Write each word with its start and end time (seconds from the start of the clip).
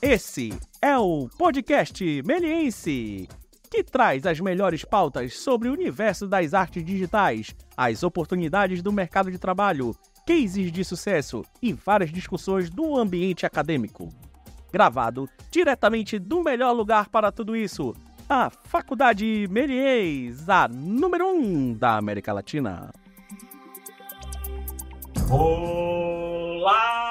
Esse 0.00 0.56
é 0.80 0.96
o 0.96 1.28
podcast 1.36 2.22
Meliense, 2.24 3.28
que 3.68 3.82
traz 3.82 4.24
as 4.26 4.38
melhores 4.38 4.84
pautas 4.84 5.36
sobre 5.36 5.68
o 5.68 5.72
universo 5.72 6.28
das 6.28 6.54
artes 6.54 6.84
digitais, 6.84 7.52
as 7.76 8.04
oportunidades 8.04 8.80
do 8.80 8.92
mercado 8.92 9.28
de 9.28 9.38
trabalho, 9.38 9.92
cases 10.24 10.70
de 10.70 10.84
sucesso 10.84 11.44
e 11.60 11.72
várias 11.72 12.12
discussões 12.12 12.70
do 12.70 12.96
ambiente 12.96 13.44
acadêmico. 13.44 14.08
Gravado 14.72 15.28
diretamente 15.50 16.16
do 16.16 16.44
melhor 16.44 16.70
lugar 16.70 17.08
para 17.08 17.32
tudo 17.32 17.56
isso, 17.56 17.92
a 18.30 18.50
Faculdade 18.50 19.48
Melies, 19.50 20.48
a 20.48 20.68
número 20.68 21.26
1 21.26 21.40
um 21.40 21.74
da 21.74 21.96
América 21.96 22.32
Latina. 22.32 22.92
Olá, 25.28 27.08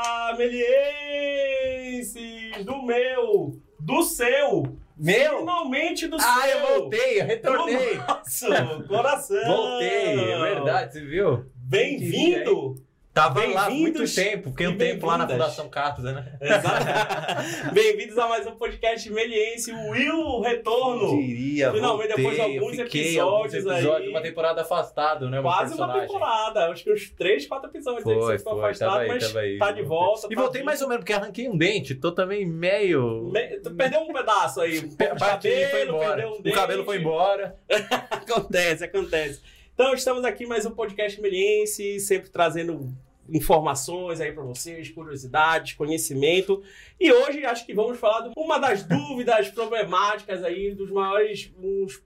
Do 2.66 2.82
meu, 2.84 3.60
do 3.80 4.04
seu, 4.04 4.64
Meu? 4.98 5.40
finalmente 5.40 6.08
do 6.08 6.16
Ah, 6.18 6.42
seu. 6.44 6.58
eu 6.58 6.68
voltei, 6.80 7.22
eu 7.22 7.26
retornei. 7.26 7.96
Do 7.98 8.08
nosso 8.08 8.88
coração. 8.88 9.46
Voltei, 9.48 10.32
é 10.32 10.40
verdade, 10.40 10.94
você 10.94 11.02
viu? 11.06 11.46
Bem-vindo! 11.56 12.76
Tava 13.18 13.44
lá 13.48 13.68
muito 13.68 14.06
tempo, 14.14 14.52
fiquei 14.52 14.68
um 14.68 14.78
tempo 14.78 15.08
lá 15.08 15.18
na. 15.18 15.28
Fundação 15.28 15.68
Carlos, 15.70 16.04
né? 16.04 16.34
Exato. 16.40 17.74
Bem-vindos 17.74 18.16
a 18.16 18.28
mais 18.28 18.46
um 18.46 18.52
podcast 18.52 19.10
Meliense, 19.10 19.72
o 19.72 19.90
Will 19.90 20.42
Retorno. 20.42 21.20
Diria, 21.20 21.72
Finalmente, 21.74 22.10
voltei, 22.10 22.16
depois 22.16 22.36
de 22.36 22.42
eu 22.42 22.46
alguns 22.46 22.76
fiquei 22.76 23.20
alguns 23.20 23.54
episódios 23.56 23.74
aí. 23.74 23.80
episódios, 23.80 24.10
uma 24.12 24.22
temporada 24.22 24.62
afastado, 24.62 25.32
né? 25.32 25.42
Quase 25.42 25.74
uma 25.74 25.88
personagem. 25.88 26.08
temporada, 26.08 26.70
acho 26.70 26.84
que 26.84 26.94
uns 26.94 27.10
3, 27.10 27.48
4 27.48 27.70
episódios 27.72 28.06
aí 28.08 28.14
que 28.14 28.20
Foi, 28.20 28.38
foi, 28.38 28.74
tava 28.76 29.00
aí, 29.00 29.08
mas 29.08 29.28
tava 29.28 29.40
aí. 29.40 29.58
tá 29.58 29.72
de 29.72 29.82
volta. 29.82 30.28
E 30.30 30.36
tá 30.36 30.42
voltei 30.42 30.60
vivo. 30.62 30.66
mais 30.68 30.82
ou 30.84 30.88
menos 30.88 31.02
porque 31.02 31.14
arranquei 31.14 31.50
um 31.50 31.58
dente, 31.58 31.96
tô 31.96 32.12
também 32.12 32.46
meio... 32.46 33.32
Me- 33.34 33.60
Tu 33.62 33.74
perdeu 33.74 34.02
um 34.02 34.14
pedaço 34.14 34.62
aí. 34.62 34.78
Foi 34.96 35.08
cabelo, 35.08 35.98
perdeu 36.00 36.30
um 36.30 36.34
o 36.36 36.42
dente. 36.44 36.56
cabelo 36.56 36.86
foi 36.86 36.98
embora. 37.00 37.56
Acontece, 38.12 38.84
acontece. 38.84 39.42
Então, 39.74 39.92
estamos 39.96 40.24
aqui 40.24 40.46
mais 40.46 40.68
um 40.68 40.72
podcast 40.72 41.20
Meliense, 41.20 42.00
sempre 42.00 42.30
trazendo 42.30 42.94
informações 43.30 44.22
aí 44.22 44.32
para 44.32 44.44
vocês, 44.44 44.90
curiosidades, 44.90 45.74
conhecimento. 45.74 46.62
E 47.00 47.12
hoje 47.12 47.44
acho 47.46 47.66
que 47.66 47.74
vamos 47.74 48.00
falar 48.00 48.28
de 48.28 48.34
uma 48.38 48.58
das 48.58 48.84
dúvidas 48.84 49.50
problemáticas 49.50 50.44
aí, 50.44 50.74
dos 50.74 50.90
maiores 50.92 51.52
uns, 51.62 52.02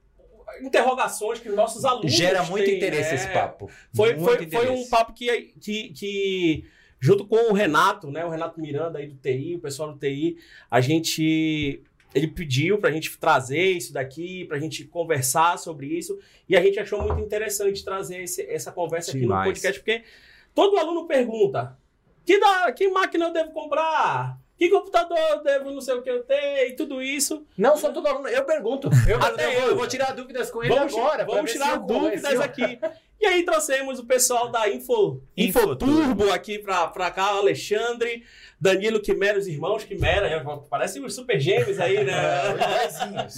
interrogações 0.60 1.38
que 1.40 1.48
os 1.48 1.56
nossos 1.56 1.84
alunos 1.84 2.12
Gera 2.12 2.42
muito 2.44 2.64
têm, 2.66 2.76
interesse 2.76 3.10
né? 3.10 3.14
esse 3.14 3.28
papo. 3.28 3.70
Foi, 3.94 4.14
Muito 4.14 4.24
foi, 4.50 4.50
foi 4.50 4.68
um 4.68 4.88
papo 4.88 5.12
que, 5.14 5.52
que, 5.60 5.88
que, 5.90 6.64
junto 7.00 7.26
com 7.26 7.50
o 7.50 7.52
Renato, 7.54 8.10
né? 8.10 8.24
O 8.24 8.28
Renato 8.30 8.60
Miranda 8.60 8.98
aí 8.98 9.06
do 9.06 9.16
TI, 9.16 9.54
o 9.56 9.60
pessoal 9.60 9.92
do 9.92 9.98
TI, 9.98 10.36
a 10.70 10.80
gente. 10.80 11.82
Ele 12.14 12.26
pediu 12.28 12.76
pra 12.76 12.90
gente 12.92 13.16
trazer 13.16 13.70
isso 13.70 13.90
daqui, 13.90 14.44
pra 14.44 14.58
gente 14.58 14.84
conversar 14.84 15.58
sobre 15.58 15.86
isso, 15.86 16.18
e 16.46 16.54
a 16.54 16.60
gente 16.60 16.78
achou 16.78 17.00
muito 17.02 17.22
interessante 17.22 17.82
trazer 17.82 18.24
esse- 18.24 18.42
essa 18.42 18.70
conversa 18.70 19.12
aqui 19.12 19.20
Demais. 19.20 19.40
no 19.40 19.46
podcast, 19.54 19.80
porque 19.80 20.02
todo 20.54 20.76
aluno 20.78 21.06
pergunta: 21.06 21.76
que, 22.24 22.38
da, 22.38 22.72
que 22.72 22.88
máquina 22.88 23.26
eu 23.26 23.32
devo 23.32 23.52
comprar? 23.52 24.38
Que 24.56 24.68
computador 24.68 25.18
eu 25.18 25.42
devo 25.42 25.70
não 25.72 25.80
sei 25.80 25.94
o 25.94 26.02
que 26.02 26.10
eu 26.10 26.22
ter? 26.22 26.68
E 26.68 26.76
tudo 26.76 27.02
isso. 27.02 27.44
Não 27.58 27.76
sou 27.76 27.92
todo 27.92 28.06
aluno, 28.06 28.28
eu 28.28 28.44
pergunto. 28.44 28.88
Eu, 29.08 29.18
Até 29.20 29.56
eu, 29.56 29.60
vou- 29.60 29.70
eu. 29.70 29.76
vou 29.76 29.88
tirar 29.88 30.12
dúvidas 30.14 30.50
com 30.52 30.62
ele 30.62 30.72
Vamos, 30.72 30.94
agora. 30.94 31.24
vamos 31.24 31.50
tirar 31.50 31.74
eu 31.74 31.80
dúvidas 31.80 32.38
aqui. 32.40 32.78
E 33.20 33.26
aí 33.26 33.44
trouxemos 33.44 33.98
o 33.98 34.04
pessoal 34.04 34.50
da 34.50 34.68
Info, 34.68 35.20
Infoturbo. 35.36 35.84
Infoturbo 35.92 36.32
aqui 36.32 36.58
pra, 36.60 36.86
pra 36.88 37.10
cá, 37.10 37.34
o 37.34 37.38
Alexandre, 37.38 38.24
Danilo 38.62 39.00
Quimera, 39.00 39.36
os 39.36 39.48
irmãos 39.48 39.82
Quimera, 39.82 40.28
é, 40.28 40.40
parece 40.70 41.00
os 41.00 41.12
super 41.16 41.40
gêmeos 41.40 41.80
aí, 41.80 42.04
né? 42.04 42.12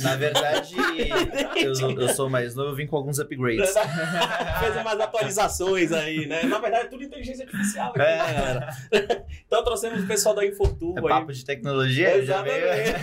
Na 0.02 0.16
verdade, 0.16 0.76
eu, 1.56 1.72
eu 1.98 2.08
sou 2.10 2.28
mais 2.28 2.54
novo, 2.54 2.70
eu 2.72 2.74
vim 2.76 2.86
com 2.86 2.94
alguns 2.96 3.18
upgrades. 3.18 3.72
Fez 4.60 4.76
umas 4.76 5.00
atualizações 5.00 5.92
aí, 5.92 6.26
né? 6.26 6.42
Na 6.42 6.58
verdade, 6.58 6.84
é 6.86 6.88
tudo 6.90 7.04
inteligência 7.04 7.46
artificial 7.46 7.88
aqui, 7.90 8.00
É. 8.00 8.18
né, 8.18 8.34
galera? 8.34 9.24
Então 9.46 9.64
trouxemos 9.64 10.04
o 10.04 10.06
pessoal 10.06 10.34
da 10.34 10.44
É 10.44 10.48
Infoturbo 10.48 11.06
aí. 11.06 11.14
papo 11.14 11.32
de 11.32 11.42
tecnologia. 11.42 12.16
Exatamente. 12.18 12.94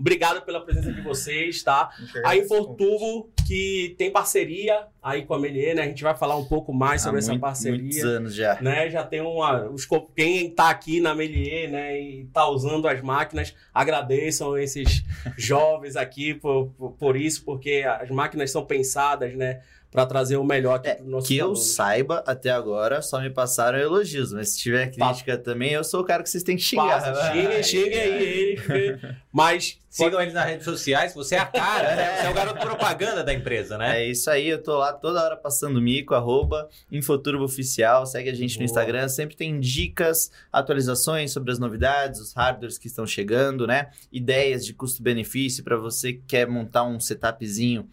Obrigado 0.00 0.42
pela 0.42 0.60
presença 0.60 0.92
de 0.92 1.00
vocês, 1.02 1.62
tá? 1.62 1.88
A 2.24 2.36
Infoturbo, 2.36 3.30
que 3.46 3.94
tem 3.96 4.10
parceria 4.10 4.86
aí 5.00 5.24
com 5.24 5.34
a 5.34 5.38
Melier, 5.38 5.76
né? 5.76 5.82
A 5.82 5.86
gente 5.86 6.02
vai 6.02 6.16
falar 6.16 6.36
um 6.36 6.44
pouco 6.46 6.72
mais 6.72 7.02
Há 7.02 7.04
sobre 7.04 7.18
essa 7.20 7.30
muito- 7.30 7.42
parceria. 7.42 7.78
muitos 7.80 8.04
anos 8.04 8.34
já. 8.34 8.58
né? 8.60 8.90
Já 8.90 9.04
tem 9.04 9.20
uma. 9.20 9.68
Os, 9.70 9.86
quem 10.16 10.50
tá 10.50 10.70
aqui 10.70 11.00
na 11.00 11.14
Né, 11.44 12.00
e 12.00 12.24
tá 12.32 12.48
usando 12.48 12.88
as 12.88 13.00
máquinas, 13.02 13.54
agradeçam 13.72 14.56
esses 14.56 15.04
jovens 15.36 15.96
aqui 15.96 16.34
por, 16.34 16.68
por, 16.76 16.92
por 16.92 17.16
isso, 17.16 17.44
porque 17.44 17.84
as 17.86 18.10
máquinas 18.10 18.50
são 18.50 18.64
pensadas, 18.64 19.34
né, 19.34 19.60
para 19.94 20.06
trazer 20.06 20.36
o 20.36 20.42
melhor 20.42 20.74
aqui 20.74 20.88
É, 20.88 20.94
para 20.96 21.04
nossos 21.04 21.28
Que 21.28 21.36
eu 21.36 21.44
alunos. 21.44 21.66
saiba, 21.68 22.24
até 22.26 22.50
agora, 22.50 23.00
só 23.00 23.20
me 23.20 23.30
passaram 23.30 23.78
elogios. 23.78 24.32
Mas 24.32 24.48
se 24.48 24.58
tiver 24.58 24.90
crítica 24.90 25.38
também, 25.38 25.70
eu 25.70 25.84
sou 25.84 26.00
o 26.00 26.04
cara 26.04 26.20
que 26.20 26.28
vocês 26.28 26.42
têm 26.42 26.56
que 26.56 26.62
xingar. 26.62 27.00
Passa, 27.00 27.14
xinguem, 27.32 27.62
xinguem 27.62 28.00
aí 28.00 28.98
mas 29.32 29.78
Sigam 29.94 30.20
eles 30.20 30.34
nas 30.34 30.46
redes 30.46 30.64
sociais, 30.64 31.14
você 31.14 31.36
é 31.36 31.38
a 31.38 31.46
cara, 31.46 31.94
né? 31.94 32.16
Você 32.16 32.26
é 32.26 32.30
o 32.30 32.34
garoto 32.34 32.58
propaganda 32.58 33.22
da 33.22 33.32
empresa, 33.32 33.78
né? 33.78 34.02
É 34.02 34.10
isso 34.10 34.28
aí, 34.28 34.48
eu 34.48 34.60
tô 34.60 34.76
lá 34.78 34.92
toda 34.92 35.22
hora 35.22 35.36
passando 35.36 35.80
mico, 35.80 36.16
arroba 36.16 36.68
Infoturbo 36.90 37.44
Oficial, 37.44 38.04
segue 38.04 38.28
a 38.28 38.34
gente 38.34 38.54
Boa. 38.54 38.58
no 38.58 38.64
Instagram, 38.64 39.08
sempre 39.08 39.36
tem 39.36 39.60
dicas, 39.60 40.32
atualizações 40.52 41.30
sobre 41.30 41.52
as 41.52 41.60
novidades, 41.60 42.18
os 42.20 42.32
hardwares 42.32 42.76
que 42.76 42.88
estão 42.88 43.06
chegando, 43.06 43.68
né? 43.68 43.90
Ideias 44.10 44.66
de 44.66 44.74
custo-benefício 44.74 45.62
para 45.62 45.76
você 45.76 46.14
que 46.14 46.22
quer 46.26 46.48
montar 46.48 46.82
um 46.82 46.98
setupzinho, 46.98 47.88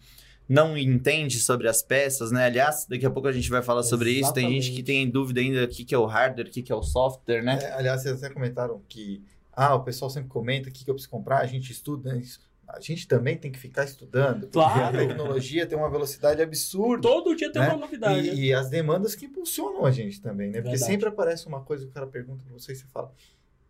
não 0.52 0.76
entende 0.76 1.38
sobre 1.38 1.66
as 1.68 1.82
peças, 1.82 2.30
né? 2.30 2.44
Aliás, 2.44 2.86
daqui 2.88 3.06
a 3.06 3.10
pouco 3.10 3.26
a 3.28 3.32
gente 3.32 3.48
vai 3.48 3.62
falar 3.62 3.82
sobre 3.82 4.10
isso. 4.10 4.32
Tem 4.32 4.44
gente 4.50 4.66
que 4.70 4.78
Exatamente. 4.80 4.84
tem 4.84 5.10
dúvida 5.10 5.40
ainda 5.40 5.64
o 5.64 5.68
que 5.68 5.84
que 5.84 5.94
é 5.94 5.98
o 5.98 6.04
hardware, 6.06 6.46
o 6.46 6.50
que 6.50 6.62
que 6.62 6.70
é 6.72 6.74
o 6.74 6.82
software, 6.82 7.42
né? 7.42 7.58
É, 7.62 7.72
aliás, 7.72 8.02
vocês 8.02 8.22
até 8.22 8.32
comentaram 8.32 8.82
que 8.88 9.22
ah, 9.52 9.74
o 9.74 9.82
pessoal 9.82 10.10
sempre 10.10 10.28
comenta 10.28 10.68
o 10.68 10.72
que, 10.72 10.84
que 10.84 10.90
eu 10.90 10.94
preciso 10.94 11.10
comprar, 11.10 11.38
a 11.38 11.46
gente 11.46 11.70
estuda 11.72 12.16
isso. 12.16 12.40
A 12.68 12.80
gente 12.80 13.06
também 13.06 13.36
tem 13.36 13.50
que 13.52 13.58
ficar 13.58 13.84
estudando. 13.84 14.40
porque 14.48 14.52
Claro. 14.52 14.96
A 14.96 15.00
tecnologia 15.06 15.66
tem 15.66 15.76
uma 15.76 15.90
velocidade 15.90 16.40
absurda. 16.40 17.02
todo 17.02 17.34
dia 17.34 17.52
tem 17.52 17.60
Né? 17.60 17.68
uma 17.68 17.76
novidade. 17.78 18.28
E, 18.30 18.46
e 18.46 18.54
as 18.54 18.70
demandas 18.70 19.14
que 19.14 19.26
impulsionam 19.26 19.84
a 19.84 19.90
gente 19.90 20.20
também, 20.22 20.46
né? 20.48 20.54
Porque 20.60 20.70
Verdade. 20.70 20.90
sempre 20.92 21.08
aparece 21.08 21.46
uma 21.46 21.60
coisa 21.60 21.84
que 21.84 21.90
o 21.90 21.94
cara 21.94 22.06
pergunta 22.06 22.42
pra 22.44 22.52
você 22.54 22.72
e 22.72 22.76
você 22.76 22.86
fala. 22.86 23.12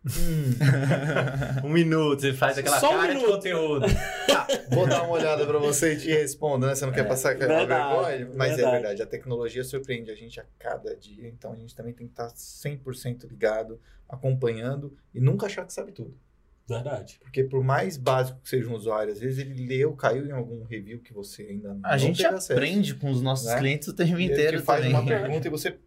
Hum, 0.05 0.51
um 1.63 1.69
minuto, 1.69 2.19
você 2.21 2.33
faz 2.33 2.57
aquela 2.57 2.79
Só 2.79 2.89
um 2.93 2.97
cara 2.99 3.13
de 3.13 3.19
minuto. 3.19 3.35
conteúdo. 3.35 3.85
tá, 4.27 4.47
vou 4.69 4.85
dar 4.87 5.03
uma 5.03 5.13
olhada 5.13 5.45
pra 5.45 5.57
você 5.59 5.93
e 5.93 5.97
te 5.97 6.07
respondo, 6.09 6.67
né? 6.67 6.75
Você 6.75 6.85
não 6.85 6.91
quer 6.93 7.01
É, 7.01 7.03
passar 7.05 7.31
aquela 7.31 7.59
verdade, 7.59 8.17
vergonha? 8.17 8.35
Mas 8.35 8.55
verdade. 8.55 8.61
é 8.61 8.71
verdade, 8.71 9.01
a 9.01 9.05
tecnologia 9.05 9.63
surpreende 9.63 10.11
a 10.11 10.15
gente 10.15 10.39
a 10.41 10.45
cada 10.59 10.95
dia, 10.95 11.27
então 11.29 11.53
a 11.53 11.55
gente 11.55 11.73
também 11.73 11.93
tem 11.93 12.05
que 12.07 12.13
estar 12.13 12.27
100% 12.29 13.27
ligado, 13.29 13.79
acompanhando 14.09 14.95
e 15.13 15.19
nunca 15.21 15.45
achar 15.45 15.65
que 15.65 15.71
sabe 15.73 15.91
tudo. 15.93 16.13
Verdade. 16.67 17.19
Porque 17.21 17.43
por 17.43 17.61
mais 17.63 17.97
básico 17.97 18.39
que 18.41 18.47
seja 18.49 18.69
um 18.69 18.73
usuário, 18.73 19.11
às 19.11 19.19
vezes 19.19 19.37
ele 19.39 19.65
leu, 19.67 19.93
caiu 19.93 20.25
em 20.25 20.31
algum 20.31 20.63
review 20.63 20.99
que 20.99 21.13
você 21.13 21.43
ainda 21.43 21.73
não 21.73 21.79
A 21.83 21.97
gente 21.97 22.17
teve 22.21 22.29
acesso. 22.35 22.53
aprende 22.53 22.95
com 22.95 23.09
os 23.11 23.21
nossos 23.21 23.47
Né? 23.47 23.57
clientes 23.57 23.87
o 23.89 23.93
tempo 23.93 24.11
E 24.17 24.23
ele 24.23 24.33
inteiro 24.33 24.59
te 24.59 24.63
faz 24.63 24.81
também. 24.81 24.95
uma 24.95 25.05
pergunta 25.05 25.47
e 25.47 25.49
você 25.51 25.77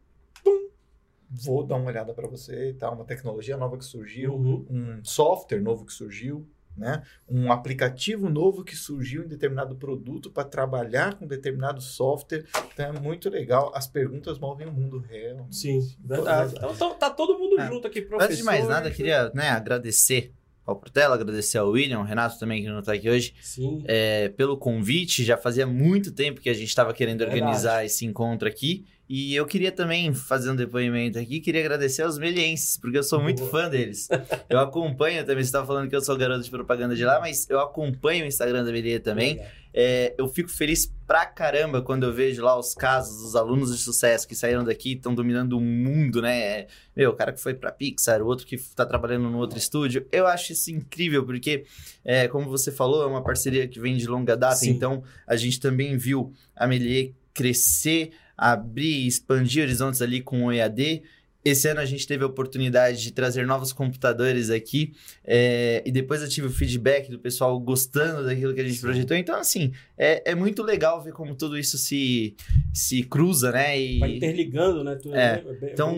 vou 1.44 1.64
dar 1.64 1.76
uma 1.76 1.86
olhada 1.91 2.12
para 2.14 2.26
você 2.28 2.70
e 2.70 2.74
tal, 2.74 2.94
uma 2.94 3.04
tecnologia 3.04 3.56
nova 3.56 3.76
que 3.76 3.84
surgiu, 3.84 4.34
Uhum. 4.34 4.66
um 4.70 5.04
software 5.04 5.60
novo 5.60 5.84
que 5.84 5.92
surgiu, 5.92 6.47
né? 6.76 7.02
Um 7.28 7.50
aplicativo 7.50 8.28
novo 8.28 8.62
que 8.62 8.76
surgiu 8.76 9.24
em 9.24 9.28
determinado 9.28 9.75
produto 9.76 10.30
para 10.30 10.44
trabalhar 10.44 11.14
com 11.14 11.26
determinado 11.26 11.80
software. 11.80 12.44
Então 12.72 12.86
é 12.94 13.00
muito 13.00 13.30
legal. 13.30 13.72
As 13.75 13.86
perguntas 13.86 14.38
movem 14.38 14.66
o 14.66 14.72
mundo 14.72 14.98
real. 14.98 15.46
Sim, 15.50 15.80
verdade. 16.04 16.54
Então 16.56 16.75
tá, 16.75 16.91
tá 16.94 17.10
todo 17.10 17.38
mundo 17.38 17.58
É. 17.58 17.66
junto 17.66 17.86
aqui, 17.86 18.02
professor. 18.02 18.26
Antes 18.26 18.38
de 18.38 18.44
mais 18.44 18.69
nada, 18.69 18.91
queria 18.91 19.30
né, 19.34 19.48
agradecer 19.48 20.32
ao 20.66 20.75
Portela, 20.76 21.14
agradecer 21.14 21.58
ao 21.58 21.70
William, 21.70 21.99
ao 21.99 22.05
Renato 22.05 22.38
também, 22.40 22.61
que 22.61 22.69
não 22.69 22.81
está 22.81 22.93
aqui 22.93 23.08
hoje, 23.08 23.34
Sim. 23.40 23.82
é, 23.87 24.28
pelo 24.31 24.58
convite. 24.58 25.25
Já 25.25 25.37
fazia 25.38 25.66
muito 25.66 26.12
tempo 26.12 26.40
que 26.40 26.50
a 26.50 26.55
gente 26.55 26.69
estava 26.69 26.93
querendo 26.93 27.20
Verdade. 27.20 27.40
organizar 27.40 27.84
esse 27.87 28.05
encontro 28.05 28.46
aqui. 28.49 28.84
E 29.08 29.35
eu 29.37 29.47
queria 29.47 29.70
também 29.70 30.12
fazer 30.12 30.50
um 30.50 30.56
depoimento 30.56 31.19
aqui, 31.19 31.38
queria 31.38 31.61
agradecer 31.61 32.03
aos 32.03 32.19
melienses, 32.19 32.76
porque 32.76 32.99
eu 32.99 33.05
sou 33.05 33.23
muito 33.23 33.38
Boa. 33.38 33.50
fã 33.50 33.69
deles. 33.69 34.08
Eu 34.49 34.58
acompanho 34.58 35.25
também, 35.25 35.44
você 35.44 35.49
estava 35.49 35.67
falando 35.67 35.88
que 35.88 35.94
eu 35.94 36.00
sou 36.00 36.17
garoto 36.17 36.43
de 36.43 36.50
propaganda 36.50 36.97
de 36.97 37.05
lá, 37.05 37.20
mas 37.20 37.49
eu 37.49 37.61
acompanho 37.61 38.25
o 38.25 38.29
Instagram 38.29 38.64
da 38.64 38.73
Melier 38.73 39.00
também. 39.00 39.41
É, 39.79 40.14
eu 40.17 40.26
fico 40.26 40.49
feliz 40.49 40.91
pra 41.06 41.26
caramba 41.26 41.82
quando 41.82 42.05
eu 42.05 42.12
vejo 42.12 42.43
lá 42.43 42.58
os 42.58 42.75
casos 42.75 43.23
dos 43.23 43.37
alunos 43.37 43.76
de 43.76 43.82
sucesso 43.82 44.26
que 44.26 44.35
saíram 44.35 44.64
daqui 44.64 44.93
e 44.93 44.94
estão 44.94 45.14
dominando 45.14 45.52
o 45.52 45.61
mundo, 45.61 46.23
né? 46.23 46.41
É, 46.41 46.67
Meu, 46.97 47.11
o 47.11 47.14
cara 47.14 47.31
que 47.31 47.41
foi 47.41 47.52
pra 47.52 47.70
Pixar, 47.70 48.23
o 48.23 48.26
outro 48.26 48.47
que 48.47 48.56
tá 48.56 48.87
trabalhando 48.87 49.29
no 49.29 49.37
outro 49.37 49.59
estúdio. 49.59 50.06
Eu 50.11 50.26
acho 50.26 50.52
isso 50.52 50.70
incrível, 50.73 51.26
porque, 51.26 51.67
é, 52.02 52.26
como 52.26 52.49
você 52.49 52.73
falou, 52.73 53.02
é 53.02 53.06
uma 53.06 53.23
parceria 53.23 53.69
que 53.69 53.79
vem 53.79 53.97
de 53.99 54.06
longa 54.06 54.35
data, 54.35 54.56
Sim. 54.56 54.70
então 54.70 55.05
a 55.26 55.37
gente 55.37 55.61
também 55.61 55.97
viu 55.97 56.32
a 56.56 56.67
Melier 56.67 57.12
crescer, 57.35 58.12
abrir, 58.37 59.06
expandir 59.06 59.62
horizontes 59.62 60.03
ali 60.03 60.21
com 60.21 60.44
o 60.47 60.53
EAD. 60.53 61.03
esse 61.44 61.69
ano 61.69 61.79
a 61.81 61.85
gente 61.85 62.06
teve 62.09 62.25
a 62.25 62.27
oportunidade 62.27 63.00
de 63.00 63.12
trazer 63.12 63.47
novos 63.47 63.73
computadores 63.73 64.50
aqui 64.50 64.93
é, 65.25 65.81
e 65.87 65.93
depois 65.93 66.21
eu 66.21 66.29
tive 66.29 66.49
o 66.49 66.50
feedback 66.50 67.09
do 67.09 67.21
pessoal 67.21 67.59
gostando 67.61 68.25
daquilo 68.27 68.53
que 68.53 68.61
a 68.61 68.69
gente 68.69 68.81
projetou. 68.81 69.17
Então, 69.17 69.38
assim, 69.38 69.73
é, 69.97 70.33
é 70.33 70.35
muito 70.35 70.62
legal 70.65 71.00
ver 71.03 71.12
como 71.12 71.37
tudo 71.37 71.56
isso 71.56 71.79
se, 71.79 72.35
se 72.75 73.05
cruza, 73.05 73.53
né? 73.53 73.81
E, 73.81 73.99
Vai 74.00 74.17
interligando, 74.17 74.83
né? 74.83 74.97
Tudo, 74.97 75.15
É, 75.15 75.41
bem- 75.41 75.55
bem 75.61 75.71
então, 75.73 75.94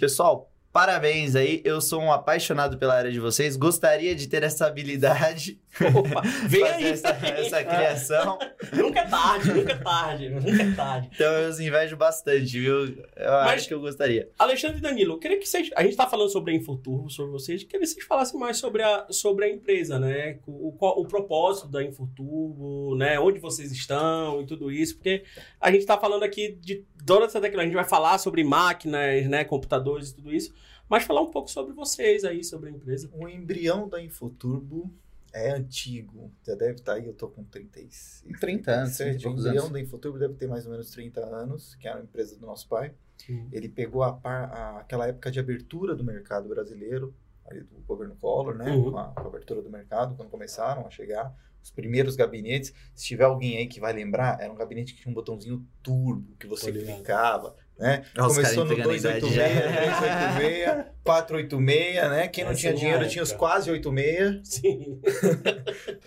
pessoal, 0.00 0.50
parabéns 0.76 1.34
aí. 1.34 1.62
Eu 1.64 1.80
sou 1.80 2.02
um 2.02 2.12
apaixonado 2.12 2.76
pela 2.76 2.94
área 2.94 3.10
de 3.10 3.18
vocês. 3.18 3.56
Gostaria 3.56 4.14
de 4.14 4.28
ter 4.28 4.42
essa 4.42 4.66
habilidade, 4.66 5.58
Opa, 5.80 6.20
vem 6.46 6.60
fazer 6.60 6.74
aí. 6.74 6.84
essa, 6.92 7.08
essa 7.08 7.64
criação. 7.64 8.38
Nunca 8.74 9.00
é 9.00 9.06
tarde, 9.06 9.52
nunca 9.54 9.72
é 9.72 9.76
tarde, 9.76 10.28
nunca 10.28 10.62
é 10.62 10.72
tarde. 10.74 11.10
Então 11.14 11.32
eu 11.32 11.48
os 11.48 11.60
invejo 11.60 11.96
bastante, 11.96 12.58
viu? 12.60 12.84
Eu 12.84 13.30
Mas- 13.30 13.52
acho 13.54 13.68
que 13.68 13.74
eu 13.74 13.80
gostaria. 13.80 14.28
Alexandre 14.38 14.78
e 14.78 14.80
Danilo, 14.82 15.14
eu 15.14 15.18
queria 15.18 15.38
que 15.38 15.46
vocês. 15.46 15.70
A 15.76 15.80
gente 15.82 15.92
está 15.92 16.06
falando 16.06 16.28
sobre 16.30 16.52
a 16.52 16.56
Infoturbo, 16.56 17.08
sobre 17.08 17.32
vocês, 17.32 17.62
eu 17.62 17.68
queria 17.68 17.80
que 17.80 17.86
vocês 17.86 18.04
falassem 18.04 18.38
mais 18.38 18.58
sobre 18.58 18.82
a, 18.82 19.06
sobre 19.10 19.44
a 19.46 19.48
empresa, 19.48 19.98
né? 19.98 20.38
O, 20.46 20.72
qual- 20.72 20.98
o 21.00 21.06
propósito 21.06 21.68
da 21.68 21.82
Infoturbo, 21.82 22.96
né? 22.96 23.18
Onde 23.20 23.38
vocês 23.38 23.70
estão 23.72 24.42
e 24.42 24.46
tudo 24.46 24.70
isso, 24.70 24.96
porque 24.96 25.24
a 25.60 25.70
gente 25.70 25.80
está 25.80 25.96
falando 25.96 26.22
aqui 26.24 26.58
de 26.60 26.84
toda 27.06 27.26
essa 27.26 27.40
tecnologia. 27.40 27.62
A 27.62 27.72
gente 27.72 27.74
vai 27.82 27.88
falar 27.88 28.18
sobre 28.18 28.42
máquinas, 28.44 29.26
né? 29.28 29.44
Computadores 29.44 30.10
e 30.10 30.14
tudo 30.16 30.32
isso, 30.34 30.52
mas 30.88 31.04
falar 31.04 31.22
um 31.22 31.30
pouco 31.30 31.50
sobre 31.50 31.72
vocês 31.72 32.24
aí, 32.24 32.42
sobre 32.44 32.68
a 32.70 32.72
empresa. 32.72 33.08
O 33.14 33.28
embrião 33.28 33.88
da 33.88 34.02
Infoturbo 34.02 34.92
é 35.32 35.50
antigo. 35.52 36.30
Já 36.46 36.54
deve 36.54 36.74
estar 36.76 36.94
aí, 36.94 37.06
eu 37.06 37.12
tô 37.14 37.28
com 37.28 37.44
35. 37.44 38.38
30 38.40 38.70
anos, 38.72 38.96
37. 38.96 39.22
30 39.22 39.22
e 39.22 39.28
O 39.28 39.32
embrião 39.38 39.62
anos. 39.64 39.72
da 39.72 39.80
Infoturbo 39.80 40.18
deve 40.18 40.34
ter 40.34 40.46
mais 40.48 40.64
ou 40.66 40.72
menos 40.72 40.90
30 40.90 41.20
anos, 41.24 41.74
que 41.76 41.86
era 41.86 41.98
uma 41.98 42.04
empresa 42.04 42.36
do 42.38 42.46
nosso 42.46 42.66
pai. 42.68 42.92
Uhum. 43.28 43.48
Ele 43.52 43.68
pegou 43.68 44.02
a 44.02 44.12
par- 44.12 44.50
a- 44.52 44.80
aquela 44.80 45.06
época 45.06 45.30
de 45.30 45.38
abertura 45.40 45.94
do 45.94 46.04
mercado 46.04 46.48
brasileiro, 46.48 47.14
ali 47.46 47.60
do 47.60 47.76
governo 47.86 48.16
Collor, 48.16 48.54
né? 48.56 48.70
Uhum. 48.70 48.90
Com, 48.92 48.98
a, 48.98 49.04
com 49.08 49.20
a 49.20 49.26
abertura 49.26 49.62
do 49.62 49.70
mercado, 49.70 50.14
quando 50.16 50.28
começaram 50.30 50.86
a 50.86 50.90
chegar 50.90 51.34
os 51.66 51.70
primeiros 51.72 52.14
gabinetes. 52.14 52.72
Se 52.94 53.06
tiver 53.06 53.24
alguém 53.24 53.56
aí 53.56 53.66
que 53.66 53.80
vai 53.80 53.92
lembrar, 53.92 54.38
era 54.40 54.52
um 54.52 54.56
gabinete 54.56 54.94
que 54.94 55.02
tinha 55.02 55.10
um 55.10 55.14
botãozinho 55.14 55.66
turbo, 55.82 56.36
que 56.38 56.46
você 56.46 56.70
clicava, 56.70 57.56
né? 57.76 58.04
Os 58.16 58.36
Começou 58.36 58.64
no 58.64 58.72
entregando 58.72 58.94
a 58.94 58.96
idade 58.96 59.20
286, 59.20 59.34
já. 59.34 60.74
386, 60.74 60.86
486, 61.02 62.10
né? 62.10 62.28
Quem 62.28 62.44
não 62.44 62.52
Essa 62.52 62.60
tinha 62.60 62.72
é 62.72 62.74
dinheiro 62.76 63.08
tinha 63.08 63.22
os 63.22 63.30
época. 63.30 63.46
quase 63.46 63.70
86, 63.70 64.48
Sim. 64.48 65.00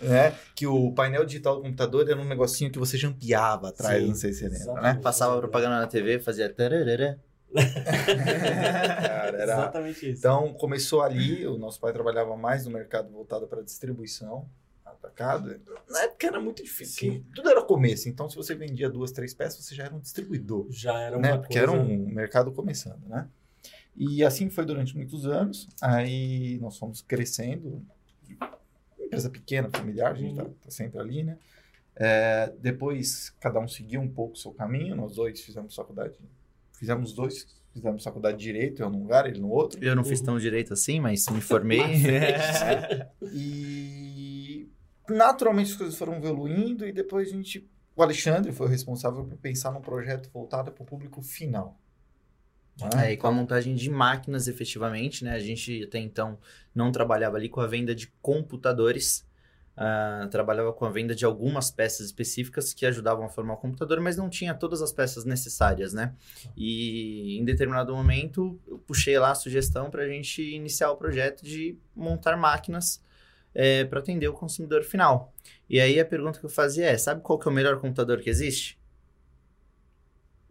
né? 0.00 0.34
Que 0.54 0.66
o 0.66 0.92
painel 0.92 1.26
digital 1.26 1.56
do 1.56 1.62
computador 1.62 2.08
era 2.08 2.18
um 2.18 2.24
negocinho 2.24 2.70
que 2.72 2.78
você 2.78 2.96
jampeava 2.96 3.68
atrás, 3.68 4.00
Sim, 4.02 4.08
não 4.08 4.14
sei 4.14 4.32
se 4.32 4.48
você 4.48 4.64
lembra, 4.64 4.80
né? 4.80 5.00
Passava 5.02 5.38
propaganda 5.38 5.78
na 5.78 5.86
TV, 5.86 6.20
fazia 6.20 6.48
tararara. 6.48 7.20
Cara, 7.52 9.36
era... 9.36 9.52
Exatamente 9.52 10.10
isso. 10.10 10.18
Então, 10.20 10.54
começou 10.54 11.02
ali, 11.02 11.46
o 11.46 11.58
nosso 11.58 11.80
pai 11.80 11.92
trabalhava 11.92 12.36
mais 12.36 12.64
no 12.64 12.70
mercado 12.70 13.10
voltado 13.10 13.46
para 13.46 13.60
distribuição, 13.60 14.48
atacado. 15.02 15.60
Na 15.88 16.02
época 16.02 16.26
era 16.26 16.40
muito 16.40 16.62
difícil, 16.62 17.12
Sim. 17.12 17.24
tudo 17.34 17.48
era 17.48 17.62
começo. 17.62 18.08
Então, 18.08 18.28
se 18.28 18.36
você 18.36 18.54
vendia 18.54 18.88
duas, 18.88 19.10
três 19.12 19.34
peças, 19.34 19.64
você 19.64 19.74
já 19.74 19.84
era 19.84 19.94
um 19.94 20.00
distribuidor, 20.00 20.66
já 20.70 20.98
era 21.00 21.16
uma 21.16 21.22
né? 21.22 21.28
coisa... 21.30 21.42
Porque 21.42 21.58
era 21.58 21.72
um 21.72 22.06
mercado 22.06 22.52
começando, 22.52 23.04
né? 23.08 23.28
E 23.96 24.24
assim 24.24 24.48
foi 24.48 24.64
durante 24.64 24.96
muitos 24.96 25.26
anos. 25.26 25.68
Aí 25.82 26.58
nós 26.60 26.78
fomos 26.78 27.02
crescendo, 27.02 27.84
empresa 28.98 29.28
pequena, 29.28 29.68
familiar, 29.70 30.12
a 30.12 30.14
gente 30.14 30.36
tá, 30.36 30.44
Uhum. 30.44 30.54
tá 30.62 30.70
sempre 30.70 31.00
ali, 31.00 31.22
né? 31.24 31.36
É, 31.96 32.52
depois, 32.60 33.30
cada 33.40 33.58
um 33.58 33.68
seguiu 33.68 34.00
um 34.00 34.08
pouco 34.08 34.34
o 34.34 34.36
seu 34.38 34.52
caminho. 34.52 34.94
Nós 34.96 35.16
dois 35.16 35.40
fizemos 35.40 35.74
faculdade, 35.74 36.14
fizemos 36.72 37.12
dois, 37.12 37.46
fizemos 37.74 38.02
faculdade 38.02 38.38
de 38.38 38.44
Direito, 38.44 38.80
eu 38.80 38.88
num 38.88 39.00
lugar, 39.00 39.26
ele 39.28 39.40
no 39.40 39.50
outro. 39.50 39.84
Eu 39.84 39.94
não 39.94 40.04
fiz 40.04 40.20
tão 40.20 40.38
direito 40.38 40.72
assim, 40.72 41.00
mas 41.00 41.28
me 41.28 41.40
formei. 41.42 41.80
E 43.32 44.19
naturalmente 45.10 45.72
as 45.72 45.76
coisas 45.76 45.96
foram 45.96 46.16
evoluindo 46.16 46.86
e 46.86 46.92
depois 46.92 47.28
a 47.28 47.32
gente. 47.32 47.68
O 47.96 48.02
Alexandre 48.02 48.52
foi 48.52 48.66
o 48.66 48.70
responsável 48.70 49.24
por 49.24 49.36
pensar 49.38 49.70
num 49.72 49.80
projeto 49.80 50.30
voltado 50.32 50.70
para 50.72 50.82
o 50.82 50.86
público 50.86 51.20
final. 51.22 51.78
né? 52.94 53.08
É, 53.08 53.12
e 53.12 53.16
com 53.16 53.26
a 53.26 53.32
montagem 53.32 53.74
de 53.74 53.90
máquinas, 53.90 54.48
efetivamente, 54.48 55.24
né? 55.24 55.32
A 55.34 55.38
gente 55.38 55.84
até 55.84 55.98
então 55.98 56.38
não 56.74 56.90
trabalhava 56.90 57.36
ali 57.36 57.48
com 57.48 57.60
a 57.60 57.66
venda 57.66 57.94
de 57.94 58.06
computadores. 58.22 59.26
ah, 59.76 60.28
trabalhava 60.30 60.72
com 60.72 60.84
a 60.84 60.90
venda 60.90 61.14
de 61.14 61.24
algumas 61.24 61.70
peças 61.70 62.06
específicas 62.06 62.74
que 62.74 62.84
ajudavam 62.86 63.24
a 63.24 63.28
formar 63.28 63.54
o 63.54 63.56
computador, 63.56 64.00
mas 64.00 64.16
não 64.16 64.28
tinha 64.28 64.54
todas 64.54 64.82
as 64.82 64.92
peças 64.92 65.24
necessárias, 65.24 65.92
né? 65.94 66.14
E 66.56 67.38
em 67.38 67.44
determinado 67.44 67.94
momento 67.94 68.58
eu 68.66 68.78
puxei 68.78 69.18
lá 69.18 69.30
a 69.30 69.34
sugestão 69.34 69.90
para 69.90 70.02
a 70.02 70.08
gente 70.08 70.42
iniciar 70.42 70.90
o 70.90 70.96
projeto 70.96 71.42
de 71.44 71.78
montar 71.94 72.36
máquinas 72.36 73.02
para 73.88 74.00
atender 74.00 74.28
o 74.28 74.32
consumidor 74.32 74.82
final. 74.82 75.32
E 75.68 75.80
aí 75.80 76.00
a 76.00 76.04
pergunta 76.04 76.38
que 76.38 76.46
eu 76.46 76.50
fazia 76.50 76.86
é: 76.86 76.96
sabe 76.96 77.20
qual 77.20 77.38
que 77.38 77.46
é 77.46 77.50
o 77.50 77.54
melhor 77.54 77.80
computador 77.80 78.20
que 78.20 78.30
existe? 78.30 78.79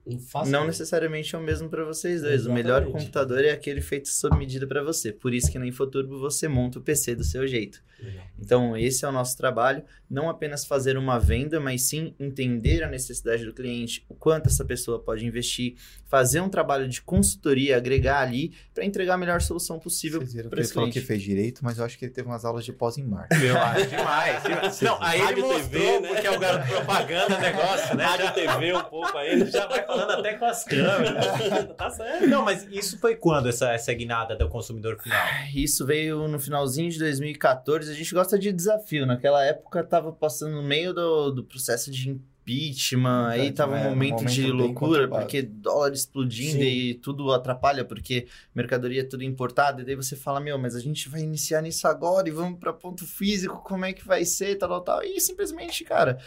Não, 0.09 0.19
faço 0.19 0.45
Não 0.51 0.59
ideia. 0.59 0.67
necessariamente 0.67 1.35
é 1.35 1.37
o 1.37 1.41
mesmo 1.41 1.69
para 1.69 1.83
vocês 1.83 2.21
dois. 2.21 2.45
O 2.45 2.51
melhor 2.53 2.81
Exatamente. 2.81 2.99
computador 2.99 3.43
é 3.45 3.51
aquele 3.51 3.81
feito 3.81 4.09
sob 4.09 4.37
medida 4.37 4.65
para 4.67 4.83
você. 4.83 5.11
Por 5.11 5.33
isso 5.33 5.51
que 5.51 5.59
na 5.59 5.65
Infoturbo 5.67 6.19
você 6.19 6.47
monta 6.47 6.79
o 6.79 6.81
PC 6.81 7.15
do 7.15 7.23
seu 7.23 7.47
jeito. 7.47 7.81
Legal. 8.01 8.23
Então, 8.39 8.77
esse 8.77 9.03
é 9.03 9.07
o 9.09 9.11
nosso 9.11 9.35
trabalho, 9.35 9.83
não 10.09 10.29
apenas 10.29 10.63
fazer 10.65 10.97
uma 10.97 11.19
venda, 11.19 11.59
mas 11.59 11.81
sim 11.81 12.15
entender 12.17 12.81
a 12.81 12.87
necessidade 12.89 13.43
do 13.43 13.51
cliente, 13.53 14.05
o 14.07 14.15
quanto 14.15 14.47
essa 14.47 14.63
pessoa 14.63 14.97
pode 14.99 15.25
investir, 15.25 15.75
fazer 16.07 16.39
um 16.39 16.47
trabalho 16.47 16.87
de 16.87 17.01
consultoria, 17.01 17.75
agregar 17.75 18.21
ali 18.21 18.53
para 18.73 18.85
entregar 18.85 19.15
a 19.15 19.17
melhor 19.17 19.41
solução 19.41 19.77
possível 19.77 20.21
Vocês 20.21 20.31
viram 20.31 20.45
que 20.45 20.49
para 20.51 20.59
ele 20.59 20.65
esse 20.65 20.73
falou 20.73 20.87
que 20.87 20.93
cliente. 20.93 21.07
fez 21.07 21.21
direito, 21.21 21.59
mas 21.61 21.77
eu 21.77 21.83
acho 21.83 21.97
que 21.99 22.05
ele 22.05 22.13
teve 22.13 22.25
umas 22.29 22.45
aulas 22.45 22.63
de 22.63 22.71
pós 22.71 22.97
em 22.97 23.03
marketing. 23.03 23.43
Eu 23.43 23.57
acho 23.57 23.87
demais. 23.87 24.43
demais. 24.43 24.81
Não, 24.81 25.03
aí 25.03 25.19
ele 25.19 25.25
Rádio 25.27 25.43
mostrou 25.47 25.69
TV, 25.69 25.99
né? 25.99 26.07
porque 26.07 26.27
é 26.27 26.31
o 26.31 26.39
garoto 26.39 26.67
propaganda 26.69 27.37
negócio, 27.37 27.95
né? 27.97 28.03
Rádio 28.05 28.33
TV 28.33 28.73
um 28.77 28.83
pouco 28.85 29.17
aí. 29.17 29.45
já 29.51 29.67
vai 29.67 29.83
falando 29.99 30.19
até 30.19 30.33
com 30.35 30.45
as 30.45 30.63
câmeras. 30.63 31.25
tá 31.77 31.89
certo. 31.89 32.27
Não, 32.27 32.43
mas 32.43 32.67
isso 32.71 32.97
foi 32.99 33.15
quando, 33.15 33.49
essa, 33.49 33.71
essa 33.71 33.93
guinada 33.93 34.35
do 34.35 34.47
consumidor 34.49 34.97
final? 35.01 35.19
Isso 35.53 35.85
veio 35.85 36.27
no 36.27 36.39
finalzinho 36.39 36.89
de 36.89 36.99
2014. 36.99 37.91
A 37.91 37.95
gente 37.95 38.13
gosta 38.13 38.37
de 38.37 38.51
desafio. 38.51 39.05
Naquela 39.05 39.43
época 39.43 39.83
tava 39.83 40.11
passando 40.11 40.55
no 40.55 40.63
meio 40.63 40.93
do, 40.93 41.31
do 41.31 41.43
processo 41.43 41.91
de 41.91 42.09
impeachment, 42.09 43.27
aí 43.27 43.51
tava 43.51 43.75
né? 43.75 43.83
um 43.83 43.85
Um 43.87 43.89
momento, 43.91 44.13
momento 44.15 44.31
de 44.31 44.51
loucura, 44.51 45.07
porque 45.07 45.41
dólar 45.41 45.93
explodindo 45.93 46.59
Sim. 46.59 46.67
e 46.67 46.93
tudo 46.95 47.31
atrapalha, 47.31 47.85
porque 47.85 48.27
mercadoria 48.55 49.01
é 49.01 49.03
tudo 49.05 49.23
importada, 49.23 49.81
e 49.81 49.85
daí 49.85 49.95
você 49.95 50.15
fala, 50.15 50.39
meu, 50.39 50.57
mas 50.57 50.75
a 50.75 50.79
gente 50.79 51.07
vai 51.09 51.21
iniciar 51.21 51.61
nisso 51.61 51.87
agora 51.87 52.27
e 52.27 52.31
vamos 52.31 52.59
para 52.59 52.73
ponto 52.73 53.05
físico, 53.05 53.61
como 53.63 53.85
é 53.85 53.93
que 53.93 54.05
vai 54.05 54.25
ser, 54.25 54.55
tal, 54.55 54.69
tal, 54.69 54.81
tal. 54.81 55.03
E 55.03 55.19
simplesmente, 55.21 55.83
cara, 55.83 56.17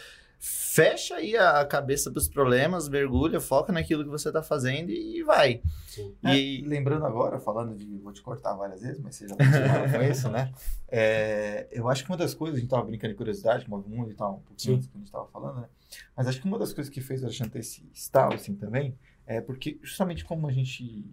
fecha 0.45 1.15
aí 1.15 1.37
a 1.37 1.63
cabeça 1.65 2.11
pros 2.11 2.27
problemas, 2.27 2.89
mergulha, 2.89 3.39
foca 3.39 3.71
naquilo 3.71 4.03
que 4.03 4.09
você 4.09 4.29
tá 4.29 4.43
fazendo 4.43 4.91
e 4.91 5.23
vai. 5.23 5.61
Sim. 5.87 6.13
E 6.21 6.61
É, 6.61 6.67
lembrando 6.67 7.05
agora, 7.05 7.39
falando 7.39 7.77
de. 7.77 7.97
Vou 7.99 8.11
te 8.11 8.21
cortar 8.21 8.53
várias 8.55 8.81
vezes, 8.81 8.99
mas 8.99 9.15
você 9.15 9.29
já 9.29 9.37
continuaram 9.37 9.89
com 9.89 10.01
isso, 10.03 10.29
né? 10.29 10.51
É, 10.89 11.67
eu 11.71 11.87
acho 11.87 12.03
que 12.03 12.09
uma 12.09 12.17
das 12.17 12.33
coisas, 12.33 12.57
a 12.57 12.59
gente 12.59 12.69
tava 12.69 12.83
brincando 12.83 13.13
de 13.13 13.17
curiosidade, 13.17 13.69
move 13.69 13.89
mundo 13.89 14.11
e 14.11 14.15
tal, 14.15 14.35
um 14.35 14.39
pouquinho 14.41 14.75
antes 14.75 14.87
que 14.89 14.97
a 14.97 14.99
gente 14.99 15.11
tava 15.11 15.27
falando, 15.27 15.61
né? 15.61 15.67
Mas 16.15 16.27
acho 16.27 16.41
que 16.41 16.47
uma 16.47 16.59
das 16.59 16.73
coisas 16.73 16.93
que 16.93 16.99
fez 16.99 17.23
a 17.23 17.29
gente 17.29 17.49
ter 17.49 17.59
esse 17.59 17.89
estalo, 17.93 18.33
assim, 18.33 18.53
também, 18.53 18.97
é 19.25 19.39
porque 19.39 19.79
justamente 19.81 20.25
como 20.25 20.45
a 20.45 20.51
gente. 20.51 21.05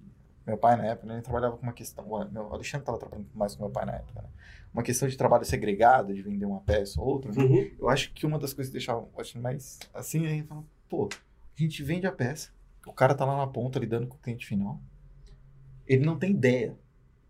Meu 0.47 0.56
pai 0.56 0.76
na 0.76 0.87
época, 0.87 1.06
né, 1.06 1.14
ele 1.14 1.23
trabalhava 1.23 1.56
com 1.56 1.62
uma 1.62 1.73
questão. 1.73 2.04
o 2.06 2.25
Meu, 2.30 2.52
Alexandre 2.52 2.82
estava 2.82 2.99
trabalhando 2.99 3.28
mais 3.35 3.54
com 3.54 3.62
meu 3.64 3.70
pai 3.73 3.85
na 3.87 3.92
época, 3.92 4.23
né? 4.23 4.28
Uma 4.73 4.82
questão 4.82 5.06
de 5.09 5.16
trabalho 5.16 5.44
segregado, 5.44 6.14
de 6.14 6.23
vender 6.23 6.47
uma 6.47 6.61
peça 6.61 7.00
ou 7.00 7.06
outra, 7.06 7.32
né? 7.32 7.42
Uhum. 7.42 7.70
Eu 7.78 7.88
acho 7.88 8.12
que 8.12 8.25
uma 8.25 8.38
das 8.38 8.52
coisas 8.52 8.70
que 8.70 8.75
deixava 8.78 9.00
eu 9.00 9.20
acho, 9.20 9.38
mais 9.38 9.78
assim, 9.92 10.26
aí 10.26 10.42
fala, 10.42 10.64
pô, 10.88 11.09
a 11.12 11.61
gente 11.62 11.82
vende 11.82 12.06
a 12.06 12.12
peça, 12.12 12.50
o 12.87 12.92
cara 12.92 13.14
tá 13.14 13.25
lá 13.25 13.37
na 13.37 13.47
ponta 13.47 13.78
lidando 13.78 14.06
com 14.06 14.16
o 14.16 14.20
cliente 14.20 14.47
final. 14.47 14.80
Ele 15.87 16.04
não 16.04 16.18
tem 16.18 16.30
ideia 16.30 16.76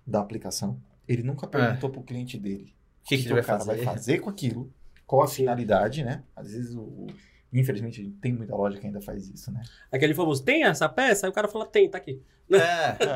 da 0.07 0.21
aplicação. 0.21 0.81
Ele 1.09 1.23
nunca 1.23 1.47
perguntou 1.47 1.91
pro 1.91 2.03
cliente 2.03 2.39
dele 2.39 2.75
o 3.03 3.09
que, 3.09 3.17
que, 3.17 3.23
que 3.25 3.29
vai 3.31 3.41
o 3.41 3.45
cara 3.45 3.59
fazer? 3.59 3.77
vai 3.85 3.85
fazer 3.95 4.19
com 4.21 4.31
aquilo, 4.31 4.73
qual 5.07 5.23
a 5.23 5.29
finalidade, 5.29 6.05
né? 6.05 6.23
Às 6.37 6.53
vezes 6.53 6.75
o- 6.77 7.07
infelizmente 7.53 8.11
tem 8.21 8.33
muita 8.33 8.55
loja 8.55 8.79
que 8.79 8.87
ainda 8.87 9.01
faz 9.01 9.29
isso, 9.29 9.51
né? 9.53 9.63
Aquele 9.91 10.15
famoso, 10.15 10.43
tem 10.45 10.65
essa 10.65 10.89
peça? 10.89 11.27
Aí 11.27 11.31
o 11.31 11.33
cara 11.35 11.49
fala, 11.49 11.67
tem, 11.67 11.89
tá 11.89 11.99
aqui. 11.99 12.21
É. 12.53 12.57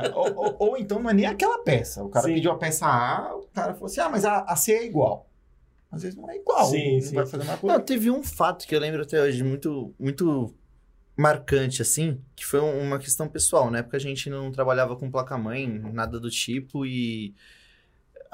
É, 0.07 0.15
ou, 0.15 0.33
ou- 0.37 0.57
ou 0.61 0.77
então 0.79 1.01
não 1.01 1.11
é 1.11 1.13
nem 1.13 1.27
aquela 1.27 1.59
peça. 1.65 2.05
O 2.05 2.09
cara 2.09 2.27
Sim. 2.27 2.35
pediu 2.35 2.53
a 2.53 2.57
peça 2.57 2.87
A, 2.87 3.35
o 3.37 3.43
cara 3.49 3.75
falou 3.75 3.87
assim: 3.87 4.01
"Ah, 4.01 4.09
mas 4.09 4.25
a, 4.25 4.43
a 4.43 4.55
C 4.55 4.73
é 4.73 4.85
igual". 4.87 5.29
Às 5.91 6.03
vezes 6.03 6.17
não 6.17 6.31
é 6.31 6.37
igual, 6.37 6.67
Sim, 6.67 6.95
não 6.95 7.01
sim, 7.03 7.15
vai 7.17 7.27
fazer 7.27 7.43
uma 7.43 7.57
coisa. 7.57 7.77
Não, 7.79 7.85
teve 7.85 8.11
um 8.13 8.23
fato 8.23 8.65
que 8.67 8.75
eu 8.75 8.79
lembro 8.81 9.03
até 9.03 9.21
hoje, 9.21 9.43
muito, 9.43 9.93
muito 9.99 10.55
marcante, 11.17 11.83
assim, 11.83 12.21
que 12.35 12.45
foi 12.45 12.61
um- 12.61 12.81
uma 12.81 12.99
questão 12.99 13.29
pessoal. 13.29 13.71
Na 13.71 13.79
época 13.79 13.97
a 13.97 14.01
gente 14.01 14.29
não 14.31 14.51
trabalhava 14.51 14.97
com 14.97 15.11
placa-mãe, 15.11 15.67
nada 15.69 16.19
do 16.21 16.31
tipo, 16.31 16.85
e 16.87 17.35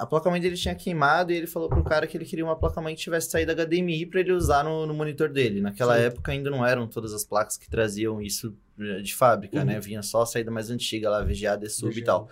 a 0.03 0.07
placa-mãe 0.07 0.41
dele 0.41 0.57
tinha 0.57 0.75
queimado 0.75 1.33
e 1.33 1.37
ele 1.37 1.47
falou 1.47 1.69
pro 1.69 1.83
cara 1.85 2.07
que 2.07 2.17
ele 2.17 2.25
queria 2.25 2.45
uma 2.45 2.57
placa-mãe 2.57 2.95
que 2.95 3.01
tivesse 3.03 3.31
saída 3.31 3.53
HDMI 3.55 4.07
para 4.07 4.21
ele 4.21 4.33
usar 4.33 4.65
no, 4.65 4.87
no 4.87 4.95
monitor 4.95 5.29
dele. 5.29 5.61
Naquela 5.61 5.97
Sim. 5.97 6.03
época 6.05 6.33
ainda 6.33 6.51
não 6.51 6.65
eram 6.67 6.87
todas 6.87 7.13
as 7.13 7.25
placas 7.25 7.57
que 7.57 7.69
traziam 7.69 8.21
isso 8.23 8.55
de 9.03 9.15
fábrica, 9.15 9.59
Uhum. 9.59 9.65
né? 9.67 9.79
Vinha 9.81 10.03
só 10.03 10.23
a 10.23 10.27
saída 10.27 10.51
mais 10.51 10.71
antiga 10.71 11.11
lá, 11.11 11.23
VGA, 11.23 11.57
DSUB 11.57 11.99
e 11.99 12.05
tal. 12.05 12.29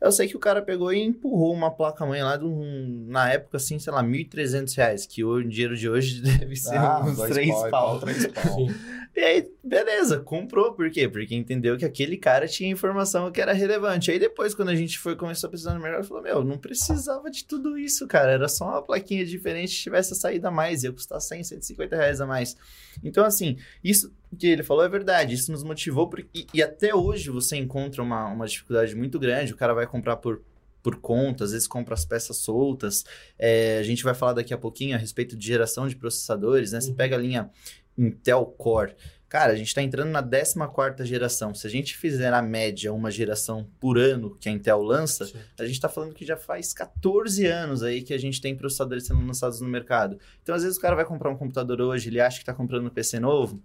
Eu 0.00 0.12
sei 0.12 0.28
que 0.28 0.36
o 0.36 0.38
cara 0.38 0.62
pegou 0.62 0.92
e 0.92 1.02
empurrou 1.02 1.52
uma 1.52 1.72
placa-mãe 1.72 2.22
lá, 2.22 2.36
de 2.36 2.44
um, 2.44 3.06
na 3.08 3.32
época, 3.32 3.56
assim, 3.56 3.80
sei 3.80 3.92
lá, 3.92 4.00
1.300 4.04 4.76
reais, 4.76 5.06
que 5.06 5.24
o 5.24 5.42
dinheiro 5.42 5.76
de 5.76 5.88
hoje 5.88 6.20
deve 6.38 6.54
ser 6.54 6.76
Ah, 6.76 7.00
uns 7.04 7.16
dois 7.16 7.30
3 7.32 7.50
pau, 7.52 7.70
pau. 7.70 7.98
três 8.00 8.26
pau. 8.28 8.54
Sim. 8.54 8.68
E 9.16 9.20
aí, 9.20 9.50
beleza, 9.68 10.20
comprou. 10.20 10.72
Por 10.72 10.90
quê? 10.90 11.08
Porque 11.08 11.34
entendeu 11.34 11.76
que 11.76 11.84
aquele 11.84 12.16
cara 12.16 12.48
tinha 12.48 12.70
informação 12.70 13.30
que 13.30 13.40
era 13.40 13.52
relevante. 13.52 14.10
Aí 14.10 14.18
depois, 14.18 14.54
quando 14.54 14.70
a 14.70 14.74
gente 14.74 14.98
foi 14.98 15.14
começou 15.16 15.48
a 15.48 15.50
pesquisar 15.50 15.74
no 15.74 15.80
mercado, 15.80 16.04
falou: 16.06 16.22
Meu, 16.22 16.42
não 16.44 16.58
precisava 16.58 17.30
de 17.30 17.44
tudo 17.44 17.78
isso, 17.78 18.06
cara. 18.06 18.32
Era 18.32 18.48
só 18.48 18.64
uma 18.66 18.82
plaquinha 18.82 19.24
diferente, 19.24 19.76
tivesse 19.76 20.12
a 20.12 20.16
saída 20.16 20.48
a 20.48 20.50
mais, 20.50 20.82
ia 20.82 20.92
custar 20.92 21.20
100, 21.20 21.44
150 21.44 21.96
reais 21.96 22.20
a 22.20 22.26
mais. 22.26 22.56
Então, 23.04 23.24
assim, 23.24 23.56
isso 23.82 24.12
que 24.38 24.46
ele 24.46 24.62
falou 24.62 24.84
é 24.84 24.88
verdade. 24.88 25.34
Isso 25.34 25.52
nos 25.52 25.62
motivou. 25.62 26.08
Por... 26.08 26.20
E, 26.34 26.46
e 26.52 26.62
até 26.62 26.94
hoje 26.94 27.30
você 27.30 27.56
encontra 27.56 28.02
uma, 28.02 28.26
uma 28.28 28.46
dificuldade 28.46 28.94
muito 28.96 29.18
grande. 29.18 29.52
O 29.52 29.56
cara 29.56 29.74
vai 29.74 29.86
comprar 29.86 30.16
por. 30.16 30.42
Por 30.80 31.00
conta, 31.00 31.42
às 31.44 31.50
vezes 31.50 31.66
compra 31.66 31.92
as 31.92 32.04
peças 32.04 32.36
soltas. 32.36 33.04
É, 33.36 33.78
a 33.78 33.82
gente 33.82 34.04
vai 34.04 34.14
falar 34.14 34.32
daqui 34.34 34.54
a 34.54 34.56
pouquinho 34.56 34.94
a 34.94 34.98
respeito 34.98 35.36
de 35.36 35.44
geração 35.44 35.88
de 35.88 35.96
processadores, 35.96 36.70
né? 36.72 36.80
Você 36.80 36.90
Uhum. 36.90 36.94
pega 36.96 37.16
a 37.16 37.18
linha 37.18 37.50
Intel 37.98 38.46
Core. 38.56 38.94
Cara, 39.28 39.52
a 39.52 39.56
gente 39.56 39.68
está 39.68 39.82
entrando 39.82 40.08
na 40.10 40.22
14 40.22 41.04
geração. 41.04 41.54
Se 41.54 41.66
a 41.66 41.70
gente 41.70 41.96
fizer 41.96 42.32
a 42.32 42.40
média 42.40 42.92
uma 42.94 43.10
geração 43.10 43.68
por 43.78 43.98
ano 43.98 44.34
que 44.40 44.48
a 44.48 44.52
Intel 44.52 44.82
lança, 44.82 45.26
Sim. 45.26 45.38
a 45.58 45.64
gente 45.64 45.74
está 45.74 45.88
falando 45.88 46.14
que 46.14 46.24
já 46.24 46.36
faz 46.36 46.72
14 46.72 47.44
anos 47.46 47.82
aí 47.82 48.02
que 48.02 48.14
a 48.14 48.18
gente 48.18 48.40
tem 48.40 48.56
processadores 48.56 49.06
sendo 49.06 49.24
lançados 49.26 49.60
no 49.60 49.68
mercado. 49.68 50.18
Então, 50.42 50.54
às 50.54 50.62
vezes, 50.62 50.78
o 50.78 50.80
cara 50.80 50.96
vai 50.96 51.04
comprar 51.04 51.30
um 51.30 51.36
computador 51.36 51.78
hoje, 51.80 52.08
ele 52.08 52.20
acha 52.20 52.38
que 52.38 52.42
está 52.42 52.54
comprando 52.54 52.86
um 52.86 52.90
PC 52.90 53.20
novo. 53.20 53.62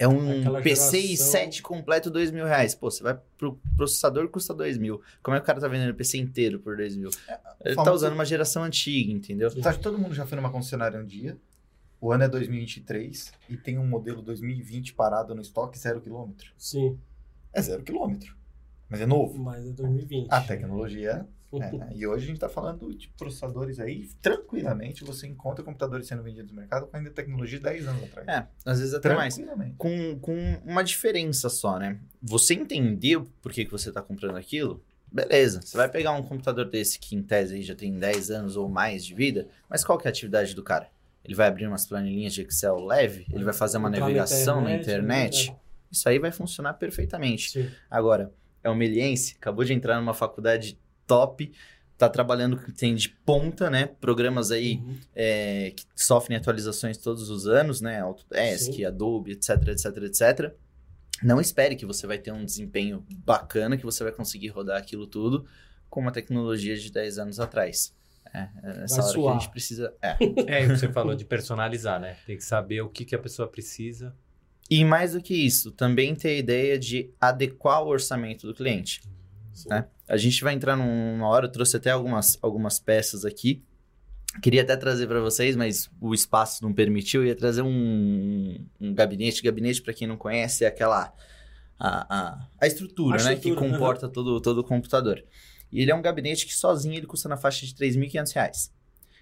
É 0.00 0.06
um 0.06 0.40
Aquela 0.40 0.60
PC 0.62 1.00
geração- 1.00 1.40
i7 1.42 1.62
completo, 1.62 2.10
dois 2.10 2.30
mil 2.30 2.44
reais. 2.44 2.74
Pô, 2.74 2.90
você 2.90 3.02
vai 3.02 3.18
pro 3.36 3.58
processador, 3.76 4.28
custa 4.28 4.52
dois 4.54 4.78
mil. 4.78 5.00
Como 5.22 5.36
é 5.36 5.40
que 5.40 5.44
o 5.44 5.46
cara 5.46 5.60
tá 5.60 5.66
vendendo 5.68 5.90
o 5.90 5.94
PC 5.94 6.18
inteiro 6.18 6.58
por 6.60 6.76
dois 6.76 6.96
mil? 6.96 7.10
Ele 7.64 7.74
tá 7.76 7.92
usando 7.92 8.12
uma 8.14 8.24
geração 8.24 8.62
antiga, 8.64 9.12
entendeu? 9.12 9.50
Que 9.50 9.60
todo 9.78 9.98
mundo 9.98 10.14
já 10.14 10.26
foi 10.26 10.36
numa 10.36 10.50
concessionária 10.50 11.00
um 11.00 11.04
dia? 11.04 11.36
O 12.00 12.12
ano 12.12 12.24
é 12.24 12.28
2023 12.28 13.32
e 13.48 13.56
tem 13.56 13.78
um 13.78 13.86
modelo 13.86 14.22
2020 14.22 14.94
parado 14.94 15.34
no 15.34 15.42
estoque 15.42 15.78
zero 15.78 16.00
quilômetro. 16.00 16.52
Sim, 16.56 16.98
É 17.52 17.60
zero 17.60 17.82
quilômetro. 17.82 18.36
Mas 18.88 19.00
é 19.00 19.06
novo. 19.06 19.38
mas 19.38 19.66
é 19.66 19.72
2020. 19.72 20.28
A 20.30 20.40
tecnologia 20.40 21.26
é, 21.52 21.58
né? 21.58 21.88
E 21.96 22.06
hoje 22.06 22.24
a 22.24 22.26
gente 22.26 22.36
está 22.36 22.48
falando 22.48 22.94
de 22.94 23.08
processadores 23.08 23.80
aí, 23.80 24.08
tranquilamente 24.20 25.02
você 25.02 25.26
encontra 25.26 25.64
computadores 25.64 26.06
sendo 26.06 26.22
vendidos 26.22 26.50
no 26.50 26.56
mercado 26.56 26.86
com 26.86 26.96
ainda 26.96 27.10
tecnologia 27.10 27.58
de 27.58 27.64
10 27.64 27.88
anos 27.88 28.04
atrás. 28.04 28.28
É, 28.28 28.46
às 28.64 28.78
vezes 28.78 28.94
até 28.94 29.14
mais. 29.14 29.36
Com, 29.78 30.18
com 30.20 30.36
uma 30.64 30.82
diferença 30.84 31.48
só, 31.48 31.78
né? 31.78 31.98
Você 32.22 32.54
entendeu 32.54 33.26
por 33.40 33.50
que, 33.52 33.64
que 33.64 33.70
você 33.70 33.88
está 33.88 34.02
comprando 34.02 34.36
aquilo? 34.36 34.82
Beleza, 35.10 35.62
você 35.62 35.74
vai 35.74 35.88
pegar 35.88 36.12
um 36.12 36.22
computador 36.22 36.66
desse 36.68 36.98
que 36.98 37.16
em 37.16 37.22
tese 37.22 37.54
aí 37.54 37.62
já 37.62 37.74
tem 37.74 37.98
10 37.98 38.30
anos 38.30 38.56
ou 38.56 38.68
mais 38.68 39.04
de 39.04 39.14
vida, 39.14 39.48
mas 39.68 39.82
qual 39.82 39.96
que 39.98 40.06
é 40.06 40.10
a 40.10 40.12
atividade 40.12 40.54
do 40.54 40.62
cara? 40.62 40.90
Ele 41.28 41.34
vai 41.34 41.46
abrir 41.46 41.66
umas 41.66 41.84
planilhinhas 41.86 42.32
de 42.32 42.40
Excel 42.40 42.82
leve, 42.86 43.26
ele 43.30 43.44
vai 43.44 43.52
fazer 43.52 43.76
uma 43.76 43.90
navegação 43.90 44.62
na 44.62 44.74
internet, 44.74 45.42
internet. 45.42 45.56
Isso 45.92 46.08
aí 46.08 46.18
vai 46.18 46.32
funcionar 46.32 46.72
perfeitamente. 46.72 47.50
Sim. 47.50 47.68
Agora, 47.90 48.32
é 48.64 48.70
um 48.70 48.74
meliense, 48.74 49.36
acabou 49.38 49.62
de 49.62 49.74
entrar 49.74 50.00
numa 50.00 50.14
faculdade 50.14 50.78
top, 51.06 51.52
tá 51.98 52.08
trabalhando 52.08 52.56
que 52.56 52.72
tem 52.72 52.94
de 52.94 53.10
ponta, 53.10 53.68
né? 53.68 53.90
Programas 54.00 54.50
aí 54.50 54.76
Uhum. 54.76 54.96
é, 55.14 55.72
que 55.76 55.84
sofrem 55.94 56.38
atualizações 56.38 56.96
todos 56.96 57.28
os 57.28 57.46
anos, 57.46 57.82
né? 57.82 58.00
Autodesk, 58.00 58.72
Sim. 58.72 58.84
Adobe, 58.86 59.32
etc, 59.32 59.68
etc, 59.68 59.96
etc. 60.04 60.54
Não 61.22 61.42
espere 61.42 61.76
que 61.76 61.84
você 61.84 62.06
vai 62.06 62.16
ter 62.16 62.32
um 62.32 62.42
desempenho 62.42 63.04
bacana, 63.26 63.76
que 63.76 63.84
você 63.84 64.02
vai 64.02 64.12
conseguir 64.12 64.48
rodar 64.48 64.78
aquilo 64.78 65.06
tudo 65.06 65.44
com 65.90 66.00
uma 66.00 66.12
tecnologia 66.12 66.74
de 66.74 66.90
10 66.90 67.18
anos 67.18 67.38
atrás. 67.38 67.94
É, 68.34 68.48
é 68.62 68.84
essa 68.84 68.96
Vai 68.96 69.04
hora 69.04 69.14
que 69.14 69.20
suar. 69.20 69.36
a 69.36 69.38
gente 69.38 69.50
precisa. 69.50 69.94
É. 70.02 70.16
É, 70.46 70.64
o 70.64 70.68
que 70.68 70.76
você 70.76 70.92
falou 70.92 71.14
de 71.14 71.24
personalizar, 71.24 72.00
né? 72.00 72.16
Tem 72.26 72.36
que 72.36 72.44
saber 72.44 72.80
o 72.80 72.88
que, 72.88 73.04
que 73.04 73.14
a 73.14 73.18
pessoa 73.18 73.48
precisa. 73.48 74.14
E 74.70 74.84
mais 74.84 75.12
do 75.12 75.22
que 75.22 75.34
isso, 75.34 75.70
também 75.72 76.14
ter 76.14 76.28
a 76.28 76.36
ideia 76.38 76.78
de 76.78 77.10
adequar 77.20 77.82
o 77.82 77.88
orçamento 77.88 78.46
do 78.46 78.54
cliente. 78.54 79.00
Sim. 79.52 79.70
né? 79.70 79.86
A 80.06 80.16
gente 80.16 80.42
vai 80.44 80.54
entrar 80.54 80.76
numa 80.76 81.26
hora, 81.26 81.46
eu 81.46 81.52
trouxe 81.52 81.76
até 81.76 81.90
algumas, 81.90 82.38
algumas 82.42 82.78
peças 82.78 83.24
aqui. 83.24 83.62
Queria 84.42 84.62
até 84.62 84.76
trazer 84.76 85.06
para 85.06 85.20
vocês, 85.20 85.56
mas 85.56 85.90
o 86.00 86.12
espaço 86.14 86.62
não 86.62 86.72
permitiu. 86.72 87.22
Eu 87.22 87.28
ia 87.28 87.34
trazer 87.34 87.62
um, 87.62 88.58
um 88.80 88.94
gabinete. 88.94 89.42
Gabinete, 89.42 89.82
para 89.82 89.94
quem 89.94 90.06
não 90.06 90.16
conhece, 90.16 90.64
é 90.64 90.68
aquela. 90.68 91.12
A, 91.80 92.16
a, 92.18 92.48
a 92.60 92.66
estrutura, 92.66 93.20
A 93.20 93.24
né? 93.24 93.30
Que 93.36 93.48
estrutura, 93.48 93.70
comporta 93.70 94.08
todo, 94.08 94.40
todo 94.40 94.58
o 94.58 94.64
computador. 94.64 95.24
E 95.70 95.80
ele 95.80 95.90
é 95.90 95.94
um 95.94 96.02
gabinete 96.02 96.46
que 96.46 96.54
sozinho 96.54 96.94
ele 96.96 97.06
custa 97.06 97.28
na 97.28 97.36
faixa 97.36 97.66
de 97.66 97.74
3.500 97.74 98.32
reais. 98.32 98.77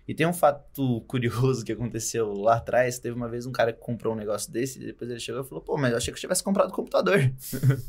E 0.08 0.14
tem 0.14 0.26
um 0.26 0.32
fato 0.32 1.00
curioso 1.08 1.64
que 1.64 1.72
aconteceu 1.72 2.32
lá 2.32 2.56
atrás. 2.56 2.98
Teve 2.98 3.16
uma 3.16 3.28
vez 3.28 3.44
um 3.44 3.50
cara 3.52 3.72
que 3.72 3.80
comprou 3.80 4.12
um 4.14 4.16
negócio 4.16 4.52
desse, 4.52 4.80
e 4.80 4.86
depois 4.86 5.10
ele 5.10 5.18
chegou 5.18 5.42
e 5.42 5.44
falou: 5.44 5.62
Pô, 5.62 5.76
mas 5.76 5.90
eu 5.90 5.96
achei 5.96 6.12
que 6.12 6.16
eu 6.18 6.20
tivesse 6.20 6.44
comprado 6.44 6.68
o 6.70 6.72
computador. 6.72 7.18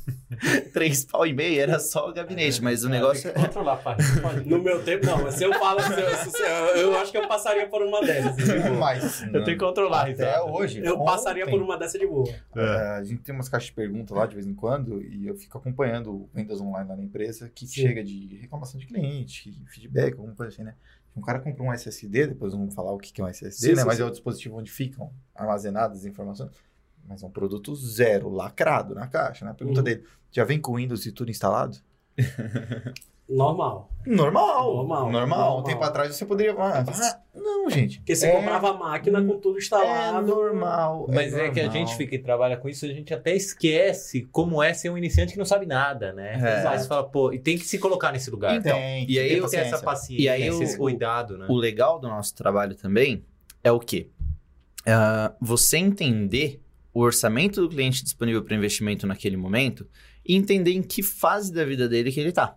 Três 0.74 1.06
pau 1.06 1.26
e 1.26 1.34
meio 1.34 1.62
era 1.62 1.80
só 1.80 2.10
o 2.10 2.14
gabinete, 2.14 2.62
mas 2.62 2.84
o 2.84 2.90
negócio 2.90 3.24
Tem 3.24 3.32
é. 3.32 3.36
que 3.36 3.42
controlar, 3.46 3.78
pai. 3.84 3.98
No 4.46 4.62
meu 4.62 4.84
tempo, 4.84 5.06
não, 5.06 5.24
mas 5.24 5.36
se 5.36 5.44
eu 5.44 5.54
falo, 5.54 5.80
se 5.82 5.92
eu, 5.94 6.16
se- 6.32 6.42
eu, 6.42 6.48
eu 6.92 6.98
acho 6.98 7.12
que 7.12 7.18
eu 7.18 7.28
passaria 7.28 7.68
por 7.68 7.82
uma 7.82 8.02
dessas. 8.02 8.36
de. 8.36 8.70
Mas 8.78 9.22
Eu 9.24 9.44
tenho 9.44 9.58
que 9.58 9.64
controlar 9.66 10.08
a 10.08 10.10
até 10.12 10.42
hoje. 10.42 10.82
Eu 10.84 11.04
passaria 11.04 11.44
ontem, 11.44 11.52
por 11.52 11.62
uma 11.62 11.78
dessa 11.78 11.98
de 11.98 12.06
boa. 12.08 12.28
é, 12.56 12.62
a 12.98 13.04
gente 13.04 13.22
tem 13.22 13.34
umas 13.34 13.50
caixas 13.50 13.68
de 13.70 13.74
perguntas 13.76 14.16
lá 14.16 14.26
de 14.26 14.36
vez 14.36 14.48
em 14.48 14.54
quando 14.54 15.02
e 15.04 15.28
eu 15.28 15.36
fico 15.36 15.58
acompanhando 15.58 16.30
vendas 16.34 16.60
online 16.62 16.90
lá 16.90 16.96
na 16.96 17.04
empresa 17.04 17.50
que 17.54 17.66
Sim. 17.68 17.82
chega 17.82 18.04
de 18.04 18.38
reclamação 18.42 18.80
de 18.80 18.86
cliente, 18.88 19.54
feedback, 19.68 20.14
alguma 20.14 20.34
coisa 20.36 20.52
assim, 20.54 20.64
né? 20.64 20.74
Um 21.18 21.22
cara 21.22 21.40
comprou 21.40 21.68
um 21.68 21.74
SSD, 21.74 22.28
depois 22.28 22.54
vamos 22.54 22.74
falar 22.76 22.92
o 22.92 22.98
que 23.00 23.12
que 23.12 23.20
é 23.20 23.24
um 23.24 23.28
SSD, 23.28 23.70
Sim, 23.70 23.76
né? 23.76 23.82
sim, 23.82 23.88
Mas 23.88 23.98
sim. 23.98 24.04
é 24.04 24.06
o 24.06 24.12
dispositivo 24.12 24.58
onde 24.58 24.72
ficam 24.72 25.12
armazenadas 25.36 26.00
as 26.00 26.06
informações. 26.06 26.52
Mas 27.06 27.24
é 27.24 27.26
um 27.26 27.32
produto 27.32 27.76
zero, 27.76 28.30
lacrado 28.30 28.94
na 28.94 29.08
caixa, 29.08 29.44
né? 29.46 29.52
A 29.52 29.54
pergunta 29.54 29.80
Uhum. 29.80 29.84
dele, 29.84 30.04
já 30.32 30.44
vem 30.44 30.60
com 30.62 30.76
Windows 30.76 31.06
e 31.06 31.12
tudo 31.12 31.32
instalado? 31.32 31.78
Normal. 33.30 33.90
Normal. 34.06 34.48
Normal, 34.64 34.76
Normal. 34.78 35.12
normal. 35.12 35.60
Um 35.60 35.64
tempo 35.64 35.84
atrás 35.84 36.16
você 36.16 36.26
poderia 36.26 36.56
falar, 36.56 36.86
ah, 36.88 37.20
não, 37.36 37.70
gente. 37.70 37.98
Porque 38.00 38.16
você 38.16 38.28
é, 38.28 38.32
comprava 38.36 38.70
a 38.70 38.74
máquina 38.74 39.22
com 39.22 39.38
tudo 39.38 39.58
É 39.58 39.60
instalado. 39.60 40.28
normal. 40.28 41.08
Mas 41.14 41.34
é, 41.34 41.50
que 41.50 41.60
a 41.60 41.64
normal. 41.66 41.86
gente 41.88 41.98
fica 41.98 42.16
e 42.16 42.20
trabalha 42.20 42.56
com 42.56 42.70
isso, 42.70 42.86
a 42.86 42.88
gente 42.88 43.14
até 43.14 43.36
esquece 43.36 44.22
como 44.32 44.64
é 44.64 44.74
ser 44.74 44.90
um 44.90 44.98
iniciante 44.98 45.34
que 45.34 45.38
não 45.38 45.46
sabe 45.46 45.66
nada, 45.66 46.14
né? 46.14 46.40
É. 46.42 46.68
Aí 46.68 46.80
você 46.80 46.88
fala, 46.88 47.04
pô, 47.04 47.34
e 47.34 47.40
tem 47.40 47.58
que 47.58 47.66
se 47.66 47.78
colocar 47.78 48.14
nesse 48.14 48.32
lugar. 48.32 48.56
Então, 48.56 48.78
e 48.80 49.20
aí 49.20 49.28
tem 49.30 49.38
eu 49.40 49.44
que 49.46 49.52
ter 49.52 49.58
essa 49.58 49.80
paciência, 49.82 50.24
E 50.24 50.30
aí 50.30 50.44
esse 50.48 50.76
o- 50.76 50.78
cuidado, 50.78 51.38
né? 51.38 51.46
O 51.50 51.56
legal 51.56 52.00
do 52.00 52.08
nosso 52.08 52.34
trabalho 52.34 52.76
também 52.76 53.26
é 53.62 53.72
o 53.74 53.80
quê? 53.80 54.08
Ah, 54.86 55.34
você 55.42 55.78
entender 55.78 56.62
o 56.94 57.02
orçamento 57.02 57.60
do 57.60 57.68
cliente 57.68 58.04
disponível 58.06 58.42
para 58.42 58.56
investimento 58.56 59.06
naquele 59.06 59.36
momento 59.36 59.86
e 60.26 60.34
entender 60.34 60.72
em 60.72 60.82
que 60.82 61.04
fase 61.04 61.54
da 61.54 61.66
vida 61.66 61.90
dele 61.90 62.10
que 62.10 62.20
ele 62.22 62.30
está. 62.30 62.56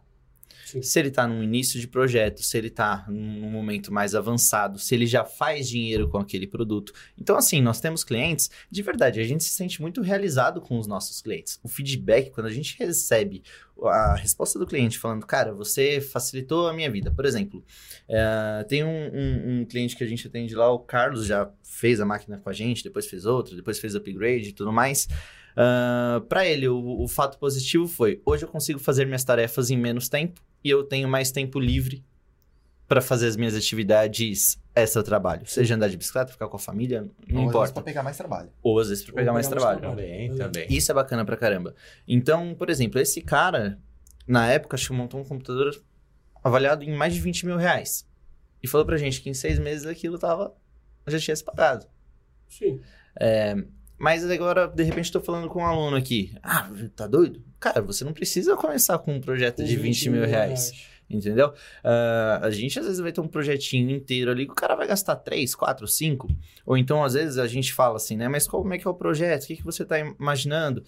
Sim. 0.70 0.82
Se 0.82 0.98
ele 0.98 1.08
está 1.08 1.26
num 1.26 1.42
início 1.42 1.80
de 1.80 1.88
projeto, 1.88 2.42
se 2.42 2.56
ele 2.56 2.68
está 2.68 3.04
num 3.08 3.50
momento 3.50 3.92
mais 3.92 4.14
avançado, 4.14 4.78
se 4.78 4.94
ele 4.94 5.06
já 5.06 5.24
faz 5.24 5.68
dinheiro 5.68 6.08
com 6.08 6.18
aquele 6.18 6.46
produto. 6.46 6.92
Então, 7.18 7.36
assim, 7.36 7.60
nós 7.60 7.80
temos 7.80 8.04
clientes, 8.04 8.50
de 8.70 8.82
verdade, 8.82 9.18
a 9.18 9.24
gente 9.24 9.42
se 9.42 9.50
sente 9.50 9.82
muito 9.82 10.00
realizado 10.00 10.60
com 10.60 10.78
os 10.78 10.86
nossos 10.86 11.20
clientes. 11.20 11.58
O 11.62 11.68
feedback, 11.68 12.30
quando 12.30 12.46
a 12.46 12.52
gente 12.52 12.76
recebe 12.78 13.42
a 13.88 14.14
resposta 14.14 14.58
do 14.58 14.66
cliente 14.66 14.98
falando, 14.98 15.26
cara, 15.26 15.52
você 15.52 16.00
facilitou 16.00 16.68
a 16.68 16.72
minha 16.72 16.90
vida. 16.90 17.10
Por 17.10 17.24
exemplo, 17.24 17.64
é, 18.08 18.64
tem 18.68 18.84
um, 18.84 18.88
um- 18.88 19.60
um 19.60 19.64
cliente 19.64 19.96
que 19.96 20.04
a 20.04 20.06
gente 20.06 20.26
atende 20.26 20.54
lá, 20.54 20.70
o 20.70 20.78
Carlos 20.78 21.26
já 21.26 21.50
fez 21.62 22.00
a 22.00 22.04
máquina 22.06 22.38
com 22.38 22.50
a 22.50 22.52
gente, 22.52 22.84
depois 22.84 23.06
fez 23.06 23.24
outra, 23.26 23.56
depois 23.56 23.78
fez 23.78 23.94
upgrade 23.94 24.48
e 24.50 24.52
tudo 24.52 24.72
mais. 24.72 25.08
para 26.28 26.46
ele, 26.46 26.68
o, 26.68 27.02
o 27.02 27.08
fato 27.08 27.38
positivo 27.38 27.86
foi: 27.86 28.20
hoje 28.24 28.44
eu 28.44 28.48
consigo 28.48 28.78
fazer 28.78 29.04
minhas 29.06 29.24
tarefas 29.24 29.70
em 29.70 29.76
menos 29.76 30.08
tempo 30.08 30.40
e 30.62 30.70
eu 30.70 30.84
tenho 30.84 31.08
mais 31.08 31.30
tempo 31.30 31.58
livre 31.58 32.04
para 32.86 33.00
fazer 33.00 33.26
as 33.28 33.36
minhas 33.36 33.54
atividades 33.54 34.59
extra 34.74 35.02
trabalho. 35.02 35.46
Seja 35.46 35.74
andar 35.74 35.88
de 35.88 35.96
bicicleta, 35.96 36.32
ficar 36.32 36.48
com 36.48 36.56
a 36.56 36.60
família, 36.60 37.02
não 37.02 37.08
Ou 37.08 37.12
às 37.12 37.26
vezes 37.28 37.48
importa. 37.48 37.72
pra 37.74 37.82
pegar 37.82 38.02
mais 38.02 38.16
trabalho. 38.16 38.50
Ou 38.62 38.78
às 38.78 38.88
vezes 38.88 39.04
para 39.04 39.14
pegar 39.14 39.30
Ou 39.30 39.34
mais 39.34 39.48
pegar 39.48 39.60
mais 39.60 39.78
trabalho. 39.78 39.96
trabalho. 39.96 40.08
Também, 40.28 40.36
também. 40.36 40.66
Isso 40.76 40.90
é 40.90 40.94
bacana 40.94 41.24
pra 41.24 41.36
caramba. 41.36 41.74
Então, 42.06 42.54
por 42.54 42.70
exemplo, 42.70 43.00
esse 43.00 43.20
cara, 43.20 43.78
na 44.26 44.48
época, 44.50 44.76
acho 44.76 44.88
que 44.88 44.92
montou 44.92 45.20
um 45.20 45.24
computador 45.24 45.80
avaliado 46.42 46.84
em 46.84 46.94
mais 46.94 47.12
de 47.14 47.20
20 47.20 47.46
mil 47.46 47.56
reais. 47.56 48.06
E 48.62 48.68
falou 48.68 48.86
pra 48.86 48.96
gente 48.96 49.20
que 49.20 49.28
em 49.30 49.34
seis 49.34 49.58
meses 49.58 49.86
aquilo 49.86 50.18
tava. 50.18 50.54
já 51.06 51.18
tinha 51.18 51.34
se 51.34 51.42
pagado. 51.44 51.86
Sim. 52.48 52.80
Mas 53.98 54.28
agora, 54.30 54.66
de 54.66 54.82
repente, 54.82 55.06
estou 55.06 55.20
falando 55.20 55.48
com 55.48 55.60
um 55.60 55.66
aluno 55.66 55.96
aqui. 55.96 56.32
Ah, 56.42 56.70
tá 56.96 57.06
doido? 57.06 57.42
Cara, 57.58 57.82
você 57.82 58.02
não 58.04 58.12
precisa 58.14 58.56
começar 58.56 58.98
com 58.98 59.14
um 59.14 59.20
projeto 59.20 59.62
de 59.62 59.76
20 59.76 60.08
mil 60.10 60.24
reais. 60.24 60.72
Entendeu? 61.10 61.52
Ah, 61.82 62.40
a 62.42 62.50
gente 62.50 62.78
às 62.78 62.86
vezes 62.86 63.00
vai 63.00 63.10
ter 63.10 63.20
um 63.20 63.26
projetinho 63.26 63.90
inteiro 63.90 64.30
ali 64.30 64.46
que 64.46 64.52
o 64.52 64.54
cara 64.54 64.76
vai 64.76 64.86
gastar 64.86 65.16
3, 65.16 65.54
4, 65.54 65.86
5. 65.86 66.28
Ou 66.64 66.76
então, 66.76 67.02
às 67.02 67.14
vezes, 67.14 67.36
a 67.36 67.46
gente 67.46 67.72
fala 67.72 67.96
assim, 67.96 68.16
né? 68.16 68.28
Mas 68.28 68.46
como 68.46 68.72
é 68.72 68.78
que 68.78 68.86
é 68.86 68.90
o 68.90 68.94
projeto? 68.94 69.44
O 69.44 69.46
que, 69.48 69.56
que 69.56 69.64
você 69.64 69.82
está 69.82 69.98
imaginando? 69.98 70.84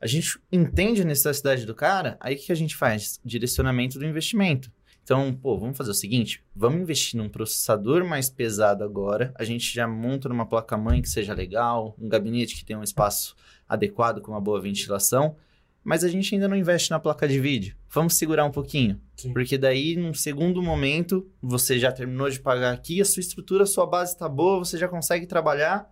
A 0.00 0.06
gente 0.06 0.38
entende 0.50 1.02
a 1.02 1.04
necessidade 1.04 1.66
do 1.66 1.74
cara, 1.74 2.16
aí 2.20 2.34
o 2.34 2.38
que 2.38 2.52
a 2.52 2.56
gente 2.56 2.76
faz? 2.76 3.20
Direcionamento 3.24 3.98
do 3.98 4.06
investimento. 4.06 4.70
Então, 5.02 5.32
pô, 5.32 5.56
vamos 5.56 5.76
fazer 5.76 5.90
o 5.92 5.94
seguinte: 5.94 6.42
vamos 6.54 6.80
investir 6.80 7.16
num 7.16 7.28
processador 7.28 8.04
mais 8.04 8.28
pesado 8.28 8.82
agora. 8.82 9.32
A 9.36 9.44
gente 9.44 9.72
já 9.72 9.86
monta 9.86 10.28
numa 10.28 10.44
placa-mãe 10.44 11.00
que 11.00 11.08
seja 11.08 11.32
legal, 11.32 11.94
um 11.98 12.08
gabinete 12.08 12.56
que 12.56 12.64
tenha 12.64 12.78
um 12.78 12.82
espaço 12.82 13.36
adequado 13.68 14.20
com 14.20 14.32
uma 14.32 14.40
boa 14.40 14.60
ventilação. 14.60 15.36
Mas 15.86 16.02
a 16.02 16.08
gente 16.08 16.34
ainda 16.34 16.48
não 16.48 16.56
investe 16.56 16.90
na 16.90 16.98
placa 16.98 17.28
de 17.28 17.38
vídeo. 17.38 17.76
Vamos 17.88 18.14
segurar 18.14 18.44
um 18.44 18.50
pouquinho. 18.50 19.00
Sim. 19.16 19.32
Porque 19.32 19.56
daí, 19.56 19.94
num 19.94 20.12
segundo 20.12 20.60
momento, 20.60 21.30
você 21.40 21.78
já 21.78 21.92
terminou 21.92 22.28
de 22.28 22.40
pagar 22.40 22.74
aqui, 22.74 23.00
a 23.00 23.04
sua 23.04 23.20
estrutura, 23.20 23.62
a 23.62 23.66
sua 23.68 23.86
base 23.86 24.12
está 24.12 24.28
boa, 24.28 24.58
você 24.58 24.76
já 24.76 24.88
consegue 24.88 25.28
trabalhar. 25.28 25.88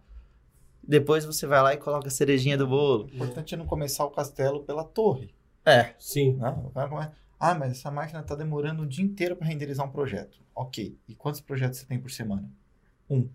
Depois 0.82 1.24
você 1.24 1.46
vai 1.46 1.62
lá 1.62 1.74
e 1.74 1.76
coloca 1.76 2.08
a 2.08 2.10
cerejinha 2.10 2.58
do 2.58 2.66
bolo. 2.66 3.04
O 3.04 3.14
importante 3.14 3.54
é 3.54 3.56
não 3.56 3.66
começar 3.66 4.04
o 4.04 4.10
castelo 4.10 4.64
pela 4.64 4.82
torre. 4.82 5.32
É, 5.64 5.94
Sim. 5.96 6.34
Né? 6.34 7.12
Ah, 7.38 7.54
mas 7.54 7.70
essa 7.70 7.88
máquina 7.88 8.18
está 8.18 8.34
demorando 8.34 8.82
o 8.82 8.86
dia 8.86 9.04
inteiro 9.04 9.36
para 9.36 9.46
renderizar 9.46 9.86
um 9.86 9.92
projeto. 9.92 10.40
Ok. 10.56 10.98
E 11.06 11.14
quantos 11.14 11.40
projetos 11.40 11.78
você 11.78 11.86
tem 11.86 12.00
por 12.00 12.10
semana? 12.10 12.50
Um. 13.08 13.28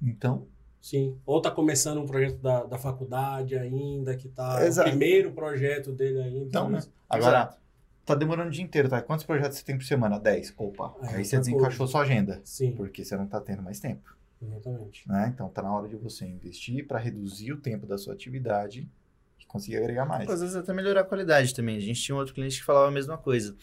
Então, 0.00 0.46
Sim. 0.82 1.16
Ou 1.24 1.40
tá 1.40 1.48
começando 1.48 1.98
um 1.98 2.06
projeto 2.06 2.38
da, 2.38 2.64
da 2.64 2.76
faculdade 2.76 3.56
ainda, 3.56 4.16
que 4.16 4.28
tá. 4.28 4.66
Exato. 4.66 4.88
O 4.88 4.90
primeiro 4.90 5.30
projeto 5.32 5.92
dele 5.92 6.20
ainda. 6.20 6.38
Então, 6.46 6.68
né? 6.68 6.78
Isso. 6.78 6.92
agora, 7.08 7.56
tá 8.04 8.16
demorando 8.16 8.48
o 8.48 8.52
dia 8.52 8.64
inteiro, 8.64 8.88
tá? 8.88 9.00
Quantos 9.00 9.24
projetos 9.24 9.58
você 9.58 9.64
tem 9.64 9.78
por 9.78 9.84
semana? 9.84 10.18
10. 10.18 10.54
Opa. 10.58 10.92
É, 11.02 11.06
Aí 11.16 11.24
você 11.24 11.36
outra 11.36 11.38
desencaixou 11.52 11.86
sua 11.86 12.02
agenda. 12.02 12.40
Sim, 12.44 12.72
Porque 12.72 13.04
você 13.04 13.16
não 13.16 13.28
tá 13.28 13.40
tendo 13.40 13.62
mais 13.62 13.78
tempo. 13.78 14.12
exatamente. 14.42 15.08
Né? 15.08 15.30
Então, 15.32 15.48
tá 15.48 15.62
na 15.62 15.72
hora 15.72 15.88
de 15.88 15.94
você 15.94 16.26
investir 16.26 16.84
para 16.84 16.98
reduzir 16.98 17.52
o 17.52 17.58
tempo 17.58 17.86
da 17.86 17.96
sua 17.96 18.12
atividade 18.12 18.88
e 19.40 19.46
conseguir 19.46 19.76
agregar 19.76 20.04
mais. 20.04 20.28
às 20.28 20.40
vezes 20.40 20.56
até 20.56 20.72
melhorar 20.72 21.02
a 21.02 21.04
qualidade 21.04 21.54
também. 21.54 21.76
A 21.76 21.80
gente 21.80 22.00
tinha 22.02 22.16
um 22.16 22.18
outro 22.18 22.34
cliente 22.34 22.58
que 22.58 22.64
falava 22.64 22.88
a 22.88 22.90
mesma 22.92 23.16
coisa. 23.16 23.54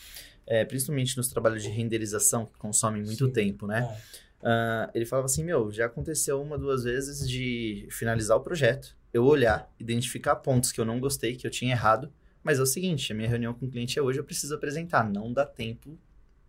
É, 0.47 0.63
principalmente 0.63 1.17
nos 1.17 1.27
trabalhos 1.27 1.61
de 1.61 1.69
renderização, 1.69 2.45
que 2.45 2.57
consomem 2.57 3.03
muito 3.03 3.25
Sim. 3.25 3.31
tempo, 3.33 3.67
né? 3.67 3.93
É. 4.25 4.28
Ah, 4.43 4.89
ele 4.93 5.05
falava 5.05 5.25
assim, 5.25 5.43
meu, 5.43 5.71
já 5.71 5.85
aconteceu 5.85 6.41
uma, 6.41 6.57
duas 6.57 6.83
vezes 6.83 7.27
de 7.27 7.87
finalizar 7.91 8.37
o 8.37 8.41
projeto, 8.41 8.95
eu 9.13 9.25
olhar, 9.25 9.71
identificar 9.79 10.35
pontos 10.37 10.71
que 10.71 10.79
eu 10.79 10.85
não 10.85 10.99
gostei, 10.99 11.35
que 11.35 11.45
eu 11.45 11.51
tinha 11.51 11.71
errado, 11.71 12.11
mas 12.43 12.59
é 12.59 12.61
o 12.61 12.65
seguinte, 12.65 13.11
a 13.11 13.15
minha 13.15 13.27
reunião 13.27 13.53
com 13.53 13.65
o 13.65 13.69
cliente 13.69 13.99
é 13.99 14.01
hoje, 14.01 14.19
eu 14.19 14.23
preciso 14.23 14.55
apresentar, 14.55 15.09
não 15.09 15.31
dá 15.33 15.45
tempo 15.45 15.97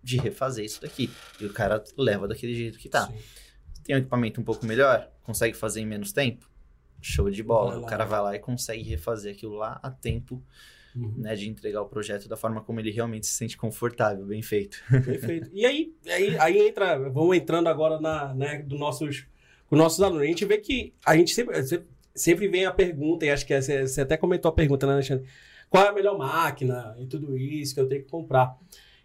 de 0.02 0.16
refazer 0.16 0.64
isso 0.64 0.80
daqui. 0.80 1.10
E 1.40 1.44
o 1.44 1.52
cara 1.52 1.82
leva 1.96 2.26
daquele 2.26 2.54
jeito 2.54 2.78
que 2.78 2.88
tá. 2.88 3.06
Sim. 3.06 3.18
Tem 3.84 3.96
um 3.96 3.98
equipamento 3.98 4.40
um 4.40 4.44
pouco 4.44 4.64
melhor, 4.64 5.10
consegue 5.22 5.56
fazer 5.56 5.80
em 5.80 5.86
menos 5.86 6.12
tempo? 6.12 6.48
Show 7.02 7.30
de 7.30 7.42
bola. 7.42 7.78
O 7.78 7.86
cara 7.86 8.04
vai 8.04 8.20
lá 8.20 8.36
e 8.36 8.38
consegue 8.38 8.82
refazer 8.82 9.34
aquilo 9.34 9.56
lá 9.56 9.80
a 9.82 9.90
tempo, 9.90 10.42
Uhum. 10.96 11.14
né, 11.18 11.34
de 11.36 11.48
entregar 11.48 11.82
o 11.82 11.86
projeto 11.86 12.28
da 12.28 12.36
forma 12.36 12.60
como 12.60 12.80
ele 12.80 12.90
realmente 12.90 13.26
se 13.26 13.34
sente 13.34 13.56
confortável, 13.56 14.24
bem 14.26 14.42
feito. 14.42 14.78
Perfeito. 14.90 15.48
E 15.52 15.64
aí, 15.64 15.92
aí, 16.08 16.38
aí 16.38 16.58
entra, 16.68 16.98
vamos 17.10 17.36
entrando 17.36 17.68
agora 17.68 18.00
na, 18.00 18.34
né, 18.34 18.62
do 18.62 18.76
nossos, 18.76 19.26
com 19.68 19.76
nossos 19.76 20.00
alunos. 20.02 20.22
A 20.22 20.26
gente 20.26 20.44
vê 20.44 20.58
que 20.58 20.92
a 21.06 21.16
gente 21.16 21.32
sempre, 21.32 21.56
sempre- 22.14 22.48
vem 22.48 22.64
a 22.66 22.72
pergunta, 22.72 23.24
e 23.24 23.30
acho 23.30 23.46
que 23.46 23.60
você, 23.60 23.86
você 23.86 24.00
até 24.00 24.16
comentou 24.16 24.48
a 24.48 24.52
pergunta, 24.52 24.86
né, 24.86 24.94
Alexandre? 24.94 25.26
Qual 25.68 25.84
é 25.84 25.88
a 25.88 25.92
melhor 25.92 26.18
máquina 26.18 26.96
e 26.98 27.06
tudo 27.06 27.36
isso 27.38 27.72
que 27.74 27.80
eu 27.80 27.86
tenho 27.88 28.02
que 28.02 28.10
comprar? 28.10 28.56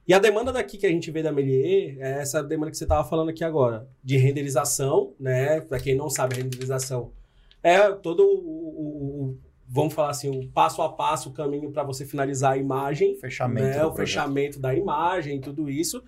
E 0.07 0.13
a 0.13 0.19
demanda 0.19 0.51
daqui 0.51 0.77
que 0.79 0.85
a 0.87 0.89
gente 0.89 1.09
vê 1.11 1.21
da 1.21 1.31
Melier 1.31 1.97
é 1.99 2.19
essa 2.21 2.43
demanda 2.43 2.71
que 2.71 2.77
você 2.77 2.85
estava 2.85 3.07
falando 3.07 3.29
aqui 3.29 3.43
agora, 3.43 3.87
de 4.03 4.17
renderização, 4.17 5.13
né? 5.19 5.61
Para 5.61 5.79
quem 5.79 5.93
não 5.95 6.09
sabe, 6.09 6.35
renderização 6.35 7.11
é 7.61 7.91
todo 7.91 8.21
o- 8.23 9.29
o- 9.33 9.37
vamos 9.67 9.93
falar 9.93 10.09
assim, 10.11 10.29
o 10.29 10.47
passo 10.49 10.81
a 10.81 10.89
passo, 10.89 11.29
o 11.29 11.33
caminho 11.33 11.71
para 11.71 11.83
você 11.83 12.05
finalizar 12.05 12.53
a 12.53 12.57
imagem, 12.57 13.15
Fechamento. 13.17 13.65
né, 13.67 13.85
o 13.85 13.91
projeto. 13.91 13.97
fechamento 14.23 14.59
da 14.59 14.73
imagem, 14.75 15.39
tudo 15.41 15.69
isso. 15.69 16.03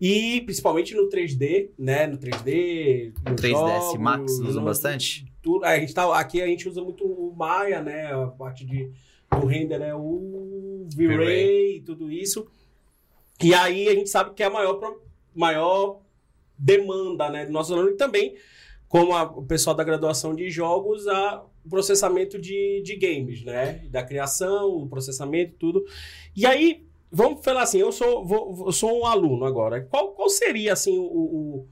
E 0.00 0.42
principalmente 0.42 0.94
no 0.94 1.08
3D, 1.08 1.70
né? 1.78 2.06
No 2.06 2.18
3D. 2.18 3.14
no 3.28 3.34
3ds 3.36 3.50
jogo, 3.92 3.98
Max 3.98 4.32
usam 4.40 4.62
bastante? 4.64 5.24
tudo. 5.40 5.64
A 5.64 5.78
gente 5.78 5.94
tá, 5.94 6.18
aqui 6.18 6.42
a 6.42 6.46
gente 6.46 6.68
usa 6.68 6.82
muito 6.82 7.04
o 7.04 7.34
Maya, 7.34 7.80
né? 7.80 8.12
A 8.12 8.26
parte 8.26 8.66
de, 8.66 8.90
do 9.40 9.46
render 9.46 9.80
é 9.80 9.94
o 9.94 10.86
V-Ray 10.94 11.76
e 11.76 11.80
tudo 11.80 12.10
isso. 12.12 12.46
E 13.42 13.54
aí 13.54 13.88
a 13.88 13.94
gente 13.94 14.10
sabe 14.10 14.34
que 14.34 14.42
é 14.42 14.46
a 14.46 14.50
maior, 14.50 14.78
maior 15.34 16.00
demanda, 16.58 17.30
né? 17.30 17.46
Do 17.46 17.52
nosso 17.52 17.72
aluno 17.72 17.90
e 17.90 17.96
também, 17.96 18.34
como 18.88 19.14
a- 19.14 19.22
o 19.22 19.42
pessoal 19.44 19.74
da 19.76 19.84
graduação 19.84 20.34
de 20.34 20.50
jogos, 20.50 21.06
a, 21.06 21.42
o 21.66 21.68
processamento 21.68 22.38
de, 22.38 22.80
de 22.82 22.96
games, 22.96 23.42
né? 23.44 23.82
Da 23.90 24.02
criação, 24.02 24.68
o 24.76 24.88
processamento, 24.88 25.54
tudo. 25.58 25.84
E 26.34 26.46
aí, 26.46 26.84
vamos 27.10 27.44
falar 27.44 27.62
assim, 27.62 27.78
eu 27.78 27.90
sou, 27.92 28.24
vou- 28.24 28.64
eu 28.66 28.72
sou 28.72 29.00
um 29.00 29.06
aluno 29.06 29.44
agora. 29.44 29.82
Qual, 29.82 30.12
qual 30.12 30.28
seria, 30.30 30.72
assim, 30.72 30.96
o... 30.98 31.02
o 31.04 31.66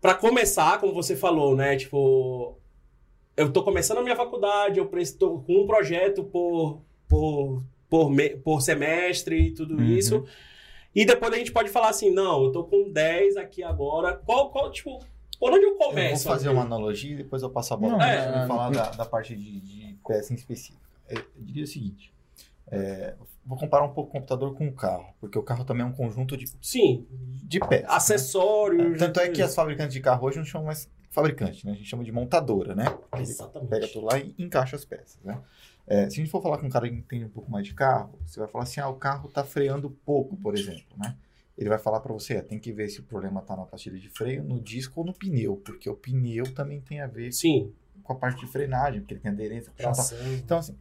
para 0.00 0.14
começar, 0.14 0.78
como 0.80 0.92
você 0.92 1.16
falou, 1.16 1.56
né? 1.56 1.76
Tipo, 1.76 2.58
eu 3.36 3.50
tô 3.50 3.62
começando 3.62 3.98
a 3.98 4.02
minha 4.02 4.14
faculdade, 4.16 4.78
eu 4.78 4.90
estou 4.98 5.40
com 5.42 5.62
um 5.62 5.66
projeto 5.66 6.22
por, 6.24 6.82
por, 7.08 7.62
por, 7.88 8.10
me- 8.10 8.36
por 8.36 8.60
semestre 8.60 9.46
e 9.46 9.50
tudo 9.54 9.76
Uhum. 9.76 9.82
isso. 9.84 10.22
E 10.94 11.06
depois 11.06 11.32
a 11.32 11.36
gente 11.38 11.50
pode 11.52 11.70
falar 11.70 11.88
assim, 11.88 12.10
não, 12.10 12.44
eu 12.44 12.52
tô 12.52 12.64
com 12.64 12.90
10 12.92 13.36
aqui 13.38 13.62
agora. 13.62 14.12
Qual, 14.14 14.50
qual 14.50 14.70
tipo, 14.70 14.98
por 15.44 15.52
onde 15.52 15.64
eu 15.66 15.70
Eu 15.72 15.78
vou 15.78 15.88
começo? 15.88 16.24
fazer 16.28 16.48
aqui? 16.48 16.56
uma 16.56 16.64
analogia 16.64 17.12
e 17.12 17.16
depois 17.16 17.42
eu 17.42 17.50
passo 17.50 17.74
a 17.74 17.76
bola. 17.76 17.92
Não, 17.92 17.98
pra 17.98 18.08
é, 18.08 18.32
vou 18.32 18.40
é, 18.40 18.46
falar 18.46 18.70
da, 18.70 18.90
da 18.90 19.04
parte 19.04 19.36
de, 19.36 19.60
de 19.60 19.98
peça 20.06 20.32
em 20.32 20.36
específico. 20.36 20.80
Eu, 21.08 21.18
eu 21.18 21.42
diria 21.42 21.64
o 21.64 21.66
seguinte: 21.66 22.14
é, 22.70 23.14
vou 23.44 23.58
comparar 23.58 23.84
um 23.84 23.92
pouco 23.92 24.08
o 24.08 24.12
computador 24.12 24.54
com 24.54 24.66
o 24.66 24.72
carro, 24.72 25.12
porque 25.20 25.38
o 25.38 25.42
carro 25.42 25.64
também 25.64 25.84
é 25.84 25.86
um 25.86 25.92
conjunto 25.92 26.34
de, 26.36 26.46
Sim, 26.62 27.06
de 27.10 27.60
peças. 27.60 27.82
né? 27.82 27.94
acessórios. 27.94 28.98
Tanto 28.98 29.20
é 29.20 29.28
que 29.28 29.42
as 29.42 29.48
isso. 29.50 29.56
fabricantes 29.56 29.92
de 29.92 30.00
carro 30.00 30.26
hoje 30.26 30.38
não 30.38 30.44
chamam 30.46 30.66
mais 30.68 30.90
fabricante, 31.10 31.66
né? 31.66 31.72
A 31.72 31.74
gente 31.76 31.88
chama 31.88 32.02
de 32.04 32.10
montadora, 32.10 32.74
né? 32.74 32.86
Exatamente. 33.18 33.68
pega 33.68 33.86
tudo 33.88 34.06
lá 34.06 34.18
e 34.18 34.34
encaixa 34.38 34.76
as 34.76 34.84
peças, 34.84 35.18
né? 35.22 35.38
É, 35.86 36.08
se 36.08 36.14
a 36.14 36.24
gente 36.24 36.30
for 36.30 36.42
falar 36.42 36.56
com 36.56 36.66
um 36.66 36.70
cara 36.70 36.88
que 36.88 36.94
entende 36.94 37.26
um 37.26 37.28
pouco 37.28 37.50
mais 37.50 37.66
de 37.66 37.74
carro, 37.74 38.18
você 38.26 38.40
vai 38.40 38.48
falar 38.48 38.64
assim, 38.64 38.80
ah, 38.80 38.88
o 38.88 38.94
carro 38.94 39.28
tá 39.28 39.44
freando 39.44 39.90
pouco, 39.90 40.34
por 40.36 40.54
exemplo, 40.56 40.96
né? 40.96 41.14
Ele 41.56 41.68
vai 41.68 41.78
falar 41.78 42.00
para 42.00 42.12
você, 42.12 42.34
é, 42.34 42.42
tem 42.42 42.58
que 42.58 42.72
ver 42.72 42.88
se 42.88 43.00
o 43.00 43.04
problema 43.04 43.40
tá 43.40 43.56
na 43.56 43.64
pastilha 43.64 43.98
de 43.98 44.08
freio, 44.08 44.42
no 44.42 44.60
disco 44.60 45.00
ou 45.00 45.06
no 45.06 45.14
pneu, 45.14 45.56
porque 45.56 45.88
o 45.88 45.94
pneu 45.94 46.52
também 46.52 46.80
tem 46.80 47.00
a 47.00 47.06
ver 47.06 47.32
Sim, 47.32 47.72
com 48.02 48.12
a 48.12 48.16
parte 48.16 48.44
de 48.44 48.50
frenagem, 48.50 49.00
porque 49.00 49.14
ele 49.14 49.20
tem 49.20 49.30
aderência. 49.30 49.72
tração. 49.76 50.18
Então, 50.34 50.58
assim, 50.58 50.76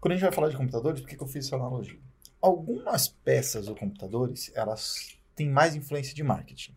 quando 0.00 0.12
a 0.12 0.16
gente 0.16 0.24
vai 0.24 0.32
falar 0.32 0.48
de 0.48 0.56
computadores, 0.56 1.00
por 1.00 1.08
que, 1.08 1.16
que 1.16 1.22
eu 1.22 1.28
fiz 1.28 1.46
essa 1.46 1.56
analogia? 1.56 1.98
Algumas 2.40 3.08
peças 3.08 3.68
ou 3.68 3.76
computadores, 3.76 4.50
elas 4.54 5.16
têm 5.34 5.48
mais 5.48 5.74
influência 5.74 6.14
de 6.14 6.22
marketing. 6.22 6.74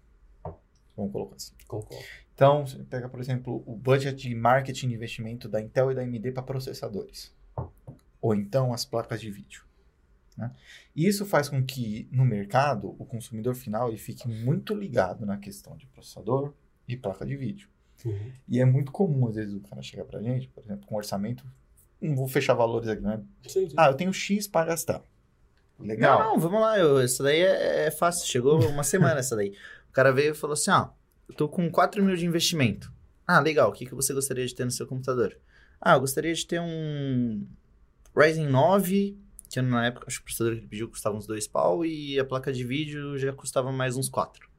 Vamos 0.96 1.12
colocar 1.12 1.36
assim. 1.36 1.54
Concordo. 1.68 2.04
Então, 2.34 2.66
você 2.66 2.78
pega, 2.84 3.10
por 3.10 3.20
exemplo, 3.20 3.64
o 3.66 3.76
budget 3.76 4.16
de 4.16 4.34
marketing 4.36 4.90
e 4.90 4.94
investimento 4.94 5.50
da 5.50 5.60
Intel 5.60 5.92
e 5.92 5.96
da 5.96 6.02
AMD 6.02 6.32
para 6.32 6.44
processadores. 6.44 7.36
Ou 8.22 8.34
então 8.34 8.72
as 8.74 8.86
placas 8.86 9.20
de 9.20 9.30
vídeo. 9.30 9.67
Né? 10.38 10.52
E 10.96 11.08
isso 11.08 11.26
faz 11.26 11.50
com 11.50 11.64
que, 11.66 12.08
no 12.12 12.24
mercado, 12.24 12.96
o 13.00 13.06
consumidor 13.06 13.56
final 13.56 13.90
ele 13.90 13.98
fique 13.98 14.28
muito 14.28 14.74
ligado 14.76 15.26
na 15.26 15.38
questão 15.38 15.76
de 15.76 15.88
processador 15.88 16.54
e 16.88 16.96
placa 16.96 17.26
de 17.26 17.36
vídeo. 17.36 17.68
Uhum. 18.06 18.32
E 18.48 18.60
é 18.60 18.66
muito 18.66 18.92
comum, 18.92 19.28
às 19.28 19.36
vezes, 19.36 19.56
o 19.56 19.60
cara 19.62 19.82
chegar 19.82 20.06
pra 20.06 20.22
gente, 20.22 20.48
por 20.50 20.64
exemplo, 20.64 20.86
com 20.86 20.96
orçamento. 20.96 21.44
Não 22.00 22.16
vou 22.16 22.28
fechar 22.28 22.54
valores 22.54 22.88
aqui, 22.88 23.02
né? 23.02 23.20
Sim, 23.48 23.68
sim. 23.68 23.76
Ah, 23.76 23.88
eu 23.88 23.96
tenho 23.96 24.14
X 24.14 24.48
para 24.48 24.68
gastar. 24.68 25.02
Legal. 25.80 26.20
Não, 26.20 26.34
não, 26.34 26.40
vamos 26.40 26.62
lá. 26.62 26.78
Eu, 26.78 27.00
essa 27.00 27.24
daí 27.24 27.40
é, 27.40 27.88
é 27.88 27.92
fácil. 27.92 28.28
Chegou 28.28 28.60
uma 28.70 28.84
semana 28.84 29.20
essa 29.20 29.36
daí. 29.36 29.56
O 29.90 29.94
cara 29.94 30.12
veio 30.12 30.32
e 30.32 30.36
falou 30.36 30.54
assim: 30.54 30.72
ah, 30.72 30.92
eu 31.28 31.36
tô 31.36 31.50
com 31.50 31.70
4 31.70 32.04
mil 32.04 32.16
de 32.16 32.26
investimento. 32.26 32.92
Ah, 33.26 33.40
legal. 33.40 33.70
O 33.70 33.74
que, 33.74 33.86
que 33.86 33.96
você 33.96 34.14
gostaria 34.14 34.46
de 34.46 34.54
ter 34.54 34.66
no 34.66 34.72
seu 34.72 34.88
computador? 34.88 35.38
Ah, 35.82 35.96
eu 35.96 36.00
gostaria 36.00 36.34
de 36.34 36.46
ter 36.46 36.60
um 36.60 37.48
Ryzen 38.16 38.48
9, 38.48 39.18
que 39.64 39.70
na 39.72 39.86
época, 39.86 40.06
acho 40.08 40.18
que 40.18 40.22
o 40.24 40.26
processador 40.26 40.54
que 40.54 40.60
ele 40.62 40.68
pediu 40.68 40.90
custava 40.90 41.16
uns 41.18 41.28
2 41.28 41.48
pau, 41.48 41.86
e 41.86 42.20
a 42.20 42.26
placa 42.26 42.52
de 42.52 42.64
vídeo 42.64 43.18
já 43.18 43.32
custava 43.34 43.72
mais 43.72 43.96
uns 43.98 44.10
4. 44.10 44.50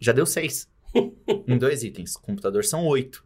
Já 0.00 0.12
deu 0.12 0.26
6. 0.26 0.68
em 1.46 1.58
dois 1.58 1.82
itens. 1.82 2.16
Computador 2.16 2.64
são 2.64 2.86
8. 2.86 3.24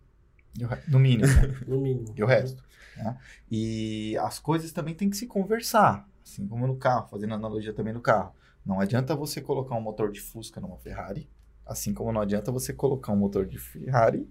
O 0.61 0.67
re- 0.67 0.83
No 0.89 0.99
mínimo. 0.99 1.27
né? 1.27 1.61
No 1.67 1.81
mínimo. 1.81 2.15
e 2.17 2.23
o 2.23 2.27
resto. 2.27 2.63
né? 2.97 3.19
E 3.51 4.17
as 4.19 4.39
coisas 4.39 4.73
também 4.73 4.95
têm 4.95 5.09
que 5.11 5.17
se 5.17 5.27
conversar, 5.27 6.09
assim 6.23 6.47
como 6.47 6.67
no 6.67 6.77
carro, 6.77 7.09
fazendo 7.09 7.35
analogia 7.35 7.73
também 7.73 7.93
no 7.93 8.01
carro. 8.01 8.35
Não 8.65 8.81
adianta 8.81 9.15
você 9.15 9.41
colocar 9.41 9.75
um 9.77 9.81
motor 9.81 10.11
de 10.13 10.21
Fusca 10.21 10.61
numa 10.61 10.77
Ferrari, 10.79 11.29
assim 11.67 11.95
como 11.95 12.13
não 12.13 12.21
adianta 12.21 12.51
você 12.53 12.73
colocar 12.73 13.13
um 13.13 13.17
motor 13.17 13.47
de 13.47 13.59
Ferrari 13.59 14.29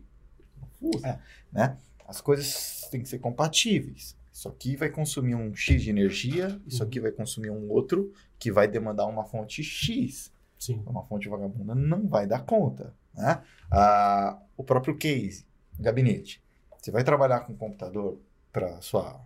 no 0.60 0.68
Fusca, 0.92 1.20
né? 1.52 1.78
As 2.08 2.22
coisas 2.22 2.88
têm 2.92 3.02
que 3.02 3.10
ser 3.10 3.20
compatíveis. 3.20 4.16
Isso 4.38 4.48
aqui 4.48 4.76
vai 4.76 4.92
consumir 4.92 5.34
um 5.34 5.52
X 5.52 5.82
de 5.82 5.90
energia, 5.90 6.62
isso 6.68 6.84
aqui 6.84 7.00
vai 7.00 7.12
consumir 7.12 7.50
um 7.50 7.72
outro 7.72 8.14
que 8.38 8.52
vai 8.52 8.68
demandar 8.68 9.08
uma 9.08 9.24
fonte 9.24 9.64
X 9.64 10.32
Sim. 10.60 10.84
uma 10.86 11.04
fonte 11.06 11.28
vagabunda 11.28 11.74
não 11.74 12.08
vai 12.08 12.28
dar 12.28 12.46
conta. 12.46 12.94
Né? 13.16 13.42
Ah, 13.72 14.40
o 14.56 14.64
próprio 14.64 14.96
case, 14.96 15.44
gabinete. 15.80 16.40
Você 16.78 16.92
vai 16.92 17.04
trabalhar 17.04 17.40
com 17.40 17.58
computador 17.58 18.22
para 18.54 18.80
sua 18.80 19.20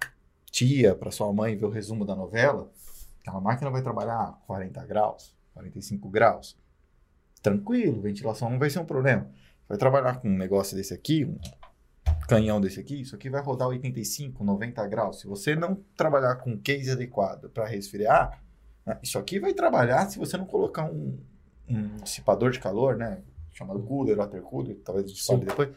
tia, 0.49 0.95
para 0.95 1.11
sua 1.11 1.33
mãe 1.33 1.57
ver 1.57 1.65
o 1.65 1.69
resumo 1.69 2.05
da 2.05 2.15
novela, 2.15 2.71
aquela 3.19 3.41
máquina 3.41 3.69
vai 3.69 3.81
trabalhar 3.81 4.17
a 4.17 4.31
40 4.47 4.85
graus, 4.85 5.35
45 5.53 6.07
graus. 6.07 6.57
Tranquilo, 7.41 8.01
ventilação 8.01 8.49
não 8.49 8.57
vai 8.57 8.69
ser 8.69 8.79
um 8.79 8.85
problema. 8.85 9.29
Vai 9.67 9.77
trabalhar 9.77 10.21
com 10.21 10.29
um 10.29 10.37
negócio 10.37 10.77
desse 10.77 10.93
aqui, 10.93 11.25
um 11.25 11.37
canhão 12.35 12.61
desse 12.61 12.79
aqui, 12.79 13.01
isso 13.01 13.15
aqui 13.15 13.29
vai 13.29 13.41
rodar 13.41 13.67
85, 13.67 14.43
90 14.43 14.87
graus. 14.87 15.19
Se 15.19 15.27
você 15.27 15.55
não 15.55 15.75
trabalhar 15.95 16.35
com 16.35 16.57
case 16.57 16.89
adequado 16.89 17.49
para 17.49 17.65
resfriar, 17.65 18.41
né, 18.85 18.97
isso 19.03 19.19
aqui 19.19 19.39
vai 19.39 19.53
trabalhar 19.53 20.09
se 20.09 20.17
você 20.17 20.37
não 20.37 20.45
colocar 20.45 20.85
um, 20.85 21.19
um 21.69 21.97
dissipador 21.97 22.51
de 22.51 22.59
calor, 22.59 22.95
né? 22.95 23.21
Chamado 23.51 23.81
cooler, 23.83 24.17
water 24.17 24.41
cooler, 24.41 24.77
talvez 24.83 25.05
a 25.05 25.09
gente 25.09 25.25
fale 25.25 25.45
depois. 25.45 25.69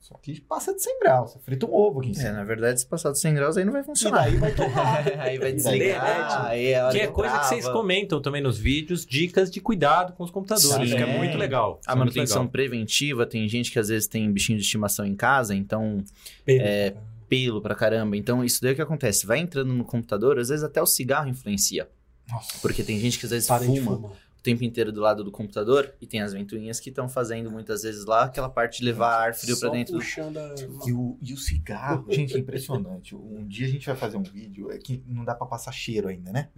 Isso 0.00 0.14
aqui 0.14 0.40
passa 0.40 0.74
de 0.74 0.82
100 0.82 0.98
graus. 1.00 1.32
Você 1.32 1.38
frita 1.40 1.66
um 1.66 1.74
ovo 1.74 2.00
aqui 2.00 2.08
em 2.08 2.12
É, 2.12 2.14
cima. 2.14 2.32
na 2.32 2.44
verdade, 2.44 2.80
se 2.80 2.86
passar 2.86 3.10
dos 3.10 3.20
100 3.20 3.34
graus, 3.34 3.56
aí 3.58 3.64
não 3.66 3.72
vai 3.72 3.82
E 3.82 3.84
funcionar. 3.84 4.22
daí 4.24 4.36
vai 4.36 4.54
torrar. 4.54 5.04
aí 5.20 5.38
vai 5.38 5.50
E 5.50 5.52
desligar, 5.52 5.78
derrete. 5.78 6.46
aí 6.48 6.66
é 6.68 6.80
a 6.80 6.84
hora 6.86 6.92
Que 6.94 7.00
é 7.02 7.06
que 7.06 7.12
coisa 7.12 7.38
que 7.38 7.44
vocês 7.46 7.64
trava. 7.64 7.78
comentam 7.78 8.22
também 8.22 8.40
nos 8.42 8.56
vídeos, 8.58 9.04
dicas 9.04 9.50
de 9.50 9.60
cuidado 9.60 10.14
com 10.14 10.24
os 10.24 10.30
computadores, 10.30 10.88
Sim. 10.90 10.96
que 10.96 11.02
é 11.02 11.18
muito 11.18 11.36
legal. 11.36 11.80
A 11.86 11.92
é 11.92 11.94
manutenção 11.94 12.38
legal. 12.42 12.50
preventiva, 12.52 13.26
tem 13.26 13.46
gente 13.46 13.70
que 13.70 13.78
às 13.78 13.88
vezes 13.88 14.08
tem 14.08 14.30
bichinho 14.32 14.58
de 14.58 14.64
estimação 14.64 15.04
em 15.04 15.14
casa, 15.14 15.54
então 15.54 16.02
É, 16.46 16.94
pelo 17.28 17.60
pra 17.60 17.74
caramba. 17.74 18.16
Então, 18.16 18.42
isso 18.42 18.60
daí 18.62 18.70
é 18.70 18.72
o 18.72 18.76
que 18.76 18.82
acontece. 18.82 19.26
Vai 19.26 19.38
entrando 19.38 19.72
no 19.74 19.84
computador, 19.84 20.38
às 20.38 20.48
vezes 20.48 20.64
até 20.64 20.80
o 20.80 20.86
cigarro 20.86 21.28
influencia. 21.28 21.88
Nossa. 22.28 22.54
Porque 22.62 22.82
tem 22.82 22.98
gente 22.98 23.18
que 23.18 23.26
às 23.26 23.30
vezes 23.32 23.46
de 23.48 23.66
fuma 23.80 23.96
fumar. 23.96 24.12
O 24.40 24.42
tempo 24.42 24.64
inteiro 24.64 24.90
do 24.90 25.02
lado 25.02 25.22
do 25.22 25.30
computador 25.30 25.92
e 26.00 26.06
tem 26.06 26.22
as 26.22 26.32
ventoinhas 26.32 26.80
que 26.80 26.88
estão 26.88 27.06
fazendo 27.10 27.50
muitas 27.50 27.82
vezes 27.82 28.06
lá 28.06 28.24
aquela 28.24 28.48
parte 28.48 28.78
de 28.78 28.86
levar 28.86 29.26
ar 29.26 29.34
frio 29.34 29.54
pra 29.58 29.68
Só 29.68 29.72
dentro. 29.74 29.92
do- 29.92 29.98
puxando 29.98 30.38
a... 30.38 30.54
E 30.86 30.92
o, 30.94 31.18
e 31.20 31.34
o 31.34 31.36
cigarro, 31.36 32.06
gente, 32.10 32.34
é 32.34 32.38
impressionante. 32.38 33.14
Um 33.14 33.46
dia 33.46 33.66
a 33.66 33.70
gente 33.70 33.84
vai 33.86 33.94
fazer 33.96 34.16
um 34.16 34.22
vídeo, 34.22 34.70
é 34.72 34.78
que 34.78 35.04
não 35.06 35.26
dá 35.26 35.34
pra 35.34 35.46
passar 35.46 35.72
cheiro 35.72 36.08
ainda, 36.08 36.32
né? 36.32 36.48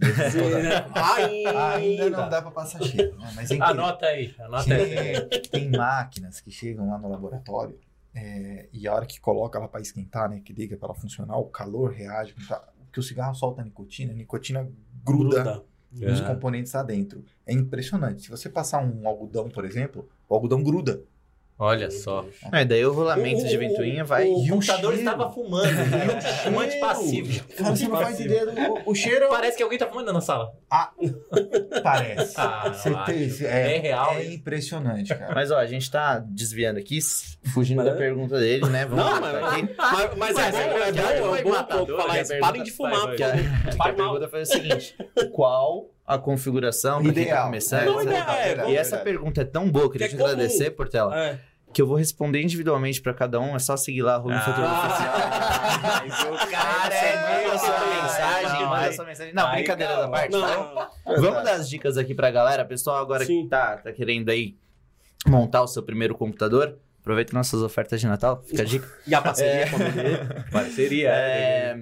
Ainda. 0.93 1.73
Ainda 1.75 2.09
não 2.09 2.29
dá 2.29 2.41
pra 2.41 2.51
passar 2.51 2.81
cheiro, 2.83 3.17
né? 3.17 3.31
Mas 3.35 3.51
é. 3.51 3.57
Anota 3.61 4.05
aí, 4.05 4.33
anota 4.39 4.73
aí. 4.73 5.27
Tem, 5.29 5.41
tem 5.41 5.69
máquinas 5.71 6.39
que 6.39 6.51
chegam 6.51 6.89
lá 6.89 6.97
no 6.97 7.09
laboratório 7.09 7.77
é, 8.15 8.69
e 8.71 8.87
a 8.87 8.93
hora 8.93 9.05
que 9.05 9.19
coloca 9.19 9.57
ela 9.57 9.67
para 9.67 9.81
esquentar, 9.81 10.29
né, 10.29 10.39
que 10.43 10.53
liga 10.53 10.77
para 10.77 10.87
ela 10.89 10.95
funcionar, 10.95 11.37
o 11.37 11.45
calor 11.45 11.91
reage, 11.91 12.33
tá, 12.47 12.63
porque 12.85 12.99
o 12.99 13.03
cigarro 13.03 13.33
solta 13.33 13.61
a 13.61 13.65
nicotina, 13.65 14.13
a 14.13 14.15
nicotina 14.15 14.69
gruda, 15.03 15.63
nos 15.93 16.19
É. 16.21 16.25
componentes 16.25 16.73
lá 16.73 16.83
dentro. 16.83 17.23
É 17.45 17.53
impressionante. 17.53 18.23
Se 18.23 18.29
você 18.29 18.49
passar 18.49 18.83
um 18.83 19.07
algodão, 19.07 19.49
por 19.49 19.65
exemplo, 19.65 20.07
o 20.27 20.33
algodão 20.33 20.63
gruda. 20.63 21.01
Olha 21.57 21.89
só. 21.91 22.25
É, 22.51 22.65
daí 22.65 22.83
o 22.85 22.91
rolamento 22.91 23.45
de 23.47 23.55
ventoinha 23.57 24.03
vai. 24.03 24.25
o- 24.27 24.43
E 24.45 24.49
o 24.49 24.53
computador 24.55 24.93
cheiro? 24.95 25.09
estava 25.09 25.31
fumando. 25.31 25.63
E 25.73 26.49
um 26.49 26.51
fumante 26.51 26.79
passivo. 26.79 27.43
Cara, 27.55 27.75
você 27.75 27.87
não 27.87 27.97
faz 27.97 28.19
ideia 28.19 28.45
do 28.47 28.51
o, 28.51 28.81
o 28.91 28.95
cheiro. 28.95 29.29
Parece 29.29 29.55
que 29.57 29.63
alguém 29.63 29.77
tá 29.79 29.87
fumando 29.87 30.11
na 30.11 30.19
sala. 30.21 30.51
Parece. 31.83 32.33
Ah, 32.37 32.63
não 32.65 32.73
Você 32.73 32.89
acho. 32.89 33.05
tem- 33.05 33.47
É 33.47 33.77
real 33.77 34.13
É 34.15 34.25
impressionante, 34.33 35.13
cara. 35.15 35.33
Mas 35.33 35.51
ó, 35.51 35.57
a 35.57 35.65
gente 35.65 35.89
tá 35.89 36.19
desviando 36.19 36.79
aqui, 36.79 36.99
fugindo 37.53 37.77
Mas- 37.77 37.85
da 37.87 37.95
pergunta 37.95 38.39
dele, 38.39 38.65
né? 38.67 38.85
Vamos 38.85 39.05
Não, 39.05 39.21
mas, 39.21 39.35
aqui. 39.43 39.75
mas, 39.77 40.17
mas 40.17 40.37
é 40.37 40.41
Mas 40.41 40.51
bom, 40.51 40.57
é 40.57 40.63
é 40.63 40.67
bom, 40.67 40.79
verdade, 40.79 41.17
é 41.17 41.43
bom 41.43 41.49
matador, 41.49 41.85
pouco 41.87 42.01
falar 42.01 42.13
né? 42.15 42.21
isso. 42.21 42.39
Parem 42.39 42.63
de 42.63 42.71
fumar, 42.71 43.07
vai. 43.07 43.15
Que 43.15 43.23
a, 43.23 43.33
a 43.79 43.93
pergunta 43.93 44.27
foi 44.27 44.41
o 44.41 44.45
seguinte: 44.45 44.95
qual 45.31 45.85
a 46.05 46.17
configuração 46.17 47.01
pra 47.01 47.13
quem 47.13 47.27
tá 47.27 47.43
começando? 47.43 47.85
Não, 47.85 48.01
ideal, 48.01 48.29
é, 48.31 48.43
verdade, 48.47 48.71
E 48.71 48.77
essa 48.77 48.97
pergunta 48.97 49.41
é 49.41 49.45
tão 49.45 49.69
boa, 49.71 49.91
queria 49.91 50.07
Que 50.09 50.15
te 50.15 50.21
é 50.21 50.23
agradecer, 50.25 50.65
comum. 50.65 50.75
Portela, 50.77 51.17
É. 51.17 51.39
que 51.73 51.81
eu 51.81 51.87
vou 51.87 51.95
responder 51.97 52.41
individualmente 52.41 53.01
pra 53.01 53.13
cada 53.13 53.39
um. 53.39 53.55
É 53.55 53.59
só 53.59 53.75
seguir 53.77 54.01
lá, 54.01 54.17
Rubinho 54.17 54.39
Ah. 54.39 54.41
Futuro 54.41 54.67
Oficial. 56.13 56.33
o 56.33 56.51
cara 56.51 56.93
é 56.95 57.45
Manda 57.45 57.57
sua 57.57 57.79
meu, 57.79 58.03
mensagem, 58.03 58.61
não, 58.61 58.69
manda 58.69 58.91
sua 58.93 59.05
mensagem. 59.05 59.33
Não, 59.33 59.47
aí, 59.47 59.55
brincadeira 59.57 59.93
calma. 59.93 60.07
da 60.07 60.11
parte, 60.11 60.31
tá? 60.31 60.89
Não, 61.05 61.21
Vamos 61.21 61.43
dar 61.43 61.53
as 61.53 61.69
dicas 61.69 61.97
aqui 61.97 62.13
pra 62.13 62.29
galera. 62.31 62.65
Pessoal, 62.65 62.97
agora 62.97 63.25
Sim. 63.25 63.43
que 63.43 63.49
tá, 63.49 63.77
tá 63.77 63.91
querendo 63.91 64.29
aí 64.29 64.55
montar 65.25 65.61
o 65.61 65.67
seu 65.67 65.81
primeiro 65.83 66.15
computador, 66.15 66.77
aproveita 66.99 67.33
nossas 67.33 67.61
ofertas 67.61 68.01
de 68.01 68.07
Natal, 68.07 68.41
fica 68.45 68.61
a 68.61 68.65
dica. 68.65 68.87
e 69.07 69.15
a 69.15 69.21
parceria 69.21 69.69
com 69.69 69.75
a 69.77 69.79
BD? 69.79 70.51
Parceria. 70.51 71.09
É, 71.11 71.77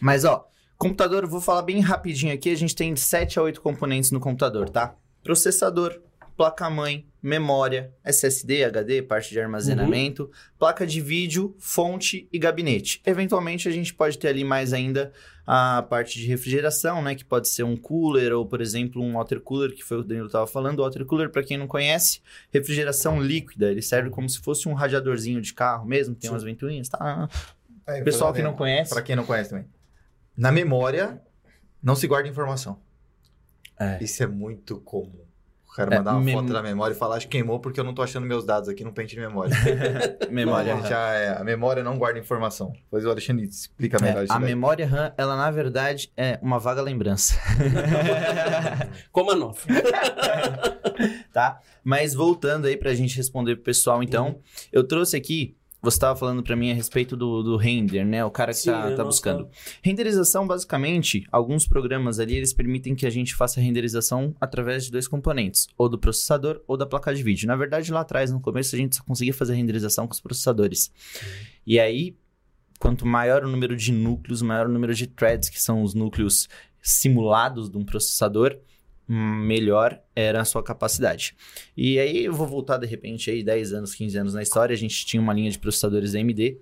Mas, 0.00 0.24
ó, 0.24 0.46
computador, 0.78 1.26
vou 1.26 1.40
falar 1.40 1.62
bem 1.62 1.80
rapidinho 1.80 2.32
aqui. 2.32 2.50
A 2.50 2.56
gente 2.56 2.74
tem 2.74 2.94
de 2.94 3.00
7 3.00 3.38
a 3.38 3.42
8 3.42 3.60
componentes 3.60 4.10
no 4.12 4.20
computador, 4.20 4.70
tá? 4.70 4.94
Processador, 5.22 6.00
placa-mãe, 6.36 7.04
memória, 7.20 7.92
SSD, 8.04 8.64
HD, 8.64 9.02
parte 9.02 9.30
de 9.30 9.40
armazenamento, 9.40 10.30
placa 10.56 10.86
de 10.86 11.00
vídeo, 11.00 11.54
fonte 11.58 12.28
e 12.32 12.38
gabinete. 12.38 13.02
Eventualmente, 13.04 13.68
a 13.68 13.72
gente 13.72 13.92
pode 13.92 14.16
ter 14.16 14.28
ali 14.28 14.44
mais 14.44 14.72
ainda 14.72 15.12
a 15.44 15.82
parte 15.82 16.20
de 16.20 16.26
refrigeração, 16.26 17.02
né? 17.02 17.16
Que 17.16 17.24
pode 17.24 17.48
ser 17.48 17.64
um 17.64 17.76
cooler 17.76 18.32
ou, 18.32 18.46
por 18.46 18.60
exemplo, 18.60 19.02
um 19.02 19.14
water 19.14 19.40
cooler, 19.40 19.74
que 19.74 19.82
foi 19.82 19.98
o 19.98 20.02
que 20.02 20.08
Danilo 20.08 20.26
estava 20.26 20.46
falando. 20.46 20.78
O 20.78 20.84
water 20.84 21.04
cooler, 21.04 21.28
para 21.28 21.42
quem 21.42 21.58
não 21.58 21.66
conhece, 21.66 22.20
refrigeração 22.52 23.20
líquida. 23.20 23.70
Ele 23.70 23.82
serve 23.82 24.10
como 24.10 24.28
se 24.28 24.38
fosse 24.38 24.68
um 24.68 24.74
radiadorzinho 24.74 25.40
de 25.40 25.52
carro 25.52 25.86
mesmo, 25.86 26.14
tem 26.14 26.28
Sim. 26.28 26.34
umas 26.34 26.44
ventoinhas, 26.44 26.88
tá? 26.88 27.28
É, 27.84 28.02
Pessoal 28.02 28.32
que 28.32 28.42
não 28.42 28.54
conhece. 28.54 28.90
Pra 28.90 29.02
quem 29.02 29.16
não 29.16 29.24
conhece 29.24 29.50
também. 29.50 29.66
Na 30.38 30.52
memória, 30.52 31.20
não 31.82 31.96
se 31.96 32.06
guarda 32.06 32.28
informação. 32.28 32.78
É. 33.78 33.98
Isso 34.02 34.22
é 34.22 34.26
muito 34.26 34.80
comum. 34.80 35.26
O 35.68 35.72
cara 35.78 35.94
É, 35.94 35.98
mandar 35.98 36.12
uma 36.14 36.20
mem- 36.20 36.34
foto 36.34 36.52
da 36.52 36.62
memória 36.62 36.94
e 36.94 36.96
falar, 36.96 37.16
acho 37.16 37.26
que 37.26 37.32
queimou 37.36 37.60
porque 37.60 37.78
eu 37.78 37.84
não 37.84 37.92
tô 37.94 38.02
achando 38.02 38.26
meus 38.26 38.44
dados 38.44 38.68
aqui 38.68 38.82
no 38.82 38.92
pente 38.92 39.14
de 39.14 39.20
memória. 39.20 39.52
Memória 40.30 40.74
Não, 40.74 40.80
RAM. 40.82 40.88
já 40.88 41.12
é, 41.14 41.28
a 41.40 41.44
memória 41.44 41.82
não 41.84 41.96
guarda 41.98 42.18
informação. 42.18 42.72
Pois 42.90 43.04
o 43.04 43.10
Alexandre 43.10 43.44
explica 43.46 43.98
melhor 44.00 44.22
É, 44.22 44.24
isso 44.24 44.32
a 44.32 44.38
daí. 44.38 44.48
memória 44.48 44.86
RAM, 44.86 45.12
ela 45.16 45.36
na 45.36 45.50
verdade 45.50 46.10
é 46.16 46.38
uma 46.42 46.58
vaga 46.58 46.82
lembrança, 46.82 47.38
Como 49.12 49.30
a 49.30 49.36
nossa. 49.36 49.66
tá? 51.32 51.60
Mas 51.84 52.14
voltando 52.14 52.66
aí 52.66 52.76
pra 52.76 52.94
gente 52.94 53.16
responder 53.16 53.56
pro 53.56 53.64
pessoal, 53.64 54.02
então, 54.02 54.40
eu 54.72 54.82
trouxe 54.84 55.16
aqui, 55.16 55.56
você 55.80 55.96
estava 55.96 56.18
falando 56.18 56.42
pra 56.42 56.56
mim 56.56 56.70
a 56.70 56.74
respeito 56.74 57.16
do, 57.16 57.42
do 57.42 57.56
render, 57.56 58.04
né? 58.04 58.24
O 58.24 58.30
cara 58.30 58.52
que 58.52 58.58
Sim, 58.58 58.70
tá, 58.70 58.96
tá 58.96 59.04
buscando. 59.04 59.48
Renderização, 59.80 60.46
basicamente, 60.46 61.24
alguns 61.30 61.66
programas 61.66 62.18
ali, 62.18 62.34
eles 62.34 62.52
permitem 62.52 62.94
que 62.96 63.06
a 63.06 63.10
gente 63.10 63.34
faça 63.34 63.60
renderização 63.60 64.34
através 64.40 64.84
de 64.84 64.90
dois 64.90 65.06
componentes, 65.06 65.68
ou 65.78 65.88
do 65.88 65.98
processador 65.98 66.60
ou 66.66 66.76
da 66.76 66.84
placa 66.84 67.14
de 67.14 67.22
vídeo. 67.22 67.46
Na 67.46 67.54
verdade, 67.54 67.92
lá 67.92 68.00
atrás, 68.00 68.32
no 68.32 68.40
começo, 68.40 68.74
a 68.74 68.78
gente 68.78 68.96
só 68.96 69.04
conseguia 69.04 69.32
fazer 69.32 69.54
renderização 69.54 70.06
com 70.06 70.14
os 70.14 70.20
processadores. 70.20 70.92
E 71.64 71.78
aí, 71.78 72.16
quanto 72.80 73.06
maior 73.06 73.44
o 73.44 73.48
número 73.48 73.76
de 73.76 73.92
núcleos, 73.92 74.42
maior 74.42 74.66
o 74.66 74.72
número 74.72 74.94
de 74.94 75.06
threads, 75.06 75.48
que 75.48 75.60
são 75.60 75.82
os 75.82 75.94
núcleos 75.94 76.48
simulados 76.82 77.70
de 77.70 77.76
um 77.76 77.84
processador, 77.84 78.58
melhor 79.08 80.00
era 80.14 80.42
a 80.42 80.44
sua 80.44 80.62
capacidade. 80.62 81.34
E 81.76 81.98
aí 81.98 82.24
eu 82.24 82.32
vou 82.34 82.46
voltar 82.46 82.76
de 82.76 82.86
repente 82.86 83.30
aí 83.30 83.42
10 83.42 83.72
anos, 83.72 83.94
15 83.94 84.18
anos 84.18 84.34
na 84.34 84.42
história, 84.42 84.74
a 84.74 84.78
gente 84.78 85.06
tinha 85.06 85.20
uma 85.20 85.32
linha 85.32 85.50
de 85.50 85.58
processadores 85.58 86.14
AMD. 86.14 86.60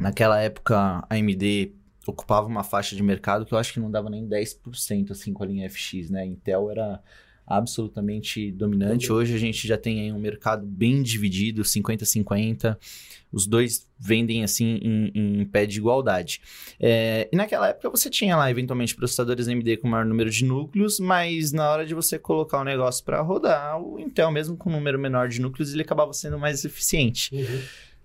Naquela 0.00 0.40
época 0.40 0.76
a 0.76 1.14
AMD 1.14 1.72
ocupava 2.06 2.46
uma 2.46 2.62
faixa 2.62 2.96
de 2.96 3.02
mercado 3.02 3.44
que 3.44 3.52
eu 3.52 3.58
acho 3.58 3.72
que 3.72 3.80
não 3.80 3.90
dava 3.90 4.08
nem 4.08 4.26
10% 4.26 5.10
assim 5.10 5.32
com 5.32 5.42
a 5.42 5.46
linha 5.46 5.68
FX, 5.68 6.10
né? 6.10 6.24
Intel 6.24 6.70
era 6.70 7.02
absolutamente 7.46 8.50
dominante. 8.50 9.12
Hoje 9.12 9.34
a 9.34 9.38
gente 9.38 9.68
já 9.68 9.78
tem 9.78 10.00
aí 10.00 10.12
um 10.12 10.18
mercado 10.18 10.66
bem 10.66 11.02
dividido, 11.02 11.62
50-50. 11.62 12.76
Os 13.30 13.46
dois 13.46 13.86
vendem 13.98 14.42
assim 14.42 14.78
em, 14.82 15.40
em 15.40 15.44
pé 15.44 15.64
de 15.64 15.78
igualdade. 15.78 16.40
É, 16.80 17.28
e 17.32 17.36
naquela 17.36 17.68
época 17.68 17.88
você 17.90 18.10
tinha 18.10 18.36
lá, 18.36 18.50
eventualmente, 18.50 18.96
processadores 18.96 19.46
AMD 19.46 19.76
com 19.76 19.88
maior 19.88 20.04
número 20.04 20.30
de 20.30 20.44
núcleos, 20.44 20.98
mas 20.98 21.52
na 21.52 21.70
hora 21.70 21.86
de 21.86 21.94
você 21.94 22.18
colocar 22.18 22.60
o 22.60 22.64
negócio 22.64 23.04
para 23.04 23.20
rodar, 23.20 23.80
o 23.80 24.00
Intel, 24.00 24.30
mesmo 24.32 24.56
com 24.56 24.68
um 24.68 24.72
número 24.72 24.98
menor 24.98 25.28
de 25.28 25.40
núcleos, 25.40 25.72
ele 25.72 25.82
acabava 25.82 26.12
sendo 26.12 26.38
mais 26.38 26.64
eficiente. 26.64 27.30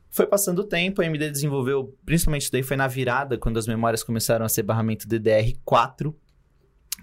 Foi 0.10 0.28
passando 0.28 0.60
o 0.60 0.64
tempo, 0.66 1.02
a 1.02 1.06
AMD 1.06 1.32
desenvolveu, 1.32 1.98
principalmente 2.06 2.44
isso 2.44 2.52
daí 2.52 2.62
foi 2.62 2.76
na 2.76 2.86
virada, 2.86 3.38
quando 3.38 3.58
as 3.58 3.66
memórias 3.66 4.04
começaram 4.04 4.46
a 4.46 4.50
ser 4.50 4.62
barramento 4.62 5.08
DDR4, 5.08 6.14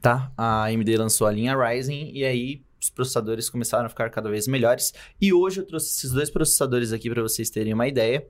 tá? 0.01 0.33
A 0.37 0.65
AMD 0.67 0.97
lançou 0.97 1.27
a 1.27 1.33
linha 1.33 1.57
Ryzen 1.57 2.11
e 2.17 2.25
aí 2.25 2.63
os 2.81 2.91
processadores 2.91 3.51
começaram 3.51 3.87
a 3.87 3.89
ficar 3.89 4.09
cada 4.11 4.31
vez 4.31 4.47
melhores. 4.47 4.93
E 5.21 5.33
hoje 5.33 5.61
eu 5.61 5.67
trouxe 5.67 5.89
esses 5.89 6.13
dois 6.13 6.31
processadores 6.31 6.93
aqui 6.93 7.11
para 7.11 7.23
vocês 7.23 7.51
terem 7.51 7.75
uma 7.75 7.89
ideia, 7.89 8.27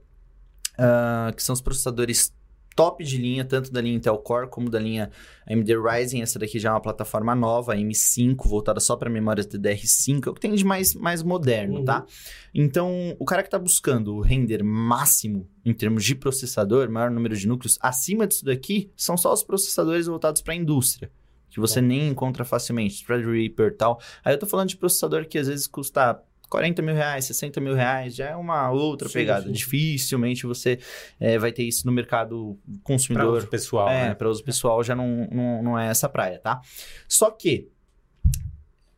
ah, 0.79 1.33
que 1.37 1.43
são 1.43 1.53
os 1.53 1.61
processadores 1.61 2.33
top 2.75 3.03
de 3.03 3.19
linha, 3.19 3.45
tanto 3.45 3.73
da 3.73 3.81
linha 3.81 3.97
Intel 3.97 4.17
Core 4.19 4.49
como 4.49 4.71
da 4.71 4.79
linha 4.79 5.11
AMD 5.51 5.69
Ryzen. 5.77 6.23
Essa 6.23 6.39
daqui 6.39 6.61
já 6.61 6.69
é 6.69 6.73
uma 6.73 6.81
plataforma 6.81 7.35
nova, 7.35 7.73
a 7.75 7.77
M5, 7.77 8.37
voltada 8.49 8.79
só 8.79 8.95
para 8.95 9.11
memórias 9.11 9.49
DDR5, 9.49 10.29
é 10.29 10.31
o 10.31 10.35
que 10.35 10.41
tem 10.41 10.55
de 10.55 10.65
mais, 10.65 10.95
mais 10.95 11.21
moderno, 11.21 11.79
Uhum. 11.81 11.85
tá? 11.85 12.07
Então, 12.55 13.17
o 13.19 13.25
cara 13.25 13.43
que 13.43 13.49
está 13.49 13.59
buscando 13.59 14.15
o 14.15 14.21
render 14.21 14.63
máximo 14.63 15.49
em 15.65 15.75
termos 15.75 16.05
de 16.05 16.15
processador, 16.15 16.89
maior 16.89 17.11
número 17.11 17.37
de 17.37 17.49
núcleos, 17.49 17.77
acima 17.83 18.29
disso 18.29 18.45
daqui, 18.45 18.93
são 18.97 19.17
só 19.17 19.33
os 19.33 19.43
processadores 19.43 20.07
voltados 20.07 20.41
para 20.41 20.55
a 20.55 20.57
indústria. 20.57 21.11
Que 21.51 21.61
você 21.61 21.81
nem 21.81 22.09
encontra 22.09 22.45
facilmente, 22.45 23.05
Threadripper 23.05 23.69
e 23.69 23.71
tal. 23.77 24.01
Aí 24.25 24.35
eu 24.35 24.39
tô 24.39 24.47
falando 24.47 24.69
de 24.69 24.77
processador 24.77 25.27
que 25.27 25.39
às 25.39 25.49
vezes 25.49 25.67
custa 25.67 26.23
40 26.51 26.81
mil 26.83 26.95
reais, 26.95 27.27
60 27.27 27.61
mil 27.61 27.75
reais, 27.75 28.15
já 28.15 28.31
é 28.31 28.37
uma 28.37 28.71
outra 28.71 29.07
Sim, 29.09 29.15
pegada. 29.15 29.45
sim. 29.47 29.53
Dificilmente 29.53 30.47
você 30.47 30.79
é, 31.21 31.39
vai 31.39 31.53
ter 31.53 31.63
isso 31.65 31.87
no 31.87 31.93
mercado 31.93 32.59
Para 32.65 32.81
consumidor. 32.85 33.39
uso 33.39 33.47
pessoal, 33.49 33.89
É, 33.91 34.09
né? 34.09 34.15
para 34.15 34.29
uso 34.31 34.43
pessoal 34.43 34.83
já 34.83 34.95
não, 34.97 35.29
não, 35.31 35.63
não 35.63 35.79
é 35.79 35.89
essa 35.89 36.09
praia, 36.09 36.39
tá? 36.39 36.61
Só 37.07 37.31
que 37.31 37.69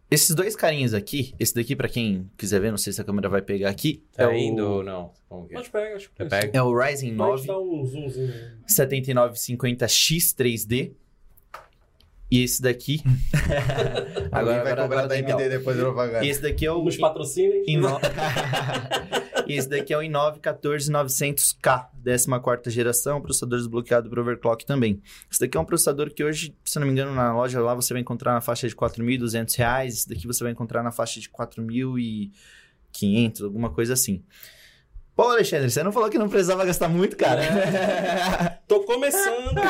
esses 0.09 0.35
dois 0.35 0.55
carinhas 0.57 0.93
aqui, 0.93 1.35
esse 1.39 1.55
daqui 1.55 1.75
pra 1.77 1.89
quem 1.89 2.29
quiser 2.37 2.61
ver, 2.61 2.71
não 2.73 2.79
sei 2.79 2.93
se 2.93 3.01
a 3.01 3.05
câmera 3.05 3.29
vai 3.29 3.43
pegar 3.43 3.71
aqui, 3.71 4.03
Tá 4.13 4.33
é, 4.33 4.39
indo 4.41 4.65
o, 4.65 4.71
ou 4.79 4.83
não? 4.85 5.13
É? 5.51 5.55
Mas 5.55 5.69
pega, 5.69 5.97
acho 5.97 6.11
que 6.11 6.25
pega? 6.25 6.51
é 6.53 6.61
o 6.63 6.77
Ryzen 6.77 7.17
Pode 7.17 7.47
9 7.47 7.47
dar 7.47 7.59
um 7.61 7.85
zoomzinho. 7.87 8.33
7950X 8.69 10.35
3D. 10.37 10.93
E 12.31 12.45
esse 12.45 12.63
daqui. 12.63 13.03
Agora 14.31 14.63
vai 14.63 14.77
cobrar 14.77 15.07
da 15.07 15.15
legal. 15.15 15.41
MD 15.41 15.59
depois 15.59 15.77
da 15.77 15.83
propaganda. 15.83 16.25
E 16.25 16.29
esse 16.29 16.41
daqui 16.41 16.65
é 16.65 16.73
o. 16.73 16.85
Nos 16.85 16.97
patrocinem. 16.97 17.65
Ino... 17.67 17.99
e 19.49 19.55
esse 19.59 19.69
daqui 19.69 19.93
é 19.93 19.99
o 19.99 20.01
i9 20.01 20.39
14900K, 20.39 21.89
14 22.41 22.71
geração, 22.71 23.21
processador 23.21 23.59
desbloqueado 23.59 24.09
para 24.09 24.21
overclock 24.21 24.65
também. 24.65 25.03
Esse 25.31 25.41
daqui 25.41 25.57
é 25.57 25.61
um 25.61 25.65
processador 25.65 26.15
que 26.15 26.23
hoje, 26.23 26.55
se 26.65 26.79
não 26.79 26.87
me 26.87 26.93
engano, 26.93 27.13
na 27.13 27.35
loja 27.35 27.61
lá 27.61 27.75
você 27.75 27.93
vai 27.93 28.01
encontrar 28.01 28.33
na 28.33 28.41
faixa 28.41 28.69
de 28.69 28.77
4.200 28.77 29.57
reais. 29.57 29.95
Esse 29.95 30.09
daqui 30.09 30.27
você 30.27 30.45
vai 30.45 30.53
encontrar 30.53 30.85
na 30.85 30.93
faixa 30.93 31.19
de 31.19 31.27
R$ 31.27 31.33
4.500, 31.37 33.43
alguma 33.43 33.71
coisa 33.71 33.95
assim. 33.95 34.23
Pô, 35.17 35.25
Alexandre, 35.25 35.69
você 35.69 35.83
não 35.83 35.93
falou 35.93 36.09
que 36.09 36.17
não 36.17 36.29
precisava 36.29 36.65
gastar 36.65 36.89
muito, 36.89 37.17
cara? 37.17 37.43
Tô 38.71 38.79
começando. 38.85 39.51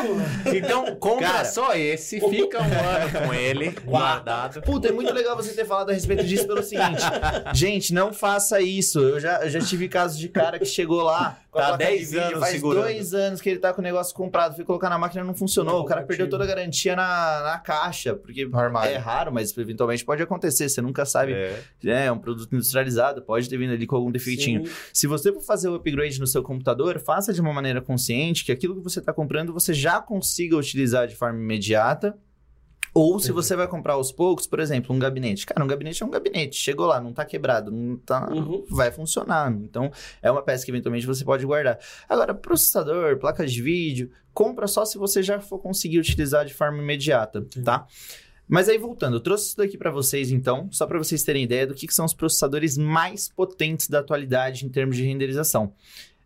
Então, 0.53 0.97
compra 0.97 1.27
Cara. 1.27 1.45
só 1.45 1.75
esse, 1.75 2.21
fica 2.21 2.59
um 2.59 2.65
ano 2.65 3.27
com 3.27 3.33
ele, 3.33 3.71
guardado. 3.85 4.61
Puta, 4.63 4.89
é 4.89 4.93
muito 4.93 5.13
legal 5.13 5.37
você 5.37 5.53
ter 5.53 5.65
falado 5.65 5.91
a 5.91 5.93
respeito 5.93 6.25
disso 6.25 6.47
pelo 6.47 6.63
seguinte. 6.63 7.03
Gente, 7.55 7.95
não 7.95 8.13
faça 8.13 8.61
isso. 8.61 8.99
Eu 8.99 9.21
já, 9.21 9.43
eu 9.43 9.49
já 9.49 9.61
tive 9.61 9.89
casos 9.89 10.19
de 10.19 10.29
cara 10.29 10.59
que 10.59 10.65
chegou 10.65 11.03
lá 11.03 11.39
Tá 11.53 11.77
placa 11.77 11.85
de 11.85 11.91
10 11.91 12.11
vídeo, 12.11 12.27
anos 12.27 12.39
faz 12.41 12.53
segurando. 12.53 12.83
dois 12.85 13.15
anos 13.15 13.41
que 13.41 13.51
ele 13.51 13.59
tá 13.59 13.73
com 13.73 13.81
o 13.81 13.83
negócio 13.83 14.15
comprado, 14.15 14.55
foi 14.55 14.65
colocar 14.65 14.89
na 14.89 14.97
máquina 14.97 15.23
e 15.25 15.27
não 15.27 15.35
funcionou. 15.35 15.75
Não 15.75 15.81
o 15.81 15.85
cara 15.85 16.03
perdeu 16.03 16.29
toda 16.29 16.45
a 16.45 16.47
garantia 16.47 16.95
na, 16.95 17.43
na 17.43 17.59
caixa, 17.59 18.15
porque 18.15 18.49
armário. 18.53 18.95
é 18.95 18.97
raro, 18.97 19.33
mas 19.33 19.57
eventualmente 19.59 20.05
pode 20.05 20.23
acontecer. 20.23 20.69
Você 20.69 20.81
nunca 20.81 21.05
sabe. 21.05 21.33
É. 21.33 21.61
É, 21.85 22.13
um 22.13 22.19
produto 22.19 22.55
industrializado, 22.55 23.23
pode 23.23 23.49
ter 23.49 23.57
vindo 23.57 23.73
ali 23.73 23.85
com 23.85 23.97
algum 23.97 24.13
defeitinho. 24.13 24.65
Sim. 24.65 24.73
Se 24.93 25.07
você 25.09 25.33
for 25.33 25.43
fazer 25.43 25.69
o 25.69 25.75
upgrade 25.75 26.21
no 26.21 26.27
seu 26.27 26.43
computador, 26.43 27.01
faça 27.01 27.33
de 27.33 27.41
uma 27.41 27.53
maneira 27.53 27.81
consciente 27.81 28.45
que 28.45 28.53
aquilo 28.53 28.77
que 28.77 28.83
você 28.83 28.90
está 28.99 29.13
comprando 29.13 29.53
você 29.53 29.73
já 29.73 30.01
consiga 30.01 30.57
utilizar 30.57 31.07
de 31.07 31.15
forma 31.15 31.39
imediata. 31.39 32.19
Ou 32.93 33.21
se 33.21 33.31
você 33.31 33.55
vai 33.55 33.69
comprar 33.69 33.93
aos 33.93 34.11
poucos, 34.11 34.49
por 34.49 34.59
exemplo, 34.59 34.95
um 34.95 34.99
gabinete. 34.99 35.47
Cara, 35.47 35.65
um 35.65 35.69
gabinete 35.69 36.03
é 36.03 36.07
um 36.07 36.11
gabinete. 36.11 36.57
Chegou 36.57 36.87
lá, 36.87 37.01
não 37.01 37.13
tá 37.13 37.25
quebrado, 37.25 37.71
não 37.71 37.97
tá. 37.97 38.29
Uhum. 38.29 38.65
Vai 38.69 38.91
funcionar. 38.91 39.53
Então, 39.53 39.93
é 40.21 40.29
uma 40.29 40.43
peça 40.43 40.65
que 40.65 40.73
eventualmente 40.73 41.07
você 41.07 41.25
pode 41.25 41.47
guardar. 41.47 41.79
Agora, 42.09 42.35
processador, 42.35 43.17
placa 43.19 43.47
de 43.47 43.63
vídeo, 43.63 44.11
compra 44.35 44.67
só 44.67 44.85
se 44.85 44.99
você 44.99 45.23
já 45.23 45.39
for 45.41 45.61
conseguir 45.61 46.01
utilizar 46.01 46.45
de 46.45 46.53
forma 46.53 46.83
imediata, 46.83 47.47
tá? 47.65 47.87
Mas 48.49 48.69
aí 48.69 48.77
voltando, 48.77 49.17
eu 49.17 49.21
trouxe 49.21 49.47
isso 49.47 49.57
daqui 49.57 49.79
para 49.79 49.93
vocês 49.93 50.33
então, 50.33 50.69
só 50.73 50.85
para 50.85 50.99
vocês 50.99 51.23
terem 51.23 51.45
ideia 51.45 51.69
do 51.69 51.73
que, 51.73 51.87
que 51.87 51.95
são 51.95 52.05
os 52.05 52.13
processadores 52.13 52.77
mais 52.77 53.29
potentes 53.29 53.89
da 53.89 54.01
atualidade 54.01 54.67
em 54.67 54.69
termos 54.69 54.97
de 54.97 55.05
renderização. 55.05 55.73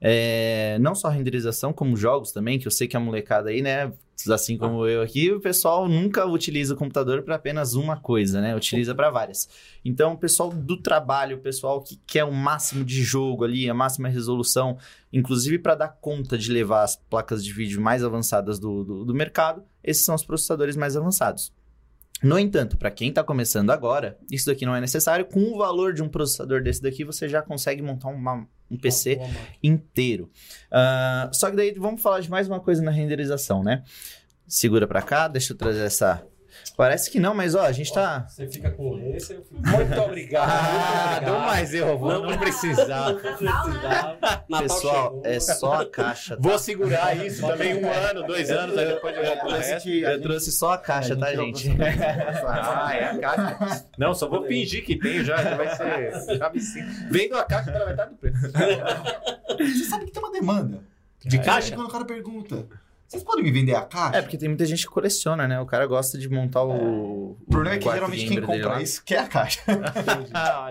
É, 0.06 0.76
não 0.80 0.94
só 0.94 1.08
renderização, 1.08 1.72
como 1.72 1.96
jogos 1.96 2.30
também, 2.30 2.58
que 2.58 2.66
eu 2.66 2.70
sei 2.70 2.86
que 2.86 2.94
a 2.94 3.00
molecada 3.00 3.48
aí, 3.48 3.62
né, 3.62 3.90
assim 4.30 4.58
como 4.58 4.86
eu 4.86 5.00
aqui, 5.00 5.32
o 5.32 5.40
pessoal 5.40 5.88
nunca 5.88 6.26
utiliza 6.26 6.74
o 6.74 6.76
computador 6.76 7.22
para 7.22 7.36
apenas 7.36 7.72
uma 7.72 7.96
coisa, 7.96 8.38
né? 8.38 8.54
Utiliza 8.54 8.94
para 8.94 9.08
várias. 9.08 9.48
Então, 9.82 10.12
o 10.12 10.18
pessoal 10.18 10.50
do 10.50 10.76
trabalho, 10.76 11.38
o 11.38 11.40
pessoal 11.40 11.80
que 11.80 11.98
quer 12.06 12.24
o 12.24 12.30
máximo 12.30 12.84
de 12.84 13.02
jogo 13.02 13.44
ali, 13.44 13.68
a 13.68 13.72
máxima 13.72 14.10
resolução, 14.10 14.76
inclusive 15.10 15.58
para 15.58 15.74
dar 15.74 15.88
conta 15.88 16.36
de 16.36 16.52
levar 16.52 16.82
as 16.82 16.96
placas 16.96 17.42
de 17.42 17.50
vídeo 17.54 17.80
mais 17.80 18.04
avançadas 18.04 18.58
do, 18.58 18.84
do, 18.84 19.04
do 19.06 19.14
mercado, 19.14 19.64
esses 19.82 20.04
são 20.04 20.14
os 20.14 20.22
processadores 20.22 20.76
mais 20.76 20.98
avançados. 20.98 21.50
No 22.24 22.38
entanto, 22.38 22.76
para 22.78 22.90
quem 22.90 23.10
está 23.10 23.22
começando 23.22 23.70
agora, 23.70 24.18
isso 24.30 24.46
daqui 24.46 24.64
não 24.64 24.74
é 24.74 24.80
necessário. 24.80 25.24
Com 25.26 25.40
o 25.40 25.58
valor 25.58 25.92
de 25.92 26.02
um 26.02 26.08
processador 26.08 26.62
desse 26.62 26.80
daqui, 26.82 27.04
você 27.04 27.28
já 27.28 27.42
consegue 27.42 27.82
montar 27.82 28.08
uma- 28.08 28.46
um 28.70 28.76
PC 28.78 29.18
inteiro. 29.62 30.30
Ah, 30.70 31.28
só 31.32 31.50
que 31.50 31.56
daí 31.56 31.72
vamos 31.74 32.00
falar 32.00 32.20
de 32.20 32.30
mais 32.30 32.48
uma 32.48 32.60
coisa 32.60 32.82
na 32.82 32.90
renderização, 32.90 33.62
né? 33.62 33.82
Segura 34.46 34.86
pra 34.86 35.02
cá, 35.02 35.28
deixa 35.28 35.52
eu 35.52 35.56
trazer 35.56 35.82
essa. 35.84 36.26
Parece 36.76 37.08
que 37.08 37.20
não, 37.20 37.32
mas 37.34 37.54
ó, 37.54 37.62
a 37.62 37.70
gente 37.70 37.92
tá. 37.92 38.26
Você 38.28 38.48
fica 38.48 38.68
com 38.72 38.98
esse, 39.14 39.32
eu 39.34 39.44
fico. 39.44 39.60
Muito 39.64 40.00
obrigado. 40.00 40.50
Ah, 40.50 41.10
muito 41.12 41.28
obrigado. 41.28 41.46
mais 41.46 41.72
eu, 41.72 41.96
vou, 41.96 42.12
não. 42.12 42.30
Não 42.30 42.36
precisava. 42.38 43.12
Natal 43.40 44.62
Pessoal, 44.62 45.04
chegou. 45.10 45.22
é 45.24 45.40
só 45.40 45.72
a 45.74 45.86
caixa. 45.86 46.36
Tá? 46.36 46.42
Vou 46.42 46.58
segurar 46.58 47.16
isso 47.24 47.46
também 47.46 47.74
um 47.76 47.88
ano, 47.88 48.26
dois 48.26 48.50
anos, 48.50 48.76
aí 48.76 48.86
depois 48.86 49.16
eu 49.16 49.22
pro 49.36 49.48
trouxe, 49.48 49.70
resto. 49.70 49.88
eu 49.88 50.20
trouxe 50.22 50.50
só 50.52 50.72
a 50.72 50.78
caixa, 50.78 51.16
tá, 51.16 51.26
A 51.26 51.36
gente? 51.36 51.70
Ah, 52.44 52.94
é 52.94 53.04
a 53.04 53.18
caixa. 53.18 53.84
Não, 53.96 54.12
só 54.12 54.28
vou 54.28 54.44
fingir 54.44 54.84
que 54.84 54.98
tenho 54.98 55.24
já, 55.24 55.36
já 55.36 55.56
vai 55.56 55.76
ser. 55.76 56.36
Já 56.38 56.50
me 56.50 56.60
sinto. 56.60 56.90
Vendo 57.10 57.36
a 57.36 57.44
caixa 57.44 57.70
pela 57.70 57.86
metade 57.86 58.10
do 58.10 58.16
preço. 58.16 58.40
Você 59.58 59.84
sabe 59.84 60.06
que 60.06 60.10
tem 60.12 60.22
uma 60.22 60.32
demanda. 60.32 60.80
De 61.24 61.38
Aí 61.38 61.44
caixa? 61.44 61.74
Quando 61.74 61.86
o 61.86 61.90
cara 61.90 62.04
pergunta, 62.04 62.66
vocês 63.14 63.24
podem 63.24 63.44
me 63.44 63.50
vender 63.50 63.74
a 63.74 63.82
caixa? 63.82 64.18
É, 64.18 64.22
porque 64.22 64.36
tem 64.36 64.48
muita 64.48 64.66
gente 64.66 64.84
que 64.86 64.92
coleciona, 64.92 65.48
né? 65.48 65.60
O 65.60 65.66
cara 65.66 65.86
gosta 65.86 66.18
de 66.18 66.28
montar 66.28 66.62
o. 66.64 67.32
O 67.40 67.46
problema 67.50 67.76
é 67.76 67.78
que 67.78 67.90
geralmente 67.90 68.26
quem 68.26 68.40
compra 68.42 68.82
isso 68.82 69.02
quer 69.04 69.18
a 69.20 69.26
caixa. 69.28 69.60
Ah. 70.34 70.70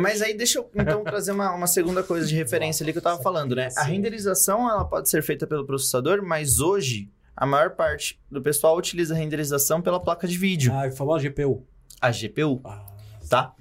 Mas 0.00 0.22
aí 0.22 0.34
deixa 0.36 0.58
eu 0.58 0.70
então 0.74 1.02
trazer 1.04 1.32
uma, 1.32 1.52
uma 1.52 1.66
segunda 1.66 2.02
coisa 2.02 2.26
de 2.26 2.34
referência 2.34 2.84
ali 2.84 2.92
que 2.92 2.98
eu 2.98 3.02
tava 3.02 3.22
falando, 3.22 3.54
né? 3.54 3.66
A 3.76 3.84
Sim. 3.84 3.92
renderização 3.92 4.68
ela 4.68 4.84
pode 4.84 5.08
ser 5.08 5.22
feita 5.22 5.46
pelo 5.46 5.66
processador, 5.66 6.22
mas 6.22 6.60
hoje 6.60 7.10
a 7.36 7.46
maior 7.46 7.70
parte 7.70 8.20
do 8.30 8.40
pessoal 8.42 8.76
utiliza 8.76 9.14
a 9.14 9.16
renderização 9.16 9.80
pela 9.80 9.98
placa 10.00 10.26
de 10.28 10.36
vídeo, 10.36 10.72
Ah, 10.74 10.90
famosa 10.90 11.28
GPU. 11.28 11.66
a 12.00 12.10
GPU, 12.10 12.60
Ah, 12.64 12.84
tá? 13.28 13.54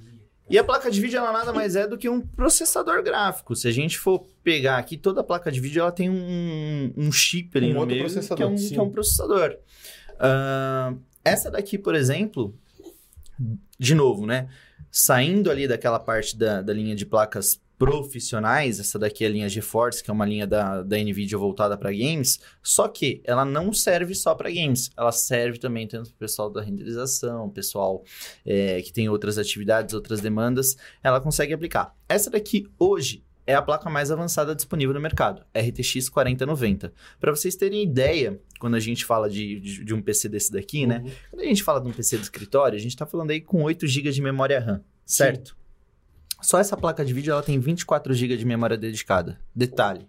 E 0.50 0.58
a 0.58 0.64
placa 0.64 0.90
de 0.90 1.00
vídeo 1.00 1.18
ela 1.18 1.32
nada 1.32 1.54
mais 1.54 1.76
é 1.76 1.88
do 1.88 1.98
que 1.98 2.10
um 2.10 2.20
processador 2.20 3.04
gráfico. 3.04 3.56
Se 3.56 3.68
a 3.68 3.72
gente 3.72 4.00
for 4.00 4.26
pegar 4.44 4.78
aqui, 4.78 4.98
toda 4.98 5.22
a 5.22 5.24
placa 5.24 5.52
de 5.52 5.60
vídeo 5.60 5.82
ela 5.82 5.92
tem 5.92 6.10
um, 6.10 6.92
um 6.98 7.12
chip 7.12 7.56
ali 7.58 7.72
Um 7.72 7.82
no 7.82 7.86
meio 7.86 8.02
processador, 8.02 8.38
que 8.38 8.44
é 8.44 8.48
um, 8.48 8.56
que 8.56 8.78
é 8.78 8.82
um 8.82 8.90
processador. 8.90 9.58
Ah, 10.20 10.94
essa 11.24 11.52
daqui, 11.52 11.78
por 11.78 11.94
exemplo, 11.94 12.56
de 13.78 13.94
novo, 13.94 14.26
né? 14.26 14.50
Saindo 14.92 15.52
ali 15.52 15.68
daquela 15.68 16.00
parte 16.00 16.36
da, 16.36 16.62
da 16.62 16.74
linha 16.74 16.96
de 16.96 17.06
placas 17.06 17.62
profissionais, 17.80 18.78
essa 18.78 19.00
daqui 19.00 19.24
é 19.24 19.28
a 19.28 19.32
linha 19.32 19.48
GeForce, 19.48 20.04
que 20.04 20.12
é 20.12 20.14
uma 20.14 20.26
linha 20.26 20.46
da, 20.46 20.84
da 20.84 20.98
NVIDIA 20.98 21.38
voltada 21.38 21.78
para 21.78 21.90
games, 21.92 22.38
só 22.62 22.90
que 22.90 23.22
ela 23.24 23.46
não 23.46 23.72
serve 23.72 24.14
só 24.14 24.36
para 24.36 24.52
games, 24.52 24.92
ela 24.98 25.14
serve 25.14 25.58
também 25.58 25.88
tanto 25.88 26.10
para 26.10 26.16
o 26.18 26.20
pessoal 26.20 26.50
da 26.50 26.62
renderização, 26.62 27.50
pessoal 27.50 28.04
é, 28.46 28.82
que 28.82 28.92
tem 28.92 29.08
outras 29.08 29.38
atividades, 29.38 29.96
outras 29.96 30.20
demandas, 30.20 30.76
ela 31.02 31.22
consegue 31.22 31.54
aplicar. 31.54 31.96
Essa 32.10 32.30
daqui 32.30 32.68
hoje 32.78 33.24
é 33.48 33.56
a 33.56 33.62
placa 33.62 33.90
mais 33.90 34.12
avançada 34.12 34.54
disponível 34.54 34.94
no 34.94 35.00
mercado, 35.00 35.42
RTX 35.56 36.10
4090. 36.10 36.94
Para 37.18 37.32
vocês 37.32 37.56
terem 37.56 37.82
ideia, 37.82 38.40
quando 38.60 38.76
a 38.76 38.80
gente 38.80 39.06
fala 39.06 39.30
de, 39.30 39.58
de, 39.62 39.86
de 39.86 39.94
um 39.94 40.02
PC 40.02 40.28
desse 40.28 40.52
daqui, 40.52 40.86
né? 40.86 41.02
Uhum. 41.04 41.12
Quando 41.32 41.42
a 41.44 41.46
gente 41.46 41.64
fala 41.64 41.80
de 41.80 41.88
um 41.88 41.94
PC 41.94 42.18
de 42.18 42.24
escritório, 42.24 42.76
a 42.76 42.80
gente 42.80 42.92
está 42.92 43.06
falando 43.06 43.32
aí 43.32 43.40
com 43.40 43.64
8 43.64 43.88
GB 43.88 44.12
de 44.12 44.22
memória 44.22 44.60
RAM, 44.60 44.84
certo? 45.06 45.58
Só 46.42 46.60
essa 46.60 46.78
placa 46.78 47.04
de 47.04 47.14
vídeo 47.14 47.32
ela 47.32 47.44
tem 47.44 47.60
24 47.60 48.14
GB 48.14 48.38
de 48.38 48.46
memória 48.46 48.78
dedicada. 48.78 49.40
Detalhe, 49.54 50.08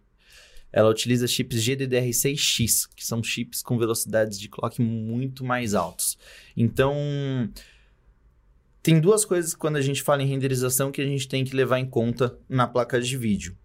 ela 0.73 0.89
utiliza 0.89 1.27
chips 1.27 1.63
GDDR6X, 1.63 2.89
que 2.95 3.05
são 3.05 3.23
chips 3.23 3.63
com 3.63 3.79
velocidades 3.79 4.39
de 4.39 4.49
clock 4.49 4.81
muito 4.81 5.45
mais 5.45 5.75
altos. 5.75 6.17
Então, 6.57 6.95
tem 8.83 9.01
duas 9.01 9.25
coisas 9.25 9.55
quando 9.55 9.77
a 9.77 9.81
gente 9.81 10.03
fala 10.03 10.23
em 10.23 10.27
renderização 10.27 10.93
que 10.93 11.01
a 11.01 11.07
gente 11.07 11.29
tem 11.29 11.45
que 11.45 11.57
levar 11.57 11.79
em 11.79 11.87
conta 11.87 12.39
na 12.49 12.67
placa 12.67 13.01
de 13.01 13.17
vídeo. 13.17 13.57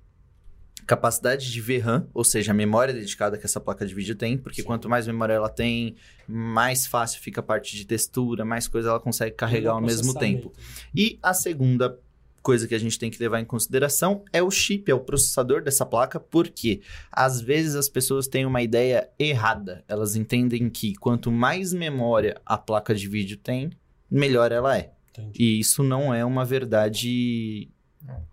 Capacidade 0.88 1.52
de 1.52 1.62
VRAM, 1.62 2.08
ou 2.14 2.24
seja, 2.24 2.52
a 2.52 2.54
memória 2.54 2.94
dedicada 2.94 3.38
que 3.38 3.46
essa 3.46 3.60
placa 3.60 3.88
de 3.88 3.96
vídeo 3.96 4.16
tem, 4.16 4.38
porque 4.38 4.62
Sim. 4.62 4.68
quanto 4.68 4.88
mais 4.88 5.08
memória 5.08 5.34
ela 5.34 5.50
tem, 5.50 5.96
mais 6.28 6.86
fácil 6.86 7.22
fica 7.22 7.40
a 7.40 7.44
parte 7.44 7.76
de 7.76 7.86
textura, 7.86 8.46
mais 8.46 8.68
coisa 8.68 8.90
ela 8.90 9.00
consegue 9.00 9.36
carregar 9.36 9.72
ao 9.72 9.82
mesmo 9.82 10.14
tempo. 10.14 10.54
E 10.94 11.18
a 11.24 11.34
segunda 11.34 12.00
coisa 12.46 12.68
que 12.68 12.76
a 12.76 12.80
gente 12.80 13.00
tem 13.00 13.10
que 13.10 13.20
levar 13.20 13.40
em 13.40 13.46
consideração 13.46 14.24
é 14.32 14.44
o 14.44 14.52
chip, 14.52 14.92
é 14.92 14.94
o 14.94 15.00
processador 15.00 15.64
dessa 15.64 15.84
placa, 15.84 16.20
porque 16.20 16.82
às 17.12 17.42
vezes 17.42 17.74
as 17.74 17.90
pessoas 17.90 18.28
têm 18.28 18.46
uma 18.46 18.62
ideia 18.62 19.10
errada. 19.18 19.84
Elas 19.88 20.16
entendem 20.16 20.70
que 20.70 20.94
quanto 20.94 21.32
mais 21.32 21.74
memória 21.74 22.40
a 22.46 22.56
placa 22.56 22.94
de 22.94 23.08
vídeo 23.08 23.36
tem, 23.36 23.72
melhor 24.12 24.52
ela 24.52 24.78
é. 24.78 24.94
Entendi. 25.10 25.42
E 25.42 25.60
isso 25.60 25.82
não 25.82 26.14
é 26.14 26.24
uma 26.24 26.46
verdade 26.46 27.68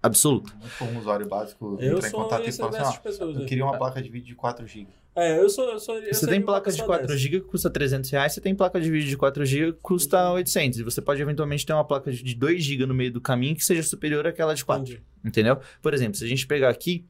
absoluta. 0.02 0.52
Muito 0.60 0.78
comum 0.78 0.92
um 0.92 0.98
usuário 0.98 1.28
básico 1.28 1.76
Eu 1.80 1.96
entrar 1.96 2.08
em 2.08 2.10
sou 2.10 2.22
contato 2.22 2.48
e 2.48 2.52
falar 2.52 2.80
assim, 2.80 2.98
ah, 3.04 3.24
eu 3.24 3.46
queria 3.46 3.64
uma 3.64 3.76
placa 3.76 4.02
de 4.02 4.08
vídeo 4.08 4.26
de 4.26 4.34
4 4.34 4.66
GB. 4.66 4.88
É, 5.14 5.38
eu 5.38 5.48
sou. 5.48 5.70
Eu 5.70 5.78
sou 5.78 5.98
eu 5.98 6.12
Você 6.12 6.26
tem 6.26 6.40
placa 6.40 6.70
de 6.70 6.76
pessoa 6.78 6.88
4 6.88 7.06
dessa. 7.06 7.18
GB 7.18 7.40
que 7.40 7.48
custa 7.48 7.68
300 7.68 8.10
reais, 8.10 8.32
você 8.32 8.40
tem 8.40 8.54
placa 8.54 8.80
de 8.80 8.90
vídeo 8.90 9.08
de 9.08 9.16
4 9.16 9.44
GB 9.44 9.72
que 9.72 9.78
custa 9.82 10.30
800. 10.32 10.78
E 10.78 10.82
você 10.82 11.02
pode 11.02 11.20
eventualmente 11.20 11.66
ter 11.66 11.72
uma 11.72 11.84
placa 11.84 12.10
de 12.10 12.34
2 12.34 12.62
GB 12.62 12.86
no 12.86 12.94
meio 12.94 13.12
do 13.12 13.20
caminho 13.20 13.54
que 13.54 13.64
seja 13.64 13.82
superior 13.82 14.26
àquela 14.26 14.54
de 14.54 14.64
4. 14.64 14.82
Entendi. 14.82 15.02
Entendeu? 15.24 15.58
Por 15.82 15.92
exemplo, 15.92 16.16
se 16.16 16.24
a 16.24 16.28
gente 16.28 16.46
pegar 16.46 16.70
aqui. 16.70 17.04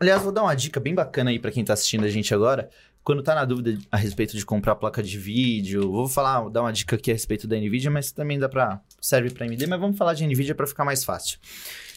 Aliás, 0.00 0.20
vou 0.20 0.32
dar 0.32 0.42
uma 0.42 0.56
dica 0.56 0.80
bem 0.80 0.92
bacana 0.92 1.30
aí 1.30 1.38
pra 1.38 1.52
quem 1.52 1.64
tá 1.64 1.72
assistindo 1.72 2.04
a 2.04 2.08
gente 2.08 2.34
agora. 2.34 2.68
Quando 3.08 3.22
tá 3.22 3.34
na 3.34 3.46
dúvida 3.46 3.78
a 3.90 3.96
respeito 3.96 4.36
de 4.36 4.44
comprar 4.44 4.74
placa 4.74 5.02
de 5.02 5.16
vídeo, 5.16 5.90
vou 5.90 6.06
falar, 6.06 6.46
dar 6.50 6.60
uma 6.60 6.70
dica 6.70 6.94
aqui 6.94 7.10
a 7.10 7.14
respeito 7.14 7.48
da 7.48 7.56
Nvidia, 7.56 7.90
mas 7.90 8.12
também 8.12 8.38
dá 8.38 8.50
para 8.50 8.82
serve 9.00 9.30
pra 9.30 9.46
AMD, 9.46 9.66
mas 9.66 9.80
vamos 9.80 9.96
falar 9.96 10.12
de 10.12 10.26
Nvidia 10.26 10.54
pra 10.54 10.66
ficar 10.66 10.84
mais 10.84 11.02
fácil. 11.06 11.38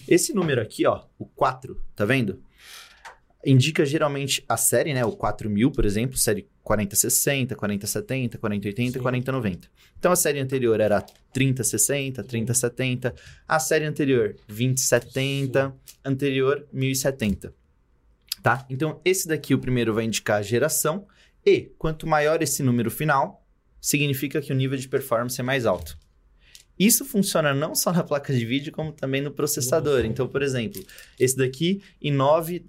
Esse 0.07 0.33
número 0.33 0.61
aqui, 0.61 0.87
ó, 0.87 1.03
o 1.19 1.25
4, 1.25 1.77
tá 1.97 2.05
vendo? 2.05 2.41
Indica 3.45 3.85
geralmente 3.85 4.41
a 4.47 4.55
série, 4.55 4.93
né? 4.93 5.03
O 5.03 5.11
4000, 5.11 5.69
por 5.71 5.83
exemplo, 5.83 6.15
série 6.15 6.47
4060, 6.63 7.57
4070, 7.57 8.37
4080 8.37 8.91
Sim. 8.93 8.97
e 8.97 9.01
4090. 9.01 9.67
Então 9.99 10.13
a 10.13 10.15
série 10.15 10.39
anterior 10.39 10.79
era 10.79 11.01
3060, 11.33 12.23
3070, 12.23 13.13
a 13.45 13.59
série 13.59 13.83
anterior 13.83 14.37
2070, 14.47 15.75
anterior 16.05 16.65
1070. 16.71 17.53
Tá? 18.41 18.65
Então 18.69 18.99
esse 19.05 19.27
daqui 19.27 19.53
o 19.53 19.59
primeiro 19.59 19.93
vai 19.93 20.05
indicar 20.05 20.37
a 20.39 20.41
geração 20.41 21.05
e 21.45 21.71
quanto 21.77 22.07
maior 22.07 22.41
esse 22.41 22.63
número 22.63 22.91
final, 22.91 23.45
significa 23.79 24.41
que 24.41 24.51
o 24.51 24.55
nível 24.55 24.77
de 24.77 24.87
performance 24.87 25.39
é 25.39 25.43
mais 25.43 25.65
alto. 25.65 25.97
Isso 26.77 27.05
funciona 27.05 27.53
não 27.53 27.75
só 27.75 27.91
na 27.91 28.03
placa 28.03 28.33
de 28.33 28.45
vídeo, 28.45 28.71
como 28.71 28.91
também 28.91 29.21
no 29.21 29.31
processador. 29.31 30.03
Então, 30.05 30.27
por 30.27 30.41
exemplo, 30.41 30.83
esse 31.19 31.37
daqui 31.37 31.81
i9 32.01 32.63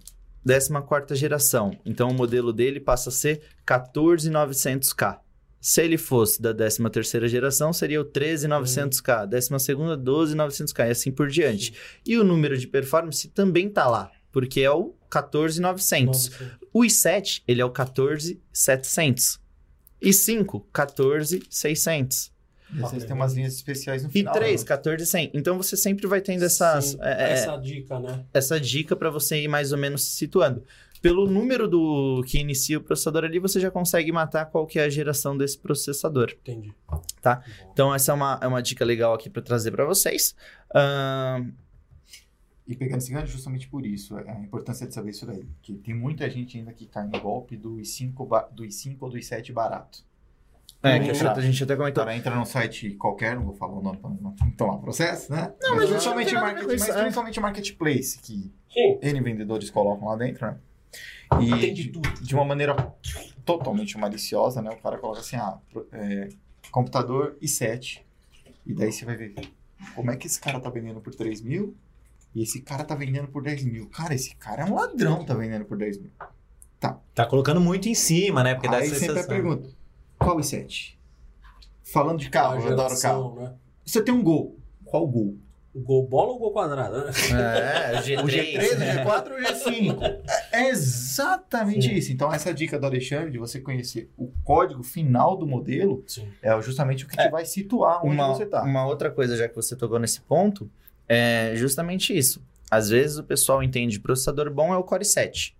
14 0.45 1.15
geração. 1.15 1.79
Então 1.85 2.11
o 2.11 2.15
modelo 2.15 2.53
dele 2.53 2.81
passa 2.81 3.11
a 3.11 3.13
ser 3.13 3.43
14900K. 3.67 5.21
Se 5.61 5.81
ele 5.81 5.97
fosse 5.97 6.43
da 6.43 6.53
13 6.53 6.91
terceira 6.91 7.29
geração, 7.29 7.73
seria 7.73 8.01
o 8.01 8.05
13900K, 8.05 9.27
décima 9.27 9.61
segunda 9.61 9.97
12900K 9.97 10.89
e 10.89 10.91
assim 10.91 11.13
por 11.13 11.29
diante. 11.29 11.73
E 12.05 12.19
o 12.19 12.25
número 12.25 12.59
de 12.59 12.67
performance 12.67 13.29
também 13.29 13.69
tá 13.71 13.89
lá, 13.89 14.11
porque 14.33 14.61
é 14.63 14.71
o 14.71 14.95
14900. 15.11 16.31
Nossa, 16.31 16.59
O 16.73 16.81
i7, 16.81 17.43
ele 17.47 17.61
é 17.61 17.65
o 17.65 17.71
14700. 17.71 19.39
E 20.01 20.13
5, 20.13 20.67
14600. 20.73 22.33
E 22.75 22.77
às 22.79 22.85
Ok. 22.85 22.91
vezes 22.93 23.07
tem 23.07 23.15
umas 23.15 23.35
linhas 23.35 23.55
especiais 23.55 24.03
no 24.03 24.09
E 24.09 24.13
final. 24.13 24.33
3, 24.33 24.63
né? 24.63 24.67
14100. 24.67 25.31
Então 25.35 25.57
você 25.57 25.77
sempre 25.77 26.07
vai 26.07 26.21
tendo 26.21 26.43
essas, 26.45 26.87
Sim, 26.87 26.99
é, 27.03 27.31
é, 27.31 27.33
essa 27.35 27.57
dica, 27.59 28.01
né? 28.01 28.25
essa 28.33 28.59
dica 28.59 28.97
para 28.97 29.11
você 29.11 29.43
ir 29.43 29.49
mais 29.49 29.71
ou 29.73 29.79
menos 29.79 30.03
se 30.05 30.13
situando. 30.17 30.65
Pelo 31.03 31.27
número 31.29 31.69
do 31.69 32.23
que 32.29 32.39
inicia 32.39 32.79
o 32.79 32.81
processador 32.81 33.25
ali, 33.25 33.39
você 33.41 33.59
já 33.61 33.71
consegue 33.73 34.11
matar 34.13 34.47
qual 34.47 34.67
que 34.67 34.79
é 34.79 34.85
a 34.85 34.89
geração 34.89 35.37
desse 35.37 35.59
processador. 35.59 36.33
Entendi. 36.43 36.73
Tá. 37.21 37.37
Bom. 37.37 37.71
Então 37.73 37.95
essa 37.95 38.13
é 38.13 38.15
uma, 38.15 38.39
é 38.41 38.47
uma 38.47 38.63
dica 38.63 38.85
legal 38.85 39.13
aqui 39.13 39.29
para 39.29 39.43
trazer 39.43 39.73
para 39.73 39.85
vocês. 39.85 40.35
Ahn, 40.75 41.51
E 42.73 42.77
pegando 42.77 42.99
esse 42.99 43.13
gancho 43.13 43.33
justamente 43.33 43.69
por 43.69 43.85
isso, 43.85 44.19
é 44.19 44.31
a 44.31 44.41
importância 44.41 44.87
de 44.87 44.95
saber 44.95 45.11
isso 45.11 45.27
daí. 45.27 45.47
Que 45.61 45.75
tem 45.75 45.95
muita 45.95 46.29
gente 46.31 46.57
ainda 46.57 46.73
que 46.73 46.87
cai 46.87 47.07
no 47.07 47.21
golpe 47.21 47.55
do 47.57 47.77
i5, 47.77 48.27
ba- 48.27 48.49
do 48.51 48.63
i5 48.65 48.97
ou 49.01 49.11
do 49.11 49.19
i7 49.19 49.53
barato. 49.53 50.03
é, 50.83 50.99
que 50.99 51.13
tá. 51.19 51.33
a 51.35 51.41
gente 51.43 51.63
até 51.63 51.75
O 51.75 51.77
comentou. 51.77 52.03
cara 52.05 52.17
entra 52.17 52.35
num 52.35 52.47
site 52.47 52.93
qualquer, 52.95 53.37
não 53.37 53.45
vou 53.45 53.55
falar 53.55 53.75
o 53.79 53.83
nome 53.83 53.99
para 53.99 54.09
não 54.11 54.33
tomar 54.57 54.79
processo, 54.79 55.31
né? 55.31 55.53
Não, 55.61 55.77
mas 55.77 55.91
principalmente, 55.91 56.33
não 56.33 56.41
market, 56.41 56.65
mas 56.67 56.89
é. 56.89 57.01
principalmente 57.03 57.41
marketplace, 57.41 58.19
que 58.21 58.51
Sim. 58.73 58.99
N 59.03 59.21
vendedores 59.21 59.69
colocam 59.69 60.09
lá 60.09 60.17
dentro, 60.17 60.47
né? 60.47 60.57
E 61.41 61.73
de 61.73 61.89
tudo. 61.91 62.09
de 62.23 62.35
uma 62.35 62.45
maneira 62.45 62.75
totalmente 63.45 63.99
maliciosa, 63.99 64.63
né? 64.63 64.71
O 64.71 64.77
cara 64.79 64.97
coloca 64.99 65.21
assim, 65.21 65.37
ah, 65.37 65.59
é, 65.93 66.29
computador 66.71 67.37
i7. 67.43 68.01
E 68.67 68.73
daí 68.75 68.91
você 68.93 69.05
vai 69.05 69.17
ver 69.17 69.35
como 69.95 70.11
é 70.11 70.17
que 70.17 70.27
esse 70.27 70.41
cara 70.41 70.59
tá 70.59 70.71
vendendo 70.71 71.01
por 71.01 71.15
3 71.15 71.41
mil 71.43 71.75
e 72.35 72.43
esse 72.43 72.61
cara 72.61 72.85
tá 72.85 72.95
vendendo 72.95 73.29
por 73.29 73.43
10 73.43 73.65
mil. 73.65 73.89
Cara, 73.89 74.15
esse 74.15 74.35
cara 74.37 74.63
é 74.63 74.65
um 74.65 74.75
ladrão, 74.75 75.25
tá 75.25 75.35
vendendo 75.35 75.65
por 75.65 75.77
10 75.77 75.99
mil. 75.99 76.11
Tá 77.15 77.27
colocando 77.27 77.61
muito 77.61 77.89
em 77.89 77.95
cima, 77.95 78.43
né? 78.43 78.55
Porque 78.55 78.69
dá 78.69 78.79
Aí 78.79 78.87
essa 78.87 78.97
sempre 78.97 79.21
a 79.21 79.27
pergunta, 79.27 79.69
qual 80.19 80.37
i7? 80.39 80.95
Falando 81.85 82.19
de 82.19 82.31
carro, 82.31 82.61
eu 82.61 82.73
adoro 82.73 83.01
carro. 83.01 83.41
Né? 83.41 83.53
Você 83.85 84.03
tem 84.03 84.13
um 84.15 84.23
gol. 84.23 84.59
Qual 84.85 85.07
gol? 85.07 85.37
O 85.75 85.81
gol 85.81 86.07
bola 86.07 86.33
ou 86.33 86.39
gol 86.39 86.53
quadrado? 86.53 87.05
Né? 87.05 87.13
É, 87.95 87.99
o 87.99 88.03
G3. 88.03 88.23
O 88.23 88.27
G3, 88.27 88.73
o 88.77 89.09
G4 89.09 89.31
ou 89.31 89.39
o 89.39 89.43
G5? 89.43 90.21
É 90.53 90.69
exatamente 90.69 91.89
Sim. 91.89 91.95
isso. 91.95 92.13
Então, 92.13 92.33
essa 92.33 92.53
dica 92.53 92.79
do 92.79 92.87
Alexandre 92.87 93.31
de 93.31 93.39
você 93.39 93.61
conhecer 93.61 94.11
o 94.17 94.31
código 94.45 94.83
final 94.83 95.37
do 95.37 95.47
modelo 95.47 96.03
Sim. 96.07 96.29
é 96.43 96.61
justamente 96.61 97.05
o 97.05 97.09
que 97.09 97.19
É. 97.19 97.25
te 97.27 97.31
vai 97.31 97.45
situar 97.45 98.05
onde 98.05 98.15
uma, 98.17 98.29
você 98.29 98.45
tá. 98.45 98.63
uma 98.65 98.87
outra 98.87 99.11
coisa, 99.11 99.37
já 99.37 99.49
que 99.49 99.55
você 99.57 99.75
tocou 99.77 99.99
nesse 99.99 100.21
ponto, 100.21 100.71
é 101.13 101.55
justamente 101.57 102.17
isso. 102.17 102.43
Às 102.71 102.89
vezes 102.89 103.19
o 103.19 103.25
pessoal 103.25 103.63
entende 103.63 104.01
processador 104.01 104.51
bom 104.51 104.73
é 104.73 104.77
o 104.77 104.83
Core 104.83 105.05
7. 105.05 105.55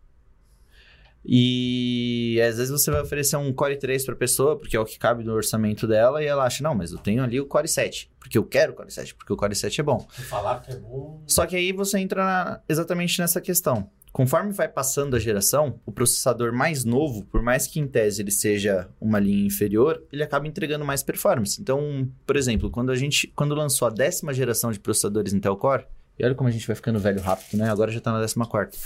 E 1.25 2.41
às 2.49 2.57
vezes 2.57 2.71
você 2.71 2.91
vai 2.91 3.01
oferecer 3.01 3.37
um 3.37 3.53
Core 3.53 3.77
3 3.79 4.05
para 4.05 4.17
pessoa, 4.17 4.59
porque 4.59 4.77
é 4.77 4.81
o 4.81 4.85
que 4.85 4.99
cabe 4.99 5.23
no 5.23 5.33
orçamento 5.33 5.87
dela, 5.87 6.23
e 6.23 6.27
ela 6.27 6.45
acha, 6.45 6.65
não, 6.65 6.75
mas 6.75 6.91
eu 6.91 6.99
tenho 6.99 7.23
ali 7.23 7.41
o 7.41 7.47
Core 7.47 7.69
7, 7.69 8.11
porque 8.19 8.37
eu 8.37 8.45
quero 8.45 8.73
o 8.73 8.75
Core 8.75 8.91
7, 8.91 9.15
porque 9.15 9.33
o 9.33 9.37
Core 9.37 9.55
7 9.55 9.81
é 9.81 9.85
bom. 9.85 10.05
Falar 10.29 10.61
que 10.61 10.73
é 10.73 10.77
bom. 10.77 11.23
Só 11.27 11.47
que 11.47 11.55
aí 11.55 11.73
você 11.73 11.99
entra 11.99 12.25
na- 12.25 12.61
exatamente 12.69 13.21
nessa 13.21 13.41
questão. 13.41 13.89
Conforme 14.13 14.53
vai 14.53 14.69
passando 14.69 15.17
a 15.17 15.19
geração, 15.19 15.81
o 15.87 15.91
processador 15.91 16.53
mais 16.53 16.85
novo, 16.85 17.25
por 17.25 17.41
mais 17.41 17.67
que 17.67 17.81
em 17.81 17.87
tese 17.87 18.21
ele 18.21 18.31
seja 18.31 18.89
uma 19.01 19.19
linha 19.19 19.47
inferior, 19.47 20.03
ele 20.13 20.23
acaba 20.23 20.47
entregando 20.47 20.85
mais 20.85 21.03
performance. 21.03 21.61
Então, 21.61 22.07
por 22.27 22.37
exemplo, 22.37 22.71
quando 22.71 22.93
a 22.93 22.95
gente 22.95 23.27
quando 23.35 23.55
lançou 23.55 23.89
a 23.89 23.91
décima 23.91 24.35
geração 24.35 24.71
de 24.71 24.79
processadores 24.79 25.33
Intel 25.33 25.57
Core, 25.57 25.87
e 26.19 26.25
olha 26.27 26.35
como 26.35 26.47
a 26.47 26.53
gente 26.53 26.67
vai 26.67 26.77
ficando 26.77 26.99
velho 26.99 27.21
rápido, 27.23 27.57
né? 27.57 27.71
Agora 27.71 27.91
já 27.91 28.01
tá 28.01 28.13
na 28.13 28.21
décima 28.21 28.47
quarta. 28.47 28.77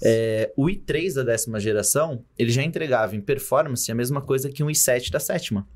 É, 0.00 0.52
o 0.56 0.66
i3 0.66 1.12
da 1.12 1.22
décima 1.24 1.58
geração, 1.58 2.24
ele 2.38 2.52
já 2.52 2.62
entregava 2.62 3.16
em 3.16 3.20
performance 3.20 3.90
a 3.90 3.94
mesma 3.96 4.20
coisa 4.20 4.48
que 4.48 4.62
um 4.62 4.68
i7 4.68 5.10
da 5.10 5.18
sétima. 5.18 5.66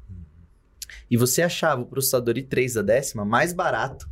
E 1.11 1.17
você 1.17 1.43
achava 1.43 1.83
o 1.83 1.87
processador 1.87 2.35
i3 2.35 2.75
da 2.77 2.83
décima 2.83 3.25
mais 3.25 3.53
barato 3.53 4.09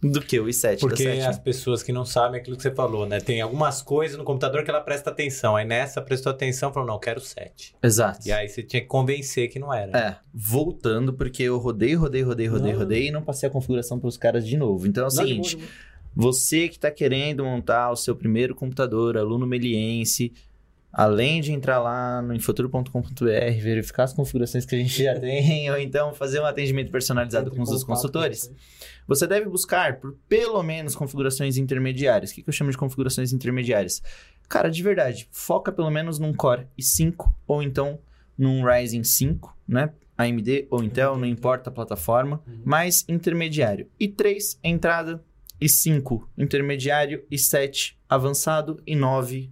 do 0.00 0.20
que 0.20 0.38
o 0.38 0.44
i7 0.46 0.78
Porque 0.78 1.02
da 1.04 1.10
sétima. 1.10 1.28
as 1.30 1.38
pessoas 1.38 1.82
que 1.82 1.90
não 1.92 2.04
sabem 2.04 2.40
aquilo 2.40 2.56
que 2.56 2.62
você 2.62 2.70
falou, 2.70 3.04
né? 3.06 3.18
Tem 3.20 3.40
algumas 3.40 3.82
coisas 3.82 4.16
no 4.16 4.22
computador 4.22 4.62
que 4.62 4.70
ela 4.70 4.80
presta 4.80 5.10
atenção. 5.10 5.56
Aí 5.56 5.64
nessa 5.66 6.00
prestou 6.00 6.30
atenção 6.30 6.70
e 6.70 6.72
falou, 6.72 6.88
não, 6.88 6.98
quero 7.00 7.20
7. 7.20 7.74
Exato. 7.82 8.28
E 8.28 8.30
aí 8.30 8.48
você 8.48 8.62
tinha 8.62 8.80
que 8.80 8.86
convencer 8.86 9.48
que 9.48 9.58
não 9.58 9.74
era. 9.74 9.98
É, 9.98 10.16
voltando, 10.32 11.12
porque 11.12 11.42
eu 11.42 11.58
rodei, 11.58 11.94
rodei, 11.94 12.22
rodei, 12.22 12.46
rodei, 12.46 12.72
Não. 12.72 12.78
rodei 12.78 13.08
e 13.08 13.10
não 13.10 13.22
passei 13.22 13.48
a 13.48 13.52
configuração 13.52 13.98
para 13.98 14.08
os 14.08 14.16
caras 14.16 14.46
de 14.46 14.56
novo. 14.56 14.86
Então 14.86 15.02
é 15.04 15.06
o 15.08 15.10
Não, 15.10 15.16
seguinte, 15.16 15.58
você 16.14 16.68
que 16.68 16.76
está 16.76 16.90
querendo 16.90 17.44
montar 17.44 17.90
o 17.90 17.96
seu 17.96 18.14
primeiro 18.14 18.54
computador, 18.54 19.16
aluno 19.16 19.46
meliense, 19.46 20.32
além 20.98 21.40
de 21.40 21.52
entrar 21.52 21.78
lá 21.78 22.20
no 22.20 22.34
infuturo.com.br, 22.34 23.24
verificar 23.62 24.02
as 24.02 24.12
configurações 24.12 24.66
que 24.66 24.74
a 24.74 24.78
gente 24.78 25.00
já 25.04 25.14
tem, 25.20 25.70
ou 25.70 25.78
então 25.78 26.12
fazer 26.12 26.40
um 26.40 26.44
atendimento 26.44 26.90
personalizado 26.90 27.52
com 27.52 27.62
os 27.62 27.68
contato 27.70 27.86
consultores, 27.86 28.48
com 28.48 28.54
você. 29.06 29.24
deve 29.28 29.48
buscar 29.48 30.00
por 30.00 30.16
pelo 30.28 30.60
menos 30.62 30.96
configurações 30.96 31.56
intermediárias. 31.56 32.32
O 32.32 32.34
que, 32.34 32.42
que 32.42 32.48
eu 32.48 32.52
chamo 32.52 32.72
de 32.72 32.76
configurações 32.76 33.32
intermediárias? 33.32 34.02
Cara, 34.48 34.68
de 34.70 34.82
verdade, 34.82 35.28
foca 35.30 35.70
pelo 35.70 35.88
menos 35.90 36.18
num 36.18 36.32
Core 36.34 36.66
i5 36.76 37.30
ou 37.46 37.62
então 37.62 38.00
num 38.36 38.64
Ryzen 38.64 39.04
5, 39.04 39.56
né? 39.68 39.90
AMD 40.16 40.66
ou 40.68 40.82
Intel, 40.82 41.16
não 41.16 41.26
importa 41.26 41.70
a 41.70 41.72
plataforma, 41.72 42.42
Uhum. 42.44 42.62
mas 42.64 43.04
intermediário. 43.08 43.88
E 44.00 44.08
3, 44.08 44.58
entrada. 44.64 45.22
E 45.60 45.68
5, 45.68 46.28
intermediário. 46.36 47.24
E 47.30 47.38
7, 47.38 47.96
avançado. 48.08 48.82
E 48.84 48.96
9, 48.96 49.48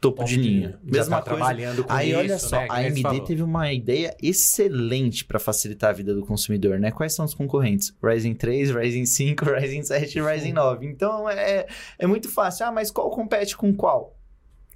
topo 0.00 0.18
Top 0.18 0.28
de 0.28 0.36
de 0.36 0.42
linha. 0.48 0.70
Já 0.70 0.78
Mesma 0.98 1.16
tá 1.16 1.22
coisa. 1.30 1.36
trabalhando 1.36 1.84
com 1.84 1.92
Aí 1.92 2.10
isso, 2.10 2.18
olha 2.18 2.38
só, 2.38 2.56
né? 2.60 2.66
A 2.70 2.74
AMD 2.76 3.02
falou. 3.02 3.24
teve 3.24 3.42
uma 3.42 3.72
ideia 3.72 4.16
excelente 4.22 5.24
para 5.24 5.38
facilitar 5.38 5.90
a 5.90 5.92
vida 5.92 6.14
do 6.14 6.24
consumidor, 6.24 6.78
né? 6.78 6.90
Quais 6.90 7.14
são 7.14 7.24
os 7.24 7.34
concorrentes? 7.34 7.94
Ryzen 8.02 8.34
3, 8.34 8.70
Ryzen 8.70 9.06
5, 9.06 9.44
Ryzen 9.58 9.82
7 9.82 10.18
e 10.18 10.22
Ryzen 10.22 10.52
9. 10.52 10.86
Então 10.86 11.28
é, 11.28 11.66
é 11.98 12.06
muito 12.06 12.28
fácil. 12.28 12.66
Ah, 12.66 12.72
mas 12.72 12.90
qual 12.90 13.10
compete 13.10 13.56
com 13.56 13.74
qual? 13.74 14.14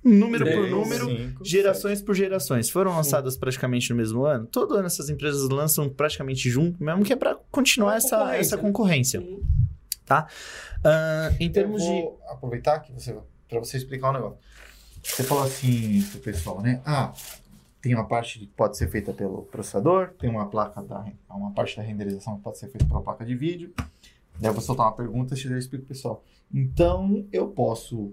Número 0.05 0.45
por 0.45 0.69
número, 0.69 1.07
Cinco, 1.07 1.45
gerações 1.45 2.03
por 2.03 2.15
gerações. 2.15 2.69
Foram 2.69 2.97
lançadas 2.97 3.37
praticamente 3.37 3.91
no 3.91 3.97
mesmo 3.97 4.25
ano. 4.25 4.47
Todo 4.47 4.75
ano 4.75 4.87
essas 4.87 5.09
empresas 5.09 5.49
lançam 5.49 5.89
praticamente 5.89 6.51
junto, 6.51 6.83
mesmo 6.83 7.05
que 7.05 7.13
é 7.13 7.17
para 7.17 7.37
continuar 7.53 7.93
Uma 7.93 7.97
essa, 7.99 8.17
concorrência, 8.17 8.41
essa 8.41 8.57
né? 8.57 8.63
concorrência. 8.63 9.21
Uhum. 9.21 9.43
Ah, 10.85 11.33
em 11.39 11.51
termos 11.51 11.83
eu 11.83 11.89
de. 11.89 12.01
vou 12.03 12.21
aproveitar 12.29 12.81
que 12.81 12.93
você 12.93 13.17
para 13.49 13.59
você 13.61 13.77
explicar 13.77 14.11
um 14.11 14.15
negócio. 14.15 14.39
Você 15.03 15.23
falou 15.25 15.45
assim 15.45 16.03
pro 16.11 16.21
pessoal, 16.21 16.61
né? 16.61 16.81
Ah, 16.85 17.13
tem 17.81 17.95
uma 17.95 18.05
parte 18.05 18.39
que 18.39 18.47
pode 18.47 18.77
ser 18.77 18.89
feita 18.89 19.13
pelo 19.13 19.43
processador, 19.43 20.11
tem 20.19 20.31
uma 20.31 20.47
placa 20.47 20.83
da 20.83 21.05
uma 21.29 21.51
parte 21.51 21.77
da 21.77 21.83
renderização 21.83 22.37
que 22.37 22.43
pode 22.43 22.59
ser 22.59 22.69
feita 22.69 22.87
pela 22.87 23.03
placa 23.03 23.25
de 23.25 23.35
vídeo 23.35 23.73
Daí 24.39 24.51
eu 24.51 24.55
vou 24.55 24.63
soltar 24.63 24.87
uma 24.87 24.93
pergunta, 24.93 25.35
eu 25.35 25.59
explico 25.59 25.85
pro 25.85 25.95
pessoal. 25.95 26.25
Então, 26.53 27.27
eu 27.33 27.49
posso 27.49 28.13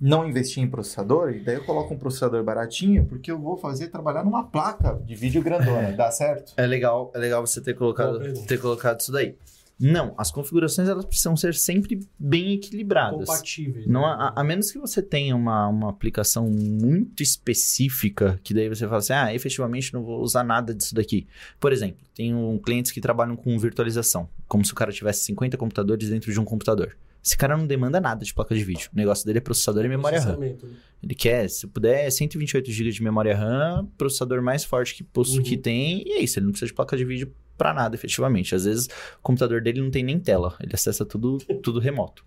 não 0.00 0.26
investir 0.26 0.62
em 0.62 0.70
processador, 0.70 1.30
e 1.30 1.40
daí 1.40 1.56
eu 1.56 1.64
coloco 1.64 1.92
um 1.92 1.98
processador 1.98 2.42
baratinho, 2.42 3.04
porque 3.04 3.30
eu 3.30 3.38
vou 3.38 3.58
fazer 3.58 3.88
trabalhar 3.88 4.24
numa 4.24 4.42
placa 4.42 4.94
de 5.04 5.14
vídeo 5.14 5.42
grandona, 5.42 5.92
dá 5.92 6.10
certo? 6.10 6.54
É 6.56 6.66
legal, 6.66 7.10
é 7.14 7.18
legal 7.18 7.46
você 7.46 7.60
ter 7.60 7.74
colocado, 7.74 8.18
ter 8.46 8.58
colocado 8.58 9.00
isso 9.00 9.12
daí. 9.12 9.36
Não, 9.80 10.14
as 10.18 10.30
configurações 10.30 10.88
elas 10.88 11.06
precisam 11.06 11.34
ser 11.36 11.54
sempre 11.54 12.00
bem 12.18 12.52
equilibradas. 12.52 13.26
Compatíveis. 13.26 13.86
Não, 13.86 14.02
né? 14.02 14.06
a, 14.18 14.40
a 14.40 14.44
menos 14.44 14.70
que 14.70 14.78
você 14.78 15.00
tenha 15.00 15.34
uma, 15.34 15.66
uma 15.68 15.88
aplicação 15.88 16.48
muito 16.50 17.22
específica, 17.22 18.38
que 18.42 18.52
daí 18.52 18.68
você 18.68 18.84
fala 18.86 18.98
assim, 18.98 19.12
ah, 19.12 19.34
efetivamente 19.34 19.92
não 19.94 20.02
vou 20.02 20.20
usar 20.22 20.44
nada 20.44 20.74
disso 20.74 20.94
daqui. 20.94 21.26
Por 21.58 21.72
exemplo, 21.72 21.98
tenho 22.14 22.60
clientes 22.64 22.90
que 22.92 23.00
trabalham 23.00 23.36
com 23.36 23.58
virtualização, 23.58 24.28
como 24.46 24.64
se 24.64 24.72
o 24.72 24.74
cara 24.74 24.92
tivesse 24.92 25.24
50 25.24 25.56
computadores 25.56 26.08
dentro 26.10 26.32
de 26.32 26.38
um 26.38 26.44
computador. 26.44 26.96
Esse 27.22 27.36
cara 27.36 27.54
não 27.56 27.66
demanda 27.66 28.00
nada 28.00 28.24
de 28.24 28.32
placa 28.32 28.54
de 28.54 28.64
vídeo. 28.64 28.88
O 28.94 28.96
negócio 28.96 29.26
dele 29.26 29.38
é 29.38 29.40
processador 29.42 29.84
e 29.84 29.88
memória 29.88 30.18
RAM. 30.20 30.36
Né? 30.38 30.54
Ele 31.02 31.14
quer, 31.14 31.48
se 31.50 31.66
puder, 31.66 32.10
128 32.10 32.70
GB 32.70 32.90
de 32.92 33.02
memória 33.02 33.36
RAM, 33.36 33.86
processador 33.98 34.42
mais 34.42 34.64
forte 34.64 34.94
que, 34.94 35.02
poss- 35.04 35.36
Uhum. 35.36 35.42
que 35.42 35.56
tem, 35.56 36.02
e 36.06 36.12
é 36.12 36.20
isso. 36.22 36.38
Ele 36.38 36.46
não 36.46 36.52
precisa 36.52 36.68
de 36.68 36.74
placa 36.74 36.96
de 36.96 37.04
vídeo 37.04 37.30
pra 37.60 37.74
nada, 37.74 37.94
efetivamente. 37.94 38.54
Às 38.54 38.64
vezes, 38.64 38.86
o 38.86 39.22
computador 39.22 39.60
dele 39.60 39.82
não 39.82 39.90
tem 39.90 40.02
nem 40.02 40.18
tela. 40.18 40.56
Ele 40.60 40.72
acessa 40.72 41.04
tudo, 41.04 41.36
tudo 41.62 41.78
remoto. 41.78 42.24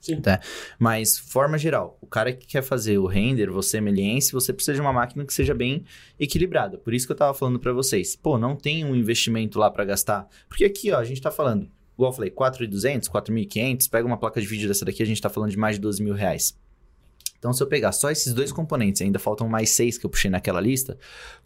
Sim. 0.00 0.18
Tá? 0.18 0.40
Mas, 0.78 1.18
forma 1.18 1.58
geral, 1.58 1.98
o 2.00 2.06
cara 2.06 2.32
que 2.32 2.46
quer 2.46 2.62
fazer 2.62 2.96
o 2.96 3.06
render, 3.06 3.50
você 3.50 3.82
meliense, 3.82 4.32
você 4.32 4.54
precisa 4.54 4.74
de 4.74 4.80
uma 4.80 4.94
máquina 4.94 5.26
que 5.26 5.34
seja 5.34 5.52
bem 5.52 5.84
equilibrada. 6.18 6.78
Por 6.78 6.94
isso 6.94 7.06
que 7.06 7.12
eu 7.12 7.16
tava 7.16 7.34
falando 7.34 7.60
pra 7.60 7.74
vocês. 7.74 8.16
Pô, 8.16 8.38
não 8.38 8.56
tem 8.56 8.82
um 8.82 8.96
investimento 8.96 9.58
lá 9.58 9.70
pra 9.70 9.84
gastar. 9.84 10.26
Porque 10.48 10.64
aqui, 10.64 10.90
ó, 10.90 10.98
a 10.98 11.04
gente 11.04 11.20
tá 11.20 11.30
falando, 11.30 11.68
igual 11.94 12.12
eu 12.12 12.14
falei, 12.14 12.30
4.200, 12.30 13.10
4.500, 13.10 13.90
pega 13.90 14.06
uma 14.06 14.16
placa 14.16 14.40
de 14.40 14.46
vídeo 14.46 14.68
dessa 14.68 14.86
daqui, 14.86 15.02
a 15.02 15.06
gente 15.06 15.20
tá 15.20 15.28
falando 15.28 15.50
de 15.50 15.58
mais 15.58 15.76
de 15.76 15.82
12 15.82 16.02
mil 16.02 16.14
reais. 16.14 16.58
Então, 17.38 17.52
se 17.52 17.62
eu 17.62 17.66
pegar 17.66 17.92
só 17.92 18.10
esses 18.10 18.32
dois 18.32 18.52
componentes, 18.52 19.02
ainda 19.02 19.18
faltam 19.18 19.48
mais 19.48 19.70
seis 19.70 19.98
que 19.98 20.06
eu 20.06 20.10
puxei 20.10 20.30
naquela 20.30 20.60
lista, 20.60 20.98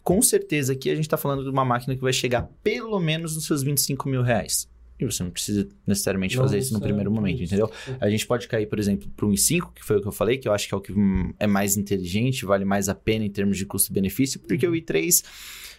com 0.03 0.21
certeza 0.21 0.73
aqui 0.73 0.89
a 0.89 0.95
gente 0.95 1.07
tá 1.07 1.17
falando 1.17 1.43
de 1.43 1.49
uma 1.49 1.65
máquina 1.65 1.95
que 1.95 2.01
vai 2.01 2.13
chegar 2.13 2.49
pelo 2.63 2.99
menos 2.99 3.35
nos 3.35 3.45
seus 3.45 3.63
25 3.63 4.09
mil 4.09 4.21
reais. 4.21 4.69
E 4.99 5.05
você 5.05 5.23
não 5.23 5.31
precisa 5.31 5.67
necessariamente 5.85 6.37
fazer 6.37 6.59
isso 6.59 6.73
no 6.73 6.79
primeiro 6.79 7.09
momento, 7.09 7.41
entendeu? 7.41 7.71
A 7.99 8.07
gente 8.07 8.27
pode 8.27 8.47
cair, 8.47 8.67
por 8.67 8.77
exemplo, 8.77 9.09
para 9.15 9.25
um 9.25 9.31
i5, 9.31 9.73
que 9.73 9.83
foi 9.83 9.97
o 9.97 10.01
que 10.01 10.07
eu 10.07 10.11
falei, 10.11 10.37
que 10.37 10.47
eu 10.47 10.53
acho 10.53 10.67
que 10.67 10.75
é 10.75 10.77
o 10.77 10.81
que 10.81 10.93
hum, 10.93 11.33
é 11.39 11.47
mais 11.47 11.75
inteligente, 11.75 12.45
vale 12.45 12.63
mais 12.63 12.87
a 12.87 12.93
pena 12.93 13.25
em 13.25 13.29
termos 13.29 13.57
de 13.57 13.65
custo-benefício, 13.65 14.39
porque 14.41 14.67
o 14.67 14.73
i3 14.73 15.23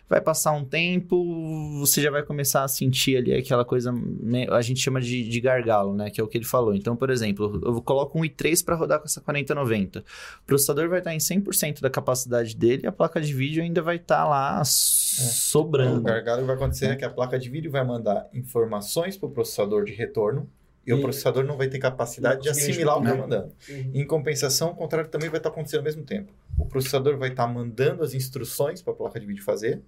vai 0.09 0.21
passar 0.21 0.53
um 0.53 0.65
tempo, 0.65 1.79
você 1.79 2.03
já 2.03 2.11
vai 2.11 2.23
começar 2.23 2.63
a 2.65 2.69
sentir 2.69 3.17
ali 3.17 3.35
aquela 3.35 3.65
coisa, 3.65 3.91
né, 3.93 4.47
a 4.51 4.61
gente 4.61 4.79
chama 4.81 5.01
de, 5.01 5.27
de 5.27 5.41
gargalo, 5.41 5.95
né? 5.95 6.11
Que 6.11 6.21
é 6.21 6.25
o 6.25 6.29
que 6.29 6.37
ele 6.37 6.45
falou. 6.45 6.75
Então, 6.75 6.95
por 6.95 7.09
exemplo, 7.09 7.61
eu 7.65 7.81
coloco 7.81 8.19
um 8.19 8.23
i3 8.23 8.63
para 8.63 8.77
rodar 8.77 8.99
com 8.99 9.07
essa 9.07 9.21
4090. 9.23 10.01
O 10.01 10.03
processador 10.47 10.89
vai 10.89 10.99
estar 10.99 11.15
em 11.15 11.19
100% 11.19 11.81
da 11.81 11.89
capacidade 11.89 12.55
dele 12.55 12.83
e 12.85 12.87
a 12.87 12.93
placa 12.93 13.21
de 13.21 13.33
vídeo 13.33 13.63
ainda 13.63 13.81
vai 13.81 13.97
estar 13.97 14.29
lá 14.29 14.61
O 14.61 14.65
sobrando. 14.65 16.03
gargalo 16.03 16.41
que 16.43 16.47
vai 16.47 16.57
acontecer 16.57 16.87
é 16.87 16.97
que 16.97 17.05
a 17.05 17.11
placa 17.11 17.39
de 17.39 17.49
vídeo 17.49 17.71
vai 17.71 17.85
mandar 17.85 18.29
informações 18.35 19.17
para 19.17 19.29
o 19.29 19.31
processador 19.33 19.85
de 19.85 19.93
retorno 19.93 20.49
e 20.87 20.93
o 20.93 21.01
processador 21.01 21.45
não 21.45 21.57
vai 21.57 21.69
ter 21.69 21.79
capacidade 21.79 22.43
de 22.43 22.49
assimilar 22.49 22.99
o 22.99 23.01
que 23.03 23.07
está 23.09 23.15
responder. 23.17 23.37
mandando. 23.37 23.55
Uhum. 23.71 23.91
Em 23.95 24.05
compensação, 24.07 24.71
o 24.71 24.75
contrário 24.75 25.09
também 25.09 25.29
vai 25.31 25.39
estar 25.39 25.49
acontecendo 25.49 25.79
ao 25.79 25.85
mesmo 25.85 26.03
tempo. 26.03 26.33
O 26.59 26.67
processador 26.67 27.19
vai 27.19 27.31
estar 27.31 27.47
mandando 27.47 28.03
as 28.03 28.15
instruções 28.15 28.83
para 28.83 28.93
a 28.93 28.97
placa 28.97 29.19
de 29.19 29.27
vídeo 29.27 29.43
fazer, 29.43 29.83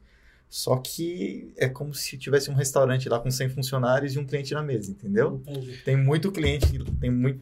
só 0.49 0.77
que 0.77 1.53
é 1.57 1.69
como 1.69 1.93
se 1.95 2.17
tivesse 2.17 2.51
um 2.51 2.55
restaurante 2.55 3.09
lá 3.09 3.19
com 3.19 3.31
100 3.31 3.49
funcionários 3.49 4.15
e 4.15 4.19
um 4.19 4.27
cliente 4.27 4.55
na 4.55 4.63
mesa, 4.63 4.91
entendeu? 4.91 5.43
Entendi. 5.47 5.79
Tem 5.85 5.97
muito 5.97 6.31
cliente, 6.31 6.79
tem 7.01 7.11
muito... 7.11 7.41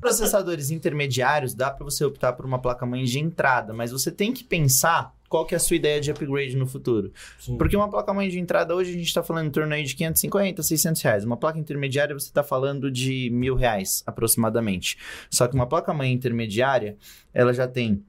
Processadores 0.00 0.70
intermediários, 0.70 1.52
dá 1.52 1.70
para 1.70 1.84
você 1.84 2.04
optar 2.04 2.32
por 2.32 2.46
uma 2.46 2.58
placa-mãe 2.58 3.04
de 3.04 3.18
entrada, 3.18 3.74
mas 3.74 3.92
você 3.92 4.10
tem 4.10 4.32
que 4.32 4.44
pensar 4.44 5.14
qual 5.28 5.44
que 5.44 5.54
é 5.54 5.56
a 5.56 5.60
sua 5.60 5.76
ideia 5.76 6.00
de 6.00 6.10
upgrade 6.10 6.56
no 6.56 6.66
futuro. 6.66 7.12
Sim. 7.38 7.58
Porque 7.58 7.76
uma 7.76 7.90
placa-mãe 7.90 8.30
de 8.30 8.38
entrada 8.38 8.74
hoje 8.74 8.90
a 8.90 8.94
gente 8.94 9.08
está 9.08 9.22
falando 9.22 9.48
em 9.48 9.50
torno 9.50 9.74
aí 9.74 9.84
de 9.84 9.94
550, 9.94 10.62
600 10.62 11.02
reais. 11.02 11.24
Uma 11.24 11.36
placa 11.36 11.58
intermediária 11.58 12.18
você 12.18 12.28
está 12.28 12.42
falando 12.42 12.90
de 12.90 13.28
mil 13.30 13.54
reais 13.54 14.02
aproximadamente. 14.06 14.96
Só 15.30 15.46
que 15.46 15.54
uma 15.54 15.66
placa-mãe 15.66 16.10
intermediária, 16.10 16.96
ela 17.34 17.52
já 17.52 17.68
tem 17.68 18.02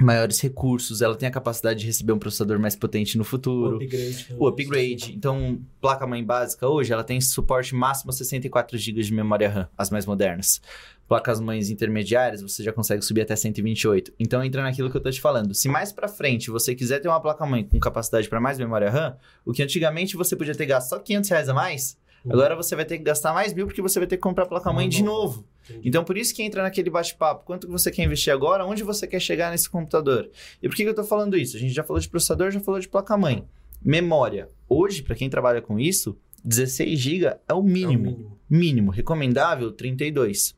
maiores 0.00 0.40
recursos, 0.40 1.02
ela 1.02 1.14
tem 1.14 1.28
a 1.28 1.32
capacidade 1.32 1.80
de 1.80 1.86
receber 1.86 2.12
um 2.12 2.18
processador 2.18 2.58
mais 2.58 2.74
potente 2.74 3.16
no 3.16 3.22
O 3.22 3.24
futuro. 3.26 3.76
upgrade. 3.76 4.26
O 4.38 4.46
upgrade. 4.48 5.14
Então, 5.14 5.60
placa-mãe 5.80 6.24
básica 6.24 6.66
hoje, 6.66 6.92
ela 6.92 7.04
tem 7.04 7.20
suporte 7.20 7.74
máximo 7.74 8.10
a 8.10 8.12
64 8.12 8.76
GB 8.78 9.02
de 9.02 9.12
memória 9.12 9.48
RAM, 9.48 9.68
as 9.76 9.90
mais 9.90 10.06
modernas. 10.06 10.60
Placas-mães 11.06 11.68
intermediárias, 11.68 12.40
você 12.40 12.62
já 12.62 12.72
consegue 12.72 13.02
subir 13.02 13.20
até 13.20 13.36
128. 13.36 14.12
Então, 14.18 14.42
entra 14.42 14.62
naquilo 14.62 14.90
que 14.90 14.96
eu 14.96 15.02
tô 15.02 15.10
te 15.10 15.20
falando. 15.20 15.54
Se 15.54 15.68
mais 15.68 15.92
pra 15.92 16.08
frente 16.08 16.50
você 16.50 16.74
quiser 16.74 17.00
ter 17.00 17.08
uma 17.08 17.20
placa-mãe 17.20 17.64
com 17.64 17.78
capacidade 17.78 18.28
para 18.28 18.40
mais 18.40 18.58
memória 18.58 18.90
RAM, 18.90 19.16
o 19.44 19.52
que 19.52 19.62
antigamente 19.62 20.16
você 20.16 20.34
podia 20.34 20.54
ter 20.54 20.66
gasto 20.66 20.88
só 20.88 20.98
500 20.98 21.30
reais 21.30 21.48
a 21.48 21.54
mais, 21.54 22.00
Uhum. 22.24 22.32
agora 22.34 22.54
você 22.54 22.76
vai 22.76 22.84
ter 22.84 22.98
que 22.98 23.02
gastar 23.04 23.34
mais 23.34 23.52
mil 23.52 23.66
porque 23.66 23.82
você 23.82 23.98
vai 23.98 24.06
ter 24.06 24.16
que 24.16 24.22
comprar 24.22 24.44
a 24.44 24.46
placa-mãe 24.46 24.88
de 24.88 25.02
novo. 25.02 25.44
Entendi. 25.68 25.88
Então, 25.88 26.04
por 26.04 26.16
isso 26.16 26.34
que 26.34 26.42
entra 26.42 26.62
naquele 26.62 26.90
bate-papo. 26.90 27.44
Quanto 27.44 27.66
que 27.66 27.72
você 27.72 27.90
quer 27.90 28.04
investir 28.04 28.32
agora? 28.32 28.64
Onde 28.66 28.82
você 28.82 29.06
quer 29.06 29.20
chegar 29.20 29.50
nesse 29.50 29.68
computador? 29.68 30.30
E 30.62 30.68
por 30.68 30.76
que, 30.76 30.82
que 30.84 30.88
eu 30.90 30.94
tô 30.94 31.04
falando 31.04 31.36
isso? 31.36 31.56
A 31.56 31.60
gente 31.60 31.72
já 31.72 31.82
falou 31.84 32.00
de 32.00 32.08
processador, 32.08 32.50
já 32.50 32.60
falou 32.60 32.80
de 32.80 32.88
placa-mãe. 32.88 33.44
Memória. 33.84 34.48
Hoje, 34.68 35.02
para 35.02 35.14
quem 35.14 35.28
trabalha 35.28 35.60
com 35.60 35.78
isso, 35.78 36.16
16 36.44 36.98
GB 36.98 37.24
é 37.26 37.28
o 37.28 37.38
É 37.48 37.54
o 37.54 37.62
mínimo. 37.62 38.02
mínimo. 38.04 38.38
Mínimo. 38.48 38.90
Recomendável, 38.90 39.72
32. 39.72 40.56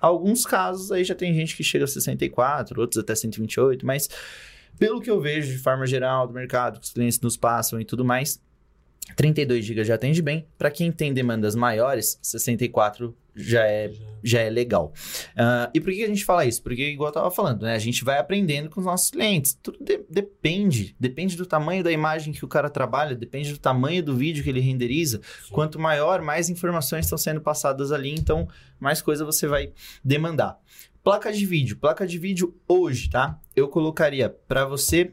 Alguns 0.00 0.44
casos 0.44 0.90
aí 0.90 1.04
já 1.04 1.14
tem 1.14 1.32
gente 1.32 1.56
que 1.56 1.62
chega 1.62 1.84
a 1.84 1.88
64, 1.88 2.80
outros 2.80 2.98
até 2.98 3.14
128, 3.14 3.86
mas 3.86 4.08
pelo 4.76 5.00
que 5.00 5.08
eu 5.08 5.20
vejo 5.20 5.52
de 5.52 5.58
forma 5.58 5.86
geral 5.86 6.26
do 6.26 6.34
mercado, 6.34 6.80
que 6.80 6.86
os 6.86 6.92
clientes 6.92 7.20
nos 7.20 7.36
passam 7.36 7.80
e 7.80 7.84
tudo 7.84 8.04
mais, 8.04 8.42
32 9.16 9.64
GB 9.64 9.84
já 9.84 9.94
atende 9.94 10.22
bem. 10.22 10.46
Para 10.56 10.70
quem 10.70 10.90
tem 10.92 11.12
demandas 11.12 11.54
maiores, 11.54 12.18
64 12.22 13.14
já 13.34 13.66
é 13.66 13.90
Já- 14.24 14.40
é 14.40 14.48
legal. 14.50 14.92
Ah, 15.36 15.68
e 15.74 15.80
por 15.80 15.92
que 15.92 16.04
a 16.04 16.06
gente 16.06 16.24
fala 16.24 16.44
isso? 16.44 16.62
Porque, 16.62 16.90
igual 16.90 17.08
eu 17.08 17.14
tava 17.14 17.30
falando, 17.30 17.62
né? 17.62 17.74
A 17.74 17.78
gente 17.78 18.04
vai 18.04 18.18
aprendendo 18.18 18.70
com 18.70 18.78
os 18.78 18.86
nossos 18.86 19.10
clientes. 19.10 19.58
Tudo 19.60 19.78
de- 19.82 20.04
depende. 20.08 20.94
Depende 21.00 21.36
do 21.36 21.44
tamanho 21.44 21.82
da 21.82 21.90
imagem 21.90 22.32
que 22.32 22.44
o 22.44 22.48
cara 22.48 22.70
trabalha, 22.70 23.16
depende 23.16 23.50
do 23.52 23.58
tamanho 23.58 24.02
do 24.02 24.14
vídeo 24.16 24.44
que 24.44 24.50
ele 24.50 24.60
renderiza. 24.60 25.20
Sim. 25.44 25.50
Quanto 25.52 25.78
maior, 25.80 26.22
mais 26.22 26.48
informações 26.48 27.06
estão 27.06 27.18
sendo 27.18 27.40
passadas 27.40 27.90
ali, 27.90 28.12
então 28.14 28.46
mais 28.78 29.02
coisa 29.02 29.24
você 29.24 29.46
vai 29.48 29.72
demandar. 30.04 30.56
Placa 31.02 31.32
de 31.32 31.44
vídeo. 31.44 31.76
Placa 31.78 32.06
de 32.06 32.16
vídeo 32.18 32.54
hoje, 32.68 33.10
tá? 33.10 33.40
Eu 33.56 33.66
colocaria 33.66 34.28
para 34.46 34.64
você 34.64 35.12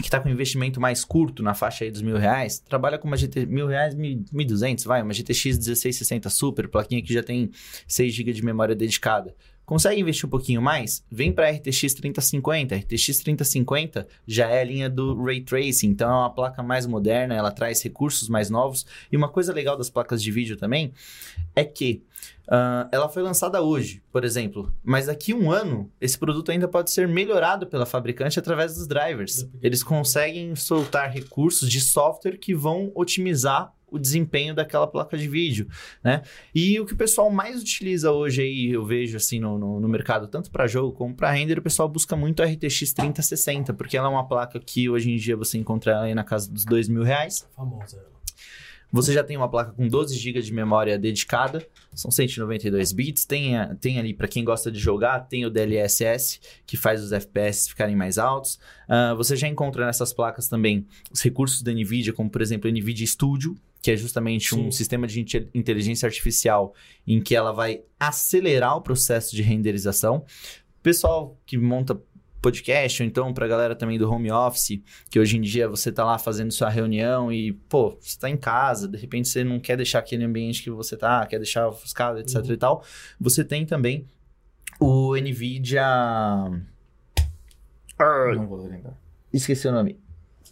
que 0.00 0.08
tá 0.08 0.18
com 0.18 0.28
investimento 0.28 0.80
mais 0.80 1.04
curto, 1.04 1.42
na 1.42 1.52
faixa 1.52 1.84
aí 1.84 1.90
dos 1.90 2.00
mil 2.00 2.16
reais, 2.16 2.58
trabalha 2.58 2.98
com 2.98 3.06
uma 3.06 3.16
GT, 3.16 3.44
mil 3.44 3.66
reais, 3.66 3.94
mil, 3.94 4.24
mil 4.32 4.46
duzentos, 4.46 4.84
vai, 4.84 5.02
uma 5.02 5.12
GTX 5.12 5.58
1660 5.58 6.30
Super, 6.30 6.68
plaquinha 6.68 7.02
que 7.02 7.12
já 7.12 7.22
tem 7.22 7.50
6 7.86 8.14
GB 8.14 8.32
de 8.32 8.44
memória 8.44 8.74
dedicada. 8.74 9.34
Consegue 9.64 10.00
investir 10.00 10.26
um 10.26 10.30
pouquinho 10.30 10.60
mais? 10.60 11.04
Vem 11.10 11.32
para 11.32 11.50
RTX 11.50 11.94
3050. 11.94 12.76
RTX 12.76 13.18
3050 13.18 14.06
já 14.26 14.48
é 14.48 14.60
a 14.60 14.64
linha 14.64 14.90
do 14.90 15.22
Ray 15.22 15.40
Tracing, 15.40 15.88
então 15.88 16.10
é 16.10 16.14
uma 16.14 16.30
placa 16.30 16.62
mais 16.62 16.86
moderna, 16.86 17.34
ela 17.34 17.50
traz 17.50 17.82
recursos 17.82 18.28
mais 18.28 18.50
novos. 18.50 18.84
E 19.10 19.16
uma 19.16 19.28
coisa 19.28 19.52
legal 19.52 19.76
das 19.76 19.88
placas 19.88 20.22
de 20.22 20.30
vídeo 20.30 20.56
também 20.56 20.92
é 21.54 21.64
que 21.64 22.02
ah, 22.48 22.88
ela 22.90 23.08
foi 23.08 23.22
lançada 23.22 23.62
hoje, 23.62 24.02
por 24.10 24.24
exemplo, 24.24 24.72
mas 24.82 25.06
daqui 25.06 25.32
a 25.32 25.36
um 25.36 25.50
ano 25.50 25.90
esse 26.00 26.18
produto 26.18 26.50
ainda 26.50 26.66
pode 26.66 26.90
ser 26.90 27.06
melhorado 27.06 27.66
pela 27.66 27.86
fabricante 27.86 28.38
através 28.38 28.74
dos 28.74 28.86
drivers. 28.86 29.48
Eles 29.62 29.82
conseguem 29.82 30.54
soltar 30.56 31.10
recursos 31.10 31.70
de 31.70 31.80
software 31.80 32.36
que 32.36 32.54
vão 32.54 32.90
otimizar 32.94 33.72
o 33.92 33.98
desempenho 33.98 34.54
daquela 34.54 34.86
placa 34.86 35.16
de 35.16 35.28
vídeo, 35.28 35.68
né? 36.02 36.22
E 36.54 36.80
o 36.80 36.86
que 36.86 36.94
o 36.94 36.96
pessoal 36.96 37.30
mais 37.30 37.60
utiliza 37.60 38.10
hoje 38.10 38.42
aí, 38.42 38.70
eu 38.72 38.84
vejo 38.84 39.16
assim 39.16 39.38
no, 39.38 39.58
no, 39.58 39.78
no 39.78 39.88
mercado, 39.88 40.26
tanto 40.26 40.50
para 40.50 40.66
jogo 40.66 40.92
como 40.92 41.14
para 41.14 41.30
render, 41.30 41.58
o 41.58 41.62
pessoal 41.62 41.88
busca 41.88 42.16
muito 42.16 42.42
a 42.42 42.46
RTX 42.46 42.92
3060, 42.94 43.74
porque 43.74 43.96
ela 43.96 44.08
é 44.08 44.10
uma 44.10 44.26
placa 44.26 44.58
que 44.58 44.88
hoje 44.88 45.10
em 45.10 45.16
dia 45.16 45.36
você 45.36 45.58
encontra 45.58 46.00
aí 46.00 46.14
na 46.14 46.24
casa 46.24 46.50
dos 46.50 46.64
dois 46.64 46.88
mil 46.88 47.02
reais. 47.02 47.46
Famosa 47.54 47.98
ela. 47.98 48.12
Você 48.94 49.10
já 49.10 49.24
tem 49.24 49.38
uma 49.38 49.48
placa 49.48 49.72
com 49.72 49.88
12 49.88 50.14
GB 50.18 50.42
de 50.42 50.52
memória 50.52 50.98
dedicada, 50.98 51.66
são 51.94 52.10
192 52.10 52.92
bits. 52.92 53.24
Tem, 53.24 53.56
a- 53.56 53.74
tem 53.74 53.98
ali, 53.98 54.12
para 54.12 54.28
quem 54.28 54.44
gosta 54.44 54.70
de 54.70 54.78
jogar, 54.78 55.20
tem 55.20 55.46
o 55.46 55.50
DLSS, 55.50 56.38
que 56.66 56.76
faz 56.76 57.02
os 57.02 57.10
FPS 57.10 57.70
ficarem 57.70 57.96
mais 57.96 58.18
altos. 58.18 58.60
Ah, 58.86 59.14
você 59.14 59.34
já 59.34 59.48
encontra 59.48 59.86
nessas 59.86 60.12
placas 60.12 60.46
também 60.46 60.86
os 61.10 61.22
recursos 61.22 61.62
da 61.62 61.72
NVIDIA, 61.72 62.12
como 62.12 62.28
por 62.28 62.42
exemplo 62.42 62.68
o 62.68 62.72
NVIDIA 62.72 63.06
Studio, 63.06 63.56
que 63.82 63.90
é 63.90 63.96
justamente 63.96 64.54
um 64.54 64.64
Sim. 64.64 64.70
sistema 64.70 65.06
de 65.08 65.20
inte- 65.20 65.48
inteligência 65.52 66.06
artificial 66.06 66.72
em 67.06 67.20
que 67.20 67.34
ela 67.34 67.52
vai 67.52 67.82
acelerar 67.98 68.76
o 68.76 68.80
processo 68.80 69.34
de 69.34 69.42
renderização. 69.42 70.24
Pessoal 70.82 71.36
que 71.44 71.58
monta 71.58 72.00
podcast, 72.40 73.02
ou 73.02 73.06
então 73.08 73.32
pra 73.34 73.46
galera 73.46 73.74
também 73.76 73.98
do 73.98 74.10
home 74.10 74.30
office, 74.32 74.80
que 75.10 75.18
hoje 75.20 75.36
em 75.36 75.40
dia 75.40 75.68
você 75.68 75.92
tá 75.92 76.04
lá 76.04 76.18
fazendo 76.18 76.50
sua 76.52 76.68
reunião 76.68 77.32
e, 77.32 77.52
pô, 77.52 77.96
você 78.00 78.18
tá 78.18 78.28
em 78.30 78.36
casa, 78.36 78.88
de 78.88 78.98
repente 78.98 79.28
você 79.28 79.44
não 79.44 79.60
quer 79.60 79.76
deixar 79.76 80.00
aquele 80.00 80.24
ambiente 80.24 80.62
que 80.62 80.70
você 80.70 80.96
tá, 80.96 81.24
quer 81.26 81.38
deixar 81.38 81.68
ofuscado, 81.68 82.18
etc 82.18 82.36
Uhum. 82.44 82.52
e 82.52 82.56
tal. 82.56 82.84
Você 83.20 83.44
tem 83.44 83.64
também 83.66 84.06
o 84.80 85.14
NVIDIA... 85.16 85.84
Não 88.34 88.46
vou 88.48 88.66
lembrar. 88.66 88.98
Esqueci 89.32 89.68
o 89.68 89.72
nome. 89.72 89.96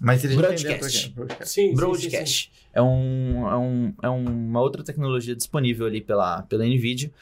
Mas 0.00 0.24
ele 0.24 0.34
Broadcast. 0.34 1.10
Broadcast. 1.10 1.52
Sim, 1.52 1.60
sim, 1.62 1.68
sim, 1.68 1.68
sim. 1.68 1.74
Broadcast. 1.74 2.52
É, 2.72 2.80
um, 2.80 3.46
é, 3.46 3.56
um, 3.56 3.94
é 4.02 4.08
uma 4.08 4.60
outra 4.60 4.82
tecnologia 4.82 5.36
disponível 5.36 5.86
ali 5.86 6.00
pela, 6.00 6.42
pela 6.42 6.64
NVIDIA 6.64 7.12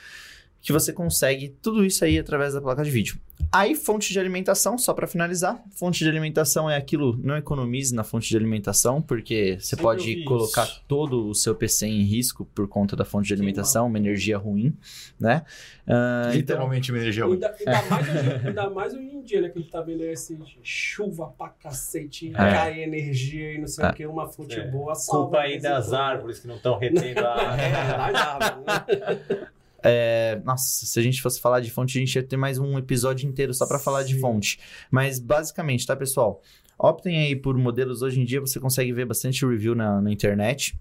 que 0.60 0.72
você 0.72 0.92
consegue 0.92 1.48
tudo 1.62 1.84
isso 1.84 2.04
aí 2.04 2.18
através 2.18 2.52
da 2.54 2.60
placa 2.60 2.82
de 2.84 2.90
vídeo. 2.90 3.18
Aí, 3.52 3.76
fonte 3.76 4.12
de 4.12 4.18
alimentação, 4.18 4.76
só 4.76 4.92
para 4.92 5.06
finalizar. 5.06 5.62
Fonte 5.76 6.00
de 6.02 6.10
alimentação 6.10 6.68
é 6.68 6.76
aquilo, 6.76 7.16
não 7.22 7.36
economize 7.36 7.94
na 7.94 8.02
fonte 8.02 8.28
de 8.28 8.36
alimentação, 8.36 9.00
porque 9.00 9.56
você 9.60 9.66
Sempre 9.70 9.82
pode 9.84 10.24
colocar 10.24 10.64
isso. 10.64 10.82
todo 10.88 11.28
o 11.28 11.34
seu 11.34 11.54
PC 11.54 11.86
em 11.86 12.02
risco 12.02 12.44
por 12.52 12.66
conta 12.68 12.96
da 12.96 13.04
fonte 13.04 13.28
de 13.28 13.34
alimentação, 13.34 13.86
uma 13.86 13.96
energia 13.96 14.36
ruim, 14.36 14.76
né? 15.18 15.44
Então, 15.86 16.32
Literalmente 16.32 16.90
uma 16.92 16.98
energia 16.98 17.24
ruim. 17.24 17.34
Ainda, 17.34 17.54
ainda 17.64 17.82
mais 17.88 18.08
hoje, 18.08 18.46
ainda 18.46 18.70
mais 18.70 18.94
hoje 18.94 19.06
em 19.14 19.22
dia, 19.22 19.40
né? 19.40 19.48
Que 19.48 19.58
a 19.58 19.62
gente 19.62 19.70
tá 19.70 19.80
vendo 19.80 20.02
esse 20.04 20.36
chuva 20.62 21.28
pra 21.38 21.48
cacete, 21.48 22.28
É. 22.30 22.32
cai 22.32 22.82
energia 22.82 23.54
e 23.54 23.58
não 23.58 23.68
sei 23.68 23.84
É. 23.84 23.88
o 23.90 23.94
que, 23.94 24.04
uma 24.06 24.26
fonte 24.26 24.58
É. 24.58 24.66
boa 24.68 24.94
salva. 24.96 25.22
Culpa 25.26 25.38
aí 25.40 25.60
das 25.60 25.92
árvores 25.92 26.40
que 26.40 26.48
não 26.48 26.56
estão 26.56 26.76
retendo 26.76 27.20
a 27.24 27.32
água. 27.32 27.56
É, 27.62 28.12
das 28.12 28.20
árvores, 28.26 29.28
né? 29.28 29.46
É, 29.82 30.40
nossa, 30.44 30.86
se 30.86 30.98
a 30.98 31.02
gente 31.02 31.22
fosse 31.22 31.40
falar 31.40 31.60
de 31.60 31.70
fonte, 31.70 31.98
a 31.98 32.00
gente 32.00 32.14
ia 32.14 32.22
ter 32.22 32.36
mais 32.36 32.58
um 32.58 32.78
episódio 32.78 33.28
inteiro 33.28 33.54
só 33.54 33.66
para 33.66 33.78
falar 33.78 34.02
de 34.02 34.18
fonte. 34.18 34.58
Mas 34.90 35.18
basicamente, 35.18 35.86
tá, 35.86 35.94
pessoal? 35.94 36.42
Optem 36.78 37.18
aí 37.18 37.36
por 37.36 37.56
modelos. 37.56 38.02
Hoje 38.02 38.20
em 38.20 38.24
dia 38.24 38.40
você 38.40 38.60
consegue 38.60 38.92
ver 38.92 39.06
bastante 39.06 39.44
review 39.44 39.74
na, 39.74 40.00
na 40.00 40.12
internet 40.12 40.78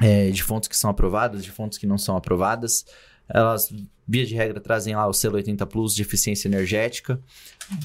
é, 0.00 0.30
de 0.30 0.42
fontes 0.42 0.68
que 0.68 0.76
são 0.76 0.90
aprovadas, 0.90 1.42
de 1.44 1.50
fontes 1.50 1.78
que 1.78 1.86
não 1.86 1.98
são 1.98 2.16
aprovadas. 2.16 2.84
Elas, 3.28 3.72
via 4.10 4.26
de 4.26 4.34
regra, 4.34 4.60
trazem 4.60 4.96
lá 4.96 5.06
o 5.06 5.12
selo 5.12 5.36
80 5.36 5.64
Plus 5.66 5.94
de 5.94 6.02
eficiência 6.02 6.48
energética. 6.48 7.20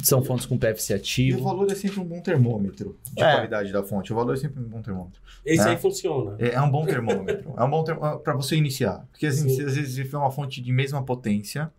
São 0.03 0.23
fontes 0.23 0.47
com 0.47 0.57
PFC 0.57 0.93
E 0.93 0.95
o 0.95 0.97
ativo. 0.97 1.43
valor 1.43 1.71
é 1.71 1.75
sempre 1.75 1.99
um 1.99 2.03
bom 2.03 2.19
termômetro 2.19 2.97
de 3.13 3.21
É. 3.23 3.31
qualidade 3.33 3.71
da 3.71 3.83
fonte. 3.83 4.11
O 4.11 4.15
valor 4.15 4.33
é 4.33 4.37
sempre 4.37 4.59
um 4.59 4.67
bom 4.67 4.81
termômetro. 4.81 5.21
Esse 5.45 5.67
É. 5.67 5.71
aí 5.71 5.77
funciona. 5.77 6.35
É, 6.39 6.55
é 6.55 6.61
um 6.61 6.71
bom 6.71 6.83
termômetro. 6.85 7.53
é 7.55 7.63
um 7.63 7.69
bom 7.69 7.83
termômetro 7.83 8.19
para 8.21 8.33
você 8.33 8.55
iniciar. 8.55 9.05
Porque 9.11 9.27
assim, 9.27 9.47
Sim. 9.47 9.63
às 9.65 9.75
vezes 9.75 9.93
você 9.93 10.03
vê 10.03 10.17
uma 10.17 10.31
fonte 10.31 10.59
de 10.61 10.71
mesma 10.71 11.03
potência, 11.03 11.71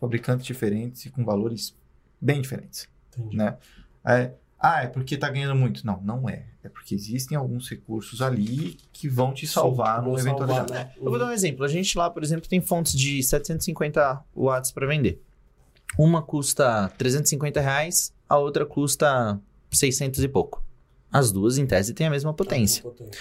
fabricantes 0.00 0.46
diferentes 0.46 1.04
e 1.06 1.10
com 1.10 1.24
valores 1.24 1.74
bem 2.20 2.40
diferentes. 2.40 2.88
Entendi. 3.16 3.36
né? 3.36 3.56
É, 4.06 4.30
ah, 4.60 4.84
é 4.84 4.86
porque 4.86 5.16
tá 5.16 5.28
ganhando 5.28 5.56
muito. 5.56 5.84
Não, 5.84 6.00
não 6.02 6.28
é. 6.28 6.44
É 6.68 6.70
porque 6.70 6.94
existem 6.94 7.36
alguns 7.36 7.66
recursos 7.66 8.20
ali 8.20 8.76
que 8.92 9.08
vão 9.08 9.32
te 9.32 9.46
salvar 9.46 10.00
Sim, 10.00 10.04
numa 10.04 10.16
vou 10.16 10.18
salvar, 10.18 10.36
eventualidade. 10.36 10.72
né? 10.72 10.92
Eu 10.98 11.08
vou 11.08 11.18
dar 11.18 11.26
um 11.26 11.32
exemplo. 11.32 11.64
A 11.64 11.68
gente 11.68 11.96
lá, 11.96 12.10
por 12.10 12.22
exemplo, 12.22 12.46
tem 12.46 12.60
fontes 12.60 12.92
de 12.92 13.22
750 13.22 14.22
watts 14.36 14.70
para 14.70 14.86
vender. 14.86 15.22
Uma 15.98 16.20
custa 16.20 16.92
350 16.98 17.58
reais, 17.58 18.12
a 18.28 18.36
outra 18.36 18.66
custa 18.66 19.40
600 19.70 20.22
e 20.22 20.28
pouco. 20.28 20.62
As 21.10 21.32
duas, 21.32 21.56
em 21.56 21.66
tese, 21.66 21.94
têm 21.94 22.06
a 22.06 22.10
mesma 22.10 22.34
potência. 22.34 22.82
Potência. 22.82 23.18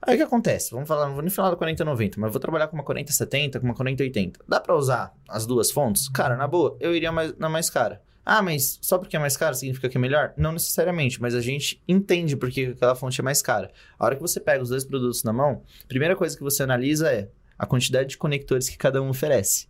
Aí 0.00 0.14
o 0.14 0.16
que 0.16 0.24
acontece? 0.24 0.70
Vamos 0.70 0.88
falar, 0.88 1.06
não 1.06 1.12
vou 1.12 1.22
nem 1.22 1.30
falar 1.30 1.50
da 1.50 1.56
4090, 1.56 2.18
mas 2.18 2.32
vou 2.32 2.40
trabalhar 2.40 2.68
com 2.68 2.74
uma 2.74 2.82
4070, 2.82 3.60
com 3.60 3.66
uma 3.66 3.74
4080. 3.74 4.40
Dá 4.48 4.58
pra 4.58 4.74
usar 4.74 5.14
as 5.28 5.44
duas 5.44 5.70
fontes? 5.70 6.08
Cara, 6.08 6.36
na 6.36 6.48
boa, 6.48 6.74
eu 6.80 6.96
iria 6.96 7.12
mais, 7.12 7.36
na 7.36 7.48
mais 7.50 7.68
cara. 7.68 8.00
Ah, 8.24 8.40
mas 8.40 8.78
só 8.80 8.98
porque 8.98 9.16
é 9.16 9.18
mais 9.18 9.36
cara 9.36 9.54
significa 9.54 9.88
que 9.88 9.96
é 9.96 10.00
melhor? 10.00 10.32
Não 10.36 10.52
necessariamente, 10.52 11.20
mas 11.20 11.34
a 11.34 11.40
gente 11.40 11.82
entende 11.88 12.36
porque 12.36 12.72
aquela 12.76 12.94
fonte 12.94 13.20
é 13.20 13.24
mais 13.24 13.42
cara. 13.42 13.70
A 13.98 14.04
hora 14.04 14.14
que 14.14 14.22
você 14.22 14.38
pega 14.38 14.62
os 14.62 14.68
dois 14.68 14.84
produtos 14.84 15.24
na 15.24 15.32
mão, 15.32 15.62
a 15.82 15.86
primeira 15.88 16.14
coisa 16.14 16.36
que 16.36 16.42
você 16.42 16.62
analisa 16.62 17.10
é 17.10 17.28
a 17.58 17.66
quantidade 17.66 18.10
de 18.10 18.18
conectores 18.18 18.68
que 18.68 18.76
cada 18.76 19.02
um 19.02 19.08
oferece. 19.08 19.66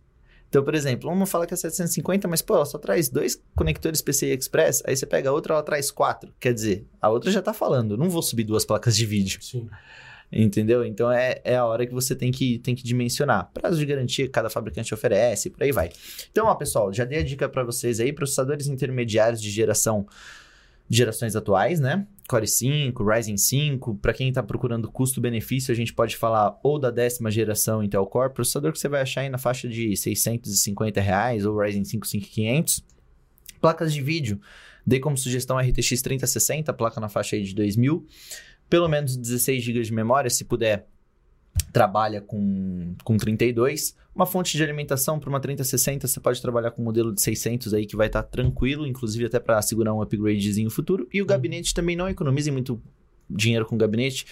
Então, 0.53 0.63
por 0.63 0.75
exemplo, 0.75 1.09
uma 1.09 1.25
fala 1.25 1.47
que 1.47 1.53
é 1.55 1.57
750, 1.57 2.27
mas 2.27 2.43
pô, 2.43 2.55
ela 2.55 2.65
só 2.65 2.77
traz 2.77 3.09
dois 3.09 3.41
conectores 3.55 4.03
PCI 4.03 4.37
Express, 4.37 4.83
aí 4.85 4.95
você 4.95 5.07
pega 5.07 5.29
a 5.29 5.33
outra, 5.33 5.55
ela 5.55 5.63
traz 5.63 5.89
quatro. 5.89 6.31
Quer 6.39 6.53
dizer, 6.53 6.85
a 7.01 7.09
outra 7.09 7.31
já 7.31 7.41
tá 7.41 7.53
falando, 7.53 7.97
não 7.97 8.07
vou 8.07 8.21
subir 8.21 8.43
duas 8.43 8.63
placas 8.63 8.95
de 8.95 9.03
vídeo. 9.03 9.41
Sim. 9.41 9.67
Entendeu? 10.35 10.83
Então 10.83 11.11
é, 11.11 11.39
é 11.43 11.55
a 11.55 11.65
hora 11.65 11.85
que 11.85 11.93
você 11.93 12.15
tem 12.15 12.31
que, 12.31 12.57
tem 12.59 12.73
que 12.73 12.83
dimensionar. 12.83 13.51
Prazo 13.53 13.77
de 13.77 13.85
garantia 13.85 14.25
que 14.25 14.31
cada 14.31 14.49
fabricante 14.49 14.93
oferece, 14.93 15.49
por 15.49 15.61
aí 15.61 15.71
vai. 15.71 15.89
Então, 16.31 16.47
ó, 16.47 16.55
pessoal, 16.55 16.91
já 16.91 17.05
dei 17.05 17.19
a 17.19 17.23
dica 17.23 17.47
para 17.47 17.63
vocês 17.63 17.99
aí, 17.99 18.11
processadores 18.11 18.67
intermediários 18.67 19.39
de 19.41 19.51
geração 19.51 20.07
de 20.89 20.97
gerações 20.97 21.35
atuais, 21.35 21.79
né? 21.79 22.05
Core 22.27 22.47
5, 22.47 23.03
Ryzen 23.03 23.37
5. 23.37 23.95
Para 23.95 24.13
quem 24.13 24.29
está 24.29 24.41
procurando 24.43 24.91
custo-benefício, 24.91 25.71
a 25.71 25.75
gente 25.75 25.93
pode 25.93 26.17
falar 26.17 26.59
ou 26.63 26.79
da 26.79 26.89
décima 26.89 27.31
geração 27.31 27.83
Intel 27.83 28.05
Core, 28.05 28.33
processador 28.33 28.71
que 28.71 28.79
você 28.79 28.89
vai 28.89 29.01
achar 29.01 29.21
aí 29.21 29.29
na 29.29 29.37
faixa 29.37 29.67
de 29.67 29.95
650 29.95 30.99
reais, 30.99 31.45
ou 31.45 31.57
Ryzen 31.57 31.85
5 31.85 32.07
5500. 32.07 32.83
Placas 33.61 33.93
de 33.93 34.01
vídeo, 34.01 34.41
dei 34.85 34.99
como 34.99 35.17
sugestão 35.17 35.57
RTX 35.57 36.01
3060, 36.01 36.73
placa 36.73 36.99
na 36.99 37.07
faixa 37.07 37.35
aí 37.35 37.43
de 37.43 37.55
2000 37.55 38.05
pelo 38.73 38.89
menos 38.89 39.15
16 39.15 39.61
GB 39.61 39.83
de 39.83 39.93
memória, 39.93 40.31
se 40.31 40.43
puder, 40.43 40.87
trabalha 41.71 42.19
com, 42.19 42.95
com 43.03 43.17
32. 43.17 43.95
Uma 44.15 44.25
fonte 44.25 44.57
de 44.57 44.63
alimentação 44.63 45.19
para 45.19 45.29
uma 45.29 45.39
3060, 45.39 46.07
você 46.07 46.19
pode 46.19 46.41
trabalhar 46.41 46.71
com 46.71 46.81
um 46.81 46.85
modelo 46.85 47.13
de 47.13 47.21
600 47.21 47.71
aí 47.75 47.85
que 47.85 47.95
vai 47.95 48.07
estar 48.07 48.23
tranquilo, 48.23 48.87
inclusive 48.87 49.27
até 49.27 49.39
para 49.39 49.61
segurar 49.61 49.93
um 49.93 50.01
upgradezinho 50.01 50.71
futuro. 50.71 51.07
E 51.13 51.21
o 51.21 51.25
gabinete 51.27 51.71
também 51.71 51.95
não 51.95 52.09
economize 52.09 52.49
muito 52.49 52.81
dinheiro 53.29 53.63
com 53.63 53.75
o 53.75 53.77
gabinete, 53.77 54.25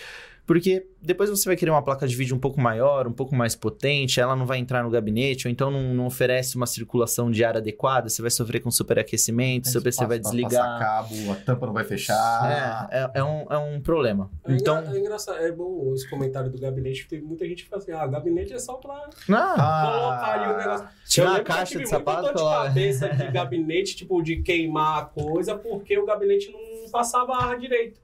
porque 0.45 0.85
depois 1.01 1.29
você 1.29 1.47
vai 1.47 1.55
querer 1.55 1.71
uma 1.71 1.81
placa 1.81 2.07
de 2.07 2.15
vídeo 2.15 2.35
um 2.35 2.39
pouco 2.39 2.59
maior, 2.59 3.07
um 3.07 3.11
pouco 3.13 3.33
mais 3.35 3.55
potente, 3.55 4.19
ela 4.19 4.35
não 4.35 4.45
vai 4.45 4.57
entrar 4.59 4.83
no 4.83 4.89
gabinete, 4.89 5.47
ou 5.47 5.51
então 5.51 5.71
não, 5.71 5.93
não 5.93 6.05
oferece 6.05 6.55
uma 6.55 6.65
circulação 6.67 7.31
de 7.31 7.43
ar 7.43 7.57
adequada, 7.57 8.09
você 8.09 8.21
vai 8.21 8.29
sofrer 8.31 8.59
com 8.59 8.69
superaquecimento, 8.69 9.69
seu 9.69 9.81
PC 9.81 10.05
vai 10.05 10.19
desligar. 10.19 10.51
Passar 10.51 10.79
cabo, 10.79 11.31
a 11.31 11.35
tampa 11.35 11.65
não 11.65 11.73
vai 11.73 11.83
fechar. 11.83 12.87
É, 12.91 12.99
é, 12.99 13.11
é 13.15 13.23
um, 13.23 13.45
é 13.49 13.57
um 13.57 13.81
problema. 13.81 14.29
É, 14.45 14.53
Então. 14.53 14.77
é 14.79 14.97
engraçado, 14.99 15.37
é 15.39 15.51
bom 15.51 15.93
esse 15.93 16.09
comentário 16.09 16.49
do 16.51 16.59
gabinete, 16.59 17.03
porque 17.07 17.19
muita 17.23 17.47
gente 17.47 17.65
fala 17.65 17.81
assim, 17.81 17.91
ah, 17.91 18.05
gabinete 18.07 18.53
é 18.53 18.59
só 18.59 18.73
pra 18.75 19.09
Ah, 19.29 19.91
colocar 19.91 20.41
ali 20.41 20.53
o 20.53 20.57
negócio. 20.57 20.87
Tinha 21.07 21.25
Eu 21.25 21.33
que 21.35 21.39
eu 21.39 21.43
caixa 21.45 21.65
tive 21.65 21.83
de 21.85 21.89
muita 21.91 21.97
sapato 21.97 22.21
dor 22.21 22.33
de 22.33 22.39
coloca- 22.39 22.63
cabeça 22.65 23.09
de 23.09 23.27
gabinete, 23.31 23.95
tipo, 23.95 24.21
de 24.21 24.41
queimar 24.41 24.99
a 25.01 25.05
coisa, 25.05 25.55
porque 25.55 25.97
o 25.97 26.05
gabinete 26.05 26.51
não 26.51 26.89
passava 26.91 27.33
ar 27.35 27.57
direito. 27.57 27.99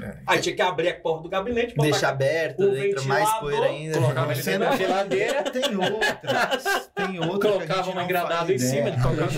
É. 0.00 0.16
Aí 0.26 0.40
tinha 0.40 0.54
que 0.54 0.62
abrir 0.62 0.88
a 0.88 0.94
porta 0.94 1.22
do 1.24 1.28
gabinete, 1.28 1.74
botar 1.74 1.90
Deixa 1.90 2.08
aberto, 2.08 2.60
o 2.60 2.76
entra 2.76 3.02
mais 3.02 3.30
poeira 3.34 3.66
ainda. 3.66 3.98
colocava 3.98 4.32
ele 4.32 4.58
da 4.58 4.76
geladeira. 4.76 5.42
Tem 5.50 5.76
outras. 5.76 6.90
Tem 6.94 7.20
outras. 7.20 7.52
Colocava 7.52 7.90
uma 7.90 8.08
faz 8.08 8.50
em 8.50 8.58
cima 8.58 8.90
de 8.90 9.02
qualquer 9.02 9.30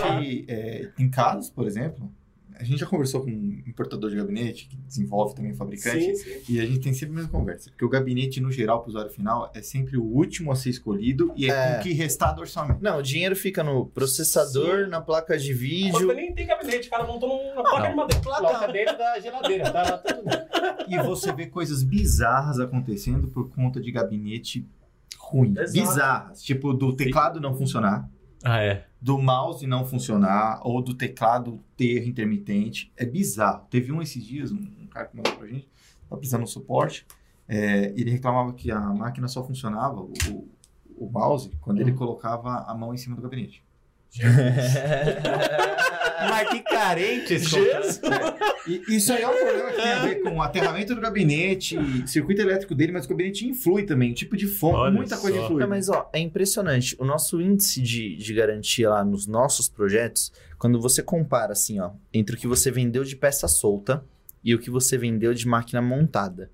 é, 0.48 0.88
Tem 0.96 1.10
casos, 1.10 1.50
por 1.50 1.66
exemplo, 1.66 2.08
a 2.58 2.64
gente 2.64 2.78
já 2.80 2.86
conversou 2.86 3.22
com 3.22 3.30
um 3.30 3.62
importador 3.66 4.10
de 4.10 4.16
gabinete, 4.16 4.66
que 4.68 4.76
desenvolve 4.76 5.34
também 5.34 5.54
fabricante, 5.54 6.16
Sim, 6.16 6.40
sim. 6.42 6.52
e 6.52 6.60
a 6.60 6.66
gente 6.66 6.80
tem 6.80 6.92
sempre 6.94 7.12
a 7.12 7.16
mesma 7.16 7.30
conversa. 7.30 7.70
Porque 7.70 7.84
o 7.84 7.88
gabinete, 7.88 8.40
no 8.40 8.50
geral, 8.50 8.80
para 8.80 8.86
o 8.86 8.90
usuário 8.90 9.10
final, 9.10 9.50
é 9.54 9.60
sempre 9.62 9.96
o 9.96 10.04
último 10.04 10.52
a 10.52 10.56
ser 10.56 10.70
escolhido 10.70 11.32
e 11.36 11.50
é, 11.50 11.54
É. 11.54 11.74
com 11.74 11.80
o 11.80 11.82
que 11.82 11.92
restar 11.92 12.34
do 12.34 12.40
orçamento. 12.40 12.82
Não, 12.82 12.98
o 12.98 13.02
dinheiro 13.02 13.34
fica 13.34 13.62
no 13.64 13.86
processador, 13.86 14.84
Sim. 14.84 14.90
na 14.90 15.00
placa 15.00 15.36
de 15.36 15.52
vídeo. 15.52 16.12
nem 16.14 16.32
tem 16.34 16.46
gabinete, 16.46 16.88
o 16.88 16.90
cara 16.90 17.04
montou 17.04 17.28
numa 17.28 17.62
placa 17.62 17.80
não. 17.80 17.90
de 17.90 17.96
madeira. 17.96 18.22
Coloca 18.22 18.72
dentro 18.72 18.98
da 18.98 19.20
geladeira. 19.20 19.70
Tá, 19.70 19.82
lá 19.82 19.98
tudo. 19.98 20.24
E 20.86 20.98
você 20.98 21.32
vê 21.32 21.46
coisas 21.46 21.82
bizarras 21.82 22.60
acontecendo 22.60 23.28
por 23.28 23.48
conta 23.50 23.80
de 23.80 23.90
gabinete 23.90 24.68
ruim. 25.18 25.54
Exato. 25.58 25.72
Bizarras. 25.72 26.42
Tipo, 26.42 26.74
do 26.74 26.94
teclado 26.94 27.40
não 27.40 27.54
funcionar, 27.56 28.08
Ah, 28.44 28.60
é. 28.62 28.86
do 29.00 29.18
mouse 29.18 29.66
não 29.66 29.86
funcionar, 29.86 30.60
ou 30.62 30.82
do 30.82 30.92
teclado 30.94 31.58
ter 31.76 32.06
intermitente. 32.06 32.92
É 32.96 33.06
bizarro. 33.06 33.66
Teve 33.70 33.90
um 33.90 34.02
esses 34.02 34.22
dias, 34.24 34.52
um, 34.52 34.58
um 34.82 34.86
cara 34.86 35.06
que 35.06 35.16
mandou 35.16 35.34
pra 35.36 35.46
gente, 35.46 35.66
tá 36.10 36.16
precisando 36.16 36.44
de 36.44 36.50
suporte, 36.50 37.06
é, 37.48 37.92
ele 37.96 38.10
reclamava 38.10 38.52
que 38.52 38.70
a 38.70 38.80
máquina 38.80 39.26
só 39.28 39.42
funcionava, 39.42 40.00
o, 40.00 40.12
o- 40.30 40.48
o 40.96 41.10
mouse, 41.10 41.50
quando 41.60 41.80
ele 41.80 41.92
colocava 41.92 42.58
a 42.68 42.74
mão 42.74 42.94
em 42.94 42.96
cima 42.96 43.16
do 43.16 43.22
gabinete. 43.22 43.63
Mas 46.30 46.48
que 46.48 46.60
carente 46.60 47.34
esse 47.34 47.50
Jesus! 47.50 48.00
E 48.66 48.96
isso 48.96 49.12
aí 49.12 49.22
é 49.22 49.28
um 49.28 49.36
problema 49.36 49.70
que 49.70 49.76
tem 49.76 49.92
a 49.92 50.06
ver 50.06 50.22
com 50.22 50.36
o 50.36 50.42
aterramento 50.42 50.94
do 50.94 51.00
gabinete, 51.00 51.76
circuito 52.06 52.40
elétrico 52.40 52.74
dele, 52.74 52.92
mas 52.92 53.04
o 53.04 53.08
gabinete 53.08 53.46
influi 53.46 53.84
também, 53.84 54.12
tipo 54.12 54.36
de 54.36 54.46
fonte, 54.46 54.76
Olha 54.76 54.92
muita 54.92 55.16
coisa 55.18 55.36
só. 55.36 55.44
influi. 55.44 55.60
Não, 55.60 55.68
mas 55.68 55.88
ó, 55.88 56.08
é 56.12 56.18
impressionante. 56.18 56.96
O 56.98 57.04
nosso 57.04 57.40
índice 57.40 57.82
de, 57.82 58.16
de 58.16 58.34
garantia 58.34 58.88
lá 58.88 59.04
nos 59.04 59.26
nossos 59.26 59.68
projetos, 59.68 60.32
quando 60.58 60.80
você 60.80 61.02
compara 61.02 61.52
assim, 61.52 61.80
ó, 61.80 61.90
entre 62.12 62.36
o 62.36 62.38
que 62.38 62.46
você 62.46 62.70
vendeu 62.70 63.04
de 63.04 63.16
peça 63.16 63.48
solta 63.48 64.04
e 64.42 64.54
o 64.54 64.58
que 64.58 64.70
você 64.70 64.96
vendeu 64.96 65.34
de 65.34 65.46
máquina 65.46 65.82
montada. 65.82 66.50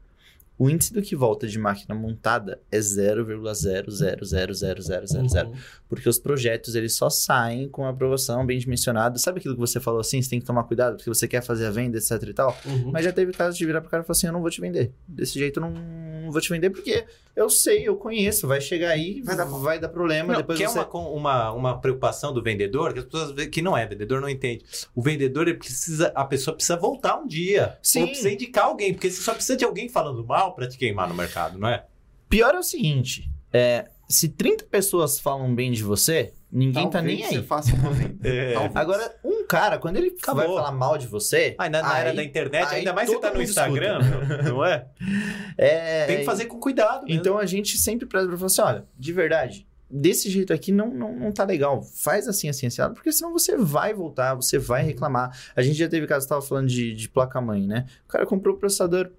O 0.61 0.69
índice 0.69 0.93
do 0.93 1.01
que 1.01 1.17
volta 1.17 1.47
de 1.49 1.59
máquina 1.59 1.95
montada 1.95 2.61
é 2.71 2.79
0,00000000. 2.79 5.47
Uhum. 5.47 5.55
Porque 5.89 6.07
os 6.09 6.19
projetos, 6.19 6.75
eles 6.75 6.95
só 6.95 7.09
saem 7.09 7.67
com 7.69 7.87
aprovação 7.87 8.45
bem 8.45 8.59
dimensionada. 8.59 9.19
Sabe 9.19 9.39
aquilo 9.39 9.55
que 9.55 9.61
você 9.61 9.81
falou 9.81 10.01
assim? 10.01 10.21
Você 10.21 10.29
tem 10.29 10.39
que 10.39 10.45
tomar 10.45 10.65
cuidado 10.65 10.97
porque 10.97 11.09
você 11.09 11.27
quer 11.27 11.43
fazer 11.43 11.65
a 11.67 11.71
venda, 11.71 11.97
etc 11.97 12.11
e 12.29 12.35
tal? 12.35 12.55
Uhum. 12.67 12.91
Mas 12.93 13.07
já 13.07 13.13
teve 13.13 13.33
casos 13.33 13.57
de 13.57 13.65
virar 13.65 13.81
pro 13.81 13.89
cara 13.91 14.03
e 14.03 14.07
falar 14.07 14.13
assim: 14.13 14.27
eu 14.27 14.35
não 14.35 14.43
vou 14.43 14.51
te 14.51 14.61
vender. 14.61 14.93
Desse 15.09 15.39
jeito 15.39 15.59
eu 15.59 15.63
não, 15.63 15.71
não 15.73 16.31
vou 16.31 16.41
te 16.43 16.51
vender 16.51 16.69
porque 16.69 17.07
eu 17.35 17.49
sei, 17.49 17.89
eu 17.89 17.97
conheço. 17.97 18.47
Vai 18.47 18.61
chegar 18.61 18.91
aí, 18.91 19.23
vai 19.23 19.35
Vai 19.35 19.79
dar, 19.81 19.87
dar- 19.87 19.89
problema. 19.89 20.35
Não, 20.35 20.41
depois 20.41 20.59
que 20.59 20.65
é 20.65 20.69
você... 20.69 20.79
uma, 20.79 20.85
com- 20.85 21.15
uma, 21.15 21.53
uma 21.53 21.81
preocupação 21.81 22.35
do 22.35 22.43
vendedor, 22.43 22.93
que 22.93 22.99
as 22.99 23.07
pessoas 23.07 23.47
que 23.47 23.63
não 23.63 23.75
é 23.77 23.87
vendedor 23.87 24.21
não 24.21 24.29
entende. 24.29 24.63
O 24.95 25.01
vendedor 25.01 25.49
ele 25.49 25.57
precisa, 25.57 26.13
a 26.15 26.25
pessoa 26.25 26.55
precisa 26.55 26.77
voltar 26.77 27.17
um 27.17 27.27
dia. 27.27 27.79
Sim. 27.83 28.03
Ou 28.03 28.07
precisa 28.09 28.31
indicar 28.31 28.67
alguém, 28.67 28.93
porque 28.93 29.11
você 29.11 29.23
só 29.23 29.33
precisa 29.33 29.57
de 29.57 29.65
alguém 29.65 29.89
falando 29.89 30.23
mal 30.25 30.50
pra 30.55 30.69
te 30.69 30.77
queimar 30.79 31.09
no 31.09 31.15
mercado, 31.15 31.59
não 31.59 31.69
é? 31.69 31.85
Pior 32.29 32.55
é 32.55 32.59
o 32.59 32.63
seguinte: 32.63 33.31
é, 33.53 33.87
se 34.09 34.29
30 34.29 34.65
pessoas 34.67 35.19
falam 35.19 35.55
bem 35.55 35.73
de 35.73 35.83
você, 35.83 36.33
ninguém 36.51 36.85
tá 36.85 36.99
Talvez 36.99 37.19
nem 37.21 37.29
você 37.29 37.37
aí. 37.37 37.43
faça 37.43 37.75
uma 37.75 37.91
venda. 37.91 38.11
É. 38.29 38.55
Agora, 38.75 39.15
um 39.25 39.45
cara, 39.47 39.79
quando 39.79 39.97
ele 39.97 40.15
Acabou. 40.21 40.45
vai 40.45 40.55
falar 40.55 40.73
mal 40.73 40.97
de 40.99 41.07
você. 41.07 41.55
Ai, 41.59 41.69
na, 41.69 41.83
na 41.83 41.93
aí- 41.95 42.01
era 42.03 42.15
da 42.15 42.23
internet, 42.23 42.69
aí 42.69 42.79
ainda 42.81 42.93
mais 42.93 43.09
você 43.09 43.19
tá 43.19 43.33
no 43.33 43.43
Instagram, 43.43 43.99
meu, 44.03 44.43
não 44.55 44.65
é? 44.65 44.87
É, 45.59 46.07
Tem 46.07 46.19
que 46.19 46.25
fazer 46.25 46.47
com 46.47 46.59
cuidado. 46.59 47.05
mesmo. 47.05 47.21
Então 47.21 47.39
a 47.39 47.47
gente 47.47 47.77
sempre 47.79 48.07
preza 48.07 48.27
pra 48.29 48.37
falar 48.37 48.47
assim: 48.47 48.63
olha, 48.63 48.85
de 48.99 49.13
verdade, 49.13 49.67
desse 49.91 50.31
jeito 50.31 50.53
aqui 50.53 50.71
não, 50.73 50.89
não, 50.95 51.13
não 51.17 51.33
tá 51.33 51.45
legal. 51.45 51.83
Faz 51.83 52.29
assim, 52.29 52.49
assim, 52.49 52.67
assim, 52.67 52.81
porque 52.95 53.11
senão 53.13 53.33
você 53.33 53.57
vai 53.57 53.93
voltar, 53.93 54.35
você 54.35 54.59
vai 54.59 54.83
reclamar. 54.83 55.37
A 55.57 55.63
gente 55.63 55.77
já 55.79 55.89
teve 55.89 56.07
caso, 56.07 56.29
tava 56.29 56.43
falando 56.43 56.69
de, 56.69 56.95
de 56.95 57.09
placa-mãe, 57.09 57.67
né? 57.67 57.87
O 58.05 58.09
cara 58.09 58.25
comprou 58.27 58.55
o 58.55 58.59
processador, 58.59 59.11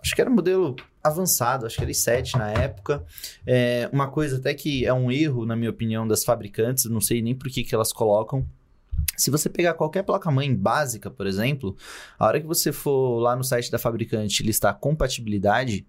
acho 0.00 0.14
que 0.14 0.20
era 0.20 0.30
um 0.30 0.34
modelo 0.34 0.76
avançado, 1.02 1.66
acho 1.66 1.76
que 1.76 1.82
era 1.82 1.90
i7 1.90 2.36
na 2.36 2.50
época. 2.50 3.04
É, 3.46 3.88
uma 3.92 4.08
coisa 4.08 4.38
até 4.38 4.54
que 4.54 4.84
é 4.84 4.92
um 4.92 5.10
erro, 5.10 5.46
na 5.46 5.56
minha 5.56 5.70
opinião, 5.70 6.06
das 6.06 6.24
fabricantes, 6.24 6.84
não 6.86 7.00
sei 7.00 7.22
nem 7.22 7.34
por 7.34 7.48
que, 7.48 7.64
que 7.64 7.74
elas 7.74 7.92
colocam. 7.92 8.46
Se 9.16 9.30
você 9.30 9.48
pegar 9.48 9.74
qualquer 9.74 10.02
placa-mãe 10.02 10.54
básica, 10.54 11.10
por 11.10 11.26
exemplo, 11.26 11.76
a 12.18 12.26
hora 12.26 12.40
que 12.40 12.46
você 12.46 12.72
for 12.72 13.18
lá 13.18 13.34
no 13.34 13.44
site 13.44 13.70
da 13.70 13.78
fabricante 13.78 14.42
listar 14.42 14.78
compatibilidade, 14.78 15.86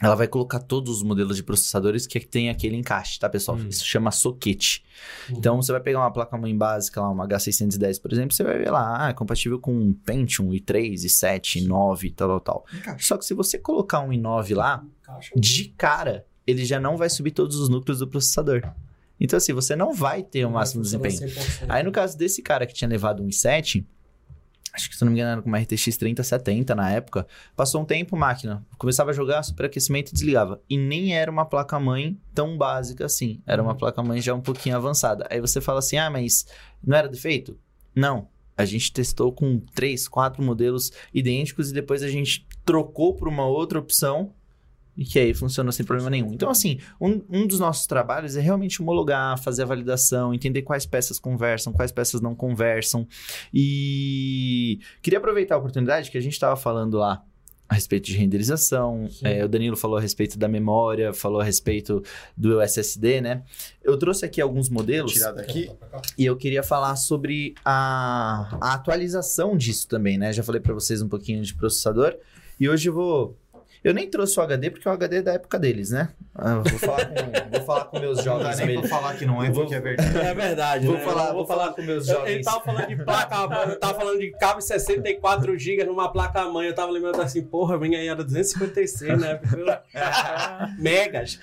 ela 0.00 0.14
vai 0.14 0.28
colocar 0.28 0.60
todos 0.60 0.98
os 0.98 1.02
modelos 1.02 1.36
de 1.36 1.42
processadores 1.42 2.06
que 2.06 2.20
tem 2.20 2.50
aquele 2.50 2.76
encaixe, 2.76 3.18
tá, 3.18 3.28
pessoal? 3.28 3.58
Hum. 3.58 3.68
Isso 3.68 3.84
chama 3.84 4.12
soquete. 4.12 4.84
Uhum. 5.28 5.38
Então, 5.38 5.56
você 5.56 5.72
vai 5.72 5.80
pegar 5.80 5.98
uma 5.98 6.12
placa-mãe 6.12 6.56
básica, 6.56 7.00
lá, 7.00 7.10
uma 7.10 7.26
H610, 7.26 8.00
por 8.00 8.12
exemplo, 8.12 8.32
você 8.32 8.44
vai 8.44 8.58
ver 8.58 8.70
lá, 8.70 9.06
ah, 9.06 9.08
é 9.10 9.12
compatível 9.12 9.58
com 9.58 9.74
um 9.74 9.92
Pentium, 9.92 10.50
i3, 10.50 10.94
i7, 10.94 11.66
i9, 11.66 12.14
tal, 12.14 12.28
tal, 12.28 12.40
tal. 12.40 12.66
Encaixa. 12.78 13.06
Só 13.06 13.16
que 13.16 13.24
se 13.24 13.34
você 13.34 13.58
colocar 13.58 14.00
um 14.00 14.10
i9 14.10 14.54
lá, 14.54 14.84
Caixa. 15.02 15.32
de 15.36 15.64
cara, 15.76 16.24
ele 16.46 16.64
já 16.64 16.78
não 16.78 16.96
vai 16.96 17.10
subir 17.10 17.32
todos 17.32 17.56
os 17.56 17.68
núcleos 17.68 17.98
do 17.98 18.06
processador. 18.06 18.62
Então, 19.20 19.36
assim, 19.36 19.52
você 19.52 19.74
não 19.74 19.92
vai 19.92 20.22
ter 20.22 20.44
o 20.44 20.50
máximo 20.50 20.82
desempenho. 20.82 21.18
100%. 21.18 21.66
Aí 21.68 21.82
no 21.82 21.90
caso 21.90 22.16
desse 22.16 22.40
cara 22.40 22.66
que 22.66 22.72
tinha 22.72 22.88
levado 22.88 23.20
um 23.20 23.26
i7, 23.26 23.84
acho 24.72 24.88
que 24.88 24.96
se 24.96 25.04
não 25.04 25.12
me 25.12 25.18
engano 25.18 25.32
era 25.32 25.42
com 25.42 25.48
uma 25.48 25.58
RTX 25.58 25.96
3070 25.96 26.74
na 26.74 26.90
época, 26.90 27.26
passou 27.56 27.82
um 27.82 27.84
tempo, 27.84 28.16
máquina, 28.16 28.64
começava 28.76 29.10
a 29.10 29.14
jogar, 29.14 29.42
superaquecimento 29.42 30.10
e 30.10 30.14
desligava. 30.14 30.60
E 30.68 30.76
nem 30.76 31.16
era 31.16 31.30
uma 31.30 31.44
placa-mãe 31.44 32.18
tão 32.34 32.56
básica 32.56 33.06
assim, 33.06 33.40
era 33.46 33.62
uma 33.62 33.74
placa-mãe 33.74 34.20
já 34.20 34.34
um 34.34 34.40
pouquinho 34.40 34.76
avançada. 34.76 35.26
Aí 35.30 35.40
você 35.40 35.60
fala 35.60 35.78
assim, 35.78 35.96
ah, 35.96 36.10
mas 36.10 36.46
não 36.84 36.96
era 36.96 37.08
defeito? 37.08 37.58
Não. 37.94 38.28
A 38.56 38.64
gente 38.64 38.92
testou 38.92 39.32
com 39.32 39.60
três, 39.72 40.08
quatro 40.08 40.42
modelos 40.42 40.90
idênticos 41.14 41.70
e 41.70 41.74
depois 41.74 42.02
a 42.02 42.08
gente 42.08 42.44
trocou 42.64 43.14
para 43.14 43.28
uma 43.28 43.46
outra 43.46 43.78
opção 43.78 44.34
e 44.98 45.04
que 45.04 45.16
aí 45.16 45.32
funcionou 45.32 45.70
sem 45.70 45.86
problema 45.86 46.10
nenhum. 46.10 46.34
Então, 46.34 46.50
assim, 46.50 46.80
um, 47.00 47.22
um 47.30 47.46
dos 47.46 47.60
nossos 47.60 47.86
trabalhos 47.86 48.36
é 48.36 48.40
realmente 48.40 48.82
homologar, 48.82 49.40
fazer 49.40 49.62
a 49.62 49.66
validação, 49.66 50.34
entender 50.34 50.62
quais 50.62 50.84
peças 50.84 51.20
conversam, 51.20 51.72
quais 51.72 51.92
peças 51.92 52.20
não 52.20 52.34
conversam. 52.34 53.06
E 53.54 54.80
queria 55.00 55.20
aproveitar 55.20 55.54
a 55.54 55.58
oportunidade 55.58 56.10
que 56.10 56.18
a 56.18 56.20
gente 56.20 56.32
estava 56.32 56.56
falando 56.56 56.98
lá 56.98 57.22
a 57.68 57.74
respeito 57.74 58.06
de 58.06 58.16
renderização, 58.16 59.06
é, 59.22 59.44
o 59.44 59.48
Danilo 59.48 59.76
falou 59.76 59.98
a 59.98 60.00
respeito 60.00 60.38
da 60.38 60.48
memória, 60.48 61.12
falou 61.12 61.38
a 61.38 61.44
respeito 61.44 62.02
do 62.34 62.62
SSD, 62.62 63.20
né? 63.20 63.42
Eu 63.84 63.98
trouxe 63.98 64.24
aqui 64.24 64.40
alguns 64.40 64.70
modelos 64.70 65.12
Tirar 65.12 65.32
daqui. 65.32 65.70
e 66.16 66.24
eu 66.24 66.34
queria 66.34 66.62
falar 66.62 66.96
sobre 66.96 67.54
a, 67.62 68.56
a 68.58 68.72
atualização 68.72 69.54
disso 69.54 69.86
também, 69.86 70.16
né? 70.16 70.32
Já 70.32 70.42
falei 70.42 70.62
para 70.62 70.72
vocês 70.72 71.02
um 71.02 71.08
pouquinho 71.10 71.42
de 71.42 71.54
processador 71.54 72.16
e 72.58 72.68
hoje 72.68 72.88
eu 72.88 72.92
vou. 72.92 73.36
Eu 73.84 73.94
nem 73.94 74.08
trouxe 74.10 74.38
o 74.38 74.42
HD 74.42 74.70
porque 74.70 74.88
o 74.88 74.92
HD 74.92 75.16
é 75.18 75.22
da 75.22 75.32
época 75.34 75.58
deles, 75.58 75.90
né? 75.90 76.08
Ah, 76.34 76.56
vou 76.56 76.78
falar 76.78 77.06
com, 77.06 77.50
vou 77.50 77.62
falar 77.66 77.84
com 77.86 77.98
meus 78.00 78.24
Não 78.24 78.38
dá 78.38 78.50
jovens. 78.52 78.58
nem 78.66 78.80
pra 78.80 78.88
falar 78.88 79.14
que 79.16 79.24
não 79.26 79.42
é, 79.42 79.50
Vou- 79.50 79.62
porque 79.64 79.74
é 79.76 79.80
verdade. 79.80 80.18
É 80.18 80.34
verdade, 80.34 80.86
Vou 80.86 80.96
né? 80.96 81.04
falar, 81.04 81.28
Eu 81.28 81.34
vou 81.34 81.46
falar 81.46 81.72
com 81.72 81.82
meus 81.82 82.08
Eu- 82.08 82.14
jovens. 82.16 82.30
Ele 82.34 82.42
tava 82.44 82.60
falando 82.64 82.86
de 82.88 82.96
placa, 82.96 83.36
eu 83.70 83.78
tava 83.78 83.94
falando 83.98 84.18
de 84.18 84.30
cabo 84.32 84.60
64 84.60 85.58
GB 85.58 85.84
numa 85.84 86.12
placa 86.12 86.44
mãe. 86.48 86.66
Eu 86.68 86.74
tava 86.74 86.90
lembrando 86.92 87.20
assim, 87.22 87.42
porra, 87.42 87.76
a 87.76 87.78
minha 87.78 87.98
era 87.98 88.22
256, 88.24 89.18
né? 89.20 89.40
megas. 90.78 91.38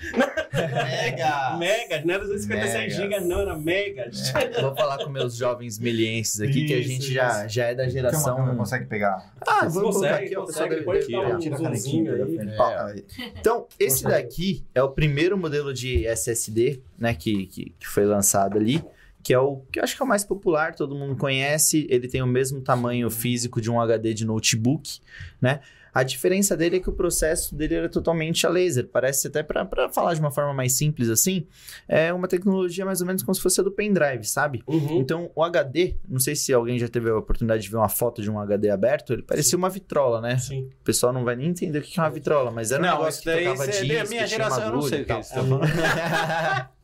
Mega! 0.52 1.56
Megas, 1.58 2.04
não 2.04 2.14
era 2.14 2.24
256 2.24 2.98
Megas. 2.98 3.20
GB, 3.20 3.20
não, 3.28 3.40
era 3.40 3.56
megas. 3.56 4.32
Vou 4.60 4.74
falar 4.74 4.98
com 5.04 5.10
meus 5.10 5.36
jovens 5.36 5.78
melienses 5.78 6.40
aqui, 6.40 6.64
que 6.66 6.74
a 6.74 6.78
Isso, 6.78 6.88
gente 6.88 7.12
já, 7.12 7.46
já 7.46 7.64
é 7.66 7.74
da 7.74 7.88
geração. 7.88 8.36
câmera, 8.36 8.56
consegue 8.56 8.86
pegar? 8.86 9.32
Ah, 9.46 9.66
vou 9.68 9.84
Consegue, 9.84 9.92
colocar 9.92 10.16
aqui, 10.16 10.34
consegue, 10.34 10.46
pessoal 10.46 10.68
depois 10.68 11.04
aqui, 11.04 11.12
dá 11.12 11.20
um 11.20 11.38
Tira 11.38 11.54
a 11.54 11.58
zoomzinho 11.58 12.25
É. 12.34 12.92
Aí. 12.92 13.04
Então, 13.38 13.66
esse 13.78 14.04
daqui 14.04 14.64
é 14.74 14.82
o 14.82 14.90
primeiro 14.90 15.36
modelo 15.36 15.72
de 15.72 16.06
SSD, 16.06 16.82
né, 16.98 17.14
que, 17.14 17.46
que, 17.46 17.74
que 17.78 17.86
foi 17.86 18.04
lançado 18.04 18.58
ali, 18.58 18.82
que 19.22 19.34
é 19.34 19.38
o 19.38 19.56
que 19.72 19.80
eu 19.80 19.82
acho 19.82 19.96
que 19.96 20.02
é 20.02 20.04
o 20.04 20.08
mais 20.08 20.24
popular, 20.24 20.74
todo 20.74 20.94
mundo 20.94 21.16
conhece. 21.16 21.86
Ele 21.90 22.06
tem 22.06 22.22
o 22.22 22.26
mesmo 22.26 22.60
tamanho 22.60 23.10
físico 23.10 23.60
de 23.60 23.68
um 23.70 23.80
HD 23.80 24.14
de 24.14 24.24
notebook, 24.24 25.00
né? 25.40 25.60
A 25.96 26.02
diferença 26.02 26.54
dele 26.54 26.76
é 26.76 26.80
que 26.80 26.90
o 26.90 26.92
processo 26.92 27.54
dele 27.54 27.74
era 27.74 27.88
totalmente 27.88 28.46
a 28.46 28.50
laser. 28.50 28.86
Parece 28.86 29.28
até, 29.28 29.42
para 29.42 29.88
falar 29.88 30.12
de 30.12 30.20
uma 30.20 30.30
forma 30.30 30.52
mais 30.52 30.74
simples 30.74 31.08
assim, 31.08 31.46
é 31.88 32.12
uma 32.12 32.28
tecnologia 32.28 32.84
mais 32.84 33.00
ou 33.00 33.06
menos 33.06 33.22
como 33.22 33.34
se 33.34 33.40
fosse 33.40 33.62
a 33.62 33.64
do 33.64 33.72
pendrive, 33.72 34.24
sabe? 34.24 34.62
Uhum. 34.66 34.98
Então, 35.00 35.30
o 35.34 35.42
HD, 35.42 35.96
não 36.06 36.20
sei 36.20 36.36
se 36.36 36.52
alguém 36.52 36.78
já 36.78 36.86
teve 36.86 37.08
a 37.08 37.16
oportunidade 37.16 37.62
de 37.62 37.70
ver 37.70 37.78
uma 37.78 37.88
foto 37.88 38.20
de 38.20 38.30
um 38.30 38.38
HD 38.38 38.68
aberto, 38.68 39.14
ele 39.14 39.22
parecia 39.22 39.56
uma 39.56 39.70
vitrola, 39.70 40.20
né? 40.20 40.36
Sim. 40.36 40.64
O 40.64 40.84
pessoal 40.84 41.14
não 41.14 41.24
vai 41.24 41.34
nem 41.34 41.48
entender 41.48 41.78
o 41.78 41.82
que 41.82 41.98
é 41.98 42.02
uma 42.02 42.10
vitrola, 42.10 42.50
mas 42.50 42.72
era 42.72 42.82
um 42.82 42.86
Não, 42.86 42.92
negócio 42.98 43.12
isso 43.12 43.22
que 43.22 43.26
daí 43.30 43.44
tocava 43.44 43.64
é 43.64 43.66
disco, 43.68 43.86
da 43.86 44.10
minha 44.10 44.26
geração, 44.26 44.64
eu 44.64 44.72
não 44.72 44.82
sei 44.82 45.00
o 45.00 45.04
que 45.06 45.12
é 45.12 45.20
isso. 45.20 45.34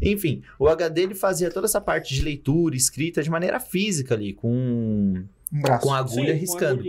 Enfim, 0.00 0.42
o 0.60 0.68
HD 0.68 1.02
ele 1.02 1.14
fazia 1.14 1.50
toda 1.50 1.66
essa 1.66 1.80
parte 1.80 2.14
de 2.14 2.22
leitura, 2.22 2.76
escrita 2.76 3.20
de 3.20 3.30
maneira 3.30 3.58
física 3.58 4.14
ali, 4.14 4.32
com, 4.32 5.24
Um 5.52 5.62
braço. 5.62 5.86
com 5.86 5.92
a 5.92 5.98
agulha 5.98 6.34
Sim, 6.34 6.40
riscando. 6.40 6.84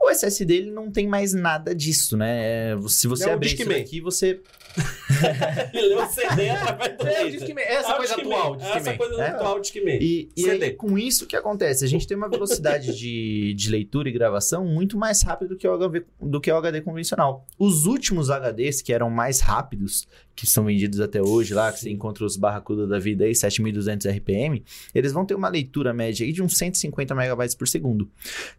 O 0.00 0.10
SSD 0.10 0.54
ele 0.54 0.70
não 0.70 0.90
tem 0.90 1.06
mais 1.08 1.32
nada 1.32 1.74
disso, 1.74 2.16
né? 2.16 2.72
É, 2.72 2.76
Se 2.88 3.06
você 3.08 3.24
É 3.24 3.28
um 3.30 3.32
abrir 3.34 3.54
isso 3.54 3.72
aqui, 3.72 4.00
você 4.00 4.40
Ele 5.72 5.86
leu 5.94 6.02
o 6.02 6.06
CD 6.08 6.50
através 6.50 6.96
do 6.98 7.06
É, 7.06 7.10
o 7.20 7.24
laser. 7.24 7.30
Discman, 7.40 7.64
essa 7.64 7.90
É 7.90 7.94
o 7.94 7.96
coisa 7.96 8.14
atual, 8.14 8.54
Essa 8.56 8.72
Discman. 8.74 8.96
coisa 8.96 9.22
É. 9.22 9.28
atual, 9.28 9.60
Discman. 9.60 9.98
E, 10.00 10.28
e 10.36 10.42
CD. 10.42 10.64
aí, 10.66 10.72
com 10.72 10.98
isso, 10.98 11.24
o 11.24 11.26
que 11.26 11.36
acontece? 11.36 11.84
A 11.84 11.88
gente 11.88 12.06
tem 12.06 12.16
uma 12.16 12.28
velocidade 12.28 12.96
de, 12.96 13.54
de 13.54 13.70
leitura 13.70 14.08
e 14.08 14.12
gravação 14.12 14.64
muito 14.64 14.96
mais 14.98 15.22
rápida 15.22 15.48
do 15.50 15.56
que, 15.56 15.66
o 15.66 15.72
HD, 15.74 16.04
do 16.20 16.40
que 16.40 16.50
o 16.50 16.56
HD 16.56 16.80
convencional. 16.80 17.46
Os 17.58 17.86
últimos 17.86 18.28
HDs, 18.30 18.82
que 18.82 18.92
eram 18.92 19.10
mais 19.10 19.40
rápidos, 19.40 20.06
que 20.34 20.46
são 20.46 20.64
vendidos 20.64 21.00
até 21.00 21.20
hoje 21.20 21.52
lá, 21.54 21.72
que 21.72 21.80
você 21.80 21.90
encontra 21.90 22.24
os 22.24 22.36
Barracuda 22.36 22.86
da 22.86 22.98
vida 22.98 23.24
aí, 23.24 23.34
7200 23.34 24.06
RPM, 24.06 24.64
eles 24.94 25.12
vão 25.12 25.26
ter 25.26 25.34
uma 25.34 25.48
leitura 25.48 25.92
média 25.92 26.24
aí 26.24 26.32
de 26.32 26.42
uns 26.42 26.56
150 26.56 27.14
megabytes 27.14 27.54
por 27.56 27.66
segundo. 27.66 28.08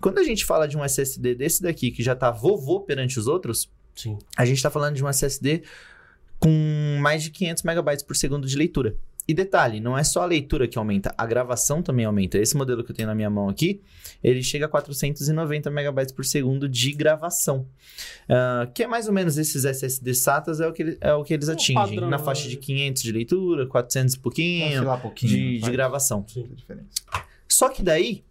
Quando 0.02 0.20
a 0.20 0.24
gente 0.24 0.44
fala 0.44 0.68
de 0.68 0.78
um 0.78 0.84
SSD 0.84 1.36
desse 1.36 1.62
daqui, 1.64 1.92
que 1.92 2.04
já 2.04 2.16
tá 2.16 2.32
vovô 2.32 2.82
perante 2.82 3.18
os 3.18 3.28
outros, 3.28 3.70
Sim. 3.96 4.18
a 4.38 4.46
gente 4.46 4.58
está 4.58 4.70
falando 4.70 4.96
de 4.96 5.04
um 5.04 5.08
SSD 5.10 5.64
com 6.40 6.98
mais 7.02 7.24
de 7.24 7.32
500 7.32 7.64
megabytes 7.64 8.04
por 8.04 8.16
segundo 8.16 8.48
de 8.48 8.56
leitura. 8.56 8.96
E 9.28 9.34
detalhe, 9.34 9.80
não 9.80 9.96
é 9.96 10.04
só 10.04 10.24
a 10.24 10.26
leitura 10.26 10.68
que 10.68 10.76
aumenta, 10.76 11.14
a 11.16 11.24
gravação 11.24 11.84
também 11.84 12.04
aumenta. 12.04 12.40
Esse 12.40 12.58
modelo 12.58 12.84
que 12.84 12.92
eu 12.92 12.96
tenho 12.96 13.08
na 13.08 13.14
minha 13.14 13.30
mão 13.30 13.48
aqui, 13.48 13.80
ele 14.24 14.42
chega 14.42 14.66
a 14.66 14.68
490 14.68 15.70
megabytes 15.70 16.12
por 16.12 16.26
segundo 16.26 16.68
de 16.68 16.92
gravação. 16.94 17.68
Ah, 18.28 18.68
que 18.74 18.82
é 18.82 18.88
mais 18.88 19.06
ou 19.08 19.14
menos 19.14 19.38
esses 19.38 19.66
SSD 19.66 20.16
SATAs, 20.16 20.60
é 20.60 20.68
o 20.68 20.74
que, 20.74 20.82
ele- 20.82 20.98
é 21.00 21.14
o 21.14 21.24
que 21.24 21.32
eles 21.36 21.48
Um 21.48 21.52
atingem. 21.52 21.76
padrão, 21.76 22.10
na 22.10 22.18
né? 22.18 22.24
faixa 22.24 22.50
de 22.50 22.58
500 22.58 23.04
de 23.04 23.12
leitura, 23.12 23.68
400 23.68 24.16
e 24.16 24.20
pouquinho 24.20 24.84
pouquinho. 25.00 25.32
de, 25.32 25.60
de 25.60 25.72
gravação. 25.72 26.26
Sim. 26.28 26.50
Só 27.48 27.70
que 27.70 27.84
daí, 27.84 28.24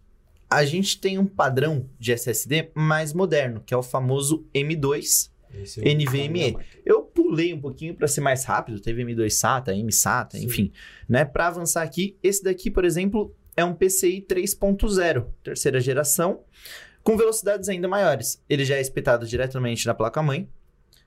a 0.49 0.65
gente 0.65 0.99
tem 0.99 1.17
um 1.17 1.25
padrão 1.25 1.85
de 1.97 2.11
SSD 2.11 2.71
mais 2.75 3.13
moderno, 3.13 3.61
que 3.65 3.73
é 3.73 3.77
o 3.77 3.83
famoso 3.83 4.45
M2 4.53 5.29
Esse 5.53 5.79
é 5.87 5.93
NVMe. 5.93 6.57
Eu 6.85 7.08
pulei 7.29 7.53
um 7.53 7.61
pouquinho 7.61 7.93
para 7.93 8.07
ser 8.07 8.21
mais 8.21 8.43
rápido, 8.43 8.79
teve 8.79 9.03
M2 9.03 9.29
SATA, 9.29 9.75
M 9.75 9.91
SATA, 9.91 10.37
Sim. 10.37 10.45
enfim, 10.45 10.71
né? 11.07 11.23
Para 11.23 11.47
avançar 11.47 11.83
aqui, 11.83 12.17
esse 12.23 12.43
daqui, 12.43 12.71
por 12.71 12.83
exemplo, 12.83 13.35
é 13.55 13.63
um 13.63 13.73
PCI 13.73 14.25
3.0, 14.27 15.27
terceira 15.43 15.79
geração, 15.79 16.41
com 17.03 17.15
velocidades 17.15 17.69
ainda 17.69 17.87
maiores. 17.87 18.41
Ele 18.49 18.65
já 18.65 18.75
é 18.77 18.81
espetado 18.81 19.27
diretamente 19.27 19.85
na 19.85 19.93
placa-mãe. 19.93 20.49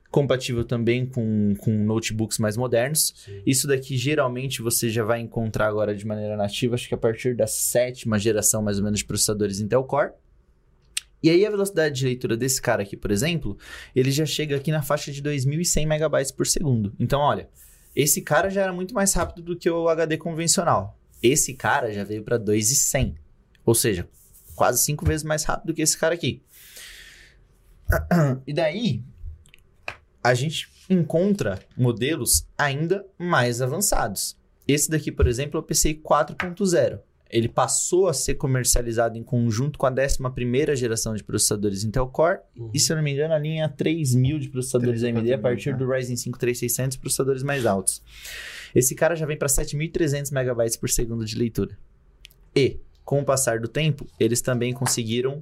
compatível 0.09 0.63
também 0.63 1.07
com, 1.07 1.55
com 1.57 1.71
notebooks 1.71 2.37
mais 2.37 2.55
modernos. 2.55 3.27
Isso 3.45 3.67
daqui 3.67 3.97
geralmente 3.97 4.61
você 4.61 4.87
já 4.87 5.03
vai 5.03 5.19
encontrar 5.19 5.67
agora 5.67 5.93
de 5.95 6.05
maneira 6.05 6.37
nativa, 6.37 6.75
acho 6.75 6.87
que 6.87 6.93
a 6.93 6.97
partir 6.97 7.35
da 7.35 7.47
sétima 7.47 8.19
geração 8.19 8.61
mais 8.61 8.77
ou 8.77 8.83
menos 8.83 8.99
de 8.99 9.05
processadores 9.05 9.59
Intel 9.59 9.83
Core. 9.83 10.11
E 11.23 11.29
aí 11.29 11.45
a 11.45 11.49
velocidade 11.49 11.95
de 11.95 12.05
leitura 12.05 12.35
desse 12.35 12.61
cara 12.61 12.83
aqui, 12.83 12.97
por 12.97 13.09
exemplo, 13.09 13.57
ele 13.95 14.11
já 14.11 14.25
chega 14.25 14.57
aqui 14.57 14.71
na 14.71 14.81
faixa 14.81 15.09
de 15.09 15.23
2.100 15.23 15.87
megabytes 15.87 16.31
por 16.33 16.45
segundo. 16.45 16.93
Então, 16.99 17.21
olha, 17.21 17.49
esse 17.95 18.21
cara 18.21 18.49
já 18.49 18.63
era 18.63 18.73
muito 18.73 18.93
mais 18.93 19.13
rápido 19.13 19.41
do 19.41 19.57
que 19.57 19.69
o 19.69 19.87
HD 19.87 20.17
convencional. 20.17 20.99
Esse 21.21 21.53
cara 21.53 21.93
já 21.93 22.03
veio 22.03 22.23
para 22.23 22.37
2.100, 22.37 23.15
ou 23.65 23.73
seja, 23.73 24.05
quase 24.53 24.83
cinco 24.83 25.05
vezes 25.05 25.23
mais 25.23 25.45
rápido 25.45 25.73
que 25.73 25.81
esse 25.81 25.97
cara 25.97 26.13
aqui. 26.13 26.43
E 28.45 28.53
daí, 28.53 29.01
a 30.21 30.33
gente 30.33 30.69
encontra 30.89 31.59
modelos 31.77 32.45
ainda 32.57 33.05
mais 33.17 33.61
avançados. 33.61 34.37
Esse 34.67 34.89
daqui, 34.89 35.11
por 35.11 35.27
exemplo, 35.27 35.57
é 35.57 35.61
o 35.61 35.63
PCI 35.63 35.95
4.0. 35.95 36.99
Ele 37.33 37.49
passou 37.49 38.07
a 38.07 38.13
ser 38.13 38.35
comercializado 38.35 39.17
em 39.17 39.23
conjunto 39.23 39.79
com 39.79 39.87
a 39.87 39.91
11ª 39.91 40.75
geração 40.75 41.15
de 41.15 41.23
processadores 41.23 41.83
Intel 41.83 42.07
Core. 42.07 42.37
Uhum. 42.55 42.69
E, 42.71 42.79
se 42.79 42.91
eu 42.91 42.95
não 42.95 43.03
me 43.03 43.11
engano, 43.11 43.33
a 43.33 43.39
linha 43.39 43.67
3000 43.67 44.37
de 44.37 44.49
processadores 44.49 45.01
3.000, 45.01 45.17
AMD 45.17 45.33
a 45.33 45.39
partir 45.39 45.71
né? 45.71 45.77
do 45.77 45.89
Ryzen 45.89 46.15
5 46.15 46.37
3600, 46.37 46.97
processadores 46.97 47.41
mais 47.41 47.65
altos. 47.65 48.03
Esse 48.75 48.93
cara 48.93 49.15
já 49.15 49.25
vem 49.25 49.35
para 49.35 49.47
7.300 49.47 50.31
megabytes 50.31 50.77
por 50.77 50.91
segundo 50.91 51.25
de 51.25 51.35
leitura. 51.35 51.75
E, 52.55 52.79
com 53.03 53.19
o 53.19 53.25
passar 53.25 53.59
do 53.59 53.67
tempo, 53.67 54.05
eles 54.19 54.39
também 54.39 54.71
conseguiram 54.71 55.41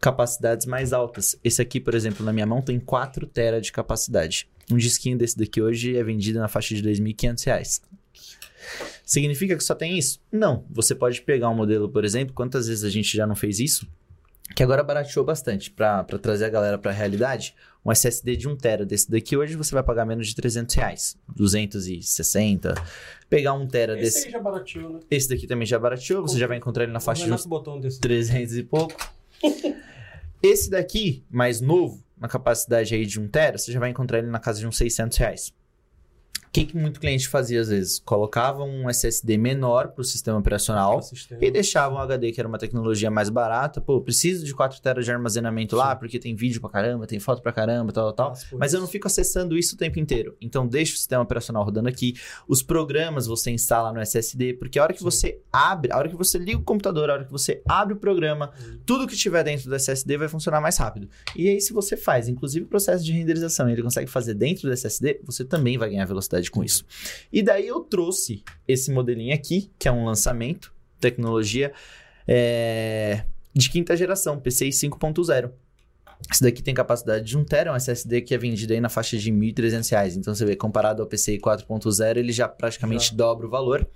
capacidades 0.00 0.66
mais 0.66 0.92
altas. 0.92 1.36
Esse 1.42 1.60
aqui, 1.60 1.80
por 1.80 1.96
exemplo, 1.96 2.24
na 2.24 2.32
minha 2.32 2.46
mão 2.46 2.62
tem 2.62 2.78
4 2.78 3.26
TB 3.26 3.60
de 3.60 3.72
capacidade. 3.72 4.48
Um 4.70 4.76
disquinho 4.76 5.18
desse 5.18 5.36
daqui 5.36 5.60
hoje 5.60 5.96
é 5.96 6.04
vendido 6.04 6.38
na 6.38 6.46
faixa 6.46 6.76
de 6.76 6.82
2.500 6.82 7.44
reais. 7.44 7.82
Significa 9.04 9.56
que 9.56 9.62
só 9.62 9.74
tem 9.74 9.98
isso? 9.98 10.20
Não. 10.32 10.64
Você 10.70 10.94
pode 10.94 11.20
pegar 11.22 11.50
um 11.50 11.54
modelo, 11.54 11.88
por 11.88 12.04
exemplo, 12.04 12.34
quantas 12.34 12.68
vezes 12.68 12.84
a 12.84 12.90
gente 12.90 13.16
já 13.16 13.26
não 13.26 13.36
fez 13.36 13.60
isso? 13.60 13.86
Que 14.54 14.62
agora 14.62 14.82
barateou 14.82 15.24
bastante 15.24 15.70
para 15.70 16.04
trazer 16.04 16.44
a 16.44 16.48
galera 16.48 16.78
para 16.78 16.90
a 16.90 16.94
realidade. 16.94 17.54
Um 17.84 17.90
SSD 17.90 18.36
de 18.36 18.48
1 18.48 18.56
TB 18.56 18.84
desse 18.86 19.10
daqui 19.10 19.36
hoje 19.36 19.56
você 19.56 19.74
vai 19.74 19.82
pagar 19.82 20.06
menos 20.06 20.26
de 20.28 20.34
300 20.34 20.74
reais. 20.74 21.16
260. 21.34 22.74
Pegar 23.28 23.54
1 23.54 23.66
TB 23.66 23.92
Esse 23.92 24.00
desse. 24.00 24.26
aí 24.26 24.32
já 24.32 24.40
barateou, 24.40 24.92
né? 24.94 25.00
Esse 25.10 25.28
daqui 25.28 25.46
também 25.46 25.66
já 25.66 25.78
barateou. 25.78 26.22
Você 26.22 26.38
já 26.38 26.46
vai 26.46 26.56
encontrar 26.56 26.84
ele 26.84 26.92
na 26.92 27.00
faixa 27.00 27.24
de 27.24 27.32
uns 27.32 27.46
um 27.46 27.80
desse. 27.80 28.00
300 28.00 28.56
e 28.56 28.62
pouco. 28.62 28.94
Esse 30.42 30.68
daqui, 30.70 31.24
mais 31.30 31.60
novo, 31.62 32.04
na 32.18 32.28
capacidade 32.28 32.94
aí 32.94 33.06
de 33.06 33.18
1 33.18 33.28
tera, 33.28 33.58
você 33.58 33.72
já 33.72 33.80
vai 33.80 33.90
encontrar 33.90 34.18
ele 34.18 34.28
na 34.28 34.38
casa 34.38 34.60
de 34.60 34.66
uns 34.66 34.76
600 34.76 35.16
reais. 35.16 35.52
O 36.46 36.54
que, 36.54 36.66
que 36.66 36.76
muito 36.76 37.00
cliente 37.00 37.28
fazia 37.28 37.60
às 37.60 37.68
vezes? 37.68 37.98
Colocava 37.98 38.62
um 38.62 38.88
SSD 38.88 39.36
menor 39.36 39.88
para 39.88 40.02
o 40.02 40.04
sistema 40.04 40.38
operacional 40.38 41.02
Sistema. 41.02 41.44
e 41.44 41.50
deixava 41.50 41.96
um 41.96 41.98
HD 41.98 42.30
que 42.30 42.40
era 42.40 42.48
uma 42.48 42.58
tecnologia 42.58 43.10
mais 43.10 43.28
barata. 43.28 43.80
Pô, 43.80 44.00
preciso 44.00 44.44
de 44.44 44.54
4 44.54 44.80
teras 44.80 45.04
de 45.04 45.10
armazenamento 45.10 45.74
lá, 45.74 45.96
porque 45.96 46.16
tem 46.16 46.34
vídeo 46.34 46.60
pra 46.60 46.70
caramba, 46.70 47.08
tem 47.08 47.18
foto 47.18 47.42
pra 47.42 47.52
caramba, 47.52 47.92
tal, 47.92 48.04
tal, 48.04 48.12
tal. 48.12 48.28
Nossa, 48.28 48.56
Mas 48.56 48.72
eu 48.72 48.80
não 48.80 48.86
fico 48.86 49.08
acessando 49.08 49.58
isso 49.58 49.74
o 49.74 49.78
tempo 49.78 49.98
inteiro. 49.98 50.36
Então, 50.40 50.64
deixa 50.64 50.94
o 50.94 50.96
sistema 50.96 51.24
operacional 51.24 51.64
rodando 51.64 51.88
aqui. 51.88 52.14
Os 52.46 52.62
programas 52.62 53.26
você 53.26 53.50
instala 53.50 53.92
no 53.92 54.00
SSD, 54.00 54.54
porque 54.54 54.78
a 54.78 54.84
hora 54.84 54.92
que 54.92 55.00
Sim. 55.00 55.04
você 55.04 55.40
abre, 55.52 55.92
a 55.92 55.96
hora 55.98 56.08
que 56.08 56.16
você 56.16 56.38
liga 56.38 56.58
o 56.58 56.62
computador, 56.62 57.10
a 57.10 57.14
hora 57.14 57.24
que 57.24 57.32
você 57.32 57.62
abre 57.68 57.94
o 57.94 57.96
programa, 57.96 58.52
tudo 58.86 59.08
que 59.08 59.16
tiver 59.16 59.42
dentro 59.42 59.68
do 59.68 59.74
SSD 59.74 60.18
vai 60.18 60.28
funcionar 60.28 60.60
mais 60.60 60.76
rápido. 60.76 61.08
E 61.34 61.48
aí, 61.48 61.60
se 61.60 61.72
você 61.72 61.96
faz, 61.96 62.28
inclusive 62.28 62.64
o 62.64 62.68
processo 62.68 63.04
de 63.04 63.12
renderização, 63.12 63.68
ele 63.68 63.82
consegue 63.82 64.08
fazer 64.08 64.34
dentro 64.34 64.68
do 64.68 64.72
SSD, 64.72 65.20
você 65.24 65.44
também 65.44 65.76
vai 65.76 65.90
ganhar 65.90 66.04
velocidade 66.04 66.23
com 66.50 66.62
isso. 66.62 66.84
E 67.32 67.42
daí 67.42 67.66
eu 67.66 67.80
trouxe 67.80 68.42
esse 68.66 68.90
modelinho 68.90 69.34
aqui, 69.34 69.70
que 69.78 69.88
é 69.88 69.92
um 69.92 70.04
lançamento, 70.04 70.74
tecnologia 71.00 71.72
é, 72.26 73.24
de 73.54 73.70
quinta 73.70 73.96
geração, 73.96 74.40
PCI 74.40 74.70
5.0. 74.70 75.50
Esse 76.30 76.42
daqui 76.42 76.62
tem 76.62 76.74
capacidade 76.74 77.24
de 77.24 77.36
1 77.36 77.44
TB, 77.44 77.68
é 77.68 77.72
um 77.72 77.76
SSD 77.76 78.22
que 78.22 78.34
é 78.34 78.38
vendido 78.38 78.72
aí 78.72 78.80
na 78.80 78.88
faixa 78.88 79.16
de 79.16 79.30
1.300 79.30 79.90
reais. 79.90 80.16
Então 80.16 80.34
você 80.34 80.44
vê, 80.44 80.56
comparado 80.56 81.02
ao 81.02 81.08
PCI 81.08 81.38
4.0, 81.38 82.16
ele 82.16 82.32
já 82.32 82.48
praticamente 82.48 83.10
Já. 83.10 83.16
dobra 83.16 83.46
o 83.46 83.50
valor. 83.50 83.86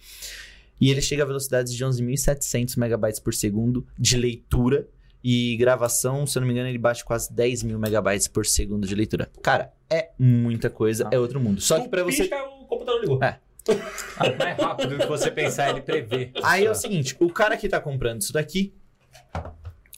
E 0.80 0.90
ele 0.90 1.00
chega 1.00 1.22
a 1.22 1.26
velocidades 1.26 1.72
de 1.72 1.84
11.700 1.84 2.78
megabytes 2.78 3.18
por 3.18 3.34
segundo 3.34 3.86
de 3.98 4.16
leitura. 4.16 4.86
E 5.24 5.56
gravação, 5.56 6.26
se 6.26 6.38
eu 6.38 6.40
não 6.40 6.46
me 6.46 6.52
engano, 6.52 6.68
ele 6.68 6.78
bate 6.78 7.04
quase 7.04 7.32
10 7.32 7.64
mil 7.64 7.78
megabytes 7.78 8.28
por 8.28 8.46
segundo 8.46 8.86
de 8.86 8.94
leitura. 8.94 9.28
Cara, 9.42 9.72
é 9.90 10.10
muita 10.18 10.68
coisa, 10.70 11.04
Ah. 11.06 11.10
é 11.14 11.18
outro 11.18 11.40
mundo. 11.40 11.60
Só 11.60 11.80
que 11.80 11.88
pra 11.88 12.02
você. 12.04 12.22
Pisca, 12.24 12.42
o 12.44 12.66
computador 12.66 13.00
ligou. 13.00 13.22
É. 13.22 13.38
Ah, 14.18 14.32
mais 14.38 14.56
rápido 14.58 14.90
do 14.96 14.98
que 14.98 15.06
você 15.06 15.30
pensar, 15.30 15.70
ele 15.70 15.82
prevê. 15.82 16.30
Aí 16.42 16.64
é 16.64 16.70
o 16.70 16.74
seguinte, 16.74 17.14
o 17.20 17.28
cara 17.30 17.56
que 17.56 17.68
tá 17.68 17.78
comprando 17.80 18.22
isso 18.22 18.32
daqui, 18.32 18.72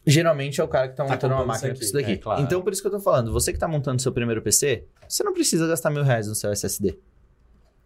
geralmente 0.07 0.61
é 0.61 0.65
o 0.65 0.69
cara 0.69 0.89
que 0.89 0.97
tá 0.97 1.05
Tá 1.05 1.13
montando 1.13 1.35
uma 1.35 1.41
comprando 1.43 1.55
máquina 1.55 1.73
isso 1.73 1.81
com 1.81 1.85
isso 1.87 1.97
aqui, 1.97 2.07
daqui. 2.07 2.19
é 2.21 2.23
claro. 2.23 2.43
Então, 2.43 2.63
por 2.63 2.73
isso 2.73 2.83
que 2.83 2.89
eu 2.89 2.93
tô 2.93 3.01
falando, 3.01 3.33
você 3.33 3.53
que 3.53 3.59
tá 3.59 3.69
montando 3.69 4.01
seu 4.03 4.13
primeiro 4.13 4.43
PC, 4.43 4.85
você 5.09 5.23
não 5.23 5.33
precisa 5.33 5.67
gastar 5.69 5.91
mil 5.91 6.03
reais 6.03 6.27
no 6.27 6.35
seu 6.35 6.51
SSD. 6.51 6.99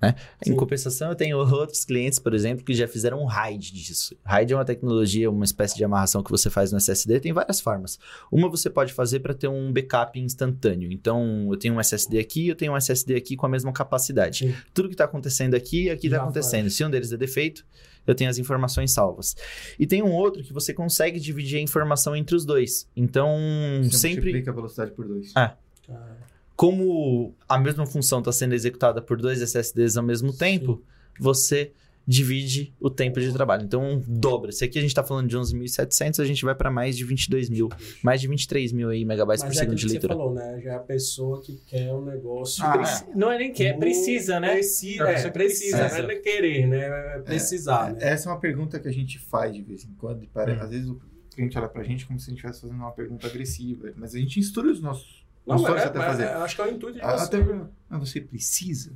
Né? 0.05 0.15
Em 0.47 0.55
compensação, 0.55 1.11
eu 1.11 1.15
tenho 1.15 1.39
outros 1.39 1.85
clientes, 1.85 2.19
por 2.19 2.35
exemplo, 2.35 2.65
que 2.65 2.75
já 2.75 2.87
fizeram 2.87 3.23
um 3.23 3.27
RAID 3.27 3.73
disso. 3.73 4.17
RAID 4.25 4.53
é 4.53 4.57
uma 4.57 4.65
tecnologia, 4.65 5.31
uma 5.31 5.45
espécie 5.45 5.77
de 5.77 5.85
amarração 5.85 6.23
que 6.23 6.31
você 6.31 6.51
faz 6.51 6.73
no 6.73 6.79
SSD, 6.79 7.21
tem 7.21 7.33
várias 7.33 7.61
formas. 7.61 7.99
Uma 8.31 8.49
você 8.49 8.69
pode 8.71 8.93
fazer 8.93 9.21
para 9.21 9.35
ter 9.35 9.49
um 9.49 9.73
backup 9.73 10.19
instantâneo. 10.19 10.91
Então, 10.93 11.49
eu 11.51 11.57
tenho 11.57 11.75
um 11.75 11.81
SSD 11.81 12.19
aqui, 12.19 12.49
eu 12.49 12.55
tenho 12.55 12.73
um 12.73 12.77
SSD 12.77 13.15
aqui 13.15 13.37
com 13.37 13.47
a 13.47 13.49
mesma 13.49 13.73
capacidade. 13.73 14.47
Sim. 14.47 14.55
Tudo 14.73 14.89
que 14.89 14.95
está 14.95 15.05
acontecendo 15.05 15.55
aqui, 15.55 15.91
aqui 15.91 16.07
está 16.07 16.23
acontecendo. 16.23 16.65
faz. 16.65 16.75
Se 16.75 16.85
um 16.85 16.91
deles 16.91 17.13
é 17.13 17.17
defeito, 17.17 17.65
eu 18.07 18.15
tenho 18.15 18.31
as 18.31 18.39
informações 18.39 18.93
salvas. 18.93 19.37
E 19.79 19.87
tem 19.87 20.03
um 20.03 20.13
outro 20.13 20.43
que 20.43 20.53
você 20.53 20.73
consegue 20.73 21.19
dividir 21.19 21.59
a 21.59 21.63
informação 21.63 22.15
entre 22.15 22.37
os 22.37 22.45
dois. 22.45 22.89
Então, 22.97 23.37
Você 23.83 23.97
sempre 23.99 24.17
multiplica 24.17 24.51
a 24.51 24.55
velocidade 24.55 24.91
por 24.93 25.07
dois. 25.07 25.33
Ah. 25.35 25.57
Ah, 25.89 26.14
como 26.57 27.35
a 27.49 27.59
mesma 27.59 27.87
função 27.87 28.21
está 28.21 28.33
sendo 28.33 28.55
executada 28.55 29.03
por 29.03 29.21
dois 29.21 29.41
SSDs 29.41 29.97
ao 29.97 30.05
mesmo 30.05 30.33
tempo, 30.33 30.83
você 31.19 31.73
divide 32.07 32.71
o 32.79 32.91
tempo 32.91 33.19
de 33.19 33.33
trabalho. 33.33 33.65
Então, 33.65 34.03
dobra. 34.07 34.53
Se 34.53 34.63
aqui 34.63 34.77
a 34.79 34.81
gente 34.83 34.91
está 34.91 35.03
falando 35.03 35.27
de 35.27 35.39
11.700, 35.39 36.21
a 36.23 36.25
gente 36.27 36.45
vai 36.45 36.55
para 36.55 36.71
mais 36.71 36.99
de 36.99 37.03
22 37.03 37.49
mil, 37.49 37.71
mais 38.03 38.21
de 38.21 38.29
23 38.29 38.73
mil 38.73 38.91
aí 38.91 39.07
megabytes 39.07 39.43
Mas 39.43 39.55
por 39.55 39.57
é 39.57 39.61
segundo 39.61 39.77
de 39.79 39.83
que 39.85 39.89
você 39.89 39.93
leitura. 39.95 40.15
falou, 40.15 40.35
né? 40.35 40.61
Já 40.63 40.73
é 40.73 40.75
a 40.75 40.81
pessoa 40.81 41.41
que 41.41 41.57
quer 41.67 41.91
um 41.95 42.05
negócio... 42.05 42.63
Ah, 42.63 42.73
Preci- 42.77 43.05
Não 43.17 43.33
é 43.33 43.39
nem 43.39 43.53
que, 43.55 43.65
é 43.65 43.73
precisa, 43.73 44.39
né? 44.39 44.53
Precisa, 44.53 45.05
É, 45.09 45.13
é, 45.15 45.31
precisa, 45.31 45.79
precisa. 45.79 46.03
não 46.03 46.11
é 46.11 46.17
querer, 46.17 46.67
né? 46.67 46.79
É 47.17 47.23
precisar, 47.25 47.95
né? 47.95 47.99
Essa 48.03 48.29
é 48.29 48.33
uma 48.33 48.39
pergunta 48.39 48.79
que 48.79 48.87
a 48.87 48.93
gente 48.93 49.19
faz 49.19 49.55
de 49.55 49.63
vez 49.63 49.83
em 49.85 49.95
quando. 49.95 50.23
E 50.23 50.27
Hum. 50.27 50.61
Às 50.61 50.71
vezes 50.71 50.89
o 50.91 51.01
cliente 51.35 51.57
olha 51.59 51.69
pra 51.69 51.83
gente 51.83 52.05
como 52.07 52.21
se 52.21 52.27
a 52.27 52.29
gente 52.31 52.37
estivesse 52.37 52.61
fazendo 52.61 52.77
uma 52.77 52.93
pergunta 52.93 53.27
agressiva. 53.27 53.91
Mas 53.97 54.15
a 54.15 54.19
gente 54.19 54.39
instrui 54.39 54.71
os 54.73 54.81
nossos 54.83 55.24
Não, 55.47 55.57
consultores 55.57 55.83
é, 55.83 55.87
até 55.87 55.99
fazer. 55.99 56.23
é, 56.25 56.33
acho 56.35 56.57
que 56.57 56.63
é 56.63 56.65
o 56.65 56.71
intuito 56.71 56.99
de 56.99 57.05
Ah, 57.05 57.17
você. 57.19 57.37
Até, 57.37 57.45
mas 57.91 58.01
você 58.09 58.21
precisa? 58.21 58.93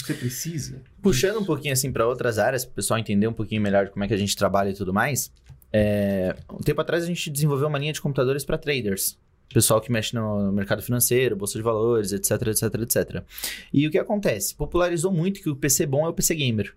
Você 0.00 0.14
precisa? 0.14 0.82
Puxando 1.02 1.40
um 1.40 1.44
pouquinho 1.44 1.72
assim 1.72 1.92
para 1.92 2.06
outras 2.06 2.38
áreas, 2.38 2.64
para 2.64 2.72
o 2.72 2.74
pessoal 2.74 2.98
entender 2.98 3.26
um 3.26 3.32
pouquinho 3.32 3.60
melhor 3.60 3.84
de 3.86 3.90
como 3.90 4.04
é 4.04 4.08
que 4.08 4.14
a 4.14 4.16
gente 4.16 4.34
trabalha 4.36 4.70
e 4.70 4.74
tudo 4.74 4.92
mais. 4.92 5.30
é, 5.72 6.34
Um 6.50 6.58
tempo 6.60 6.80
atrás 6.80 7.04
a 7.04 7.06
gente 7.06 7.28
desenvolveu 7.30 7.68
uma 7.68 7.78
linha 7.78 7.92
de 7.92 8.00
computadores 8.00 8.44
para 8.44 8.56
traders. 8.56 9.18
Pessoal 9.52 9.82
que 9.82 9.92
mexe 9.92 10.14
no 10.14 10.50
mercado 10.50 10.80
financeiro, 10.82 11.36
bolsa 11.36 11.58
de 11.58 11.62
valores, 11.62 12.10
etc, 12.12 12.30
etc, 12.48 12.62
etc. 12.80 13.22
E 13.70 13.86
o 13.86 13.90
que 13.90 13.98
acontece? 13.98 14.54
Popularizou 14.54 15.12
muito 15.12 15.42
que 15.42 15.50
o 15.50 15.56
PC 15.56 15.84
bom 15.84 16.06
é 16.06 16.08
o 16.08 16.14
PC 16.14 16.34
gamer. 16.36 16.74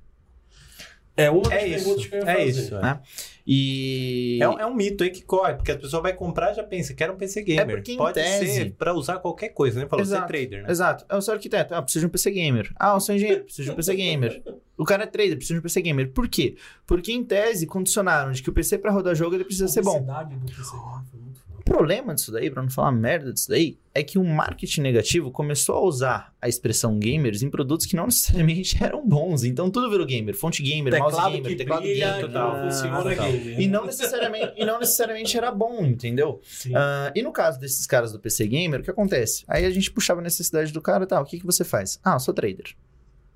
É 1.17 1.31
uma 1.31 1.41
das 1.43 1.53
É 1.53 1.57
perguntas 1.69 2.01
isso, 2.01 2.09
que 2.09 2.15
eu 2.15 2.19
ia 2.25 2.29
é 2.31 2.35
fazer. 2.35 2.49
isso. 2.61 2.75
É. 2.75 2.81
né? 2.81 2.99
E 3.47 4.39
É 4.41 4.49
um, 4.49 4.59
é 4.59 4.65
um 4.65 4.73
mito 4.73 5.03
aí 5.03 5.09
que 5.11 5.21
corre, 5.21 5.53
porque 5.53 5.71
a 5.71 5.77
pessoa 5.77 6.01
vai 6.01 6.13
comprar 6.13 6.51
e 6.51 6.55
já 6.55 6.63
pensa, 6.63 6.93
quero 6.93 7.13
um 7.13 7.15
PC 7.15 7.41
gamer. 7.43 7.61
É 7.69 7.75
porque, 7.77 7.91
em 7.93 7.97
Pode 7.97 8.13
tese- 8.15 8.47
ser 8.53 8.71
pra 8.73 8.93
usar 8.93 9.19
qualquer 9.19 9.49
coisa, 9.49 9.79
né? 9.79 9.87
Falou, 9.87 10.03
você 10.05 10.13
é 10.13 10.17
Exato. 10.17 10.27
trader, 10.27 10.63
né? 10.63 10.71
Exato. 10.71 11.05
Eu 11.09 11.21
sou 11.21 11.33
arquiteto. 11.33 11.73
Ah, 11.75 11.81
preciso 11.81 12.01
de 12.03 12.07
um 12.07 12.09
PC 12.09 12.31
gamer. 12.31 12.73
Ah, 12.79 12.95
eu 12.95 12.99
sou 12.99 13.13
engenheiro. 13.15 13.43
Preciso 13.43 13.63
de 13.65 13.71
um 13.71 13.75
PC 13.75 13.95
gamer. 13.95 14.43
O 14.77 14.83
cara 14.83 15.03
é 15.03 15.07
trader. 15.07 15.35
Preciso 15.37 15.53
de 15.53 15.59
um 15.59 15.63
PC 15.63 15.81
gamer. 15.81 16.11
Por 16.11 16.27
quê? 16.27 16.55
Porque, 16.87 17.11
em 17.13 17.23
tese, 17.23 17.65
condicionaram 17.67 18.31
de 18.31 18.41
que 18.41 18.49
o 18.49 18.53
PC 18.53 18.77
para 18.79 18.91
rodar 18.91 19.15
jogo 19.15 19.35
ele 19.35 19.45
precisa 19.45 19.67
ser 19.67 19.81
bom. 19.83 19.99
Do 20.01 20.05
PC 20.45 20.75
problema 21.65 22.13
disso 22.13 22.31
daí, 22.31 22.49
pra 22.49 22.61
não 22.61 22.69
falar 22.69 22.91
merda 22.91 23.33
disso 23.33 23.49
daí, 23.49 23.77
é 23.93 24.03
que 24.03 24.19
o 24.19 24.23
marketing 24.23 24.81
negativo 24.81 25.31
começou 25.31 25.75
a 25.75 25.81
usar 25.81 26.33
a 26.41 26.47
expressão 26.47 26.99
gamers 26.99 27.41
em 27.41 27.49
produtos 27.49 27.85
que 27.85 27.95
não 27.95 28.05
necessariamente 28.05 28.77
eram 28.83 29.05
bons. 29.05 29.43
Então 29.43 29.69
tudo 29.71 29.89
virou 29.89 30.05
gamer. 30.05 30.35
Fonte 30.35 30.61
gamer, 30.61 30.97
mouse 30.97 31.15
Teclado 31.15 31.31
gamer, 31.35 31.49
que 31.49 31.55
teclado 31.55 31.81
brilha, 31.81 32.27
gamer, 32.27 32.63
funciona 32.63 33.15
gamer. 33.15 33.59
E 33.59 33.67
não 33.67 33.85
necessariamente, 33.85 34.53
e 34.57 34.65
não 34.65 34.79
necessariamente 34.79 35.37
era 35.37 35.51
bom, 35.51 35.83
entendeu? 35.83 36.39
Ah, 36.73 37.11
e 37.15 37.21
no 37.23 37.31
caso 37.31 37.59
desses 37.59 37.87
caras 37.87 38.11
do 38.11 38.19
PC 38.19 38.47
Gamer, 38.47 38.81
o 38.81 38.83
que 38.83 38.91
acontece? 38.91 39.43
Aí 39.47 39.65
a 39.65 39.69
gente 39.71 39.91
puxava 39.91 40.19
a 40.19 40.23
necessidade 40.23 40.71
do 40.71 40.81
cara, 40.81 41.07
tá, 41.07 41.19
o 41.19 41.25
que, 41.25 41.39
que 41.39 41.45
você 41.45 41.63
faz? 41.63 41.99
Ah, 42.03 42.13
eu 42.13 42.19
sou 42.19 42.33
trader. 42.33 42.75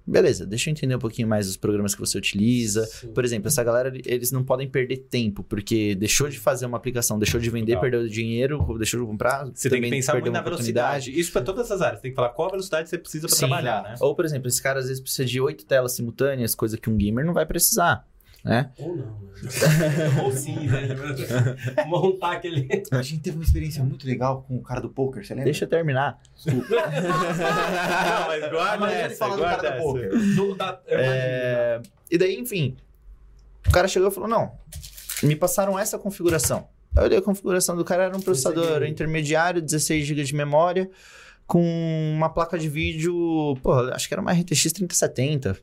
Beleza, 0.09 0.45
deixa 0.45 0.69
eu 0.69 0.71
entender 0.71 0.95
um 0.95 0.99
pouquinho 0.99 1.27
mais 1.27 1.47
os 1.47 1.55
programas 1.55 1.93
que 1.93 1.99
você 1.99 2.17
utiliza. 2.17 2.85
Sim. 2.85 3.13
Por 3.13 3.23
exemplo, 3.23 3.47
essa 3.47 3.63
galera, 3.63 3.93
eles 4.05 4.31
não 4.31 4.43
podem 4.43 4.67
perder 4.67 4.97
tempo, 5.09 5.43
porque 5.43 5.93
deixou 5.95 6.27
de 6.27 6.39
fazer 6.39 6.65
uma 6.65 6.77
aplicação, 6.77 7.19
deixou 7.19 7.39
de 7.39 7.49
vender, 7.49 7.73
Legal. 7.73 7.81
perdeu 7.81 8.07
dinheiro, 8.07 8.77
deixou 8.77 8.99
de 8.99 9.05
comprar. 9.05 9.45
Você 9.53 9.69
tem 9.69 9.81
que 9.81 9.89
pensar 9.89 10.13
muito 10.13 10.31
na 10.31 10.41
velocidade. 10.41 11.17
Isso 11.17 11.31
para 11.31 11.41
todas 11.41 11.71
as 11.71 11.81
áreas. 11.81 12.01
Tem 12.01 12.11
que 12.11 12.15
falar 12.15 12.29
qual 12.29 12.47
a 12.47 12.51
velocidade 12.51 12.89
você 12.89 12.97
precisa 12.97 13.27
para 13.27 13.37
trabalhar, 13.37 13.83
né? 13.83 13.95
Ou, 13.99 14.15
por 14.15 14.25
exemplo, 14.25 14.47
esse 14.47 14.61
cara 14.61 14.79
às 14.79 14.87
vezes 14.87 15.01
precisa 15.01 15.25
de 15.25 15.39
oito 15.39 15.65
telas 15.65 15.93
simultâneas, 15.93 16.55
coisa 16.55 16.77
que 16.77 16.89
um 16.89 16.97
gamer 16.97 17.25
não 17.25 17.33
vai 17.33 17.45
precisar, 17.45 18.07
né? 18.43 18.71
Ou 18.77 18.95
não, 18.95 19.05
né? 19.05 19.29
Ou 20.23 20.31
sim, 20.31 20.67
né? 20.67 20.87
Montar 21.87 22.33
aquele. 22.33 22.67
A 22.91 23.01
gente 23.01 23.21
teve 23.21 23.37
uma 23.37 23.43
experiência 23.43 23.83
muito 23.83 24.05
legal 24.05 24.43
com 24.47 24.57
o 24.57 24.61
cara 24.61 24.79
do 24.81 24.89
poker, 24.89 25.25
você 25.25 25.33
lembra? 25.33 25.45
Deixa 25.45 25.65
eu 25.65 25.69
terminar. 25.69 26.19
Não, 26.45 28.27
mas 28.27 28.49
guarda 28.51 28.77
Mas 28.79 28.93
ele 28.93 29.01
essa, 29.03 29.15
fala 29.15 29.35
do 29.35 29.41
guarda 29.41 29.61
cara 29.61 29.75
do 29.75 29.75
essa. 29.75 29.83
poker. 29.83 30.35
Do, 30.35 30.55
da, 30.55 30.81
imagino, 30.87 31.11
né? 31.11 31.17
É, 31.17 31.81
E 32.11 32.17
daí, 32.17 32.35
enfim, 32.39 32.75
o 33.67 33.71
cara 33.71 33.87
chegou 33.87 34.09
e 34.09 34.11
falou: 34.11 34.29
não, 34.29 34.51
me 35.23 35.35
passaram 35.35 35.77
essa 35.77 35.97
configuração. 35.97 36.67
Aí 36.95 37.03
eu 37.03 37.05
olhei 37.05 37.17
a 37.19 37.21
configuração 37.21 37.75
do 37.75 37.85
cara, 37.85 38.05
era 38.05 38.17
um 38.17 38.21
processador 38.21 38.83
intermediário, 38.83 39.61
16 39.61 40.05
GB 40.05 40.23
de 40.23 40.35
memória, 40.35 40.89
com 41.45 41.61
uma 42.15 42.29
placa 42.29 42.57
de 42.57 42.67
vídeo, 42.67 43.55
pô, 43.61 43.73
acho 43.93 44.07
que 44.07 44.13
era 44.13 44.21
uma 44.21 44.31
RTX 44.33 44.73
3070. 44.73 45.57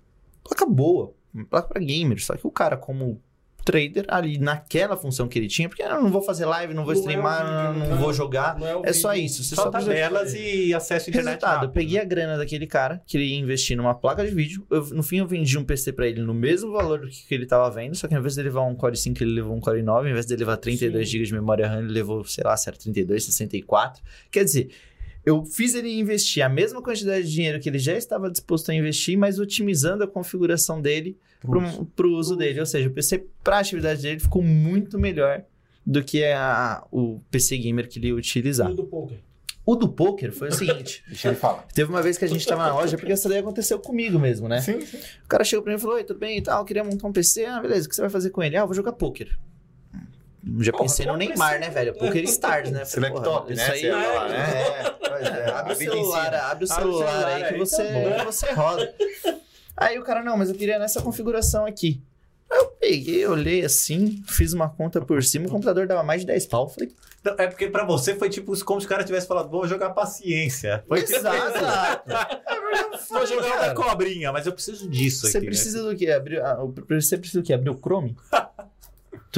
Placa 0.45 0.65
boa, 0.67 1.13
placa 1.45 1.69
pra 1.69 1.81
gamer. 1.81 2.23
Só 2.25 2.37
que 2.37 2.47
o 2.47 2.51
cara, 2.51 2.77
como 2.77 3.21
trader, 3.65 4.05
ali 4.07 4.39
naquela 4.39 4.97
função 4.97 5.27
que 5.27 5.37
ele 5.37 5.49
tinha, 5.49 5.69
porque 5.69 5.83
eu 5.83 5.89
não 6.01 6.09
vou 6.09 6.23
fazer 6.23 6.45
live, 6.45 6.73
não 6.73 6.85
vou 6.85 6.95
Não 6.95 7.01
é 7.01 7.03
streamar, 7.03 7.73
vídeo, 7.75 7.89
não, 7.91 7.97
vou 7.99 8.13
jogar. 8.13 8.57
Não 8.57 8.85
é, 8.85 8.91
É 8.91 8.93
só 8.93 9.13
isso, 9.13 9.43
você 9.43 9.57
Só 9.57 9.63
só 9.65 9.71
precisa 9.73 9.93
tabelas 9.93 10.35
e 10.35 10.73
acesso 10.73 11.07
à 11.07 11.11
internet 11.11 11.27
Resultado, 11.33 11.53
eu 11.53 11.59
rápido. 11.63 11.73
peguei 11.73 11.99
a 11.99 12.05
grana 12.05 12.39
daquele 12.39 12.65
cara, 12.69 13.03
que 13.05 13.17
ele 13.17 13.25
ia 13.25 13.37
investir 13.41 13.77
numa 13.77 13.93
placa 13.93 14.25
de 14.25 14.33
vídeo. 14.33 14.65
eu- 14.71 14.87
no 14.91 15.03
fim, 15.03 15.19
eu 15.19 15.27
vendi 15.27 15.59
um 15.59 15.65
PC 15.65 15.93
pra 15.93 16.07
ele 16.07 16.23
no 16.23 16.33
mesmo 16.33 16.71
valor 16.71 17.01
do 17.01 17.09
que, 17.09 17.27
que 17.27 17.35
ele 17.35 17.45
tava 17.45 17.69
vendo, 17.71 17.97
só 17.97 18.07
que 18.07 18.15
ao 18.15 18.21
invés 18.21 18.35
de 18.35 18.41
ele 18.43 18.51
levar 18.51 18.63
um 18.63 18.77
Core 18.77 18.97
5, 18.97 19.21
ele 19.21 19.33
levou 19.33 19.57
um 19.57 19.61
Core 19.61 19.83
9. 19.83 20.07
Ao 20.07 20.11
invés 20.13 20.27
de 20.27 20.37
levar 20.37 20.59
32 20.59 21.05
Sim. 21.09 21.13
GB 21.13 21.25
de 21.27 21.33
memória 21.35 21.67
RAM, 21.67 21.81
ele 21.81 21.93
levou, 21.93 22.25
sei 22.25 22.45
lá, 22.45 22.57
se 22.57 22.69
era 22.69 22.79
32, 22.79 23.25
64. 23.25 24.01
Quer 24.31 24.45
dizer, 24.45 24.71
eu 25.25 25.45
fiz 25.45 25.75
ele 25.75 25.93
investir 25.99 26.41
a 26.41 26.49
mesma 26.49 26.81
quantidade 26.81 27.27
de 27.27 27.33
dinheiro 27.33 27.59
que 27.59 27.69
ele 27.69 27.81
já 27.81 27.95
estava 27.95 28.31
disposto 28.31 28.71
a 28.71 28.75
investir, 28.77 29.19
mas 29.19 29.41
otimizando 29.41 30.05
a 30.05 30.07
configuração 30.07 30.81
dele 30.81 31.19
pro, 31.47 31.87
pro 31.97 32.11
uso 32.17 32.37
dele. 32.37 32.61
Ou 32.61 32.67
seja, 32.67 32.89
o 32.89 32.93
PC 32.93 33.25
pra 33.43 33.59
atividade 33.59 34.03
dele 34.03 34.21
ficou 34.21 34.43
muito 34.43 34.99
melhor 34.99 35.43
do 35.85 36.03
que 36.03 36.25
a, 36.25 36.85
o 36.91 37.21
PC 37.31 37.57
gamer 37.59 37.89
que 37.89 37.99
ele 37.99 38.09
ia 38.09 38.15
utilizar. 38.15 38.69
Tudo 38.69 38.83
do 38.83 38.89
poker. 38.89 39.19
O 39.65 39.75
do 39.75 39.89
poker 39.89 40.31
foi 40.33 40.49
o 40.49 40.53
seguinte. 40.53 41.03
Deixa 41.09 41.29
ele 41.29 41.37
falar. 41.37 41.67
Teve 41.75 41.91
uma 41.91 42.01
vez 42.03 42.17
que 42.17 42.25
a 42.25 42.29
gente 42.29 42.47
tava 42.47 42.67
na 42.67 42.75
loja, 42.75 42.97
porque 42.97 43.13
essa 43.13 43.29
daí 43.29 43.39
aconteceu 43.39 43.79
comigo 43.81 44.19
mesmo, 44.19 44.49
né? 44.49 44.61
Sim, 44.61 44.81
sim. 44.81 44.99
O 45.25 45.29
cara 45.29 45.43
chegou 45.43 45.63
pra 45.65 45.73
mim 45.73 45.79
e 45.79 45.81
falou: 45.81 45.97
Oi, 45.97 46.05
tudo 46.05 46.21
bem 46.21 46.39
e 46.39 46.43
tal, 46.43 46.65
queria 46.65 46.85
montar 46.85 47.09
um 47.09 47.13
PC. 47.13 47.45
Ah, 47.47 47.61
beleza, 47.61 47.87
o 47.87 47.89
que 47.89 47.95
você 47.97 48.01
vai 48.01 48.11
fazer 48.11 48.31
com 48.31 48.43
ele? 48.43 48.57
Ah, 48.57 48.61
eu 48.61 48.67
vou 48.67 48.75
jogar 48.77 48.93
poker. 48.93 49.37
Já 50.61 50.71
Porra, 50.71 50.85
pensei 50.85 51.07
no 51.07 51.17
Neymar, 51.17 51.55
PC? 51.55 51.59
né, 51.59 51.71
velho? 51.71 51.95
Poker 51.95 52.23
Stars, 52.25 52.71
né? 52.71 52.83
Esse 52.87 53.01
laptop, 53.01 53.53
né? 53.53 53.63
Isso 53.63 53.73
aí, 53.73 53.87
é- 53.87 53.91
falar, 53.93 54.29
né? 54.29 54.37
É, 54.87 54.91
pois 55.09 55.27
é, 55.27 55.51
a 55.51 55.59
Abre 55.59 55.73
o 55.73 55.77
celular, 55.77 56.35
abre 56.35 56.37
o 56.37 56.47
Abre 56.51 56.65
o 56.65 56.69
celular 56.69 57.07
celular 57.09 57.27
aí 57.27 57.43
que 57.43 57.55
aí, 57.55 57.59
você, 57.59 57.85
tá 57.85 57.93
bom. 57.93 58.25
você 58.25 58.53
roda. 58.53 58.95
Aí 59.77 59.99
o 59.99 60.03
cara, 60.03 60.23
não, 60.23 60.37
mas 60.37 60.49
eu 60.49 60.55
queria 60.55 60.79
nessa 60.79 61.03
configuração 61.03 61.67
aqui. 61.67 62.01
Aí 62.51 62.59
eu 62.59 62.67
peguei, 62.81 63.27
olhei 63.27 63.65
assim, 63.65 64.23
fiz 64.29 64.53
uma 64.53 64.69
conta 64.69 65.01
por 65.01 65.23
cima, 65.23 65.47
o 65.47 65.51
computador 65.51 65.87
dava 65.87 66.03
mais 66.05 66.21
de 66.21 66.29
10 66.29 66.47
pau. 66.47 66.69
Falei, 66.69 66.93
Então, 67.21 67.35
é 67.39 67.47
porque 67.49 67.67
pra 67.69 67.85
você 67.85 68.15
foi 68.15 68.29
tipo 68.31 68.53
como 68.65 68.81
se 68.81 68.87
o 68.87 68.89
cara 68.89 69.03
tivesse 69.03 69.27
falado, 69.27 69.51
vou 69.51 69.67
jogar 69.67 69.91
paciência. 69.91 70.85
Foi 70.87 71.03
tipo, 71.03 71.19
exato. 71.19 71.59
vou 73.11 73.27
jogar 73.27 73.49
cara. 73.51 73.73
uma 73.73 73.75
cobrinha, 73.75 74.33
mas 74.33 74.47
eu 74.47 74.53
preciso 74.53 74.89
disso 74.89 75.27
Você 75.27 75.39
aqui. 75.39 75.47
né? 75.47 75.51
precisa 75.51 75.83
do 75.83 75.97
quê? 75.97 76.11
Abrir, 76.11 76.41
ah, 76.41 76.57
você 76.89 77.19
precisa 77.19 77.43
do 77.43 77.45
quê? 77.47 77.53
Abrir 77.53 77.71
o 77.71 77.79
Chrome? 77.79 78.17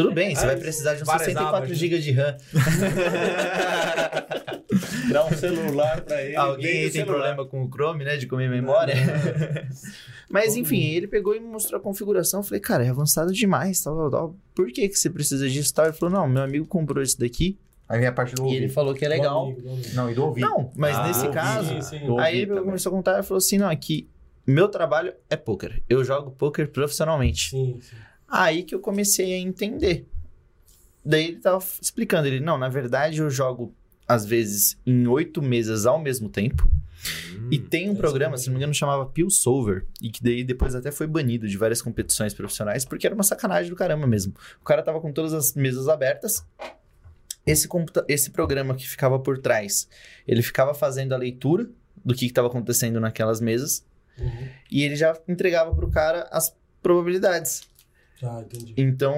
Tudo 0.02 0.14
bem, 0.14 0.34
você 0.34 0.46
vai 0.46 0.56
precisar 0.56 0.94
de 0.94 1.02
uns 1.02 1.06
várias 1.06 1.24
64 1.26 1.56
abas, 1.56 1.68
né? 1.70 1.74
GB 1.74 1.98
de 1.98 2.12
RAM. 2.12 2.36
Dá 5.12 5.24
um 5.26 5.30
celular 5.32 6.00
pra 6.02 6.22
ele. 6.22 6.36
Alguém 6.36 6.84
aí 6.84 6.90
tem 6.90 7.04
problema 7.04 7.44
com 7.46 7.64
o 7.64 7.68
Chrome, 7.68 8.04
né? 8.04 8.16
De 8.16 8.26
comer 8.26 8.48
memória. 8.48 8.94
Mas 10.30 10.56
enfim, 10.56 10.82
ele 10.82 11.08
pegou 11.08 11.34
e 11.34 11.40
me 11.40 11.46
mostrou 11.48 11.80
a 11.80 11.82
configuração. 11.82 12.42
Falei, 12.42 12.60
cara, 12.60 12.84
é 12.84 12.90
avançado 12.90 13.32
demais, 13.32 13.82
tal, 13.82 13.96
tal, 13.96 14.10
tal. 14.10 14.36
Por 14.54 14.66
que, 14.70 14.88
que 14.88 14.94
você 14.96 15.08
precisa 15.08 15.48
disso? 15.48 15.72
Tal? 15.74 15.86
Ele 15.86 15.94
falou, 15.94 16.14
não, 16.14 16.28
meu 16.28 16.42
amigo 16.42 16.66
comprou 16.66 17.02
isso 17.02 17.18
daqui 17.18 17.58
Aí 17.88 17.98
vem 17.98 18.08
a 18.08 18.12
parte 18.12 18.34
do 18.34 18.42
e 18.42 18.48
ele 18.48 18.54
ouvido. 18.56 18.72
falou 18.74 18.94
que 18.94 19.04
é 19.04 19.08
Do 19.08 19.14
legal. 19.14 19.44
amigo, 19.46 19.62
do 19.62 19.70
amigo. 19.70 19.88
Não, 19.94 20.10
e 20.10 20.14
do 20.14 20.24
ouvido. 20.26 20.46
Não, 20.46 20.70
mas 20.76 20.94
Ah, 20.96 21.06
nesse 21.06 21.20
ouvido. 21.20 21.34
caso, 21.34 21.68
Sim, 21.68 21.80
sim. 21.80 22.06
Do 22.06 22.18
Aí 22.18 22.34
ouvido 22.40 22.54
ele 22.56 22.64
começou 22.66 22.92
a 22.92 22.94
contar 22.94 23.18
e 23.18 23.22
falou 23.22 23.38
assim: 23.38 23.56
não, 23.56 23.70
aqui 23.70 24.10
meu 24.46 24.68
trabalho 24.68 25.14
é 25.30 25.36
poker. 25.36 25.82
Eu 25.88 26.04
jogo 26.04 26.30
poker 26.30 26.68
profissionalmente. 26.70 27.48
Sim, 27.50 27.78
sim. 27.80 27.96
Aí 28.28 28.62
que 28.62 28.74
eu 28.74 28.80
comecei 28.80 29.34
a 29.34 29.38
entender. 29.38 30.06
Daí 31.04 31.28
ele 31.28 31.36
tava 31.38 31.64
explicando, 31.80 32.26
ele, 32.28 32.40
não, 32.40 32.58
na 32.58 32.68
verdade 32.68 33.20
eu 33.20 33.30
jogo, 33.30 33.74
às 34.06 34.24
vezes, 34.26 34.76
em 34.84 35.06
oito 35.06 35.40
mesas 35.40 35.86
ao 35.86 35.98
mesmo 35.98 36.28
tempo. 36.28 36.68
Hum. 37.32 37.48
E 37.50 37.58
tem 37.58 37.88
um 37.88 37.94
programa, 37.94 38.36
se 38.36 38.46
não 38.46 38.54
me 38.54 38.58
engano, 38.58 38.74
chamava 38.74 39.06
Pilsover, 39.06 39.86
e 40.02 40.10
que 40.10 40.22
daí 40.22 40.44
depois 40.44 40.74
até 40.74 40.90
foi 40.90 41.06
banido 41.06 41.48
de 41.48 41.56
várias 41.56 41.80
competições 41.80 42.34
profissionais, 42.34 42.84
porque 42.84 43.06
era 43.06 43.14
uma 43.14 43.22
sacanagem 43.24 43.70
do 43.70 43.76
caramba 43.76 44.06
mesmo. 44.06 44.34
O 44.60 44.64
cara 44.64 44.82
tava 44.82 45.00
com 45.00 45.12
todas 45.12 45.32
as 45.32 45.54
mesas 45.54 45.88
abertas. 45.88 46.44
Esse, 47.46 47.66
esse 48.08 48.30
programa 48.30 48.74
que 48.74 48.86
ficava 48.86 49.18
por 49.18 49.38
trás, 49.38 49.88
ele 50.26 50.42
ficava 50.42 50.74
fazendo 50.74 51.14
a 51.14 51.16
leitura 51.16 51.70
do 52.04 52.14
que 52.14 52.26
estava 52.26 52.48
acontecendo 52.48 53.00
naquelas 53.00 53.40
mesas, 53.40 53.86
Uhum. 54.18 54.48
e 54.68 54.82
ele 54.82 54.96
já 54.96 55.16
entregava 55.28 55.72
pro 55.72 55.88
cara 55.88 56.28
as 56.32 56.52
probabilidades. 56.82 57.67
Tá, 58.20 58.40
entendi. 58.40 58.74
Então 58.76 59.14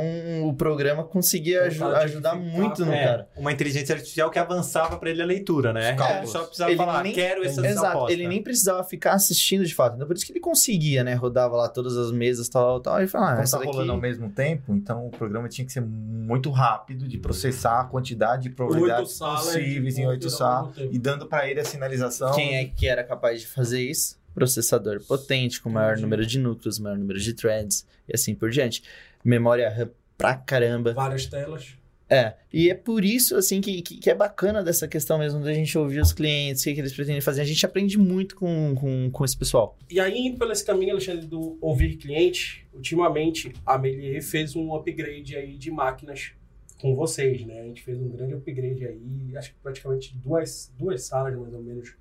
o 0.46 0.52
programa 0.52 1.02
conseguia 1.04 1.68
Então, 1.68 1.90
que 1.90 1.96
ajudar 1.96 2.34
muito 2.34 2.84
no 2.84 2.92
É, 2.92 3.04
cara. 3.04 3.28
uma 3.34 3.50
inteligência 3.50 3.94
artificial 3.94 4.30
que 4.30 4.38
avançava 4.38 4.98
pra 4.98 5.08
ele 5.08 5.22
a 5.22 5.24
leitura, 5.24 5.72
né? 5.72 5.96
Ele 6.18 6.26
só 6.26 6.42
precisava 6.44 6.70
Ele 6.70 6.76
falar, 6.76 7.02
nem- 7.02 7.12
quero 7.14 7.42
essa 7.42 7.66
Exato, 7.66 7.86
aposta. 7.86 8.12
ele 8.12 8.28
nem 8.28 8.42
precisava 8.42 8.84
ficar 8.84 9.12
assistindo 9.14 9.64
de 9.64 9.74
fato. 9.74 9.94
Então 9.96 10.06
por 10.06 10.14
isso 10.14 10.26
que 10.26 10.32
ele 10.32 10.40
conseguia, 10.40 11.02
né? 11.02 11.14
Rodava 11.14 11.56
lá 11.56 11.68
todas 11.68 11.96
as 11.96 12.12
mesas, 12.12 12.48
tal, 12.48 12.78
tal, 12.80 13.02
e 13.02 13.06
falava, 13.06 13.38
ah, 13.40 13.42
essa 13.42 13.52
tá 13.56 13.64
daqui... 13.64 13.72
rolando 13.72 13.92
ao 13.92 13.98
mesmo 13.98 14.28
tempo, 14.30 14.74
então 14.74 15.06
o 15.06 15.10
programa 15.10 15.48
tinha 15.48 15.64
que 15.66 15.72
ser 15.72 15.80
muito 15.80 16.50
rápido 16.50 17.08
de 17.08 17.16
processar 17.16 17.80
a 17.80 17.84
quantidade 17.84 18.42
de 18.44 18.50
probabilidades 18.50 19.18
possíveis 19.18 19.96
em 19.96 20.06
oito 20.06 20.28
salas 20.28 20.74
e 20.78 20.98
dando 20.98 21.26
pra 21.26 21.48
ele 21.48 21.58
a 21.60 21.64
sinalização. 21.64 22.32
Quem 22.34 22.56
é 22.56 22.64
que 22.66 22.86
era 22.86 23.02
capaz 23.02 23.40
de 23.40 23.46
fazer 23.46 23.80
isso? 23.80 24.19
Processador 24.34 25.02
potente, 25.04 25.60
com 25.60 25.70
maior 25.70 25.98
número 25.98 26.24
de 26.24 26.38
núcleos, 26.38 26.78
maior 26.78 26.96
número 26.96 27.18
de 27.18 27.34
threads 27.34 27.86
e 28.08 28.14
assim 28.14 28.34
por 28.34 28.50
diante. 28.50 28.82
Memória 29.24 29.68
RAM 29.68 29.90
pra 30.16 30.36
caramba. 30.36 30.92
Várias 30.92 31.26
telas. 31.26 31.80
É, 32.12 32.34
e 32.52 32.68
é 32.68 32.74
por 32.74 33.04
isso, 33.04 33.36
assim, 33.36 33.60
que, 33.60 33.80
que, 33.82 33.98
que 33.98 34.10
é 34.10 34.14
bacana 34.14 34.64
dessa 34.64 34.88
questão 34.88 35.16
mesmo 35.16 35.40
da 35.44 35.54
gente 35.54 35.78
ouvir 35.78 36.00
os 36.00 36.12
clientes, 36.12 36.60
o 36.60 36.64
que, 36.64 36.74
que 36.74 36.80
eles 36.80 36.92
pretendem 36.92 37.20
fazer. 37.20 37.40
A 37.40 37.44
gente 37.44 37.64
aprende 37.64 37.96
muito 37.96 38.34
com, 38.34 38.74
com, 38.74 39.08
com 39.12 39.24
esse 39.24 39.36
pessoal. 39.36 39.78
E 39.88 40.00
aí, 40.00 40.26
indo 40.26 40.36
pelo 40.36 40.50
esse 40.50 40.64
caminho, 40.64 40.90
Alexandre, 40.90 41.24
do 41.24 41.56
ouvir 41.60 41.96
cliente, 41.96 42.66
ultimamente 42.74 43.52
a 43.64 43.78
Melier 43.78 44.20
fez 44.22 44.56
um 44.56 44.74
upgrade 44.74 45.36
aí 45.36 45.56
de 45.56 45.70
máquinas 45.70 46.32
com 46.80 46.96
vocês, 46.96 47.46
né? 47.46 47.60
A 47.60 47.64
gente 47.64 47.80
fez 47.80 47.96
um 47.96 48.08
grande 48.08 48.34
upgrade 48.34 48.84
aí, 48.84 49.36
acho 49.36 49.52
que 49.52 49.60
praticamente 49.62 50.16
duas, 50.16 50.72
duas 50.76 51.04
salas 51.04 51.38
mais 51.38 51.54
ou 51.54 51.62
menos 51.62 51.94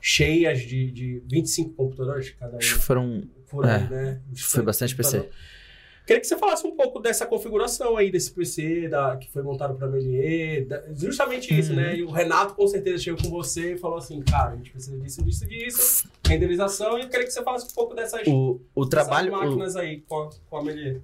cheias 0.00 0.60
de, 0.60 0.90
de 0.90 1.22
25 1.30 1.74
computadores 1.74 2.30
cada 2.30 2.58
que 2.58 2.64
foram. 2.66 3.22
Por 3.48 3.64
aí, 3.64 3.84
é, 3.84 3.88
né? 3.88 4.20
foi 4.36 4.62
bastante 4.62 4.94
PC. 4.96 5.28
Queria 6.04 6.20
que 6.20 6.26
você 6.26 6.36
falasse 6.36 6.64
um 6.66 6.76
pouco 6.76 7.00
dessa 7.00 7.26
configuração 7.26 7.96
aí 7.96 8.10
desse 8.12 8.30
PC 8.32 8.88
da, 8.88 9.16
que 9.16 9.28
foi 9.30 9.42
montado 9.42 9.74
para 9.76 9.88
Melier, 9.88 10.64
da- 10.66 10.82
justamente 10.94 11.56
isso, 11.56 11.70
Uhum. 11.70 11.76
né? 11.76 11.96
E 11.96 12.02
o 12.04 12.10
Renato 12.10 12.54
com 12.54 12.66
certeza 12.68 12.98
chegou 13.02 13.20
com 13.22 13.28
você 13.30 13.74
e 13.74 13.76
falou 13.78 13.98
assim, 13.98 14.20
cara, 14.22 14.52
a 14.52 14.56
gente 14.56 14.70
precisa 14.70 14.96
disso, 14.98 15.24
disso, 15.24 15.46
disso, 15.46 16.08
renderização, 16.26 16.96
e 16.98 17.02
eu 17.02 17.08
queria 17.08 17.26
que 17.26 17.32
você 17.32 17.42
falasse 17.42 17.66
um 17.66 17.74
pouco 17.74 17.92
dessas, 17.94 18.24
O, 18.28 18.60
o 18.74 18.84
dessas 18.84 18.90
trabalho. 19.06 19.32
o- 19.32 19.36
máquinas 19.36 19.74
aí 19.74 20.00
com 20.08 20.16
a, 20.22 20.30
com 20.48 20.56
a 20.58 20.62
Melier. 20.64 21.00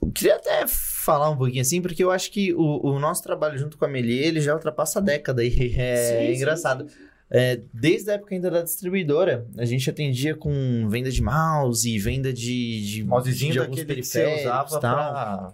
Eu 0.00 0.10
queria 0.12 0.36
até 0.36 0.66
falar 0.66 1.30
um 1.30 1.36
pouquinho 1.36 1.62
assim, 1.62 1.80
porque 1.82 2.02
eu 2.04 2.10
acho 2.10 2.30
que 2.30 2.52
o, 2.54 2.86
o 2.86 2.98
nosso 2.98 3.22
trabalho 3.22 3.58
junto 3.58 3.76
com 3.78 3.84
a 3.84 3.88
Melier, 3.88 4.26
ele 4.26 4.40
já 4.40 4.54
ultrapassa 4.54 4.98
a 4.98 5.02
década 5.02 5.44
e 5.44 5.48
é 5.76 5.96
Sim, 5.96 6.26
sim, 6.28 6.36
engraçado. 6.36 6.88
sim. 6.88 6.96
É, 7.36 7.60
desde 7.72 8.12
a 8.12 8.14
época 8.14 8.32
ainda 8.32 8.48
da 8.48 8.62
distribuidora, 8.62 9.44
a 9.58 9.64
gente 9.64 9.90
atendia 9.90 10.36
com 10.36 10.86
venda 10.88 11.10
de 11.10 11.20
mouse, 11.20 11.98
venda 11.98 12.32
de, 12.32 12.86
de, 12.86 13.02
Mousezinho 13.04 13.52
de 13.52 13.58
alguns 13.58 13.76
daquele 13.76 14.02
que 14.02 14.08
periféricos 14.08 14.42
usava 14.42 14.68
e 14.68 14.80
tal. 14.80 14.80
pra... 14.80 15.52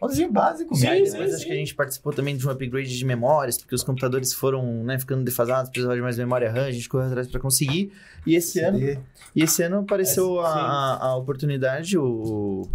Mousezinho 0.00 0.32
básico 0.32 0.74
Sim, 0.74 0.88
mesmo. 0.88 1.16
sim, 1.18 1.22
acho 1.24 1.38
sim. 1.38 1.44
que 1.44 1.52
a 1.52 1.56
gente 1.56 1.74
participou 1.74 2.10
também 2.12 2.34
de 2.34 2.46
um 2.46 2.50
upgrade 2.50 2.96
de 2.96 3.04
memórias, 3.04 3.58
porque 3.58 3.74
os 3.74 3.82
computadores 3.82 4.32
foram 4.32 4.82
né, 4.82 4.98
ficando 4.98 5.22
defasados, 5.22 5.70
precisava 5.70 5.94
de 5.94 6.00
mais 6.00 6.16
memória 6.16 6.50
RAM, 6.50 6.64
a 6.64 6.72
gente 6.72 6.88
correu 6.88 7.06
atrás 7.08 7.28
para 7.28 7.38
conseguir. 7.38 7.92
E 8.26 8.34
esse 8.34 8.60
ano, 8.60 8.78
e 8.80 9.42
esse 9.42 9.62
ano 9.62 9.80
apareceu 9.80 10.40
É, 10.40 10.46
a, 10.46 10.98
a 11.02 11.16
oportunidade, 11.16 11.98
o 11.98 12.66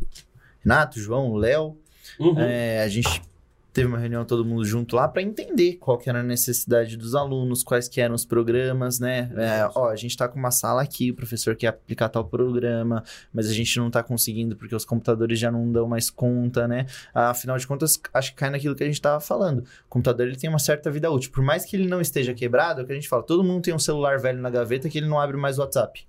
Renato, 0.63 0.99
o 0.99 1.01
João, 1.01 1.31
o 1.31 1.37
Léo, 1.37 1.75
Uhum. 2.19 2.39
é, 2.39 2.83
a 2.83 2.87
gente 2.89 3.21
Teve 3.71 3.87
uma 3.87 3.99
reunião 3.99 4.25
todo 4.25 4.43
mundo 4.43 4.65
junto 4.65 4.95
lá 4.95 5.07
para 5.07 5.21
entender 5.21 5.73
qual 5.75 5.97
que 5.97 6.09
era 6.09 6.21
a 6.21 6.23
necessidade 6.23 6.97
dos 6.97 7.13
alunos, 7.13 7.63
quais 7.63 7.87
que 7.87 8.01
eram 8.01 8.15
os 8.15 8.25
programas, 8.25 8.99
né? 8.99 9.31
É, 9.37 9.69
ó, 9.75 9.89
a 9.89 9.95
gente 9.95 10.17
tá 10.17 10.27
com 10.27 10.39
uma 10.39 10.49
sala 10.49 10.81
aqui, 10.81 11.11
o 11.11 11.15
professor 11.15 11.55
quer 11.55 11.67
aplicar 11.67 12.09
tal 12.09 12.25
programa, 12.25 13.03
mas 13.31 13.47
a 13.47 13.53
gente 13.53 13.77
não 13.77 13.91
tá 13.91 14.01
conseguindo 14.01 14.55
porque 14.55 14.75
os 14.75 14.85
computadores 14.85 15.37
já 15.37 15.51
não 15.51 15.71
dão 15.71 15.87
mais 15.87 16.09
conta, 16.09 16.67
né? 16.67 16.87
Afinal 17.13 17.57
de 17.57 17.67
contas, 17.67 17.99
acho 18.13 18.31
que 18.31 18.37
cai 18.37 18.49
naquilo 18.49 18.75
que 18.75 18.83
a 18.83 18.87
gente 18.87 18.99
tava 18.99 19.19
falando. 19.19 19.59
O 19.59 19.89
computador 19.89 20.27
ele 20.27 20.35
tem 20.35 20.49
uma 20.49 20.59
certa 20.59 20.89
vida 20.89 21.11
útil. 21.11 21.31
Por 21.31 21.43
mais 21.43 21.63
que 21.63 21.75
ele 21.75 21.87
não 21.87 22.01
esteja 22.01 22.33
quebrado, 22.33 22.81
é 22.81 22.83
o 22.83 22.87
que 22.87 22.91
a 22.91 22.95
gente 22.95 23.07
fala, 23.07 23.21
todo 23.21 23.43
mundo 23.43 23.61
tem 23.61 23.73
um 23.73 23.79
celular 23.79 24.17
velho 24.19 24.41
na 24.41 24.49
gaveta 24.49 24.89
que 24.89 24.97
ele 24.97 25.07
não 25.07 25.19
abre 25.19 25.37
mais 25.37 25.59
o 25.59 25.61
WhatsApp 25.61 26.08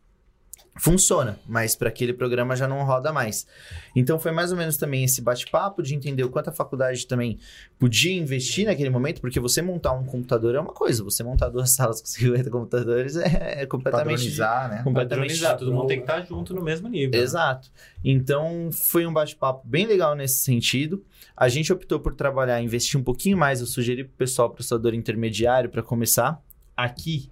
funciona, 0.79 1.39
mas 1.47 1.75
para 1.75 1.89
aquele 1.89 2.13
programa 2.13 2.55
já 2.55 2.67
não 2.67 2.85
roda 2.85 3.13
mais. 3.13 3.47
Então 3.95 4.19
foi 4.19 4.31
mais 4.31 4.53
ou 4.53 4.57
menos 4.57 4.77
também 4.77 5.05
esse 5.05 5.21
bate-papo 5.21 5.83
de 5.83 5.95
entender 5.95 6.23
o 6.23 6.31
quanto 6.31 6.49
a 6.49 6.53
faculdade 6.53 7.07
também 7.07 7.39
podia 7.79 8.13
investir 8.13 8.67
naquele 8.67 8.89
momento, 8.89 9.21
porque 9.21 9.41
você 9.41 9.61
montar 9.61 9.93
um 9.93 10.05
computador 10.05 10.55
é 10.55 10.61
uma 10.61 10.73
coisa, 10.73 11.03
você 11.03 11.23
montar 11.23 11.49
duas 11.49 11.71
salas 11.75 12.01
com 12.01 12.07
50 12.07 12.51
computadores 12.51 13.17
é, 13.17 13.63
é 13.63 13.67
completamente 13.67 14.17
Padronizar, 14.17 14.71
né? 14.71 14.83
completamente 14.83 15.29
Padronizar, 15.29 15.59
todo 15.59 15.73
mundo 15.73 15.87
tem 15.87 15.99
que 15.99 16.05
estar 16.05 16.23
junto 16.23 16.55
no 16.55 16.63
mesmo 16.63 16.89
nível. 16.89 17.21
Exato. 17.21 17.71
Então 18.05 18.71
foi 18.73 19.07
um 19.07 19.13
bate-papo 19.13 19.67
bem 19.67 19.87
legal 19.87 20.15
nesse 20.15 20.43
sentido. 20.43 21.05
A 21.37 21.49
gente 21.49 21.73
optou 21.73 22.01
por 22.01 22.15
trabalhar, 22.15 22.61
investir 22.63 22.99
um 22.99 23.03
pouquinho 23.03 23.37
mais. 23.37 23.61
Eu 23.61 23.67
sugeri 23.67 24.05
para 24.05 24.13
o 24.13 24.17
pessoal, 24.17 24.51
processador 24.51 24.95
intermediário, 24.95 25.69
para 25.69 25.83
começar. 25.83 26.41
Aqui 26.77 27.31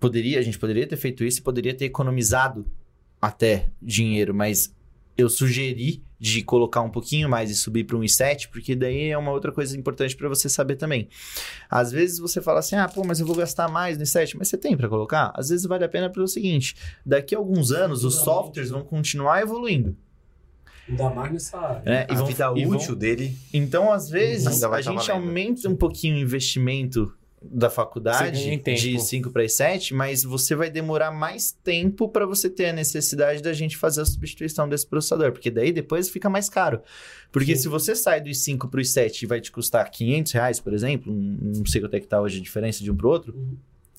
poderia, 0.00 0.38
a 0.38 0.42
gente 0.42 0.58
poderia 0.58 0.86
ter 0.86 0.96
feito 0.96 1.22
isso 1.22 1.38
e 1.38 1.42
poderia 1.42 1.74
ter 1.74 1.84
economizado 1.84 2.66
até 3.20 3.68
dinheiro, 3.80 4.34
mas 4.34 4.74
eu 5.16 5.28
sugeri 5.28 6.02
de 6.18 6.42
colocar 6.42 6.80
um 6.82 6.90
pouquinho 6.90 7.28
mais 7.28 7.50
e 7.50 7.54
subir 7.54 7.84
para 7.84 7.96
um 7.96 8.00
i7, 8.00 8.48
porque 8.50 8.74
daí 8.74 9.08
é 9.10 9.16
uma 9.18 9.30
outra 9.30 9.52
coisa 9.52 9.76
importante 9.76 10.16
para 10.16 10.28
você 10.28 10.48
saber 10.48 10.76
também. 10.76 11.08
Às 11.68 11.92
vezes 11.92 12.18
você 12.18 12.40
fala 12.42 12.60
assim: 12.60 12.76
"Ah, 12.76 12.88
pô, 12.88 13.02
mas 13.06 13.20
eu 13.20 13.26
vou 13.26 13.36
gastar 13.36 13.68
mais 13.68 13.96
no 13.98 14.04
i7", 14.04 14.36
mas 14.38 14.48
você 14.48 14.56
tem 14.58 14.76
para 14.76 14.88
colocar? 14.88 15.32
Às 15.34 15.48
vezes 15.50 15.66
vale 15.66 15.84
a 15.84 15.88
pena 15.88 16.08
pelo 16.10 16.26
seguinte, 16.28 16.74
daqui 17.04 17.34
a 17.34 17.38
alguns 17.38 17.70
anos 17.72 18.04
os 18.04 18.16
softwares 18.16 18.70
vão 18.70 18.82
continuar 18.82 19.42
evoluindo. 19.42 19.96
Ainda 20.88 21.08
mais 21.10 21.32
nessa 21.32 21.58
área. 21.58 21.82
Né? 21.84 22.06
A 22.08 22.22
vida 22.24 22.52
e 22.56 22.64
vão- 22.64 22.76
útil 22.76 22.96
dele. 22.96 23.36
Então, 23.52 23.92
às 23.92 24.08
vezes, 24.10 24.62
a 24.62 24.68
tá 24.68 24.80
gente 24.80 25.06
valendo. 25.06 25.10
aumenta 25.26 25.68
um 25.68 25.76
pouquinho 25.76 26.16
o 26.16 26.18
investimento 26.18 27.12
da 27.42 27.70
faculdade 27.70 28.60
de 28.60 29.00
5 29.00 29.30
para 29.30 29.48
7, 29.48 29.94
mas 29.94 30.22
você 30.22 30.54
vai 30.54 30.68
demorar 30.68 31.10
mais 31.10 31.52
tempo 31.52 32.08
para 32.08 32.26
você 32.26 32.50
ter 32.50 32.66
a 32.66 32.72
necessidade 32.72 33.42
da 33.42 33.52
gente 33.52 33.76
fazer 33.76 34.02
a 34.02 34.04
substituição 34.04 34.68
desse 34.68 34.86
processador, 34.86 35.32
porque 35.32 35.50
daí 35.50 35.72
depois 35.72 36.10
fica 36.10 36.28
mais 36.28 36.50
caro. 36.50 36.82
Porque 37.32 37.56
Sim. 37.56 37.62
se 37.62 37.68
você 37.68 37.94
sai 37.94 38.20
dos 38.20 38.38
5 38.42 38.68
para 38.68 38.80
os 38.80 38.90
7 38.90 39.22
e 39.22 39.26
vai 39.26 39.40
te 39.40 39.50
custar 39.50 39.90
500 39.90 40.32
reais, 40.32 40.60
por 40.60 40.74
exemplo, 40.74 41.12
não 41.12 41.64
sei 41.64 41.80
quanto 41.80 41.94
é 41.94 42.00
que 42.00 42.06
tá 42.06 42.20
hoje 42.20 42.38
a 42.38 42.42
diferença 42.42 42.84
de 42.84 42.90
um 42.90 42.96
para 42.96 43.06
o 43.06 43.10
outro, 43.10 43.34
Uhum. 43.34 43.56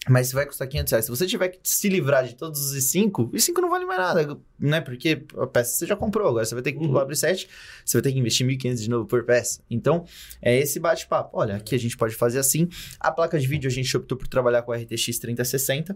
Mas 0.09 0.31
vai 0.31 0.47
custar 0.47 0.67
500 0.67 0.91
reais. 0.91 1.05
Se 1.05 1.11
você 1.11 1.27
tiver 1.27 1.49
que 1.49 1.59
se 1.63 1.87
livrar 1.87 2.25
de 2.25 2.35
todos 2.35 2.59
os 2.59 2.75
i5, 2.75 3.27
o 3.27 3.31
i5 3.31 3.61
não 3.61 3.69
vale 3.69 3.85
mais 3.85 3.99
nada, 3.99 4.37
né? 4.59 4.81
Porque 4.81 5.23
a 5.37 5.45
peça 5.45 5.75
você 5.77 5.85
já 5.85 5.95
comprou, 5.95 6.27
agora 6.27 6.43
você 6.43 6.55
vai 6.55 6.63
ter 6.63 6.71
que 6.71 6.79
Uhum. 6.79 6.91
o 6.95 7.15
7, 7.15 7.47
você 7.85 7.97
vai 7.97 8.01
ter 8.01 8.11
que 8.11 8.19
investir 8.19 8.45
1.500 8.47 8.75
de 8.81 8.89
novo 8.89 9.05
por 9.05 9.23
peça. 9.23 9.61
Então, 9.69 10.03
é 10.41 10.57
esse 10.57 10.79
bate-papo. 10.79 11.29
Olha, 11.37 11.57
aqui 11.57 11.75
a 11.75 11.79
gente 11.79 11.95
pode 11.95 12.15
fazer 12.15 12.39
assim. 12.39 12.67
A 12.99 13.11
placa 13.11 13.39
de 13.39 13.45
vídeo 13.45 13.67
a 13.69 13.71
gente 13.71 13.95
optou 13.95 14.17
por 14.17 14.27
trabalhar 14.27 14.63
com 14.63 14.71
a 14.71 14.77
RTX 14.77 15.19
3060, 15.19 15.95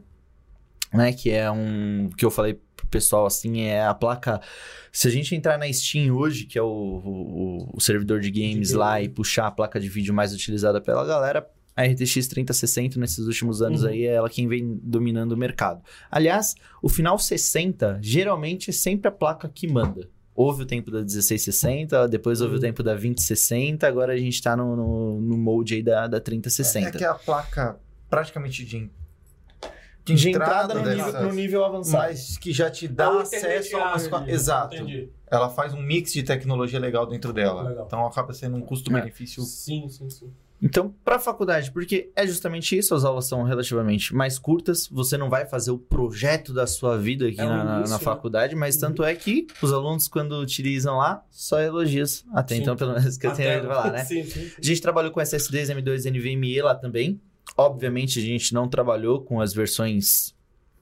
né? 0.93 1.11
Que 1.11 1.31
é 1.31 1.49
um. 1.49 2.09
que 2.15 2.23
eu 2.23 2.29
falei 2.29 2.59
pro 2.75 2.85
pessoal 2.87 3.25
assim, 3.25 3.61
é 3.61 3.83
a 3.85 3.93
placa. 3.93 4.39
Se 4.91 5.07
a 5.07 5.11
gente 5.11 5.33
entrar 5.35 5.57
na 5.57 5.71
Steam 5.73 6.15
hoje, 6.15 6.45
que 6.45 6.59
é 6.59 6.61
o, 6.61 6.67
o, 6.67 7.71
o 7.73 7.81
servidor 7.81 8.19
de 8.19 8.29
games 8.29 8.69
De 8.69 8.75
lá, 8.75 8.93
game. 8.95 9.05
e 9.07 9.09
puxar 9.09 9.47
a 9.47 9.51
placa 9.51 9.79
de 9.79 9.89
vídeo 9.89 10.13
mais 10.13 10.31
utilizada 10.31 10.79
pela 10.79 11.03
galera. 11.05 11.49
A 11.75 11.83
RTX 11.83 12.27
3060 12.27 12.99
nesses 12.99 13.25
últimos 13.27 13.61
anos 13.61 13.83
Uhum. 13.83 13.89
aí 13.89 14.05
é 14.05 14.13
ela 14.13 14.29
quem 14.29 14.47
vem 14.47 14.79
dominando 14.81 15.33
o 15.33 15.37
mercado. 15.37 15.81
Aliás, 16.09 16.55
o 16.81 16.87
final 16.87 17.19
60 17.19 17.99
geralmente 18.01 18.69
é 18.69 18.73
sempre 18.73 19.09
a 19.09 19.11
placa 19.11 19.49
que 19.49 19.67
manda. 19.67 20.09
Houve 20.33 20.63
o 20.63 20.65
tempo 20.65 20.89
da 20.91 20.99
1660, 20.99 22.07
depois 22.07 22.39
houve 22.41 22.53
o 22.53 22.55
Uhum. 22.57 22.61
tempo 22.61 22.81
da 22.83 22.91
2060, 22.93 23.87
agora 23.87 24.13
a 24.13 24.17
gente 24.17 24.41
tá 24.41 24.55
no, 24.55 24.75
no, 24.75 25.21
no 25.21 25.37
molde 25.37 25.75
aí 25.75 25.83
da, 25.83 26.07
da 26.07 26.19
3060. 26.19 26.87
É 26.87 26.91
que 26.91 27.03
é 27.03 27.07
a 27.07 27.13
placa 27.15 27.77
praticamente 28.09 28.63
de, 28.63 28.89
de 30.05 30.29
entrada 30.29 30.73
no 30.75 30.85
nível, 30.89 31.21
no 31.23 31.33
nível 31.33 31.65
avançado. 31.65 32.03
Mas 32.03 32.37
que 32.37 32.53
já 32.53 32.69
te 32.69 32.87
Dá 32.87 33.21
acesso 33.21 33.75
a 33.77 33.95
umas... 33.95 34.27
Exato. 34.29 34.75
Entendi. 34.75 35.09
Ela 35.29 35.49
faz 35.49 35.73
um 35.73 35.81
mix 35.81 36.13
de 36.13 36.23
tecnologia 36.23 36.79
legal 36.79 37.05
dentro 37.07 37.33
dela. 37.33 37.63
Legal. 37.63 37.85
Então 37.87 38.05
acaba 38.05 38.31
sendo 38.33 38.55
um 38.55 38.61
custo-benefício. 38.61 39.43
Sim, 39.43 39.89
sim, 39.89 40.09
sim. 40.09 40.31
Então, 40.67 40.91
para 41.05 41.17
a 41.17 41.19
faculdade, 41.19 41.71
porque 41.71 42.09
é 42.15 42.25
justamente 42.25 42.75
isso, 42.75 42.95
as 42.95 43.05
aulas 43.05 43.25
são 43.27 43.43
relativamente 43.43 44.15
mais 44.15 44.39
curtas, 44.39 44.87
você 44.87 45.15
não 45.15 45.29
vai 45.29 45.45
fazer 45.45 45.69
o 45.69 45.77
projeto 45.77 46.51
da 46.51 46.65
sua 46.65 46.97
vida 46.97 47.27
aqui 47.27 47.39
É 47.39 47.45
na, 47.45 47.63
na- 47.63 47.87
né? 47.87 47.99
faculdade, 47.99 48.55
mas 48.55 48.73
Uhum. 48.75 48.81
tanto 48.81 49.03
é 49.03 49.13
que 49.13 49.45
os 49.61 49.71
alunos, 49.71 50.07
quando 50.07 50.31
utilizam 50.41 50.97
lá, 50.97 51.23
só 51.29 51.59
elogios. 51.59 52.25
Até 52.33 52.55
Sim. 52.55 52.61
então, 52.63 52.75
pelo 52.75 52.93
menos 52.93 53.15
que 53.15 53.27
eu 53.27 53.33
tenho 53.33 53.49
ouvido 53.57 53.67
falar, 53.67 53.91
né? 53.91 54.03
Sim, 54.05 54.23
sim. 54.23 54.49
A 54.57 54.65
gente 54.65 54.81
trabalhou 54.81 55.11
com 55.11 55.21
SSDs 55.21 55.69
M2 55.69 56.05
NVMe 56.09 56.59
lá 56.63 56.73
também. 56.73 57.21
Obviamente, 57.55 58.17
a 58.17 58.21
gente 58.23 58.51
não 58.51 58.67
trabalhou 58.67 59.21
com 59.21 59.39
as 59.39 59.53
versões 59.53 60.33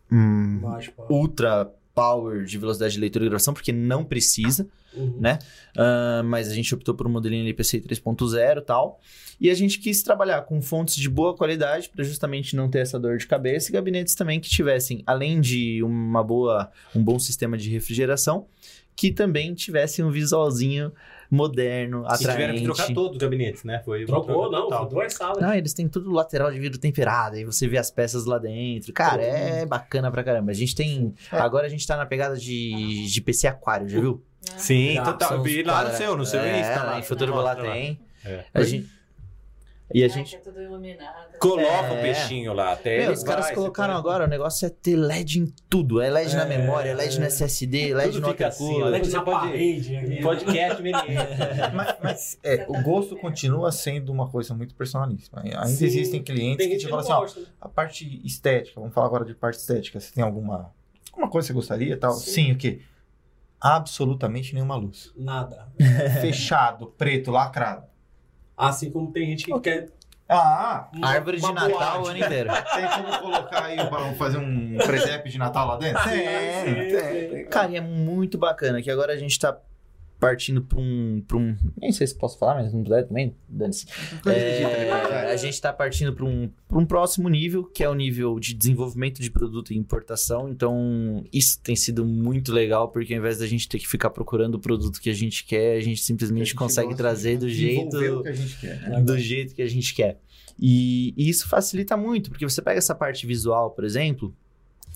hum, 0.10 0.62
ultra 1.10 1.70
power 1.94 2.44
de 2.44 2.58
velocidade 2.58 2.94
de 2.94 3.00
leitura 3.00 3.26
e 3.26 3.28
gravação, 3.28 3.54
porque 3.54 3.72
não 3.72 4.04
precisa. 4.04 4.68
Uhum. 4.96 5.18
né? 5.20 5.40
Ah, 5.76 6.22
mas 6.24 6.50
a 6.50 6.54
gente 6.54 6.74
optou 6.74 6.94
por 6.94 7.08
um 7.08 7.10
modelinho 7.10 7.44
LPC 7.44 7.82
3.0 7.82 8.58
e 8.58 8.62
tal. 8.62 9.00
E 9.40 9.50
a 9.50 9.54
gente 9.54 9.80
quis 9.80 10.04
trabalhar 10.04 10.44
com 10.44 10.62
fontes 10.62 10.96
de 10.96 11.10
boa 11.10 11.36
qualidade 11.36 11.90
para 11.90 12.04
justamente 12.04 12.56
não 12.56 12.70
ter 12.70 12.80
essa 12.80 13.00
dor 13.00 13.18
de 13.18 13.26
cabeça 13.28 13.70
e 13.70 13.74
gabinetes 13.74 14.16
também 14.16 14.40
que 14.40 14.50
tivessem, 14.50 15.04
além 15.06 15.42
de 15.42 15.82
uma 15.84 16.24
boa, 16.24 16.72
um 16.96 17.04
bom 17.04 17.18
sistema 17.18 17.58
de 17.58 17.70
refrigeração, 17.70 18.46
que 18.96 19.12
também 19.12 19.54
tivessem 19.54 20.06
um 20.06 20.12
visualzinho 20.12 20.92
moderno, 21.34 22.06
E 22.10 22.18
tiveram 22.18 22.34
atraente. 22.44 22.60
que 22.60 22.66
trocar 22.66 22.94
todos 22.94 23.12
os 23.14 23.18
gabinetes, 23.18 23.64
né? 23.64 23.82
Foi 23.84 24.06
Trocou, 24.06 24.52
não, 24.52 24.64
total. 24.64 24.90
foi 24.90 24.90
duas 25.00 25.14
salas. 25.14 25.42
Não, 25.42 25.54
eles 25.54 25.74
têm 25.74 25.88
tudo 25.88 26.12
lateral 26.12 26.52
de 26.52 26.60
vidro 26.60 26.80
temperado, 26.80 27.36
aí 27.36 27.44
você 27.44 27.68
vê 27.68 27.78
as 27.78 27.90
peças 27.92 28.26
lá 28.26 28.38
dentro. 28.38 28.94
Cara, 28.94 29.22
é 29.22 29.66
bacana 29.66 30.12
pra 30.12 30.24
caramba. 30.24 30.52
A 30.52 30.56
gente 30.56 30.76
tem. 30.76 31.14
É. 31.32 31.38
Agora 31.38 31.66
a 31.66 31.70
gente 31.70 31.86
tá 31.86 31.98
na 31.98 32.06
pegada 32.06 32.38
de, 32.38 33.08
de 33.08 33.22
PC 33.22 33.48
Aquário, 33.48 33.90
já 33.90 34.00
viu? 34.00 34.24
Sim, 34.58 34.96
Já, 34.96 35.04
total. 35.04 35.42
Vi 35.42 35.64
lá 35.64 35.86
no 35.90 35.96
seu, 35.96 36.18
no 36.18 36.26
seu 36.26 36.40
é, 36.42 36.60
Insta. 36.60 36.84
lá 36.84 37.00
em 37.00 37.04
Futuro 37.04 37.34
lá 37.36 37.56
tem. 37.56 38.00
É. 38.26 38.44
A 38.54 38.62
gente... 38.64 38.88
E 39.94 40.04
a 40.04 40.08
gente. 40.08 40.36
É 40.36 40.40
tudo 40.40 40.60
iluminado. 40.62 41.38
Coloca 41.40 41.88
É. 41.88 42.00
o 42.00 42.02
peixinho 42.02 42.52
lá. 42.54 42.74
Até 42.74 42.98
Meu, 42.98 43.04
ele 43.06 43.14
os 43.14 43.24
caras 43.24 43.46
vai, 43.46 43.54
colocaram 43.54 43.96
agora, 43.96 44.24
o 44.26 44.28
negócio 44.28 44.66
é 44.66 44.70
ter 44.70 44.96
LED 44.96 45.40
em 45.40 45.54
tudo. 45.70 46.02
É 46.02 46.10
LED 46.10 46.36
na 46.36 46.46
É, 46.46 46.58
memória, 46.58 46.90
é 46.90 46.94
LED 46.96 47.20
no 47.20 47.26
é. 47.26 47.28
SSD, 47.28 47.94
LED 47.94 48.14
Tudo 48.14 48.22
no 48.22 48.28
fica 48.30 48.48
assim. 48.48 48.82
LED 48.84 49.10
na 49.12 49.22
pode- 49.22 49.48
parede. 49.50 50.20
Podcast 50.22 50.82
menino. 50.82 51.04
Mas, 51.76 51.96
mas, 52.02 52.40
é, 52.44 52.66
o 52.68 52.82
gosto 52.82 53.16
continua 53.18 53.72
sendo 53.72 54.12
uma 54.12 54.28
coisa 54.30 54.54
muito 54.54 54.74
personalíssima. 54.76 55.42
Ainda 55.44 55.66
Sim. 55.68 55.86
existem 55.86 56.24
clientes 56.24 56.58
Tem 56.58 56.68
que 56.68 56.74
gente 56.80 56.86
te 56.86 56.90
falam 56.90 57.24
assim, 57.24 57.40
ó, 57.42 57.66
a 57.66 57.70
parte 57.70 58.22
estética, 58.26 58.80
vamos 58.80 58.94
falar 58.96 59.08
agora 59.08 59.26
de 59.26 59.34
parte 59.36 59.60
estética. 59.60 60.00
Você 60.00 60.12
tem 60.14 60.24
alguma, 60.24 60.72
alguma 61.12 61.30
coisa 61.30 61.48
que 61.48 61.54
você 61.54 61.54
gostaria 61.54 61.94
e 61.94 61.98
tal? 61.98 62.14
Sim. 62.14 62.32
Sim, 62.32 62.52
o 62.54 62.58
quê? 62.58 62.82
Absolutamente 63.60 64.54
nenhuma 64.54 64.76
luz. 64.76 65.12
Nada. 65.16 65.68
Fechado, 66.22 66.88
preto, 66.98 67.32
lacrado. 67.32 67.86
Assim 68.68 68.92
como 68.92 69.12
tem 69.12 69.26
gente 69.28 69.46
que 69.46 69.60
quer. 69.60 69.90
Ah, 70.28 70.88
uma- 70.94 71.10
Árvore 71.10 71.38
de 71.40 71.54
Natal 71.54 72.00
o 72.00 72.04
boate. 72.04 72.10
ano 72.10 72.26
inteiro. 72.26 72.50
tem 72.74 72.88
como 72.88 73.20
colocar 73.20 73.66
aí 73.66 73.76
para 73.76 74.14
fazer 74.14 74.38
um 74.38 74.78
presépio 74.78 75.32
de 75.32 75.38
Natal 75.38 75.68
lá 75.68 75.78
dentro? 75.78 76.02
Tem, 76.04 76.20
sim, 76.66 76.74
tem. 76.98 77.30
sim. 77.44 77.46
Cara, 77.50 77.72
e 77.72 77.76
é 77.76 77.82
muito 77.82 78.38
bacana 78.38 78.82
que 78.82 78.90
agora 78.90 79.14
a 79.14 79.18
gente 79.18 79.38
tá 79.38 79.56
partindo 80.24 80.62
pra 80.62 80.80
um. 80.80 81.22
Pra 81.28 81.38
um 81.38 81.56
nem 81.78 81.92
sei 81.92 82.08
se 82.08 82.18
posso 82.18 82.40
falar, 82.40 82.56
mas 82.56 82.74
não 82.74 82.82
puder 82.82 83.06
também, 83.06 83.36
dane-se. 83.48 83.86
É, 84.26 85.32
a 85.32 85.36
gente 85.36 85.60
tá 85.60 85.74
partindo 85.74 86.14
para 86.14 86.24
um, 86.24 86.50
pra 86.66 86.78
um 86.78 86.86
próximo 86.86 87.28
nível, 87.28 87.66
que 87.66 87.84
é 87.84 87.90
o 87.90 87.94
nível 87.94 88.40
de 88.40 88.54
desenvolvimento 88.54 89.22
de 89.22 89.30
produto 89.30 89.74
e 89.74 89.78
importação. 89.78 90.48
Então, 90.48 91.26
isso 91.34 91.60
tem 91.62 91.76
sido 91.76 92.06
muito 92.06 92.54
legal, 92.54 92.88
porque 92.90 93.14
ao 93.14 93.20
invés 93.20 93.40
da 93.40 93.48
gente 93.48 93.68
ter 93.68 93.80
que 93.80 93.88
ficar 93.88 94.12
procurando 94.12 94.56
o 94.56 94.60
produto 94.60 95.02
que 95.02 95.10
a 95.10 95.14
gente 95.14 95.44
quer, 95.44 95.76
a 95.76 95.82
gente 95.82 96.02
simplesmente 96.02 96.42
A 96.42 96.46
gente 96.46 96.56
consegue 96.56 96.88
gosta 96.88 97.04
trazer 97.04 97.38
do 97.38 97.50
jeito 97.50 97.90
que 98.22 98.30
a 98.30 98.34
gente 98.34 98.58
quer. 98.60 98.90
né? 98.90 99.02
do 99.02 99.20
jeito 99.20 99.54
que 99.54 99.62
a 99.62 99.68
gente 99.68 99.94
quer. 99.94 100.22
E, 100.58 101.14
e 101.18 101.30
isso 101.30 101.50
facilita 101.50 101.98
muito, 101.98 102.30
porque 102.30 102.48
você 102.48 102.62
pega 102.62 102.78
essa 102.78 102.96
parte 102.96 103.28
visual, 103.28 103.72
por 103.72 103.84
exemplo, 103.84 104.34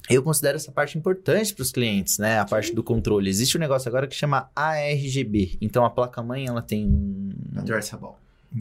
eu 0.10 0.24
considero 0.24 0.55
essa 0.55 0.72
parte 0.72 0.97
importante 0.97 1.53
para 1.53 1.62
os 1.62 1.72
clientes, 1.72 2.18
né? 2.18 2.39
A 2.39 2.45
parte 2.45 2.74
do 2.74 2.84
controle. 2.84 3.30
Existe 3.30 3.58
um 3.58 3.60
negócio 3.60 3.89
agora 3.89 4.08
que 4.08 4.16
chama 4.16 4.49
ARGB. 4.55 5.58
Então 5.62 5.84
a 5.84 5.89
placa-mãe 5.89 6.45
ela 6.47 6.62
tem 6.62 6.86
um, 6.86 7.30
Addressable. 7.58 8.12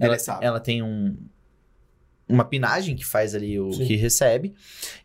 ela, 0.00 0.16
ela 0.40 0.60
tem 0.60 0.82
um 0.82 1.16
uma 2.28 2.44
pinagem 2.44 2.96
que 2.96 3.04
faz 3.06 3.34
ali 3.34 3.58
o 3.58 3.72
Sim. 3.72 3.86
que 3.86 3.96
recebe. 3.96 4.54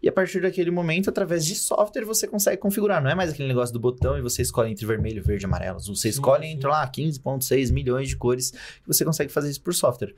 E 0.01 0.09
a 0.09 0.11
partir 0.11 0.41
daquele 0.41 0.71
momento, 0.71 1.09
através 1.09 1.45
de 1.45 1.55
software, 1.55 2.03
você 2.03 2.27
consegue 2.27 2.57
configurar. 2.57 3.01
Não 3.01 3.11
é 3.11 3.15
mais 3.15 3.31
aquele 3.31 3.47
negócio 3.47 3.71
do 3.71 3.79
botão 3.79 4.17
e 4.17 4.21
você 4.21 4.41
escolhe 4.41 4.71
entre 4.71 4.85
vermelho, 4.85 5.23
verde 5.23 5.45
e 5.45 5.47
amarelo. 5.47 5.79
Você 5.79 6.09
escolhe 6.09 6.47
entre 6.47 6.67
lá 6.67 6.87
15,6 6.89 7.71
milhões 7.71 8.09
de 8.09 8.17
cores 8.17 8.51
que 8.51 8.87
você 8.87 9.05
consegue 9.05 9.31
fazer 9.31 9.51
isso 9.51 9.61
por 9.61 9.73
software. 9.73 10.15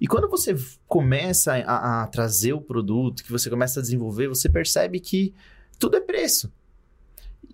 E 0.00 0.06
quando 0.06 0.28
você 0.28 0.56
começa 0.88 1.54
a, 1.54 2.02
a 2.02 2.06
trazer 2.08 2.52
o 2.52 2.60
produto, 2.60 3.22
que 3.22 3.30
você 3.30 3.48
começa 3.48 3.78
a 3.78 3.82
desenvolver, 3.82 4.26
você 4.26 4.48
percebe 4.48 4.98
que 4.98 5.32
tudo 5.80 5.96
é 5.96 6.00
preço. 6.00 6.52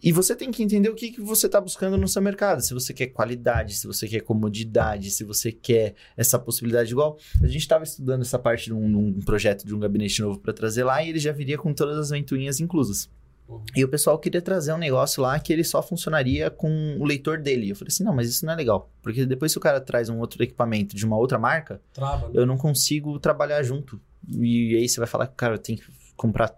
E 0.02 0.12
você 0.12 0.36
tem 0.36 0.50
que 0.50 0.62
entender 0.62 0.90
o 0.90 0.94
que, 0.94 1.10
que 1.10 1.20
você 1.20 1.46
está 1.46 1.60
buscando 1.60 1.96
no 1.96 2.06
seu 2.06 2.20
mercado. 2.20 2.60
Se 2.60 2.74
você 2.74 2.92
quer 2.92 3.06
qualidade, 3.06 3.74
se 3.74 3.86
você 3.86 4.06
quer 4.06 4.20
comodidade, 4.20 5.10
se 5.10 5.24
você 5.24 5.50
quer 5.50 5.94
essa 6.16 6.38
possibilidade 6.38 6.92
igual. 6.92 7.16
A 7.42 7.46
gente 7.46 7.62
estava 7.62 7.84
estudando 7.84 8.20
essa 8.20 8.38
parte 8.38 8.66
de 8.66 8.74
um, 8.74 9.20
projeto 9.24 9.64
de 9.64 9.74
um 9.74 9.78
gabinete 9.78 10.20
novo 10.20 10.38
para 10.38 10.52
trazer 10.52 10.84
lá 10.84 11.02
e 11.02 11.08
ele 11.08 11.18
já 11.18 11.32
viria 11.32 11.56
com 11.56 11.72
todas 11.72 11.96
as 11.96 12.10
ventoinhas 12.10 12.60
inclusas. 12.60 13.08
Uhum. 13.48 13.64
E 13.74 13.84
o 13.84 13.88
pessoal 13.88 14.18
queria 14.18 14.42
trazer 14.42 14.72
um 14.72 14.78
negócio 14.78 15.22
lá 15.22 15.38
que 15.38 15.52
ele 15.52 15.64
só 15.64 15.80
funcionaria 15.80 16.50
com 16.50 16.96
o 16.98 17.04
leitor 17.04 17.38
dele. 17.38 17.70
Eu 17.70 17.76
falei 17.76 17.88
assim: 17.88 18.04
não, 18.04 18.14
mas 18.14 18.28
isso 18.28 18.44
não 18.44 18.52
é 18.52 18.56
legal. 18.56 18.90
Porque 19.02 19.24
depois, 19.24 19.52
se 19.52 19.58
o 19.58 19.60
cara 19.60 19.80
traz 19.80 20.08
um 20.08 20.18
outro 20.18 20.42
equipamento 20.42 20.94
de 20.96 21.06
uma 21.06 21.16
outra 21.16 21.38
marca, 21.38 21.80
Trava, 21.94 22.26
né? 22.26 22.32
eu 22.34 22.44
não 22.44 22.58
consigo 22.58 23.18
trabalhar 23.18 23.62
junto. 23.62 24.00
E 24.28 24.76
aí 24.76 24.88
você 24.88 24.98
vai 24.98 25.06
falar 25.06 25.28
que, 25.28 25.36
cara, 25.36 25.54
eu 25.54 25.58
tenho 25.58 25.78
que 25.78 25.86
comprar 26.16 26.48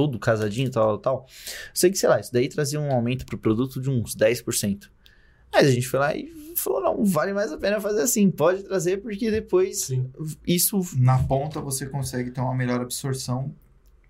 tudo 0.00 0.18
casadinho, 0.18 0.70
tal, 0.70 0.98
tal. 0.98 1.26
Sei 1.74 1.90
que, 1.90 1.98
sei 1.98 2.08
lá, 2.08 2.18
isso 2.20 2.32
daí 2.32 2.48
trazia 2.48 2.80
um 2.80 2.90
aumento 2.92 3.26
pro 3.26 3.36
produto 3.38 3.80
de 3.80 3.90
uns 3.90 4.14
10%. 4.16 4.88
Mas 5.52 5.66
a 5.66 5.70
gente 5.70 5.86
foi 5.88 5.98
lá 6.00 6.14
e 6.14 6.32
falou, 6.56 6.80
não, 6.80 7.04
vale 7.04 7.32
mais 7.32 7.52
a 7.52 7.58
pena 7.58 7.80
fazer 7.80 8.02
assim. 8.02 8.30
Pode 8.30 8.62
trazer, 8.62 8.98
porque 9.02 9.30
depois 9.30 9.80
Sim. 9.82 10.10
isso... 10.46 10.80
Na 10.96 11.18
ponta 11.24 11.60
você 11.60 11.86
consegue 11.86 12.30
ter 12.30 12.40
uma 12.40 12.54
melhor 12.54 12.80
absorção 12.80 13.54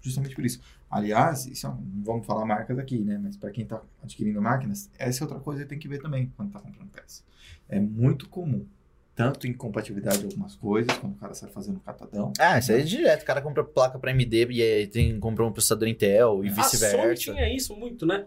justamente 0.00 0.34
por 0.34 0.44
isso. 0.44 0.60
Aliás, 0.90 1.46
isso 1.46 1.66
é 1.66 1.70
um- 1.70 1.80
não 1.96 2.04
vamos 2.04 2.26
falar 2.26 2.44
marcas 2.44 2.78
aqui, 2.78 2.98
né? 2.98 3.18
Mas 3.22 3.36
para 3.36 3.50
quem 3.50 3.64
está 3.64 3.80
adquirindo 4.02 4.40
máquinas, 4.42 4.90
essa 4.98 5.22
é 5.22 5.24
outra 5.24 5.40
coisa 5.40 5.62
que 5.62 5.68
tem 5.68 5.78
que 5.78 5.88
ver 5.88 6.00
também 6.00 6.32
quando 6.36 6.48
está 6.48 6.60
comprando 6.60 6.90
peça. 6.90 7.22
É 7.68 7.78
muito 7.80 8.28
comum, 8.28 8.66
tanto 9.14 9.46
em 9.46 9.52
compatibilidade 9.52 10.18
de 10.18 10.24
algumas 10.26 10.56
coisas, 10.56 10.96
quando 10.98 11.12
o 11.14 11.16
cara 11.16 11.34
sai 11.34 11.50
fazendo 11.50 11.78
catadão. 11.80 12.32
Ah, 12.38 12.58
isso 12.58 12.72
aí 12.72 12.80
é 12.80 12.82
direto. 12.84 13.22
O 13.22 13.26
cara 13.26 13.42
compra 13.42 13.62
placa 13.64 13.98
pra 13.98 14.10
AMD 14.10 14.46
e 14.50 14.86
tem, 14.86 15.18
comprou 15.20 15.48
um 15.48 15.52
processador 15.52 15.88
Intel 15.88 16.44
e 16.44 16.48
A 16.48 16.52
Sony 16.54 16.62
vice-versa. 16.64 17.14
tinha 17.32 17.54
isso 17.54 17.76
muito, 17.76 18.06
né? 18.06 18.26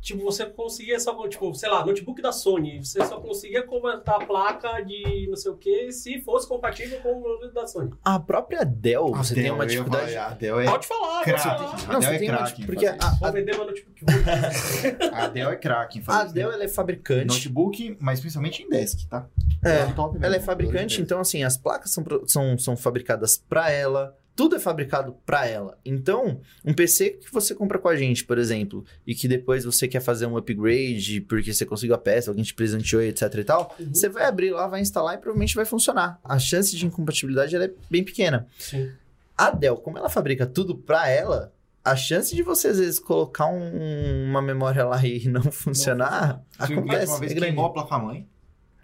Tipo, 0.00 0.24
você 0.24 0.46
conseguia 0.46 0.98
só, 0.98 1.28
tipo, 1.28 1.52
sei 1.54 1.68
lá, 1.68 1.84
notebook 1.84 2.22
da 2.22 2.32
Sony, 2.32 2.82
você 2.82 3.04
só 3.04 3.20
conseguia 3.20 3.62
converter 3.62 4.10
a 4.10 4.18
placa 4.18 4.80
de 4.80 5.26
não 5.28 5.36
sei 5.36 5.50
o 5.50 5.56
que 5.56 5.92
se 5.92 6.22
fosse 6.22 6.48
compatível 6.48 6.98
com 7.00 7.20
o 7.20 7.48
da 7.52 7.66
Sony. 7.66 7.90
A 8.02 8.18
própria 8.18 8.64
Dell, 8.64 9.14
A 9.14 9.18
você 9.22 9.34
Dell, 9.34 9.42
tem 9.44 9.52
uma 9.52 9.66
dificuldade... 9.66 10.14
falar, 10.14 10.26
A 10.28 10.34
Dell 10.34 10.60
é, 10.60 10.64
Pode 10.64 10.86
falar, 10.86 11.22
pode 11.24 11.42
falar. 11.42 11.74
A 11.88 11.92
Não, 11.92 12.00
Dell 12.00 12.02
você 12.02 12.14
é 12.14 12.18
tem 12.18 12.28
uma- 12.30 12.38
craque 12.38 12.64
porque 12.66 12.86
a-. 12.86 12.96
Vou 13.20 13.32
vender 13.32 13.54
meu 13.56 13.66
notebook. 13.66 14.00
A 15.12 15.28
Dell 15.28 15.50
é 15.50 15.56
craque 15.56 15.98
em 15.98 16.02
A 16.06 16.24
Dell, 16.24 16.50
ela 16.52 16.64
é 16.64 16.68
fabricante. 16.68 17.26
Notebook, 17.26 17.96
mas 18.00 18.20
principalmente 18.20 18.62
em 18.62 18.68
desk, 18.68 19.06
tá? 19.08 19.26
É, 19.62 19.84
top 19.92 20.12
mesmo. 20.14 20.24
Ela 20.24 20.36
é 20.36 20.40
fabricante, 20.40 21.00
então 21.02 21.20
assim, 21.20 21.42
as 21.44 21.56
placas 21.58 21.90
são, 21.92 22.04
são, 22.26 22.56
são 22.58 22.76
fabricadas 22.76 23.36
pra 23.48 23.70
ela, 23.70 24.16
tudo 24.40 24.56
é 24.56 24.58
fabricado 24.58 25.14
pra 25.26 25.46
ela. 25.46 25.76
Então, 25.84 26.40
um 26.64 26.72
PC 26.72 27.10
que 27.10 27.30
você 27.30 27.54
compra 27.54 27.78
com 27.78 27.88
a 27.88 27.94
gente, 27.96 28.24
por 28.24 28.38
exemplo, 28.38 28.86
e 29.06 29.14
que 29.14 29.28
depois 29.28 29.66
você 29.66 29.86
quer 29.86 30.00
fazer 30.00 30.24
um 30.24 30.34
upgrade 30.34 31.20
porque 31.22 31.52
você 31.52 31.66
conseguiu 31.66 31.94
a 31.94 31.98
peça, 31.98 32.30
alguém 32.30 32.42
te 32.42 32.54
presenteou, 32.54 33.02
etc 33.02 33.34
e 33.34 33.44
tal, 33.44 33.76
Uhum. 33.78 33.92
você 33.92 34.08
vai 34.08 34.24
abrir 34.24 34.50
lá, 34.50 34.66
vai 34.66 34.80
instalar 34.80 35.14
e 35.14 35.18
provavelmente 35.18 35.54
vai 35.54 35.66
funcionar. 35.66 36.18
A 36.24 36.38
chance 36.38 36.74
de 36.74 36.86
incompatibilidade 36.86 37.54
é 37.54 37.70
bem 37.90 38.02
pequena. 38.02 38.46
Sim. 38.58 38.90
A 39.36 39.50
Dell, 39.50 39.76
como 39.76 39.98
ela 39.98 40.08
fabrica 40.08 40.46
tudo 40.46 40.74
pra 40.74 41.06
ela, 41.08 41.52
a 41.84 41.94
chance 41.94 42.34
de 42.34 42.42
você 42.42 42.68
às 42.68 42.78
vezes 42.78 42.98
colocar 42.98 43.46
um- 43.46 44.24
uma 44.30 44.40
memória 44.40 44.84
lá 44.86 45.04
e 45.04 45.28
não 45.28 45.42
funcionar, 45.52 46.42
cliente 46.56 46.72
acontece, 46.78 47.12
uma 47.12 47.20
vez 47.20 47.32
é 47.32 47.34
queimou 47.40 47.66
a 47.66 47.72
placa-mãe. 47.74 48.26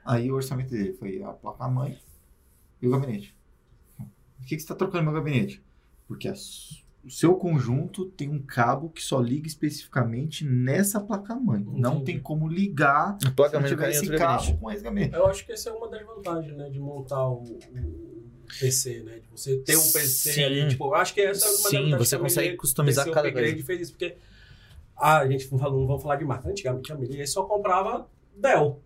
Aí 0.05 0.31
o 0.31 0.35
orçamento 0.35 0.71
dele 0.71 0.93
foi 0.99 1.23
a 1.23 1.29
placa-mãe 1.29 1.99
e 2.83 2.89
o 2.89 2.91
gabinete. 2.91 3.36
Por 4.37 4.47
que, 4.47 4.55
que 4.57 4.61
você 4.61 4.65
está 4.65 4.75
trocando 4.75 5.05
meu 5.05 5.13
gabinete? 5.13 5.63
Porque 6.07 6.29
a 6.29 6.35
o 7.05 7.11
seu 7.11 7.37
conjunto 7.37 8.07
tem 8.07 8.29
um 8.29 8.43
cabo 8.43 8.91
que 8.91 9.01
só 9.01 9.21
liga 9.21 9.47
especificamente 9.47 10.45
nessa 10.45 11.01
placa-mãe. 11.01 11.65
Não 11.65 12.03
tem 12.03 12.19
como 12.19 12.49
ligar 12.49 13.17
A 13.25 13.31
placa 13.31 13.57
se 13.59 13.63
não 13.63 13.69
tiver 13.69 13.91
esse 13.91 14.09
cabo 14.09 14.39
gabinete. 14.41 14.59
com 14.61 14.71
esse 14.73 14.83
gabinete. 14.83 15.15
Eu 15.15 15.27
acho 15.29 15.47
que 15.47 15.53
essa 15.53 15.71
é 15.71 15.73
uma 15.73 15.89
das 15.89 16.05
vantagens, 16.05 16.57
né, 16.57 16.69
de 16.69 16.81
montar 16.81 17.29
o, 17.29 17.45
o 17.45 18.43
PC, 18.59 19.05
né? 19.05 19.21
De 19.21 19.29
você 19.31 19.57
ter 19.59 19.77
um 19.77 19.93
PC 19.93 20.33
Sim. 20.33 20.43
ali, 20.43 20.69
tipo, 20.69 20.93
acho 20.95 21.15
que 21.15 21.21
essa 21.21 21.47
é 21.47 21.49
uma 21.49 21.57
das 21.63 21.71
Sim, 21.71 21.97
você 21.97 22.17
a 22.17 22.19
consegue 22.19 22.47
Melier- 22.47 22.61
customizar 22.61 23.05
cada 23.09 23.29
upgrade 23.29 23.53
coisa. 23.53 23.67
fez 23.67 23.81
isso, 23.83 23.93
porque 23.93 24.17
ah, 24.97 25.19
a 25.19 25.29
gente 25.29 25.49
não, 25.53 25.59
falou, 25.61 25.79
não 25.81 25.87
vamos 25.87 26.03
falar 26.03 26.17
de 26.17 26.25
marca. 26.25 26.49
Antigamente 26.49 26.93
a 26.93 26.97
Melier 26.97 27.29
só 27.29 27.45
comprava 27.45 28.09
Dell. 28.37 28.81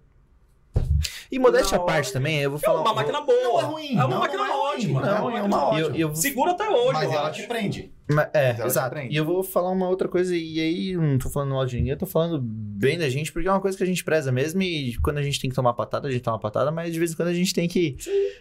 E 1.33 1.39
modéstia 1.39 1.77
à 1.77 1.81
parte 1.81 2.13
também, 2.13 2.39
eu 2.41 2.51
vou 2.51 2.59
É 2.59 2.63
falar. 2.63 2.81
uma 2.81 2.93
máquina 2.95 3.21
boa. 3.21 3.39
Não 3.39 3.61
é 3.61 3.63
ruim, 3.73 3.91
É 3.93 3.95
uma 4.05 4.09
não, 4.09 4.19
máquina 4.19 4.39
não 4.43 4.47
é 4.47 4.51
ruim, 4.51 4.61
ótima. 4.75 5.01
não 5.01 5.09
é 5.09 5.11
é 5.11 5.21
uma 5.21 5.39
é 5.39 5.41
ótima. 5.43 5.57
ótima. 5.65 5.81
Eu- 5.81 5.95
eu- 6.09 6.15
Segura 6.17 6.51
até 6.51 6.69
hoje, 6.69 6.93
Mas 6.93 7.13
ela 7.13 7.29
acho. 7.29 7.41
te 7.43 7.47
prende. 7.47 7.93
É, 8.35 8.67
exato. 8.67 8.99
E 8.99 9.15
eu 9.15 9.25
vou 9.25 9.41
falar 9.45 9.71
uma 9.71 9.89
outra 9.89 10.09
coisa, 10.09 10.35
e 10.37 10.59
aí 10.59 10.97
não 10.97 11.17
tô 11.19 11.31
falando 11.31 11.51
mal 11.51 11.65
de 11.65 11.77
ninguém, 11.77 11.93
eu 11.93 11.97
tô 11.97 12.07
falando 12.07 12.41
bem 12.43 12.99
da 12.99 13.09
gente, 13.09 13.33
porque 13.33 13.47
é 13.47 13.51
uma 13.53 13.61
coisa 13.61 13.77
que 13.79 13.85
a 13.85 13.87
gente 13.87 14.03
preza 14.03 14.33
mesmo, 14.33 14.61
e 14.63 14.97
quando 14.99 15.19
a 15.19 15.23
gente 15.23 15.41
tem 15.41 15.49
que 15.49 15.55
tomar 15.55 15.73
patada, 15.75 16.09
a 16.09 16.11
gente 16.11 16.23
toma 16.23 16.39
patada, 16.41 16.73
mas 16.73 16.93
de 16.93 16.99
vez 16.99 17.13
em 17.13 17.17
quando 17.17 17.29
a 17.29 17.35
gente 17.35 17.55
tem 17.55 17.69
que 17.69 17.95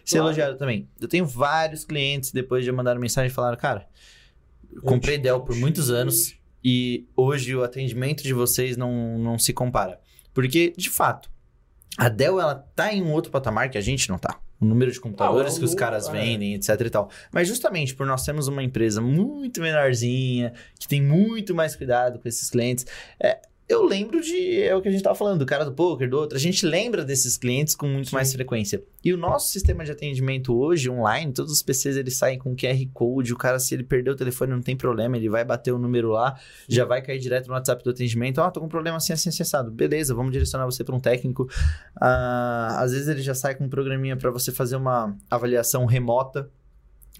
ser 0.04 0.16
claro. 0.16 0.26
elogiado 0.26 0.58
também. 0.58 0.88
Eu 1.00 1.06
tenho 1.06 1.24
vários 1.24 1.84
clientes, 1.84 2.32
depois 2.32 2.64
de 2.64 2.72
mandar 2.72 2.98
mensagem, 2.98 3.30
falaram, 3.30 3.56
cara, 3.56 3.86
eu 4.72 4.82
comprei 4.82 5.16
te- 5.16 5.22
Dell 5.22 5.40
por 5.40 5.54
muitos 5.54 5.90
anos, 5.90 6.34
e 6.64 7.06
hoje 7.16 7.54
o 7.54 7.62
atendimento 7.62 8.24
de 8.24 8.34
vocês 8.34 8.76
não, 8.76 9.16
não 9.18 9.38
se 9.38 9.52
compara. 9.52 10.00
Porque, 10.34 10.72
de 10.76 10.90
fato, 10.90 11.30
a 11.98 12.08
Dell, 12.08 12.40
ela 12.40 12.54
tá 12.74 12.92
em 12.92 13.02
um 13.02 13.12
outro 13.12 13.30
patamar 13.30 13.70
que 13.70 13.78
a 13.78 13.80
gente 13.80 14.08
não 14.08 14.18
tá. 14.18 14.38
O 14.60 14.64
número 14.64 14.92
de 14.92 15.00
computadores 15.00 15.56
Ah, 15.56 15.58
que 15.58 15.64
os 15.64 15.74
caras 15.74 16.08
é. 16.08 16.12
vendem, 16.12 16.54
etc 16.54 16.78
e 16.80 16.90
tal. 16.90 17.10
Mas 17.32 17.48
justamente 17.48 17.94
por 17.94 18.06
nós 18.06 18.24
termos 18.24 18.46
uma 18.46 18.62
empresa 18.62 19.00
muito 19.00 19.60
menorzinha, 19.60 20.52
que 20.78 20.86
tem 20.86 21.02
muito 21.02 21.54
mais 21.54 21.74
cuidado 21.74 22.18
com 22.18 22.28
esses 22.28 22.50
clientes, 22.50 22.86
é, 23.18 23.40
eu 23.70 23.84
lembro 23.84 24.20
de. 24.20 24.60
É 24.62 24.74
o 24.74 24.82
que 24.82 24.88
a 24.88 24.90
gente 24.90 25.02
tava 25.02 25.14
falando, 25.14 25.38
do 25.38 25.46
cara 25.46 25.64
do 25.64 25.72
poker, 25.72 26.10
do 26.10 26.18
outro. 26.18 26.36
A 26.36 26.40
gente 26.40 26.66
lembra 26.66 27.04
desses 27.04 27.36
clientes 27.36 27.76
com 27.76 27.86
muito 27.86 28.10
Sim. 28.10 28.16
mais 28.16 28.32
frequência. 28.32 28.82
E 29.04 29.14
o 29.14 29.16
nosso 29.16 29.48
sistema 29.48 29.84
de 29.84 29.92
atendimento 29.92 30.52
hoje, 30.58 30.90
online, 30.90 31.32
todos 31.32 31.52
os 31.52 31.62
PCs 31.62 31.96
eles 31.96 32.16
saem 32.16 32.36
com 32.36 32.56
QR 32.56 32.84
Code. 32.92 33.32
O 33.32 33.36
cara, 33.36 33.60
se 33.60 33.72
ele 33.72 33.84
perder 33.84 34.10
o 34.10 34.16
telefone, 34.16 34.52
não 34.52 34.60
tem 34.60 34.76
problema, 34.76 35.16
ele 35.16 35.28
vai 35.28 35.44
bater 35.44 35.72
o 35.72 35.78
número 35.78 36.10
lá, 36.10 36.36
já 36.68 36.84
vai 36.84 37.00
cair 37.00 37.20
direto 37.20 37.46
no 37.46 37.54
WhatsApp 37.54 37.84
do 37.84 37.90
atendimento. 37.90 38.40
Ah, 38.40 38.50
tô 38.50 38.58
com 38.58 38.66
um 38.66 38.68
problema 38.68 38.96
assim, 38.96 39.12
assim, 39.12 39.28
acessado. 39.28 39.70
Beleza, 39.70 40.14
vamos 40.14 40.32
direcionar 40.32 40.64
você 40.64 40.82
para 40.82 40.96
um 40.96 41.00
técnico. 41.00 41.48
Ah, 41.94 42.76
às 42.80 42.90
vezes 42.90 43.06
ele 43.06 43.22
já 43.22 43.34
sai 43.34 43.54
com 43.54 43.64
um 43.64 43.68
programinha 43.68 44.16
para 44.16 44.32
você 44.32 44.50
fazer 44.50 44.74
uma 44.74 45.16
avaliação 45.30 45.86
remota. 45.86 46.50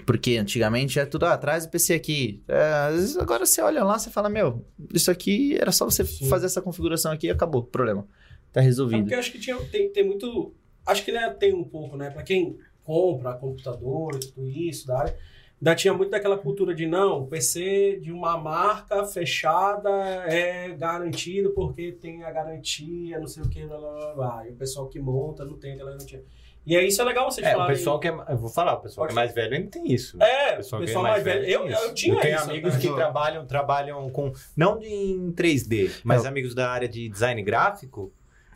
Porque 0.07 0.37
antigamente 0.37 0.99
é 0.99 1.05
tudo, 1.07 1.27
ah, 1.27 1.37
traz 1.37 1.65
o 1.65 1.71
PC 1.71 1.95
aqui. 1.95 2.43
É, 2.49 2.61
às 2.89 2.95
vezes 2.95 3.17
agora 3.17 3.45
você 3.47 3.61
olha 3.63 3.85
lá, 3.85 3.99
você 3.99 4.11
fala, 4.11 4.29
meu, 4.29 4.65
isso 4.93 5.11
aqui 5.11 5.57
era 5.61 5.73
só 5.73 5.85
você 5.85 6.05
Sim. 6.05 6.29
fazer 6.29 6.47
essa 6.47 6.61
configuração 6.63 7.13
aqui 7.13 7.27
e 7.27 7.31
acabou, 7.31 7.63
problema. 7.63 8.07
Tá 8.53 8.61
É 8.61 8.65
resolvido. 8.65 9.01
porque 9.03 9.15
eu 9.15 9.19
acho 9.19 9.33
que 9.33 9.39
tinha, 9.39 9.57
tem, 9.67 9.91
tem 9.91 10.05
muito. 10.05 10.53
Acho 10.87 11.05
que 11.05 11.13
né, 11.13 11.31
tem 11.39 11.55
um 11.55 11.63
pouco, 11.65 11.97
né? 11.97 12.11
Pra 12.11 12.23
quem 12.23 12.59
compra 12.83 13.35
computador 13.35 14.17
e 14.17 14.19
tudo 14.21 14.49
isso, 14.49 14.87
da 14.89 14.99
área, 14.99 15.17
ainda 15.61 15.75
tinha 15.77 15.95
muito 15.95 16.11
daquela 16.11 16.37
cultura 16.37 16.75
de 16.75 16.87
não, 16.87 17.21
o 17.23 17.27
PC 17.29 18.01
de 18.03 18.11
uma 18.11 18.37
marca 18.37 19.05
fechada 19.05 19.89
é 20.27 20.71
garantido 20.71 21.51
porque 21.51 21.93
tem 21.93 22.25
a 22.25 22.31
garantia, 22.33 23.21
não 23.21 23.29
sei 23.29 23.43
o 23.45 23.49
que, 23.49 23.65
blá, 23.65 23.79
blá, 23.79 23.91
blá, 23.93 24.15
blá. 24.15 24.49
E 24.49 24.51
o 24.51 24.57
pessoal 24.57 24.89
que 24.89 24.99
monta 24.99 25.45
não 25.45 25.57
tem 25.59 25.75
aquela 25.75 25.93
garantia. 25.93 26.25
E 26.67 26.77
aí 26.77 26.89
isso 26.89 27.01
é 27.01 27.05
legal 27.05 27.31
vocês 27.31 27.47
É, 27.47 27.51
o 27.51 27.53
falarem. 27.55 27.75
pessoal 27.77 27.99
que 27.99 28.09
é. 28.09 28.11
Eu 28.29 28.37
vou 28.37 28.49
falar, 28.51 28.75
o 28.75 28.81
pessoal 28.81 29.07
que 29.07 29.13
é 29.13 29.15
mais 29.15 29.35
velho 29.35 29.55
ainda 29.57 29.71
tem 29.71 29.93
isso. 29.93 30.17
né? 30.19 30.27
É, 30.27 30.53
O 30.53 30.57
pessoal 30.59 30.81
o 30.81 30.85
que 30.85 30.91
é 30.91 30.95
pessoal 30.95 31.03
mais 31.13 31.25
velho. 31.25 31.45
Eu, 31.45 31.61
tem 31.63 31.71
isso. 31.73 31.83
eu 31.85 31.95
tinha 31.95 32.21
tenho 32.21 32.35
isso. 32.37 32.51
amigos 32.51 32.75
né? 32.75 32.81
que 32.81 32.87
Eu- 32.87 32.95
trabalham, 32.97 33.47
trabalham 33.47 34.11
com. 34.11 34.33
Não 34.57 34.81
em 34.83 35.33
3D, 35.33 35.91
mas 36.05 36.27
amigos 36.27 36.55
da 36.55 36.71
área 36.71 36.87
de 36.89 37.09
design 37.09 37.43
gráfico, 37.43 38.13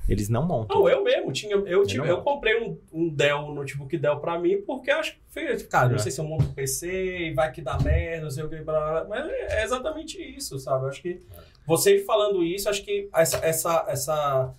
eles 0.06 0.28
não 0.28 0.46
montam. 0.46 0.78
Não, 0.80 0.88
eu 0.88 1.02
mesmo 1.02 1.32
tinha. 1.32 1.56
Eu, 1.56 1.82
tive, 1.86 2.00
não 2.00 2.06
eu 2.06 2.20
comprei 2.20 2.60
um, 2.60 2.78
um 2.92 3.08
Dell, 3.08 3.38
um 3.38 3.54
notebook 3.54 3.96
Dell 3.96 4.18
pra 4.20 4.38
mim, 4.38 4.60
porque 4.60 4.90
eu 4.90 4.98
acho 4.98 5.14
que 5.14 5.20
foi, 5.30 5.56
cara, 5.64 5.88
não 5.88 5.94
É. 5.96 5.98
sei 5.98 6.12
se 6.12 6.20
eu 6.20 6.24
monto 6.26 6.44
um 6.44 6.52
PC 6.52 7.28
e 7.30 7.32
vai 7.32 7.50
que 7.50 7.62
dá 7.62 7.78
merda, 7.78 8.24
não 8.24 8.30
sei 8.30 8.44
o 8.44 8.50
que, 8.50 8.56
blá, 8.56 8.78
blá, 8.78 9.04
blá, 9.04 9.22
mas 9.22 9.26
é 9.50 9.62
exatamente 9.64 10.20
isso, 10.22 10.58
sabe? 10.58 10.84
Eu 10.84 10.88
acho 10.90 11.00
que 11.00 11.22
vocês 11.66 12.04
falando 12.04 12.44
isso, 12.44 12.68
acho 12.68 12.84
que 12.84 13.08
essa. 13.14 13.38
essa, 13.38 13.84
essa 13.88 14.52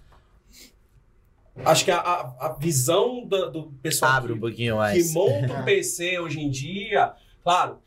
acho 1.64 1.86
que 1.86 1.91
a, 1.91 1.97
a, 1.99 2.58
visão 2.60 3.25
do, 3.25 3.50
do 3.51 3.63
pessoal 3.82 4.12
Abre 4.13 4.32
um 4.34 4.36
que, 4.36 4.42
pouquinho 4.42 4.74
que 4.74 4.80
mais. 4.80 5.13
monta 5.13 5.54
um 5.54 5.63
PC 5.63 6.20
hoje 6.20 6.39
em 6.42 6.50
dia, 6.50 7.13
claro. 7.43 7.78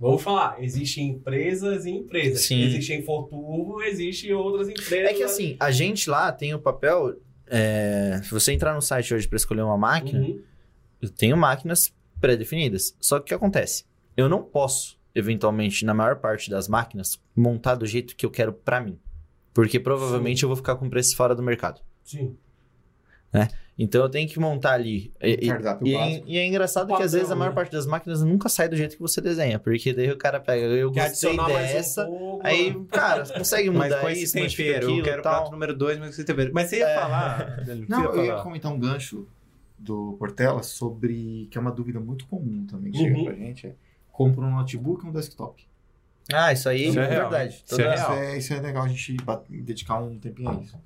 Vamos 0.00 0.20
falar, 0.22 0.60
existem 0.60 1.10
empresas 1.10 1.84
e 1.86 1.90
empresas. 1.90 2.40
Sim. 2.40 2.60
Existem 2.62 3.02
Forturbo, 3.02 3.80
existem 3.82 4.32
outras 4.32 4.68
empresas. 4.68 5.10
É 5.10 5.14
que 5.14 5.22
assim, 5.22 5.56
a 5.60 5.70
gente 5.70 6.10
lá 6.10 6.32
tem 6.32 6.52
o 6.54 6.58
papel. 6.58 7.14
é, 7.46 8.20
se 8.24 8.30
você 8.32 8.52
entrar 8.52 8.74
no 8.74 8.82
site 8.82 9.14
hoje 9.14 9.28
para 9.28 9.36
escolher 9.36 9.62
uma 9.62 9.78
máquina, 9.78 10.18
Uhum. 10.20 10.42
eu 11.00 11.08
tenho 11.08 11.36
máquinas 11.36 11.92
pré-definidas. 12.20 12.96
Só 13.00 13.18
que 13.18 13.22
o 13.22 13.26
que 13.26 13.34
acontece? 13.34 13.84
eu 14.16 14.28
não 14.28 14.42
posso, 14.42 14.98
eventualmente, 15.14 15.84
na 15.84 15.94
maior 15.94 16.16
parte 16.16 16.50
das 16.50 16.68
máquinas, 16.68 17.18
montar 17.34 17.76
do 17.76 17.86
jeito 17.86 18.14
que 18.16 18.26
eu 18.26 18.30
quero 18.30 18.52
pra 18.52 18.80
mim. 18.80 18.98
Porque 19.54 19.78
provavelmente 19.80 20.42
eu 20.42 20.48
vou 20.48 20.56
ficar 20.56 20.74
com 20.76 20.90
preço 20.90 21.16
fora 21.16 21.34
do 21.34 21.42
mercado. 21.42 21.80
Sim. 22.04 22.36
Então 23.78 24.02
eu 24.02 24.08
tenho 24.10 24.28
que 24.28 24.38
montar 24.38 24.74
ali. 24.74 25.12
E, 25.20 25.46
e- 25.46 25.48
e 25.88 25.96
é, 25.96 26.22
e 26.26 26.38
é 26.38 26.46
engraçado 26.46 26.94
que 26.94 27.02
às 27.02 27.12
vezes 27.12 27.30
a 27.30 27.34
maior 27.34 27.50
né? 27.50 27.54
parte 27.54 27.72
das 27.72 27.86
máquinas 27.86 28.22
nunca 28.22 28.48
sai 28.48 28.68
do 28.68 28.76
jeito 28.76 28.96
que 28.96 29.02
você 29.02 29.20
desenha. 29.20 29.58
Porque 29.58 29.94
daí 29.94 30.10
o 30.10 30.16
cara 30.16 30.38
pega, 30.38 30.66
eu 30.66 30.92
Quer 30.92 31.08
gostei 31.08 31.36
dessa. 31.36 32.06
um. 32.06 32.38
Aí, 32.42 32.74
cara, 32.90 33.24
você 33.24 33.32
consegue 33.32 33.70
Mas 33.70 33.84
mudar 33.90 34.00
com 34.02 34.08
esse 34.10 34.24
isso, 34.24 34.34
tempero, 34.34 34.84
eu 34.84 34.90
aquilo 34.90 35.02
quero 35.04 35.16
e 35.16 35.20
o 35.20 35.22
tal. 35.22 35.32
prato 35.36 35.50
número 35.52 35.74
2, 35.74 35.98
mas 35.98 36.10
esse 36.10 36.24
tempero. 36.24 36.50
Mas 36.52 36.68
você 36.68 36.78
ia 36.78 36.88
É. 36.88 36.94
falar... 37.00 37.64
Não, 37.88 38.02
você 38.02 38.18
eu 38.18 38.24
ia 38.24 38.30
falar. 38.32 38.42
comentar 38.42 38.70
um 38.72 38.78
gancho 38.78 39.26
do 39.78 40.12
Portela 40.18 40.62
sobre 40.62 41.48
que 41.50 41.56
é 41.56 41.60
uma 41.60 41.72
dúvida 41.72 41.98
muito 41.98 42.26
comum 42.26 42.66
também 42.66 42.92
que 42.92 42.98
chega 42.98 43.16
Uhum. 43.16 43.24
pra 43.24 43.34
gente. 43.34 43.66
É, 43.68 43.74
compra 44.12 44.44
um 44.44 44.50
notebook 44.54 45.04
e 45.04 45.08
um 45.08 45.12
desktop. 45.12 45.66
Ah, 46.32 46.52
isso 46.52 46.68
aí 46.68 46.88
Isso 46.88 47.00
é 47.00 47.04
é 47.04 47.08
verdade. 47.08 47.62
Isso 47.66 47.80
é 47.80 47.94
Isso 47.94 48.06
real. 48.06 48.12
é, 48.18 48.38
isso 48.38 48.54
é 48.54 48.60
legal 48.60 48.84
a 48.84 48.88
gente 48.88 49.16
dedicar 49.48 49.98
um 50.00 50.18
tempinho 50.18 50.50
a 50.50 50.54
isso. 50.62 50.78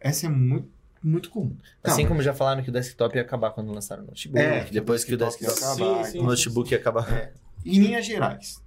Essa 0.00 0.26
é 0.26 0.28
muito, 0.30 0.66
muito 1.02 1.30
comum. 1.30 1.56
Assim 1.82 2.02
Não, 2.02 2.08
como 2.08 2.22
já 2.22 2.34
falaram 2.34 2.62
que 2.62 2.68
o 2.70 2.72
desktop 2.72 3.16
ia 3.16 3.22
acabar 3.22 3.50
quando 3.52 3.72
lançaram 3.72 4.02
o 4.04 4.06
notebook. 4.06 4.38
É, 4.40 4.64
depois 4.64 5.04
que 5.04 5.14
o 5.14 5.16
desktop 5.16 5.44
desktop, 5.46 5.80
ia 5.80 5.86
acabar, 5.86 6.04
Sim, 6.04 6.12
sim. 6.12 6.18
o 6.18 6.22
notebook 6.24 6.70
ia 6.72 6.78
acabar. 6.78 7.32
Em 7.64 7.78
linhas 7.78 8.06
gerais, 8.06 8.62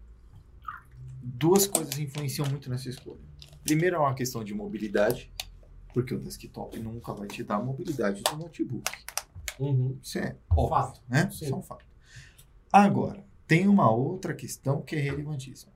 duas 1.21 1.67
coisas 1.67 1.97
influenciam 1.97 2.47
muito 2.49 2.69
nessa 2.69 2.89
escolha. 2.89 3.21
Primeiro 3.63 3.95
é 3.95 3.99
uma 3.99 4.13
questão 4.13 4.43
de 4.43 4.53
mobilidade, 4.53 5.31
porque 5.93 6.13
o 6.13 6.19
desktop 6.19 6.77
nunca 6.79 7.13
vai 7.13 7.27
te 7.27 7.43
dar 7.43 7.55
a 7.55 7.61
mobilidade 7.61 8.21
do 8.23 8.35
notebook. 8.37 8.91
Uhum. 9.59 9.97
Isso 10.01 10.17
é 10.17 10.35
óbvio, 10.51 10.69
Fato. 10.69 11.01
né? 11.07 11.29
Sim. 11.31 11.45
Isso 11.45 11.53
é 11.53 11.57
um 11.57 11.61
fato. 11.61 11.85
Agora, 12.71 13.23
tem 13.47 13.67
uma 13.67 13.89
outra 13.91 14.33
questão 14.33 14.81
que 14.81 14.95
é 14.95 14.99
relevantíssima. 14.99 15.71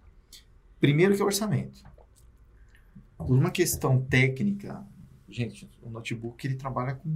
Primeiro 0.79 1.15
que 1.15 1.21
é 1.21 1.23
o 1.23 1.27
orçamento. 1.27 1.83
Por 3.17 3.31
uma 3.37 3.51
questão 3.51 4.01
técnica, 4.01 4.83
gente, 5.29 5.69
o 5.81 5.89
notebook 5.89 6.45
ele 6.45 6.55
trabalha 6.55 6.95
com 6.95 7.09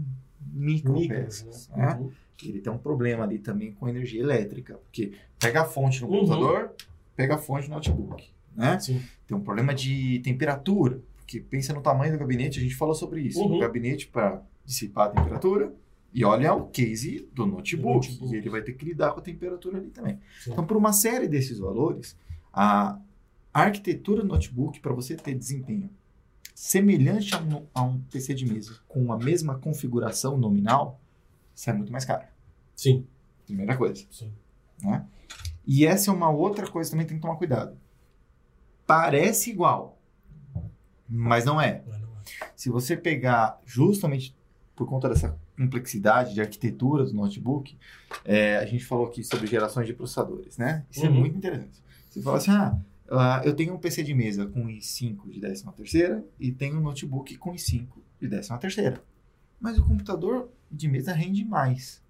micro 0.54 0.94
Micros, 0.94 1.44
peças, 1.44 1.70
né? 1.70 1.86
né? 1.88 1.96
Uhum. 2.00 2.12
ele 2.44 2.60
tem 2.62 2.72
um 2.74 2.78
problema 2.78 3.24
ali 3.24 3.38
também 3.40 3.72
com 3.74 3.88
energia 3.88 4.22
elétrica, 4.22 4.76
porque 4.76 5.14
pega 5.40 5.62
a 5.62 5.66
fonte 5.66 6.02
no 6.02 6.08
Uhum. 6.10 6.20
computador, 6.20 6.74
pega 7.16 7.36
a 7.36 7.38
fonte 7.38 7.70
no 7.70 7.76
notebook, 7.76 8.30
né? 8.56 8.80
Sim. 8.80 9.02
Tem 9.28 9.38
um 9.38 9.42
problema 9.42 9.74
de 9.74 10.20
temperatura, 10.20 11.00
porque 11.18 11.40
pensa 11.40 11.74
no 11.74 11.82
tamanho 11.82 12.14
do 12.14 12.20
gabinete, 12.20 12.60
a 12.60 12.62
gente 12.62 12.76
falou 12.76 12.96
sobre 12.96 13.22
isso. 13.22 13.40
Uhum. 13.40 13.58
O 13.58 13.60
gabinete 13.60 14.08
para 14.08 14.42
dissipar 14.66 15.08
a 15.08 15.10
temperatura 15.12 15.74
e 16.14 16.26
olha 16.26 16.54
o 16.54 16.68
case 16.68 17.28
do 17.34 17.46
notebook, 17.46 18.08
Do 18.08 18.12
notebook. 18.14 18.34
e 18.34 18.38
ele 18.38 18.50
vai 18.50 18.62
ter 18.62 18.74
que 18.74 18.84
lidar 18.84 19.12
com 19.14 19.20
a 19.20 19.24
temperatura 19.24 19.78
ali 19.78 19.90
também. 19.90 20.20
Sim. 20.44 20.52
Então, 20.52 20.66
por 20.66 20.76
uma 20.76 20.92
série 20.92 21.28
desses 21.28 21.60
valores, 21.60 22.18
a 22.52 23.00
arquitetura 23.54 24.22
do 24.22 24.28
notebook 24.28 24.80
para 24.80 24.94
você 24.94 25.16
ter 25.16 25.34
desempenho 25.36 25.90
semelhante 26.66 27.34
a 27.34 27.40
um, 27.40 27.66
a 27.74 27.82
um 27.82 28.00
PC 28.02 28.36
de 28.36 28.46
mesa 28.46 28.78
com 28.88 29.12
a 29.12 29.18
mesma 29.18 29.58
configuração 29.58 30.38
nominal, 30.38 31.02
sai 31.56 31.74
muito 31.76 31.92
mais 31.92 32.06
caro. 32.06 32.24
Sim. 32.76 33.08
Primeira 33.48 33.76
coisa. 33.76 34.06
Sim. 34.12 34.32
Né? 34.84 35.04
E 35.66 35.88
essa 35.88 36.12
é 36.12 36.14
uma 36.14 36.30
outra 36.30 36.70
coisa 36.70 36.88
que 36.88 36.92
também 36.92 37.08
tem 37.08 37.18
que 37.18 37.22
tomar 37.22 37.36
cuidado. 37.38 37.76
Parece 38.86 39.50
igual, 39.50 39.98
mas 41.10 41.46
não 41.46 41.60
é. 41.60 41.82
Mas 41.88 42.00
não 42.00 42.10
é. 42.10 42.52
Se 42.56 42.70
você 42.70 42.96
pegar 42.96 43.60
justamente 43.66 44.36
por 44.76 44.88
conta 44.88 45.10
dessa 45.10 45.36
complexidade 45.58 46.36
de 46.36 46.42
arquitetura 46.42 47.06
do 47.06 47.14
notebook, 47.14 47.76
é, 48.24 48.58
a 48.58 48.66
gente 48.68 48.86
falou 48.86 49.08
aqui 49.08 49.24
sobre 49.24 49.48
gerações 49.48 49.88
de 49.88 49.94
processadores, 49.96 50.60
né? 50.60 50.86
Isso 50.92 51.04
é 51.06 51.10
Uhum. 51.10 51.16
muito 51.22 51.36
interessante. 51.38 51.82
Você 52.08 52.22
fala 52.22 52.38
assim, 52.38 52.52
ah, 52.52 52.78
ah, 53.20 53.42
eu 53.44 53.54
tenho 53.56 53.74
um 53.74 53.78
PC 53.78 54.04
de 54.04 54.14
mesa 54.14 54.46
com 54.48 54.66
i5 54.68 55.30
de 55.30 55.40
13 55.40 55.66
terceira 55.76 56.24
e 56.40 56.52
tenho 56.52 56.78
um 56.78 56.82
notebook 56.82 57.36
com 57.38 57.52
i5 57.54 57.88
de 58.20 58.28
13 58.30 58.58
terceira. 58.60 59.04
Mas 59.60 59.78
o 59.78 59.86
computador 59.86 60.50
de 60.72 60.88
mesa 60.88 61.14
rende 61.14 61.44
mais. 61.46 62.02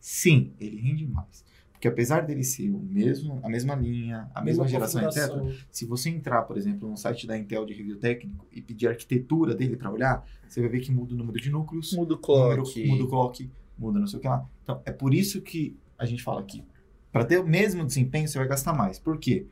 Sim, 0.00 0.52
ele 0.60 0.76
rende 0.80 1.06
mais. 1.06 1.44
Porque 1.72 1.88
apesar 1.88 2.20
dele 2.26 2.44
ser 2.44 2.70
o 2.70 2.78
mesmo, 2.78 3.40
a 3.42 3.48
mesma 3.48 3.74
linha, 3.74 4.30
a 4.34 4.40
mesma, 4.40 4.68
geração, 4.68 5.02
etc., 5.04 5.30
se 5.70 5.84
você 5.84 6.10
entrar, 6.10 6.42
por 6.42 6.56
exemplo, 6.56 6.88
no 6.88 6.96
site 6.96 7.26
da 7.26 7.36
Intel 7.36 7.66
de 7.66 7.72
review 7.74 7.96
técnico 7.98 8.46
e 8.52 8.60
pedir 8.60 8.86
a 8.86 8.90
arquitetura 8.90 9.52
dele 9.54 9.76
para 9.76 9.90
olhar, 9.90 10.24
você 10.48 10.60
vai 10.60 10.68
ver 10.70 10.80
que 10.80 10.92
muda 10.92 11.12
o 11.14 11.16
número 11.16 11.40
de 11.40 11.50
núcleos, 11.50 11.92
Muda 11.92 12.14
o 12.14 12.18
número- 12.18 12.62
clock. 12.62 12.86
muda 12.86 13.04
o 13.04 13.08
clock, 13.08 13.50
muda 13.76 13.98
não 13.98 14.06
sei 14.06 14.18
o 14.18 14.22
que 14.22 14.28
lá. 14.28 14.46
Então, 14.62 14.80
é 14.84 14.92
por 14.92 15.12
isso 15.12 15.40
que 15.40 15.76
a 15.98 16.04
gente 16.04 16.22
fala 16.22 16.40
aqui. 16.40 16.64
Para 17.10 17.24
ter 17.24 17.38
o 17.38 17.46
mesmo 17.46 17.84
desempenho, 17.84 18.28
você 18.28 18.38
vai 18.38 18.46
gastar 18.46 18.72
mais. 18.72 18.98
Por 19.00 19.18
quê? 19.18 19.46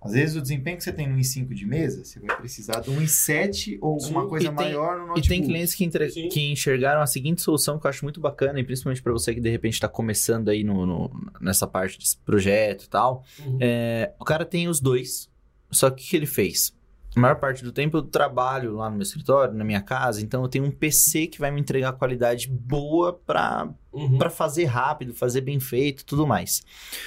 Às 0.00 0.12
vezes 0.12 0.36
o 0.36 0.40
desempenho 0.40 0.76
que 0.76 0.84
você 0.84 0.92
tem 0.92 1.08
no 1.08 1.16
i5 1.18 1.52
de 1.54 1.66
mesa, 1.66 2.04
você 2.04 2.20
vai 2.20 2.36
precisar 2.36 2.80
de 2.80 2.88
um 2.88 3.00
i7 3.00 3.78
ou 3.80 3.94
alguma 3.94 4.22
Sim, 4.22 4.28
coisa 4.28 4.46
e 4.46 4.48
tem- 4.48 4.54
maior 4.54 4.96
no 4.96 5.04
E 5.04 5.06
notebook. 5.08 5.28
tem 5.28 5.42
clientes 5.42 5.74
que, 5.74 5.84
entre- 5.84 6.08
que 6.28 6.52
enxergaram 6.52 7.00
a 7.00 7.06
seguinte 7.06 7.42
solução 7.42 7.78
que 7.80 7.86
eu 7.86 7.90
acho 7.90 8.04
muito 8.04 8.20
bacana, 8.20 8.60
e 8.60 8.64
principalmente 8.64 9.02
para 9.02 9.12
você 9.12 9.34
que 9.34 9.40
de 9.40 9.50
repente 9.50 9.74
está 9.74 9.88
começando 9.88 10.48
aí 10.50 10.62
no, 10.62 10.86
no- 10.86 11.10
nessa 11.40 11.66
parte 11.66 11.98
desse 11.98 12.16
projeto 12.18 12.84
e 12.84 12.88
tal. 12.88 13.24
Uhum. 13.44 13.58
É, 13.60 14.12
o 14.20 14.24
cara 14.24 14.44
tem 14.44 14.68
os 14.68 14.80
dois, 14.80 15.28
só 15.70 15.90
que 15.90 16.04
o 16.04 16.08
que 16.08 16.16
ele 16.16 16.26
fez? 16.26 16.72
A 17.16 17.20
maior 17.20 17.34
parte 17.36 17.64
do 17.64 17.72
tempo 17.72 17.96
eu 17.96 18.02
trabalho 18.02 18.76
lá 18.76 18.88
no 18.88 18.94
meu 18.96 19.02
escritório, 19.02 19.52
na 19.52 19.64
minha 19.64 19.80
casa, 19.80 20.22
então 20.22 20.42
eu 20.42 20.48
tenho 20.48 20.64
um 20.64 20.70
PC 20.70 21.26
que 21.26 21.40
vai 21.40 21.50
me 21.50 21.60
entregar 21.60 21.92
qualidade 21.94 22.48
boa 22.48 23.12
para 23.26 23.68
Uhum. 23.92 24.16
para 24.18 24.30
fazer 24.30 24.66
rápido, 24.66 25.12
fazer 25.12 25.40
bem 25.40 25.58
feito, 25.58 26.04
tudo 26.04 26.24
mais. 26.24 26.62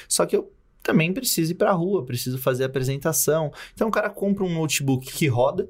Só 0.10 0.26
que 0.26 0.36
eu 0.36 0.52
também 0.84 1.14
preciso 1.14 1.52
ir 1.52 1.56
para 1.56 1.72
a 1.72 1.74
rua, 1.74 2.06
preciso 2.06 2.38
fazer 2.38 2.64
apresentação. 2.66 3.52
Então 3.74 3.88
o 3.88 3.92
cara 3.92 4.10
compra 4.10 4.44
um 4.44 4.54
notebook 4.54 5.06
que 5.12 5.28
roda, 5.28 5.70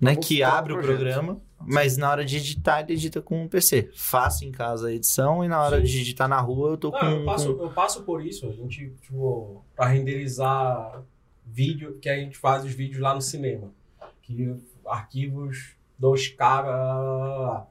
né, 0.00 0.16
que 0.16 0.40
para 0.40 0.48
o 0.54 0.56
abre 0.58 0.72
o 0.72 0.76
projeto. 0.76 0.96
programa, 0.96 1.40
mas 1.66 1.96
na 1.96 2.10
hora 2.10 2.24
de 2.24 2.36
editar 2.36 2.80
ele 2.82 2.92
edita 2.94 3.22
com 3.22 3.42
um 3.44 3.48
PC. 3.48 3.90
Faço 3.94 4.44
em 4.44 4.50
casa 4.52 4.88
a 4.88 4.92
edição 4.92 5.44
e 5.44 5.48
na 5.48 5.62
hora 5.62 5.78
Sim. 5.80 5.84
de 5.86 6.00
editar 6.00 6.28
na 6.28 6.40
rua 6.40 6.70
eu 6.70 6.76
tô 6.76 6.90
Não, 6.90 6.98
com, 6.98 7.06
eu, 7.06 7.24
passo, 7.24 7.54
com- 7.54 7.62
eu 7.62 7.70
passo 7.70 8.02
por 8.02 8.24
isso. 8.24 8.46
A 8.48 8.52
gente, 8.52 8.90
tipo, 9.00 9.64
pra 9.74 9.86
renderizar 9.86 11.02
vídeo, 11.46 11.98
que 12.00 12.08
a 12.08 12.16
gente 12.16 12.36
faz 12.36 12.64
os 12.64 12.72
vídeos 12.72 13.00
lá 13.00 13.14
no 13.14 13.20
cinema. 13.22 13.70
Que 14.22 14.54
arquivos 14.86 15.74
2K 16.00 17.66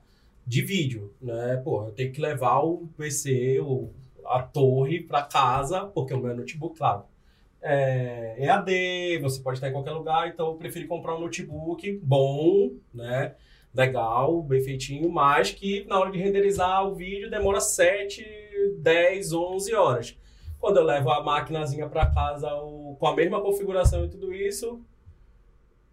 de 0.45 0.61
vídeo, 0.61 1.13
né? 1.21 1.57
Pô, 1.63 1.85
eu 1.87 1.91
tenho 1.91 2.11
que 2.11 2.19
levar 2.21 2.59
o 2.59 2.87
PC, 2.97 3.59
o, 3.61 3.89
a 4.25 4.41
torre 4.41 5.01
pra 5.01 5.21
casa, 5.23 5.85
porque 5.85 6.13
o 6.13 6.19
meu 6.19 6.35
notebook, 6.35 6.77
claro, 6.77 7.03
é 7.61 8.35
EAD, 8.39 9.19
você 9.21 9.41
pode 9.41 9.57
estar 9.57 9.69
em 9.69 9.71
qualquer 9.71 9.91
lugar, 9.91 10.27
então 10.27 10.47
eu 10.47 10.55
preferi 10.55 10.85
comprar 10.87 11.15
um 11.15 11.21
notebook 11.21 11.99
bom, 12.03 12.71
né? 12.93 13.35
Legal, 13.73 14.41
bem 14.43 14.61
feitinho, 14.61 15.09
mas 15.09 15.51
que 15.51 15.83
na 15.85 15.99
hora 15.99 16.11
de 16.11 16.19
renderizar 16.19 16.85
o 16.87 16.93
vídeo 16.93 17.29
demora 17.29 17.59
7, 17.59 18.23
10, 18.79 19.33
11 19.33 19.73
horas. 19.73 20.17
Quando 20.59 20.77
eu 20.77 20.83
levo 20.83 21.09
a 21.09 21.23
maquinazinha 21.23 21.87
para 21.89 22.05
casa 22.05 22.53
o- 22.55 22.95
com 22.99 23.07
a 23.07 23.15
mesma 23.15 23.41
configuração 23.41 24.05
e 24.05 24.09
tudo 24.09 24.33
isso, 24.33 24.79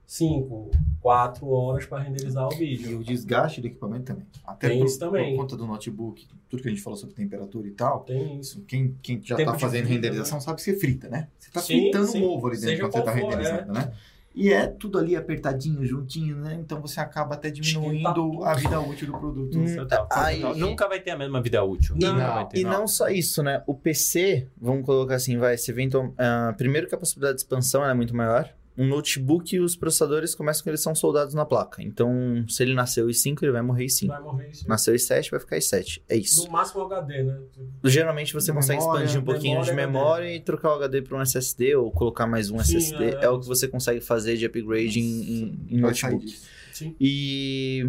5, 0.06 0.70
4 1.00 1.48
horas 1.48 1.86
para 1.86 2.02
renderizar 2.02 2.46
o 2.48 2.52
E 2.54 2.56
vídeo. 2.56 3.00
o 3.00 3.04
desgaste 3.04 3.60
do 3.60 3.66
equipamento 3.66 4.04
também. 4.04 4.26
Até 4.46 4.68
Tem 4.68 4.78
por, 4.78 4.86
isso 4.86 4.98
também. 4.98 5.34
por 5.34 5.42
conta 5.42 5.56
do 5.56 5.66
notebook, 5.66 6.26
tudo 6.48 6.62
que 6.62 6.68
a 6.68 6.70
gente 6.70 6.82
falou 6.82 6.96
sobre 6.98 7.14
temperatura 7.14 7.66
e 7.66 7.70
tal. 7.72 8.00
Tem 8.00 8.38
isso. 8.38 8.62
Quem, 8.66 8.96
quem 9.02 9.20
já 9.22 9.36
está 9.38 9.58
fazendo 9.58 9.86
frita, 9.86 9.94
renderização 9.94 10.40
sabe 10.40 10.56
que 10.56 10.62
você 10.62 10.76
frita, 10.78 11.08
né? 11.08 11.28
Você 11.38 11.48
está 11.48 11.60
fritando 11.62 12.06
sim. 12.06 12.22
um 12.22 12.26
ovo 12.28 12.48
ali 12.48 12.56
dentro 12.56 12.68
Seja 12.70 12.82
quando 12.82 12.92
você 12.92 12.98
está 12.98 13.12
renderizando, 13.12 13.72
né? 13.72 13.92
E 14.32 14.52
é 14.52 14.66
tudo 14.68 14.96
ali 14.96 15.16
apertadinho, 15.16 15.84
juntinho, 15.84 16.36
né? 16.36 16.54
Então 16.60 16.80
você 16.80 17.00
acaba 17.00 17.34
até 17.34 17.50
diminuindo 17.50 18.44
a 18.44 18.54
vida 18.54 18.80
útil 18.80 19.08
do 19.08 19.18
produto. 19.18 19.58
Hum, 19.58 19.76
Total. 19.76 20.06
aí- 20.10 20.40
nunca 20.56 20.86
vai 20.88 21.00
ter 21.00 21.10
a 21.10 21.16
mesma 21.18 21.40
vida 21.42 21.62
útil. 21.64 21.96
E, 21.98 22.04
Nunca 22.04 22.16
não, 22.26 22.34
vai 22.34 22.48
ter. 22.48 22.60
e 22.60 22.64
não 22.64 22.86
só 22.86 23.08
isso, 23.08 23.42
né? 23.42 23.60
O 23.66 23.74
PC, 23.74 24.46
vamos 24.56 24.86
colocar 24.86 25.16
assim, 25.16 25.36
vai, 25.36 25.58
se 25.58 25.70
eventual, 25.72 26.14
ah, 26.16 26.54
primeiro 26.56 26.86
que 26.86 26.94
a 26.94 26.98
possibilidade 26.98 27.38
de 27.38 27.42
expansão 27.42 27.84
é 27.84 27.92
muito 27.92 28.14
maior. 28.14 28.48
Um 28.78 28.86
notebook, 28.86 29.58
os 29.60 29.76
processadores 29.76 30.34
começam 30.34 30.64
com 30.64 30.70
eles 30.70 30.80
são 30.80 30.94
soldados 30.94 31.34
na 31.34 31.44
placa. 31.44 31.82
Então, 31.82 32.44
se 32.48 32.62
ele 32.62 32.72
nasceu 32.72 33.06
i5, 33.08 33.42
ele 33.42 33.52
vai 33.52 33.60
morrer 33.62 33.84
i5. 33.86 34.06
Vai 34.06 34.22
morrer 34.22 34.48
isso. 34.50 34.68
Nasceu 34.68 34.94
i7, 34.94 35.30
vai 35.30 35.40
ficar 35.40 35.56
i7. 35.58 36.00
É 36.08 36.16
isso. 36.16 36.44
No 36.46 36.52
máximo 36.52 36.82
HD, 36.82 37.22
né? 37.24 37.38
Geralmente 37.84 38.32
você 38.32 38.52
consegue 38.52 38.78
Memória, 38.80 39.04
expandir 39.04 39.20
um 39.20 39.24
pouquinho 39.24 39.60
de 39.62 39.72
memória, 39.72 39.86
memória 39.86 40.24
HD. 40.28 40.36
e 40.36 40.40
trocar 40.40 40.70
o 40.70 40.74
HD 40.74 41.02
para 41.02 41.18
um 41.18 41.20
SSD 41.22 41.74
ou 41.76 41.90
colocar 41.90 42.26
mais 42.26 42.50
um 42.50 42.58
Sim, 42.60 42.76
SSD. 42.78 43.04
é, 43.16 43.24
É, 43.24 43.28
o 43.28 43.38
que 43.40 43.46
você 43.46 43.68
consegue 43.68 44.00
fazer 44.00 44.36
de 44.36 44.46
upgrade 44.46 44.98
em, 44.98 45.02
em- 45.04 45.66
em 45.70 45.80
notebook. 45.80 46.34
Sim. 46.72 46.94
E 46.98 47.86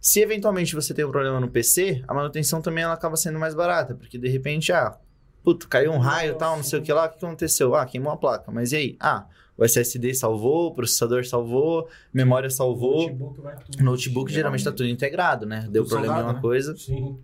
se 0.00 0.20
eventualmente 0.20 0.74
você 0.74 0.92
tem 0.92 1.04
um 1.04 1.10
problema 1.10 1.38
no 1.38 1.48
PC, 1.48 2.02
a 2.08 2.14
manutenção 2.14 2.60
também 2.60 2.82
ela 2.82 2.94
acaba 2.94 3.16
sendo 3.16 3.38
mais 3.38 3.54
barata, 3.54 3.94
porque 3.94 4.18
de 4.18 4.28
repente, 4.28 4.72
ah, 4.72 4.96
puto, 5.42 5.68
caiu 5.68 5.92
um 5.92 5.98
raio 5.98 6.32
e 6.32 6.34
tal, 6.36 6.56
não 6.56 6.64
sei 6.64 6.78
o 6.78 6.82
que 6.82 6.92
lá, 6.92 7.06
o 7.06 7.08
que 7.08 7.24
aconteceu? 7.24 7.74
Ah, 7.74 7.84
queimou 7.84 8.12
a 8.12 8.16
placa. 8.16 8.50
Mas 8.50 8.72
e 8.72 8.76
aí? 8.76 8.96
Ah, 9.00 9.26
o 9.56 9.64
SSD 9.64 10.14
salvou, 10.14 10.68
o 10.68 10.74
processador 10.74 11.24
salvou, 11.26 11.88
memória 12.12 12.48
salvou. 12.50 13.02
Notebook 13.08 13.40
vai 13.40 13.56
tudo. 13.56 13.84
Notebook 13.84 14.32
geralmente 14.32 14.60
está 14.60 14.72
tudo 14.72 14.88
integrado, 14.88 15.46
né? 15.46 15.66
Deu 15.70 15.84
Tudo 15.84 15.90
problema 15.90 16.20
em 16.20 16.22
uma 16.24 16.32
né? 16.34 16.40
coisa. 16.40 16.76
Sim. 16.76 17.18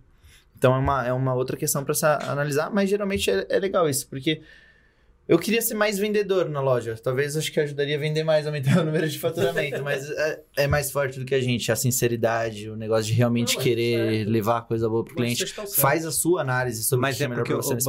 Então 0.57 0.75
é 0.75 0.77
uma, 0.77 1.07
é 1.07 1.13
uma 1.13 1.33
outra 1.33 1.55
questão 1.57 1.83
para 1.83 1.93
se 1.93 2.05
analisar, 2.05 2.69
mas 2.69 2.89
geralmente 2.89 3.31
é, 3.31 3.45
é 3.49 3.59
legal 3.59 3.89
isso, 3.89 4.07
porque 4.07 4.41
Eu 5.29 5.37
queria 5.37 5.61
ser 5.61 5.75
mais 5.75 5.99
vendedor 5.99 6.49
na 6.49 6.59
loja. 6.59 6.95
Talvez 7.01 7.37
acho 7.37 7.51
que 7.53 7.59
ajudaria 7.59 7.95
a 7.97 7.99
vender 7.99 8.23
mais, 8.23 8.47
aumentar 8.47 8.79
o 8.81 8.83
número 8.83 9.07
de 9.07 9.19
faturamento. 9.19 9.83
mas 9.83 10.09
é, 10.09 10.41
é 10.57 10.67
mais 10.67 10.89
forte 10.91 11.19
do 11.19 11.23
que 11.25 11.35
a 11.35 11.39
gente. 11.39 11.71
A 11.71 11.75
sinceridade, 11.75 12.67
o 12.67 12.75
negócio 12.75 13.05
de 13.05 13.13
realmente 13.13 13.49
Não, 13.49 13.57
mas 13.57 13.63
querer 13.63 14.15
certo. 14.17 14.29
levar 14.31 14.57
a 14.57 14.61
coisa 14.61 14.89
boa 14.89 15.03
pro 15.05 15.13
Mas 15.19 15.37
cliente. 15.37 15.53
Faz 15.79 16.03
a 16.03 16.11
sua 16.11 16.41
análise 16.41 16.83
sobre 16.83 17.01
o 17.01 17.01
Mas 17.03 17.17
que 17.17 17.21
é 17.21 17.25
é 17.25 17.29
melhor 17.29 17.43
porque 17.43 17.53
pra 17.53 17.61
você 17.61 17.75
nesse 17.75 17.85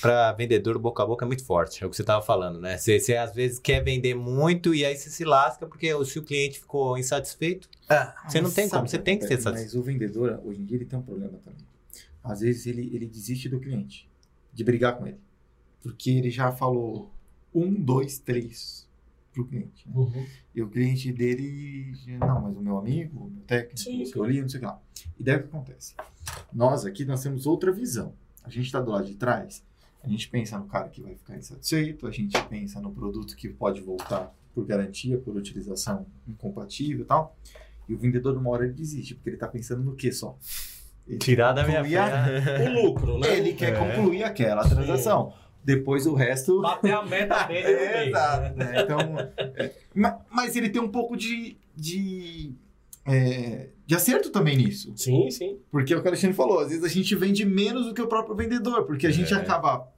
para 0.00 0.28
momento. 0.28 0.36
vendedor, 0.38 0.78
boca 0.78 1.02
a 1.02 1.06
boca 1.06 1.24
é 1.24 1.26
muito 1.26 1.44
forte. 1.44 1.82
É 1.82 1.86
o 1.88 1.90
que 1.90 1.96
você 1.96 2.04
tava 2.04 2.24
falando, 2.24 2.60
né? 2.60 2.78
Você, 2.78 3.00
você 3.00 3.16
às 3.16 3.34
vezes 3.34 3.58
quer 3.58 3.82
vender 3.82 4.14
muito 4.14 4.72
e 4.72 4.84
aí 4.84 4.96
você 4.96 5.10
se 5.10 5.24
lasca 5.24 5.66
porque 5.66 5.92
se 6.04 6.20
o 6.20 6.22
cliente 6.22 6.60
ficou 6.60 6.96
insatisfeito, 6.96 7.68
Ah, 7.88 8.14
você 8.28 8.40
não 8.40 8.50
tem 8.52 8.68
como, 8.68 8.86
você 8.86 8.96
o 8.96 9.02
tem 9.02 9.18
que 9.18 9.26
ser 9.26 9.40
satisfeito. 9.40 9.74
Mas 9.74 9.74
o 9.74 9.82
vendedor, 9.82 10.40
hoje 10.44 10.60
em 10.60 10.64
dia, 10.64 10.76
ele 10.76 10.84
tem 10.84 10.96
um 10.96 11.02
problema 11.02 11.36
também. 11.44 11.66
Às 12.22 12.42
vezes 12.42 12.64
ele, 12.66 12.92
ele 12.94 13.06
desiste 13.06 13.48
do 13.48 13.58
cliente, 13.58 14.08
de 14.52 14.62
brigar 14.62 14.96
com 14.96 15.04
ele. 15.04 15.18
Porque 15.84 16.10
ele 16.10 16.30
já 16.30 16.50
falou 16.50 17.12
um, 17.54 17.72
dois, 17.72 18.18
três 18.18 18.88
pro 19.32 19.44
cliente. 19.46 19.86
né? 19.88 19.92
Uhum. 19.94 20.26
E 20.54 20.62
o 20.62 20.68
cliente 20.68 21.12
dele, 21.12 21.92
não, 22.18 22.40
mas 22.42 22.56
o 22.56 22.60
meu 22.60 22.78
amigo, 22.78 23.26
o 23.26 23.30
meu 23.30 23.42
técnico, 23.44 23.78
Sim, 23.78 24.02
o 24.02 24.06
sim. 24.06 24.12
que 24.12 24.18
eu 24.18 24.24
li, 24.24 24.40
não 24.42 24.48
sei 24.48 24.58
o 24.58 24.60
que 24.62 24.66
lá. 24.66 24.80
E 25.20 25.22
daí 25.22 25.36
o 25.36 25.40
que 25.40 25.46
acontece? 25.46 25.94
Nós 26.52 26.84
aqui, 26.86 27.04
nós 27.04 27.22
temos 27.22 27.46
outra 27.46 27.70
visão. 27.70 28.12
A 28.42 28.48
gente 28.50 28.66
está 28.66 28.80
do 28.80 28.90
lado 28.90 29.06
de 29.06 29.14
trás, 29.14 29.62
a 30.02 30.08
gente 30.08 30.28
pensa 30.28 30.58
no 30.58 30.66
cara 30.66 30.88
que 30.88 31.00
vai 31.00 31.14
ficar 31.14 31.36
insatisfeito, 31.36 32.06
a 32.06 32.10
gente 32.10 32.40
pensa 32.48 32.80
no 32.80 32.90
produto 32.92 33.34
que 33.36 33.48
pode 33.48 33.80
voltar 33.80 34.34
por 34.54 34.64
garantia, 34.66 35.18
por 35.18 35.36
utilização 35.36 36.06
incompatível 36.28 37.04
e 37.04 37.06
tal. 37.06 37.36
E 37.88 37.94
o 37.94 37.98
vendedor, 37.98 38.34
numa 38.34 38.50
hora, 38.50 38.64
ele 38.64 38.72
desiste, 38.72 39.14
porque 39.14 39.28
ele 39.30 39.36
está 39.36 39.48
pensando 39.48 39.82
no 39.82 39.94
que 39.96 40.10
só? 40.12 40.38
Ele 41.06 41.18
Tirar 41.18 41.52
da 41.52 41.66
minha 41.66 41.80
a- 41.80 41.84
frente. 41.84 42.68
O 42.70 42.72
lucro, 42.86 43.18
né? 43.18 43.36
Ele 43.36 43.52
quer 43.52 43.74
É. 43.74 43.78
concluir 43.78 44.22
aquela 44.24 44.66
transação. 44.66 45.34
Depois 45.64 46.06
o 46.06 46.14
resto... 46.14 46.60
Bater 46.60 46.92
a 46.92 47.02
meta 47.02 47.42
dele 47.48 47.66
É, 47.66 48.08
exato, 48.08 48.56
né? 48.58 48.74
Então, 48.82 48.98
é, 49.56 49.72
ma- 49.94 50.18
mas 50.30 50.54
ele 50.56 50.68
tem 50.68 50.82
um 50.82 50.88
pouco 50.90 51.16
de, 51.16 51.56
de, 51.74 52.52
é, 53.06 53.68
de 53.86 53.94
acerto 53.94 54.30
também 54.30 54.56
nisso. 54.58 54.92
Sim, 54.96 55.30
sim. 55.30 55.58
Porque 55.70 55.94
é 55.94 55.96
o 55.96 56.00
que 56.02 56.06
o 56.06 56.10
Alexandre 56.10 56.36
falou, 56.36 56.58
às 56.60 56.68
vezes 56.68 56.84
a 56.84 56.88
gente 56.88 57.14
vende 57.16 57.44
menos 57.46 57.86
do 57.86 57.94
que 57.94 58.02
o 58.02 58.06
próprio 58.06 58.36
vendedor, 58.36 58.84
porque 58.84 59.06
a 59.06 59.10
gente 59.10 59.32
É. 59.32 59.36
acaba 59.36 59.88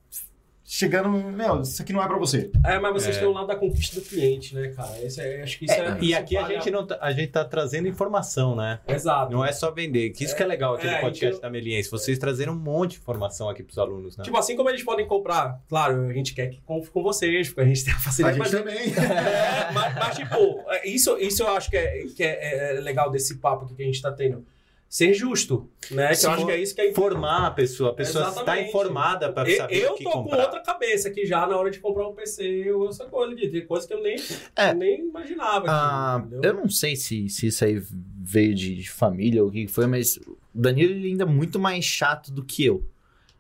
chegando, 0.66 1.09
meu, 1.09 1.60
isso 1.62 1.80
aqui 1.80 1.93
não 1.93 2.02
é 2.02 2.06
pra 2.09 2.18
você. 2.18 2.51
É, 2.64 2.78
mas 2.78 2.93
vocês 2.93 3.16
É. 3.16 3.20
têm 3.20 3.28
o 3.28 3.32
lado 3.32 3.47
da 3.47 3.55
conquista 3.55 4.01
do 4.01 4.05
cliente, 4.05 4.55
né, 4.55 4.68
cara? 4.70 5.01
Esse 5.01 5.20
é, 5.20 5.43
acho 5.43 5.59
que 5.59 5.64
isso 5.66 5.74
é. 5.74 5.98
E 6.02 6.12
aqui 6.14 6.36
a 6.36 6.47
gente 6.48 6.70
não 6.72 6.84
tá, 6.84 6.98
a 7.01 7.12
gente 7.12 7.30
tá 7.30 7.44
trazendo 7.44 7.86
informação, 7.86 8.56
né? 8.56 8.80
Exato. 8.88 9.30
Não 9.32 9.44
é 9.44 9.52
só 9.52 9.70
vender. 9.70 10.10
Que 10.10 10.24
isso 10.24 10.34
que 10.34 10.43
é 10.43 10.47
legal 10.47 10.74
aqui 10.74 10.86
É, 10.88 10.97
no 10.97 11.01
podcast 11.02 11.36
então- 11.38 11.40
da 11.40 11.51
Meliense. 11.51 11.88
Vocês 11.90 12.18
trazerem 12.18 12.52
um 12.52 12.56
monte 12.56 12.93
de 12.93 12.97
informação 12.98 13.48
aqui 13.48 13.62
pros 13.62 13.78
alunos, 13.78 14.16
né? 14.16 14.24
Tipo, 14.24 14.36
assim 14.36 14.56
como 14.56 14.68
eles 14.68 14.82
podem 14.82 15.06
comprar, 15.06 15.60
claro, 15.68 16.09
a 16.09 16.12
gente 16.12 16.34
quer 16.34 16.48
que 16.48 16.60
compre 16.62 16.90
com 16.90 17.02
vocês, 17.02 17.48
porque 17.48 17.60
a 17.60 17.64
gente 17.64 17.84
tem 17.84 17.94
a 17.94 17.97
A 17.97 18.01
facilidade. 18.01 18.36
gente 18.38 18.52
mas- 18.52 18.62
também. 18.64 18.93
É, 19.16 19.72
mas, 19.72 19.94
mas, 19.94 20.16
tipo, 20.16 20.64
é, 20.68 20.88
isso, 20.88 21.16
isso 21.18 21.43
eu 21.43 21.48
acho 21.48 21.70
que, 21.70 21.76
é, 21.76 22.05
que 22.16 22.22
é, 22.22 22.76
é 22.76 22.80
legal 22.80 23.10
desse 23.10 23.36
papo 23.38 23.64
aqui 23.64 23.74
que 23.74 23.82
a 23.82 23.86
gente 23.86 24.02
tá 24.02 24.10
tendo. 24.10 24.44
Ser 24.88 25.12
justo, 25.14 25.68
né? 25.90 26.14
Que 26.14 26.24
eu 26.26 26.30
acho 26.30 26.46
que 26.46 26.52
é 26.52 26.62
isso 26.62 26.74
que 26.74 26.80
é 26.80 26.90
importante. 26.90 27.12
Formar 27.12 27.46
a 27.46 27.50
pessoa. 27.50 27.90
A 27.90 27.94
pessoa 27.94 28.28
está 28.28 28.60
informada 28.62 29.32
para 29.32 29.50
Eu, 29.50 29.56
saber 29.56 29.82
eu 29.84 29.92
o 29.92 29.94
que 29.96 30.04
tô 30.04 30.10
com 30.10 30.22
comprar. 30.22 30.44
outra 30.44 30.60
cabeça 30.60 31.08
aqui 31.08 31.26
já 31.26 31.46
na 31.46 31.56
hora 31.56 31.70
de 31.70 31.80
comprar 31.80 32.08
um 32.08 32.14
PC 32.14 32.70
ou 32.72 32.88
essa 32.88 33.04
coisa 33.04 33.34
de 33.34 33.48
ter 33.48 33.62
coisa 33.66 33.86
que 33.86 33.92
eu 33.92 34.02
nem, 34.02 34.16
É. 34.54 34.72
nem 34.72 35.00
imaginava. 35.00 35.66
Ah, 35.68 36.16
aqui, 36.16 36.34
eu 36.42 36.54
não 36.54 36.68
sei 36.68 36.94
se, 36.96 37.28
se 37.28 37.48
isso 37.48 37.64
aí 37.64 37.82
veio 38.22 38.54
de 38.54 38.88
família 38.88 39.42
ou 39.42 39.48
o 39.48 39.52
que 39.52 39.66
foi, 39.66 39.86
mas 39.86 40.16
o 40.18 40.38
Danilo 40.54 40.92
ele 40.92 41.08
ainda 41.08 41.24
é 41.24 41.26
muito 41.26 41.58
mais 41.58 41.84
chato 41.84 42.30
do 42.32 42.44
que 42.44 42.64
eu. 42.64 42.84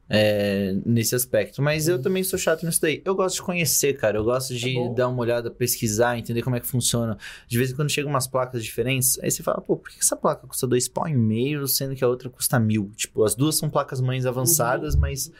É, 0.08 0.74
nesse 0.84 1.14
aspecto. 1.14 1.60
Mas 1.60 1.88
eu 1.88 2.00
também 2.00 2.22
sou 2.22 2.38
chato 2.38 2.64
nisso 2.64 2.80
daí. 2.80 3.02
Eu 3.04 3.14
gosto 3.14 3.36
de 3.36 3.42
conhecer, 3.42 3.94
cara. 3.94 4.18
Eu 4.18 4.24
gosto 4.24 4.54
de 4.54 4.74
bom. 4.74 4.94
dar 4.94 5.08
uma 5.08 5.20
olhada, 5.20 5.50
pesquisar, 5.50 6.18
entender 6.18 6.42
como 6.42 6.56
é 6.56 6.60
que 6.60 6.66
funciona. 6.66 7.18
De 7.46 7.58
vez 7.58 7.70
em 7.70 7.74
quando 7.74 7.90
chegam 7.90 8.10
umas 8.10 8.26
placas 8.26 8.64
diferentes, 8.64 9.18
aí 9.20 9.30
você 9.30 9.42
fala, 9.42 9.60
pô, 9.60 9.76
por 9.76 9.90
que 9.90 9.98
essa 10.00 10.16
placa 10.16 10.46
custa 10.46 10.66
dois 10.66 10.88
pau 10.88 11.08
e 11.08 11.14
meio, 11.14 11.66
sendo 11.66 11.94
que 11.94 12.04
a 12.04 12.08
outra 12.08 12.30
custa 12.30 12.58
mil? 12.58 12.90
Tipo, 12.96 13.24
as 13.24 13.34
duas 13.34 13.56
são 13.56 13.68
placas 13.68 14.00
mães 14.00 14.26
avançadas, 14.26 14.94
mas 14.94 15.30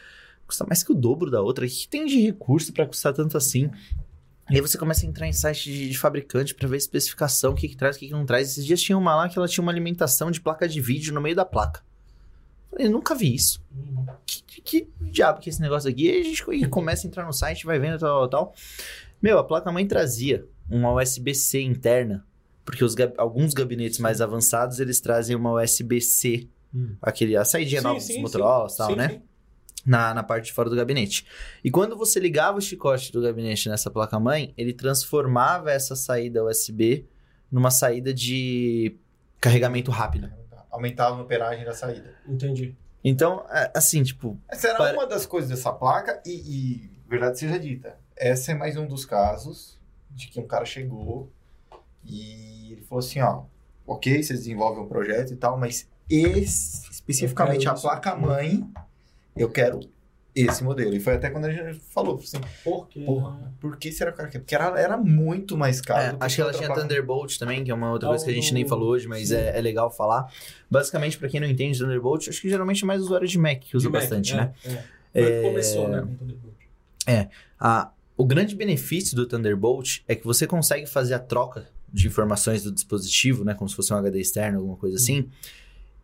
custa 0.45 0.65
mais 0.65 0.83
que 0.83 0.91
o 0.91 0.95
dobro 0.95 1.31
da 1.31 1.41
outra. 1.41 1.65
O 1.65 1.69
que 1.69 1.87
tem 1.87 2.05
de 2.05 2.19
recurso 2.21 2.73
pra 2.73 2.85
custar 2.85 3.13
tanto 3.13 3.37
assim? 3.37 3.69
E 4.49 4.55
aí 4.55 4.61
você 4.61 4.77
começa 4.77 5.05
a 5.05 5.09
entrar 5.09 5.27
em 5.27 5.33
site 5.33 5.69
de, 5.69 5.89
de 5.89 5.97
fabricante 5.97 6.55
pra 6.55 6.69
ver 6.69 6.75
a 6.75 6.77
especificação, 6.77 7.51
o 7.51 7.55
que, 7.55 7.67
que 7.67 7.75
traz, 7.75 7.97
o 7.97 7.99
que, 7.99 8.07
que 8.07 8.13
não 8.13 8.25
traz. 8.25 8.51
Esses 8.51 8.65
dias 8.65 8.81
tinha 8.81 8.97
uma 8.97 9.13
lá 9.13 9.27
que 9.27 9.37
ela 9.37 9.47
tinha 9.47 9.61
uma 9.61 9.71
alimentação 9.71 10.31
de 10.31 10.39
placa 10.39 10.67
de 10.67 10.79
vídeo 10.79 11.13
no 11.13 11.19
meio 11.19 11.35
da 11.35 11.43
placa. 11.43 11.81
Falei, 12.69 12.89
nunca 12.89 13.15
vi 13.15 13.33
isso. 13.35 13.61
Que, 14.25 14.61
que, 14.61 14.89
diabo 15.11 15.39
que 15.39 15.49
é 15.49 15.51
esse 15.51 15.61
negócio 15.61 15.89
aqui? 15.89 16.07
E 16.07 16.19
a 16.19 16.23
gente 16.23 16.43
co- 16.43 16.51
começa 16.69 17.05
a 17.05 17.07
entrar 17.07 17.25
no 17.25 17.33
site, 17.33 17.65
vai 17.65 17.79
vendo 17.79 17.97
tal, 17.99 18.27
tal, 18.27 18.47
tal. 18.47 18.55
Meu, 19.21 19.39
a 19.39 19.43
placa-mãe 19.43 19.85
trazia 19.87 20.45
uma 20.69 20.91
USB-C 20.93 21.61
interna. 21.61 22.25
Porque 22.65 22.83
os 22.83 22.95
alguns 23.17 23.53
gabinetes 23.53 23.97
mais 23.97 24.19
avançados, 24.19 24.79
eles 24.81 24.99
trazem 24.99 25.35
uma 25.35 25.53
USB-C. 25.53 26.49
Hum. 26.75 26.95
Aquele, 27.01 27.37
a 27.37 27.45
Sim, 27.45 27.79
nova 27.81 27.99
dos 27.99 28.17
Motorola 28.17 28.67
e 28.69 28.75
tal, 28.75 28.89
Sim, 28.89 28.95
né? 28.97 29.09
sim. 29.09 29.21
na, 29.85 30.13
na 30.13 30.21
parte 30.21 30.47
de 30.47 30.53
fora 30.53 30.69
do 30.69 30.75
gabinete. 30.75 31.25
E 31.63 31.71
quando 31.71 31.95
você 31.95 32.19
ligava 32.19 32.57
o 32.57 32.61
chicote 32.61 33.09
do 33.13 33.21
gabinete 33.21 33.69
nessa 33.69 33.89
placa-mãe, 33.89 34.53
ele 34.57 34.73
transformava 34.73 35.71
essa 35.71 35.95
saída 35.95 36.43
USB 36.43 37.05
numa 37.49 37.71
saída 37.71 38.13
de 38.13 38.97
carregamento 39.39 39.89
rápido. 39.89 40.29
Aumentava 40.69 41.17
a 41.17 41.19
amperagem 41.21 41.63
da 41.65 41.73
saída. 41.73 42.13
Entendi. 42.27 42.75
Então, 43.03 43.45
é, 43.49 43.71
assim, 43.75 44.03
tipo, 44.03 44.37
Essa 44.49 44.69
era 44.69 44.77
Para- 44.77 44.93
uma 44.93 45.07
das 45.07 45.25
coisas 45.25 45.49
dessa 45.49 45.71
placa 45.71 46.21
e, 46.25 46.31
e, 46.31 46.89
verdade 47.07 47.39
seja 47.39 47.57
dita, 47.59 47.97
essa 48.15 48.51
é 48.51 48.55
mais 48.55 48.75
um 48.75 48.85
dos 48.85 49.05
casos 49.05 49.79
de 50.09 50.27
que 50.27 50.39
um 50.39 50.47
cara 50.47 50.65
chegou 50.65 51.31
e 52.03 52.73
ele 52.73 52.81
falou 52.81 52.99
assim, 52.99 53.21
ó, 53.21 53.43
ok, 53.85 54.21
vocês 54.23 54.39
desenvolvem 54.39 54.83
um 54.83 54.87
projeto 54.87 55.31
e 55.31 55.35
tal, 55.35 55.57
mas 55.57 55.87
esse, 56.09 56.89
especificamente 56.91 57.67
a 57.69 57.73
placa-mãe, 57.73 58.67
eu 59.35 59.49
quero 59.49 59.79
esse 60.45 60.63
modelo. 60.63 60.93
E 60.93 60.99
foi 60.99 61.15
até 61.15 61.29
quando 61.29 61.45
a 61.45 61.51
gente 61.51 61.79
falou, 61.89 62.15
assim, 62.15 62.39
Por 62.63 62.87
quê? 62.87 63.01
Porra. 63.01 63.53
por 63.59 63.77
que 63.77 63.91
será 63.91 64.11
que 64.11 64.15
o 64.15 64.17
cara 64.17 64.29
quer? 64.29 64.39
Porque 64.39 64.55
era, 64.55 64.79
era 64.79 64.97
muito 64.97 65.57
mais 65.57 65.81
caro. 65.81 66.15
é, 66.15 66.17
que 66.17 66.25
acho 66.25 66.35
que 66.35 66.41
ela 66.41 66.53
tinha 66.53 66.67
placa. 66.67 66.81
Thunderbolt 66.81 67.37
também, 67.37 67.63
que 67.63 67.71
é 67.71 67.73
uma 67.73 67.91
outra 67.91 68.09
coisa 68.09 68.23
que 68.23 68.31
a 68.31 68.33
gente 68.33 68.53
nem 68.53 68.67
falou 68.67 68.89
hoje, 68.89 69.07
mas 69.07 69.31
é, 69.31 69.57
é 69.57 69.61
legal 69.61 69.89
falar. 69.91 70.31
Basicamente, 70.69 71.17
pra 71.17 71.27
quem 71.29 71.39
não 71.39 71.47
entende 71.47 71.79
Thunderbolt, 71.79 72.27
acho 72.27 72.41
que 72.41 72.49
geralmente 72.49 72.83
é 72.83 72.87
mais 72.87 73.01
usuário 73.01 73.27
de 73.27 73.37
Mac 73.37 73.59
que 73.59 73.75
usa 73.75 73.89
Mac, 73.89 74.01
bastante, 74.01 74.33
é, 74.33 74.37
né? 74.37 74.53
É. 75.13 75.23
Que 75.23 75.41
começou, 75.41 75.87
né? 75.87 76.01
com 76.01 76.13
o 76.13 76.15
Thunderbolt. 76.17 76.55
A, 77.59 77.91
o 78.15 78.25
grande 78.25 78.55
benefício 78.55 79.15
do 79.15 79.25
Thunderbolt 79.25 79.99
é 80.07 80.15
que 80.15 80.25
você 80.25 80.45
consegue 80.45 80.85
fazer 80.85 81.13
a 81.13 81.19
troca 81.19 81.67
de 81.91 82.07
informações 82.07 82.63
do 82.63 82.71
dispositivo, 82.71 83.43
né? 83.43 83.53
Como 83.53 83.69
se 83.69 83.75
fosse 83.75 83.93
um 83.93 83.97
HD 83.97 84.19
externo, 84.19 84.59
alguma 84.59 84.75
coisa 84.75 84.97
assim. 84.97 85.29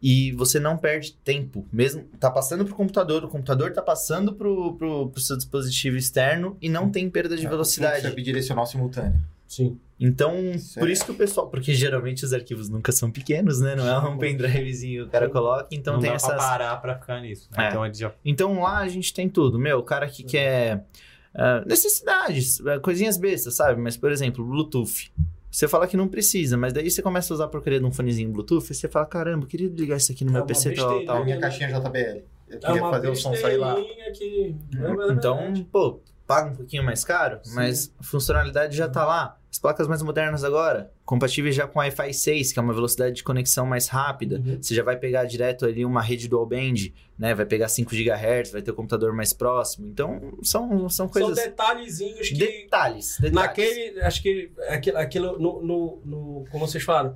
E 0.06 0.34
você 0.34 0.60
não 0.60 0.76
perde 0.78 1.14
tempo. 1.24 1.66
Mesmo 1.72 2.04
tá 2.20 2.30
passando 2.30 2.66
pro 2.66 2.76
computador, 2.76 3.24
o 3.24 3.30
computador 3.30 3.72
tá 3.72 3.82
passando 3.82 4.34
pro, 4.34 4.76
pro, 4.76 5.08
pro 5.10 5.22
seu 5.22 5.38
dispositivo 5.38 5.96
externo 5.96 6.58
e 6.62 6.68
não 6.68 6.90
tem 6.92 7.10
perda 7.10 7.38
de 7.38 7.46
É, 7.46 7.50
velocidade. 7.50 8.06
é 8.06 8.12
bidirecional 8.12 8.66
simultâneo. 8.66 9.22
Sim. 9.48 9.80
Então, 9.98 10.36
Isso 10.52 10.78
por 10.78 10.90
é- 10.90 10.92
isso 10.92 11.06
que 11.06 11.12
o 11.12 11.16
pessoal. 11.16 11.48
Porque 11.48 11.74
geralmente 11.74 12.26
os 12.26 12.34
arquivos 12.34 12.68
nunca 12.68 12.92
são 12.92 13.10
pequenos, 13.10 13.62
né? 13.62 13.76
Não 13.76 13.88
é 13.88 14.00
um 14.10 14.18
pendrivezinho 14.18 15.04
que 15.04 15.08
o 15.08 15.12
cara 15.12 15.30
coloca. 15.30 15.68
Então 15.72 15.94
não 15.94 16.02
tem 16.02 16.10
dá 16.10 16.16
essas. 16.18 16.30
pra 16.34 16.38
parar 16.38 16.76
pra 16.82 17.00
ficar 17.00 17.22
nisso. 17.22 17.48
né? 17.56 17.66
É. 17.66 17.70
Então 17.70 17.94
já 17.94 18.14
Então 18.26 18.62
lá 18.62 18.80
a 18.80 18.88
gente 18.90 19.14
tem 19.14 19.30
tudo. 19.30 19.58
Meu, 19.58 19.80
o 19.80 19.84
cara 19.84 20.08
que 20.10 20.24
quer 20.24 20.84
ah, 21.34 21.64
necessidades, 21.66 22.62
coisinhas 22.82 23.16
bestas, 23.18 23.56
sabe? 23.56 23.80
Mas, 23.80 23.96
por 23.96 24.12
exemplo, 24.12 24.44
Bluetooth. 24.46 25.12
Você 25.54 25.68
fala 25.68 25.86
que 25.86 25.96
não 25.96 26.08
precisa, 26.08 26.58
mas 26.58 26.74
daí 26.74 26.90
você 26.90 27.00
começa 27.00 27.32
a 27.32 27.36
usar 27.36 27.46
a 27.46 27.48
porcaria 27.48 27.80
de 27.80 27.86
um 27.86 27.92
fonezinho 27.92 28.32
Bluetooth 28.32 28.72
e 28.72 28.74
você 28.74 28.88
fala, 28.88 29.06
caramba, 29.06 29.44
eu 29.44 29.48
queria 29.48 29.70
ligar 29.70 29.98
isso 29.98 30.12
aqui 30.12 30.26
no 30.26 30.32
É 30.32 30.34
meu 30.34 30.46
PC 30.48 30.72
tal, 30.72 31.06
tal. 31.06 31.18
A 31.18 31.24
minha 31.24 31.36
né? 31.36 31.42
caixinha 31.42 31.70
JBL. 31.70 32.24
Eu 32.50 32.58
É 32.58 32.58
queria 32.58 32.82
uma 32.82 32.90
fazer 32.90 33.10
o 33.10 33.16
som 33.16 33.36
sair 33.36 33.58
lá. 33.58 33.76
que... 33.76 34.56
é 34.74 35.12
Então, 35.12 35.38
verdade. 35.38 35.68
pô, 35.72 36.00
paga 36.28 36.50
um 36.50 36.56
pouquinho 36.56 36.84
mais 36.84 37.04
caro, 37.04 37.40
Sim. 37.44 37.56
mas 37.56 37.94
a 38.00 38.04
funcionalidade 38.04 38.76
já 38.76 38.88
tá 38.88 39.06
lá. 39.06 39.38
As 39.52 39.60
placas 39.60 39.88
mais 39.88 40.02
modernas 40.02 40.44
agora, 40.44 40.92
compatíveis 41.06 41.54
já 41.54 41.68
com 41.68 41.78
Wi-Fi 41.78 42.12
6, 42.12 42.54
que 42.54 42.58
é 42.60 42.62
uma 42.62 42.74
velocidade 42.74 43.16
de 43.16 43.24
conexão 43.24 43.68
mais 43.68 43.88
rápida. 43.88 44.38
Uhum. 44.38 44.58
Você 44.60 44.74
já 44.74 44.82
vai 44.82 44.98
pegar 44.98 45.26
direto 45.26 45.66
ali 45.66 45.86
uma 45.86 46.02
rede 46.02 46.28
dual 46.28 46.44
band, 46.44 46.74
né? 47.20 47.36
Vai 47.36 47.46
pegar 47.46 47.68
5 47.68 47.92
GHz, 47.92 48.52
vai 48.52 48.64
ter 48.64 48.72
o 48.72 48.74
computador 48.74 49.14
mais 49.14 49.32
próximo. 49.32 49.86
Então, 49.88 50.36
são, 50.42 50.90
são 50.90 51.08
coisas... 51.08 51.38
São 51.38 51.46
detalhezinhos 51.50 52.30
que... 52.30 52.36
Detalhes, 52.36 53.18
detalhes. 53.20 53.32
Naquele, 53.32 54.02
acho 54.02 54.24
que 54.24 54.52
aquilo, 54.70 54.98
aquilo 54.98 55.38
no, 55.40 55.62
no, 55.62 56.02
no- 56.04 56.46
como 56.52 56.66
vocês 56.68 56.84
falaram, 56.84 57.16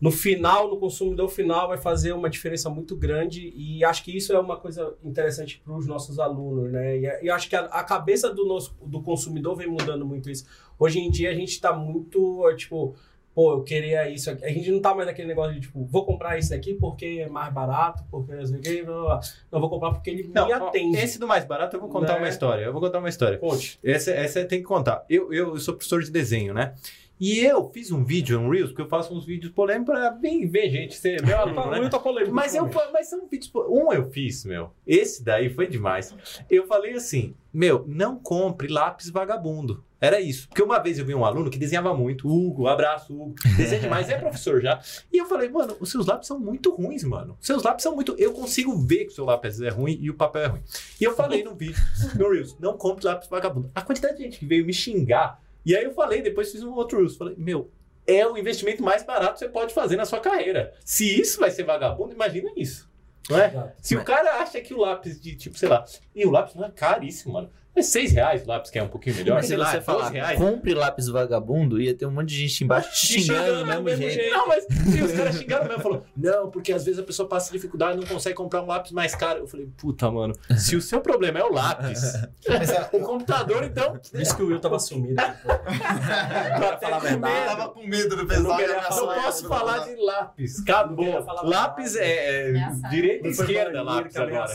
no 0.00 0.10
final, 0.10 0.68
no 0.70 0.78
consumidor 0.78 1.28
final, 1.28 1.68
vai 1.68 1.76
fazer 1.76 2.12
uma 2.12 2.30
diferença 2.30 2.70
muito 2.70 2.96
grande 2.96 3.52
e 3.54 3.84
acho 3.84 4.02
que 4.02 4.16
isso 4.16 4.32
é 4.32 4.38
uma 4.38 4.56
coisa 4.56 4.94
interessante 5.04 5.60
para 5.62 5.74
os 5.76 5.86
nossos 5.86 6.18
alunos, 6.18 6.72
né? 6.72 6.96
E, 6.96 7.24
e 7.26 7.30
acho 7.30 7.48
que 7.48 7.54
a, 7.56 7.66
a 7.66 7.84
cabeça 7.84 8.32
do 8.32 8.46
nosso 8.46 8.74
do 8.86 9.02
consumidor 9.02 9.56
vem 9.56 9.66
mudando 9.68 10.06
muito 10.06 10.30
isso. 10.30 10.46
Hoje 10.78 10.98
em 11.00 11.10
dia 11.10 11.30
a 11.30 11.34
gente 11.34 11.50
está 11.50 11.74
muito, 11.74 12.48
é, 12.48 12.56
tipo, 12.56 12.94
pô, 13.34 13.52
eu 13.52 13.62
queria 13.62 14.08
isso 14.08 14.30
aqui. 14.30 14.42
A 14.42 14.48
gente 14.48 14.70
não 14.70 14.80
tá 14.80 14.94
mais 14.94 15.06
naquele 15.06 15.28
negócio 15.28 15.52
de, 15.54 15.60
tipo, 15.60 15.84
vou 15.84 16.06
comprar 16.06 16.38
isso 16.38 16.54
aqui 16.54 16.72
porque 16.72 17.20
é 17.22 17.28
mais 17.28 17.52
barato, 17.52 18.02
porque 18.10 18.32
não 18.34 18.46
sei 18.46 18.80
o 18.82 18.86
blá. 18.86 19.20
não, 19.52 19.60
vou 19.60 19.68
comprar 19.68 19.90
porque 19.92 20.08
ele 20.08 20.30
Não, 20.34 20.46
me 20.46 20.52
atende. 20.54 20.96
esse 20.96 21.18
do 21.18 21.26
mais 21.28 21.44
barato 21.44 21.76
eu 21.76 21.80
vou 21.80 21.90
contar 21.90 22.14
Né? 22.14 22.20
uma 22.20 22.28
história. 22.30 22.64
Eu 22.64 22.72
vou 22.72 22.80
contar 22.80 23.00
uma 23.00 23.08
história. 23.10 23.36
Conte. 23.36 23.78
Essa, 23.84 24.12
essa 24.12 24.42
tem 24.46 24.60
que 24.60 24.64
contar. 24.66 25.04
Eu, 25.10 25.30
eu, 25.32 25.48
eu 25.50 25.58
sou 25.58 25.74
professor 25.74 26.02
de 26.02 26.10
desenho, 26.10 26.54
né? 26.54 26.74
E 27.20 27.38
eu 27.40 27.70
fiz 27.70 27.92
um 27.92 28.02
vídeo, 28.02 28.40
um 28.40 28.48
Reels, 28.48 28.70
porque 28.70 28.80
eu 28.80 28.88
faço 28.88 29.14
uns 29.14 29.26
vídeos 29.26 29.52
polêmicos 29.52 29.94
pra 29.94 30.10
bem 30.10 30.48
ver 30.48 30.70
gente 30.70 30.96
ser 30.96 31.22
meu 31.22 31.38
aluno, 31.38 31.70
né? 31.70 31.90
Polêmico. 31.90 32.34
Mas, 32.34 32.54
eu, 32.54 32.68
mas 32.92 33.08
são 33.08 33.26
vídeos. 33.28 33.52
Um 33.68 33.92
eu 33.92 34.10
fiz, 34.10 34.44
meu. 34.46 34.70
Esse 34.86 35.22
daí 35.22 35.50
foi 35.50 35.66
demais. 35.66 36.14
Eu 36.48 36.66
falei 36.66 36.94
assim: 36.94 37.34
meu, 37.52 37.84
não 37.86 38.16
compre 38.16 38.68
lápis 38.68 39.10
vagabundo. 39.10 39.84
Era 40.00 40.18
isso. 40.18 40.48
Porque 40.48 40.62
uma 40.62 40.78
vez 40.78 40.98
eu 40.98 41.04
vi 41.04 41.14
um 41.14 41.26
aluno 41.26 41.50
que 41.50 41.58
desenhava 41.58 41.94
muito. 41.94 42.26
Hugo, 42.26 42.66
abraço, 42.66 43.12
Hugo. 43.12 43.34
Desenha 43.56 43.82
demais, 43.82 44.08
é 44.08 44.16
professor 44.16 44.62
já. 44.62 44.80
E 45.12 45.18
eu 45.18 45.26
falei, 45.26 45.50
mano, 45.50 45.76
os 45.78 45.90
seus 45.90 46.06
lápis 46.06 46.26
são 46.26 46.40
muito 46.40 46.74
ruins, 46.74 47.04
mano. 47.04 47.36
Os 47.38 47.46
seus 47.46 47.62
lápis 47.62 47.82
são 47.82 47.94
muito. 47.94 48.14
Eu 48.16 48.32
consigo 48.32 48.74
ver 48.78 49.04
que 49.04 49.12
o 49.12 49.14
seu 49.14 49.26
lápis 49.26 49.60
é 49.60 49.68
ruim 49.68 49.98
e 50.00 50.08
o 50.08 50.14
papel 50.14 50.42
é 50.42 50.46
ruim. 50.46 50.62
E 50.98 51.04
eu 51.04 51.14
falei 51.14 51.44
no 51.44 51.54
vídeo, 51.54 51.82
no 52.16 52.30
Reels, 52.30 52.56
não 52.58 52.78
compre 52.78 53.04
lápis 53.04 53.28
vagabundo. 53.28 53.70
A 53.74 53.82
quantidade 53.82 54.16
de 54.16 54.22
gente 54.22 54.38
que 54.38 54.46
veio 54.46 54.64
me 54.64 54.72
xingar. 54.72 55.38
E 55.64 55.76
aí 55.76 55.84
eu 55.84 55.92
falei, 55.92 56.22
depois 56.22 56.50
fiz 56.50 56.62
um 56.62 56.72
outro 56.74 56.98
Reels. 56.98 57.16
Falei, 57.16 57.34
meu, 57.36 57.70
é 58.06 58.26
o 58.26 58.36
investimento 58.36 58.82
mais 58.82 59.02
barato 59.02 59.34
que 59.34 59.38
você 59.40 59.48
pode 59.48 59.74
fazer 59.74 59.96
na 59.96 60.04
sua 60.04 60.20
carreira. 60.20 60.74
Se 60.84 61.20
isso 61.20 61.38
vai 61.38 61.50
ser 61.50 61.64
vagabundo, 61.64 62.14
imagina 62.14 62.50
isso. 62.56 62.90
Não 63.28 63.38
é? 63.38 63.46
Exato. 63.46 63.72
Se 63.80 63.96
o 63.96 64.04
cara 64.04 64.40
acha 64.40 64.60
que 64.60 64.74
o 64.74 64.78
lápis 64.78 65.20
de, 65.20 65.36
tipo, 65.36 65.56
sei 65.56 65.68
lá, 65.68 65.84
e 66.14 66.26
o 66.26 66.30
lápis 66.30 66.54
não 66.54 66.64
é 66.64 66.70
caríssimo, 66.70 67.34
mano. 67.34 67.50
É 67.80 67.82
6 67.82 68.12
reais 68.12 68.44
o 68.44 68.48
lápis, 68.48 68.70
que 68.70 68.78
é 68.78 68.82
um 68.82 68.88
pouquinho 68.88 69.16
melhor. 69.16 69.34
Mas 69.36 69.44
se 69.46 69.48
sei 69.48 69.56
lá, 69.56 69.66
você 69.66 69.72
12 69.78 69.84
falar, 69.86 70.10
reais. 70.10 70.38
compre 70.38 70.74
lápis 70.74 71.08
vagabundo, 71.08 71.80
ia 71.80 71.94
ter 71.94 72.06
um 72.06 72.10
monte 72.10 72.28
de 72.28 72.46
gente 72.46 72.64
embaixo 72.64 72.90
xingando 72.94 73.60
do 73.60 73.66
mesmo 73.82 73.88
jeito. 73.96 74.12
jeito. 74.14 74.30
Não, 74.36 74.46
mas 74.48 74.64
e 74.94 75.02
os 75.02 75.12
caras 75.12 75.36
xingaram 75.36 75.66
mesmo. 75.66 75.82
Falou, 75.82 76.04
não, 76.16 76.50
porque 76.50 76.72
às 76.72 76.84
vezes 76.84 77.00
a 77.00 77.02
pessoa 77.02 77.28
passa 77.28 77.50
dificuldade 77.52 77.96
e 77.96 78.00
não 78.00 78.06
consegue 78.06 78.34
comprar 78.36 78.62
um 78.62 78.66
lápis 78.66 78.92
mais 78.92 79.14
caro. 79.14 79.40
Eu 79.40 79.46
falei, 79.48 79.66
puta, 79.76 80.10
mano, 80.10 80.34
se 80.56 80.76
o 80.76 80.82
seu 80.82 81.00
problema 81.00 81.38
é 81.38 81.44
o 81.44 81.52
lápis, 81.52 82.02
o 82.92 83.00
computador, 83.00 83.64
então. 83.64 83.98
Por 84.10 84.20
isso 84.20 84.36
que 84.36 84.42
o 84.42 84.46
Will 84.48 84.60
tava 84.60 84.78
sumido. 84.78 85.14
Pra 85.40 86.78
falar 86.78 86.96
a 86.96 86.98
Eu 86.98 87.00
verdade. 87.02 87.46
tava 87.46 87.68
com 87.70 87.86
medo 87.86 88.16
do 88.16 88.22
Eu 88.22 88.26
pessoal. 88.26 88.58
não 88.58 88.58
falar, 88.58 88.82
Não 88.82 88.90
falar 88.90 89.22
posso 89.22 89.48
falar 89.48 89.76
não. 89.78 89.86
de 89.94 89.96
lápis. 90.02 90.56
Não 90.56 90.62
Acabou. 90.62 91.24
Lápis 91.44 91.96
é, 91.96 92.50
é 92.50 92.70
direita 92.90 93.26
e 93.28 93.30
esquerda, 93.30 93.82
lápis 93.82 94.14
é 94.16 94.20
agora. 94.22 94.46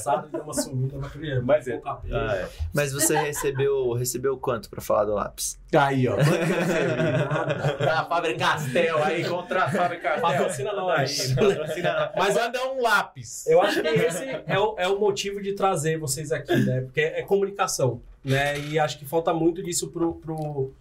mas 1.44 1.68
é. 1.68 1.82
Ah, 1.86 2.36
é. 2.36 2.48
Mas 2.74 2.94
você 2.94 3.15
recebeu, 3.24 3.94
recebeu 3.94 4.38
quanto 4.38 4.70
pra 4.70 4.82
falar 4.82 5.06
do 5.06 5.14
lápis? 5.14 5.60
Aí, 5.74 6.08
ó. 6.08 6.16
a 7.90 8.06
Fábrica 8.06 8.40
Castel 8.40 9.04
aí 9.04 9.26
contra 9.26 9.64
a 9.64 9.70
Fábrica 9.70 10.04
Castel. 10.04 10.22
Patrocina 10.22 10.74
nós. 10.74 11.20
Aí, 11.20 11.36
patrocina. 11.36 12.12
Mas 12.18 12.38
anda 12.38 12.64
um 12.72 12.82
lápis. 12.82 13.46
Eu 13.48 13.62
acho 13.62 13.82
que 13.82 13.88
esse 13.88 14.26
é 14.46 14.60
o, 14.60 14.76
é 14.78 14.88
o 14.88 15.00
motivo 15.00 15.42
de 15.42 15.54
trazer 15.54 15.98
vocês 15.98 16.32
aqui, 16.32 16.56
né? 16.56 16.82
Porque 16.82 17.02
é 17.02 17.22
comunicação, 17.24 18.02
né? 18.24 18.60
E 18.60 18.80
acho 18.80 18.98
que 18.98 19.06
falta 19.06 19.34
muito 19.34 19.62
disso 19.62 19.90
pro, 19.90 20.16
pro, 20.16 20.72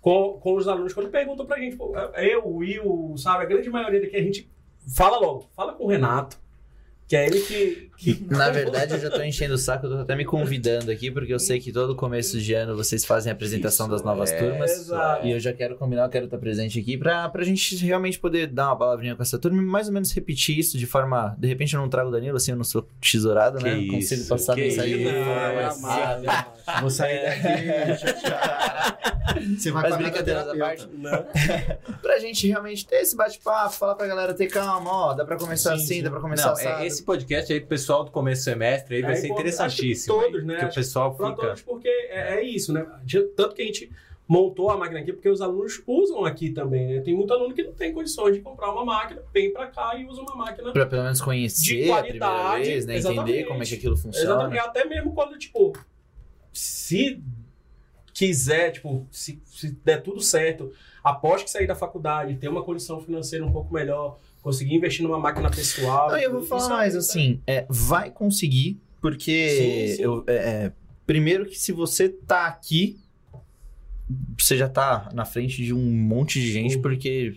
com, 0.00 0.38
com 0.40 0.54
os 0.54 0.68
alunos. 0.68 0.92
Quando 0.92 1.10
perguntam 1.10 1.46
pra 1.46 1.58
gente, 1.58 1.76
pô, 1.76 1.92
eu, 2.16 2.46
o 2.46 2.56
Will, 2.56 3.14
sabe? 3.16 3.44
A 3.44 3.46
grande 3.46 3.68
maioria 3.68 4.00
daqui 4.00 4.16
a 4.16 4.22
gente 4.22 4.48
fala 4.94 5.18
logo, 5.18 5.48
fala 5.54 5.72
com 5.72 5.84
o 5.84 5.88
Renato, 5.88 6.38
que 7.10 7.16
é 7.16 7.26
ele 7.26 7.40
que... 7.40 7.90
que 7.98 8.24
Na 8.30 8.50
verdade, 8.50 8.94
eu 8.94 9.00
já 9.00 9.10
tô 9.10 9.20
enchendo 9.20 9.54
o 9.54 9.58
saco, 9.58 9.84
eu 9.86 9.90
tô 9.90 9.96
até 9.98 10.14
me 10.14 10.24
convidando 10.24 10.92
aqui, 10.92 11.10
porque 11.10 11.34
eu 11.34 11.40
sei 11.40 11.58
que 11.58 11.72
todo 11.72 11.96
começo 11.96 12.38
de 12.40 12.54
ano 12.54 12.76
vocês 12.76 13.04
fazem 13.04 13.32
a 13.32 13.34
apresentação 13.34 13.86
Isso, 13.86 13.96
das 13.96 14.04
novas 14.04 14.30
é, 14.30 14.38
turmas. 14.38 14.70
exato. 14.70 15.26
E 15.26 15.32
eu 15.32 15.40
já 15.40 15.52
quero 15.52 15.74
combinar, 15.76 16.04
eu 16.04 16.08
quero 16.08 16.26
estar 16.26 16.38
presente 16.38 16.78
aqui 16.78 16.96
pra, 16.96 17.28
pra 17.28 17.42
gente 17.42 17.74
realmente 17.84 18.16
poder 18.16 18.46
dar 18.46 18.66
uma 18.68 18.76
palavrinha 18.78 19.16
com 19.16 19.22
essa 19.22 19.40
turma 19.40 19.60
e 19.60 19.64
mais 19.66 19.88
ou 19.88 19.92
menos 19.92 20.12
repetir 20.12 20.56
isso 20.56 20.78
de 20.78 20.86
forma. 20.86 21.34
De 21.36 21.48
repente 21.48 21.74
eu 21.74 21.80
não 21.80 21.88
trago 21.88 22.10
o 22.10 22.12
Danilo, 22.12 22.36
assim, 22.36 22.52
eu 22.52 22.56
não 22.56 22.62
sou 22.64 22.86
tesourado, 23.00 23.58
Que 23.58 23.64
né? 23.64 23.76
isso, 23.78 23.92
Consigo 23.92 24.28
passar 24.28 24.54
que 24.54 24.60
mensagem. 24.62 24.92
isso. 25.02 25.12
de 25.12 25.24
forma 25.24 25.52
mais- 25.52 25.82
Não, 25.82 25.88
jamais, 25.90 26.22
jamais. 26.24 26.59
Vou 26.80 26.90
sair 26.90 27.22
daqui. 27.24 28.00
Você 29.56 29.70
vai 29.70 29.82
Mas 29.90 29.96
brincadeiras 29.96 30.48
à 30.48 30.56
parte. 30.56 30.88
Não. 30.92 31.26
Pra 32.02 32.18
gente 32.18 32.46
realmente 32.48 32.86
ter 32.86 32.96
esse 32.96 33.16
bate-papo, 33.16 33.74
falar 33.74 33.94
pra 33.94 34.06
galera 34.06 34.34
ter 34.34 34.48
calma, 34.48 34.90
ó, 34.90 35.14
dá 35.14 35.24
pra 35.24 35.36
começar 35.36 35.70
Sim, 35.76 35.76
assim, 35.84 35.94
sim. 35.96 36.02
dá 36.02 36.10
pra 36.10 36.20
começar 36.20 36.46
Não, 36.46 36.52
assado. 36.52 36.82
é, 36.82 36.86
esse 36.86 37.02
podcast 37.04 37.52
aí 37.52 37.60
pro 37.60 37.68
pessoal 37.68 38.04
do 38.04 38.10
começo 38.10 38.42
do 38.42 38.44
semestre 38.44 38.96
aí 38.96 39.02
vai 39.02 39.12
É 39.12 39.16
ser 39.16 39.28
interessantíssimo. 39.28 40.14
Todos, 40.20 40.40
aí, 40.40 40.46
né? 40.46 40.56
Que 40.58 40.64
o 40.66 40.74
pessoal 40.74 41.14
Pra 41.14 41.30
fica. 41.30 41.42
todos, 41.46 41.62
porque 41.62 41.88
é, 41.88 42.34
é 42.38 42.42
isso, 42.42 42.72
né? 42.72 42.84
Tanto 43.36 43.54
que 43.54 43.62
a 43.62 43.64
gente 43.64 43.90
montou 44.26 44.70
a 44.70 44.76
máquina 44.76 45.00
aqui, 45.00 45.12
porque 45.12 45.28
os 45.28 45.40
alunos 45.40 45.82
usam 45.86 46.24
aqui 46.24 46.50
também, 46.50 46.86
né? 46.86 47.00
Tem 47.00 47.14
muito 47.14 47.32
aluno 47.32 47.54
que 47.54 47.62
não 47.62 47.72
tem 47.72 47.92
condições 47.92 48.34
de 48.34 48.40
comprar 48.40 48.70
uma 48.72 48.84
máquina, 48.84 49.22
vem 49.32 49.52
pra 49.52 49.66
cá 49.66 49.94
e 49.96 50.04
usa 50.06 50.20
uma 50.22 50.34
máquina. 50.36 50.72
Pra 50.72 50.86
pelo 50.86 51.02
menos 51.02 51.18
De 51.18 51.24
conhecer 51.24 51.90
a 51.90 52.02
primeira 52.02 52.26
qualidade, 52.26 52.64
vez, 52.64 52.86
né? 52.86 52.98
Entender 52.98 53.44
como 53.44 53.62
é 53.62 53.66
que 53.66 53.74
aquilo 53.74 53.96
funciona. 53.96 54.24
Exatamente. 54.34 54.60
Até 54.60 54.84
mesmo 54.84 55.12
quando, 55.14 55.38
tipo, 55.38 55.72
se 56.52 57.22
quiser, 58.12 58.72
tipo, 58.72 59.06
se, 59.10 59.40
se 59.46 59.70
der 59.84 60.02
tudo 60.02 60.20
certo, 60.20 60.72
após 61.02 61.42
que 61.42 61.50
sair 61.50 61.66
da 61.66 61.74
faculdade, 61.74 62.36
ter 62.36 62.48
uma 62.48 62.62
condição 62.62 63.00
financeira 63.00 63.44
um 63.46 63.52
pouco 63.52 63.72
melhor, 63.72 64.18
conseguir 64.42 64.74
investir 64.74 65.02
numa 65.02 65.18
máquina 65.18 65.50
pessoal. 65.50 66.10
Não, 66.10 66.18
eu 66.18 66.30
vou 66.32 66.40
isso 66.40 66.48
falar 66.48 66.64
é- 66.66 66.68
mais 66.76 66.96
assim, 66.96 67.40
é, 67.46 67.66
vai 67.68 68.10
conseguir, 68.10 68.80
porque 69.00 69.48
Sim, 69.88 69.96
sim. 69.96 70.02
eu- 70.02 70.24
é, 70.26 70.34
é, 70.34 70.72
primeiro 71.06 71.46
que 71.46 71.58
se 71.58 71.72
você 71.72 72.08
tá 72.08 72.46
aqui, 72.46 72.98
você 74.38 74.56
já 74.56 74.68
tá 74.68 75.08
na 75.14 75.24
frente 75.24 75.62
de 75.64 75.72
um 75.72 75.80
monte 75.90 76.40
de 76.40 76.52
gente, 76.52 76.74
Sim. 76.74 76.82
porque 76.82 77.36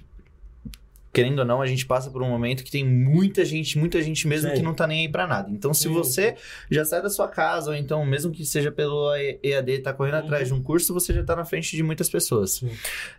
querendo 1.13 1.39
ou 1.39 1.45
não, 1.45 1.61
a 1.61 1.67
gente 1.67 1.85
passa 1.85 2.09
por 2.09 2.23
um 2.23 2.27
momento 2.27 2.63
que 2.63 2.71
tem 2.71 2.83
muita 2.83 3.45
gente, 3.45 3.77
muita 3.77 4.01
gente 4.01 4.27
mesmo 4.27 4.49
Sim. 4.49 4.55
que 4.55 4.61
não 4.63 4.73
tá 4.73 4.87
nem 4.87 5.01
aí 5.05 5.09
pra 5.11 5.27
nada. 5.27 5.49
Então, 5.51 5.71
se 5.73 5.83
Sim. 5.83 5.89
você 5.93 6.35
já 6.71 6.83
sai 6.83 7.01
da 7.03 7.09
sua 7.09 7.27
casa, 7.27 7.69
ou 7.69 7.75
então, 7.77 8.03
mesmo 8.05 8.31
que 8.31 8.43
seja 8.43 8.71
pelo 8.71 9.13
EAD, 9.15 9.79
tá 9.79 9.93
correndo 9.93 10.15
Uhum. 10.15 10.19
atrás 10.25 10.47
de 10.47 10.53
um 10.55 10.61
curso, 10.63 10.91
você 10.93 11.13
já 11.13 11.23
tá 11.23 11.35
na 11.35 11.45
frente 11.45 11.75
de 11.75 11.83
muitas 11.83 12.09
pessoas. 12.09 12.53
Sim. 12.55 12.71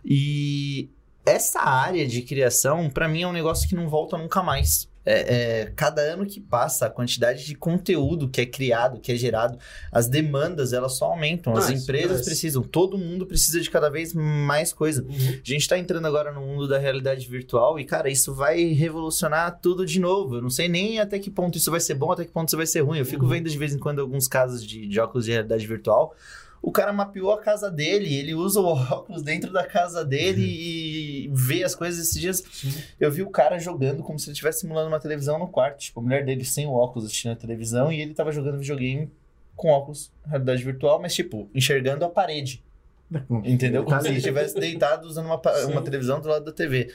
E 0.03 0.89
essa 1.25 1.61
área 1.61 2.05
de 2.05 2.21
criação, 2.21 2.89
pra 2.89 3.07
mim, 3.07 3.23
é 3.23 3.27
um 3.27 3.31
negócio 3.33 3.67
que 3.67 3.73
não 3.75 3.87
volta 3.89 4.17
nunca 4.17 4.43
mais. 4.43 4.87
É, 5.05 5.61
é, 5.61 5.65
cada 5.75 6.01
ano 6.01 6.25
que 6.25 6.39
passa, 6.39 6.87
a 6.87 6.89
quantidade 6.89 7.45
de 7.45 7.53
conteúdo 7.53 8.27
que 8.27 8.41
é 8.41 8.45
criado, 8.45 8.99
que 8.99 9.11
é 9.11 9.15
gerado, 9.15 9.57
as 9.91 10.07
demandas, 10.07 10.73
elas 10.73 10.97
só 10.97 11.05
aumentam. 11.05 11.55
As 11.55 11.69
empresas 11.69 12.17
nice. 12.17 12.25
precisam, 12.25 12.63
todo 12.63 12.97
mundo 12.97 13.25
precisa 13.25 13.61
de 13.61 13.69
cada 13.69 13.89
vez 13.89 14.13
mais 14.13 14.73
coisa. 14.73 15.03
Uhum. 15.03 15.39
A 15.43 15.47
gente 15.47 15.67
tá 15.67 15.77
entrando 15.77 16.07
agora 16.07 16.31
no 16.31 16.41
mundo 16.41 16.67
da 16.67 16.79
realidade 16.79 17.27
virtual 17.27 17.79
e, 17.79 17.85
cara, 17.85 18.09
isso 18.09 18.33
vai 18.33 18.63
revolucionar 18.73 19.59
tudo 19.61 19.85
de 19.85 19.99
novo. 19.99 20.37
Eu 20.37 20.41
não 20.41 20.49
sei 20.49 20.67
nem 20.67 20.99
até 20.99 21.19
que 21.19 21.29
ponto 21.29 21.57
isso 21.57 21.69
vai 21.69 21.79
ser 21.79 21.93
bom, 21.93 22.11
até 22.11 22.25
que 22.25 22.31
ponto 22.31 22.47
isso 22.47 22.57
vai 22.57 22.65
ser 22.65 22.81
ruim. 22.81 22.99
Eu 22.99 23.05
fico 23.05 23.23
Uhum. 23.25 23.29
vendo 23.29 23.49
de 23.49 23.57
vez 23.57 23.73
em 23.75 23.79
quando 23.79 23.99
alguns 23.99 24.27
casos 24.27 24.65
de, 24.65 24.87
de 24.87 24.99
óculos 24.99 25.25
de 25.25 25.31
realidade 25.31 25.65
virtual. 25.67 26.15
O 26.61 26.71
cara 26.71 26.91
mapeou 26.91 27.31
a 27.31 27.39
casa 27.39 27.69
dele, 27.69 28.11
ele 28.15 28.33
usa 28.33 28.59
o 28.59 28.65
óculos 28.73 29.21
dentro 29.21 29.53
da 29.53 29.63
casa 29.67 30.03
dele 30.03 30.41
e 30.41 31.14
vê 31.31 31.63
as 31.63 31.75
coisas 31.75 31.99
esses 31.99 32.19
dias. 32.19 32.43
Sim. 32.51 32.73
Eu 32.99 33.11
vi 33.11 33.21
o 33.21 33.29
cara 33.29 33.59
jogando 33.59 34.03
como 34.03 34.19
se 34.19 34.27
ele 34.27 34.33
estivesse 34.33 34.61
simulando 34.61 34.87
uma 34.87 34.99
televisão 34.99 35.39
no 35.39 35.47
quarto. 35.47 35.79
Tipo, 35.79 35.99
a 35.99 36.03
mulher 36.03 36.25
dele 36.25 36.43
sem 36.43 36.65
o 36.65 36.73
óculos 36.73 37.05
assistindo 37.05 37.31
a 37.31 37.35
televisão 37.35 37.91
e 37.91 38.01
ele 38.01 38.13
tava 38.13 38.31
jogando 38.31 38.59
videogame 38.59 39.11
com 39.55 39.69
óculos, 39.69 40.11
realidade 40.25 40.63
virtual, 40.63 41.01
mas 41.01 41.13
tipo, 41.15 41.49
enxergando 41.53 42.03
a 42.03 42.09
parede. 42.09 42.63
Entendeu? 43.43 43.83
Como 43.83 44.01
se 44.01 44.07
ele 44.07 44.17
estivesse 44.17 44.59
deitado 44.59 45.07
usando 45.07 45.27
uma, 45.27 45.41
uma 45.67 45.81
televisão 45.81 46.19
do 46.19 46.27
lado 46.27 46.45
da 46.45 46.51
TV. 46.51 46.91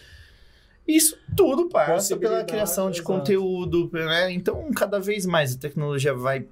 Isso 0.87 1.17
tudo 1.37 1.69
passa 1.69 2.17
pela 2.17 2.45
criação 2.45 2.91
de 2.91 2.99
exato. 2.99 3.07
conteúdo, 3.07 3.89
né? 3.93 4.33
Então, 4.33 4.71
cada 4.73 4.99
vez 4.99 5.25
mais 5.25 5.55
a 5.55 5.59
tecnologia 5.59 6.13
vai 6.13 6.47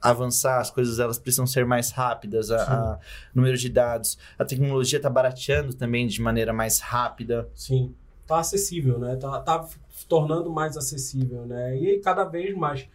avançar, 0.00 0.60
as 0.60 0.70
coisas 0.70 0.98
elas 0.98 1.18
precisam 1.18 1.46
ser 1.46 1.64
mais 1.64 1.90
rápidas, 1.90 2.50
a, 2.50 2.62
a 2.62 2.98
número 3.34 3.56
de 3.56 3.68
dados, 3.68 4.18
a 4.38 4.44
tecnologia 4.44 4.96
está 4.96 5.08
barateando 5.08 5.74
também 5.74 6.06
de 6.06 6.20
maneira 6.20 6.52
mais 6.52 6.80
rápida. 6.80 7.48
Sim. 7.54 7.94
Tá 8.26 8.38
acessível, 8.38 8.98
né? 8.98 9.16
Tá, 9.16 9.38
tá 9.40 9.68
se 9.90 10.06
tornando 10.06 10.50
mais 10.50 10.76
acessível, 10.76 11.46
né? 11.46 11.76
E 11.76 12.00
cada 12.00 12.24
vez 12.24 12.56
mais. 12.56 12.88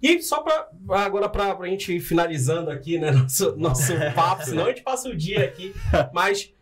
E 0.00 0.20
só 0.22 0.42
pra, 0.42 0.68
agora 1.04 1.28
pra, 1.28 1.54
pra 1.54 1.66
gente 1.66 1.94
ir 1.94 2.00
finalizando 2.00 2.70
aqui, 2.70 2.98
né, 2.98 3.10
nosso, 3.12 3.56
nosso 3.56 3.92
papo, 4.14 4.44
senão 4.44 4.64
a 4.64 4.68
gente 4.68 4.82
passa 4.82 5.08
o 5.08 5.16
dia 5.16 5.44
aqui, 5.44 5.74
mas 6.12 6.52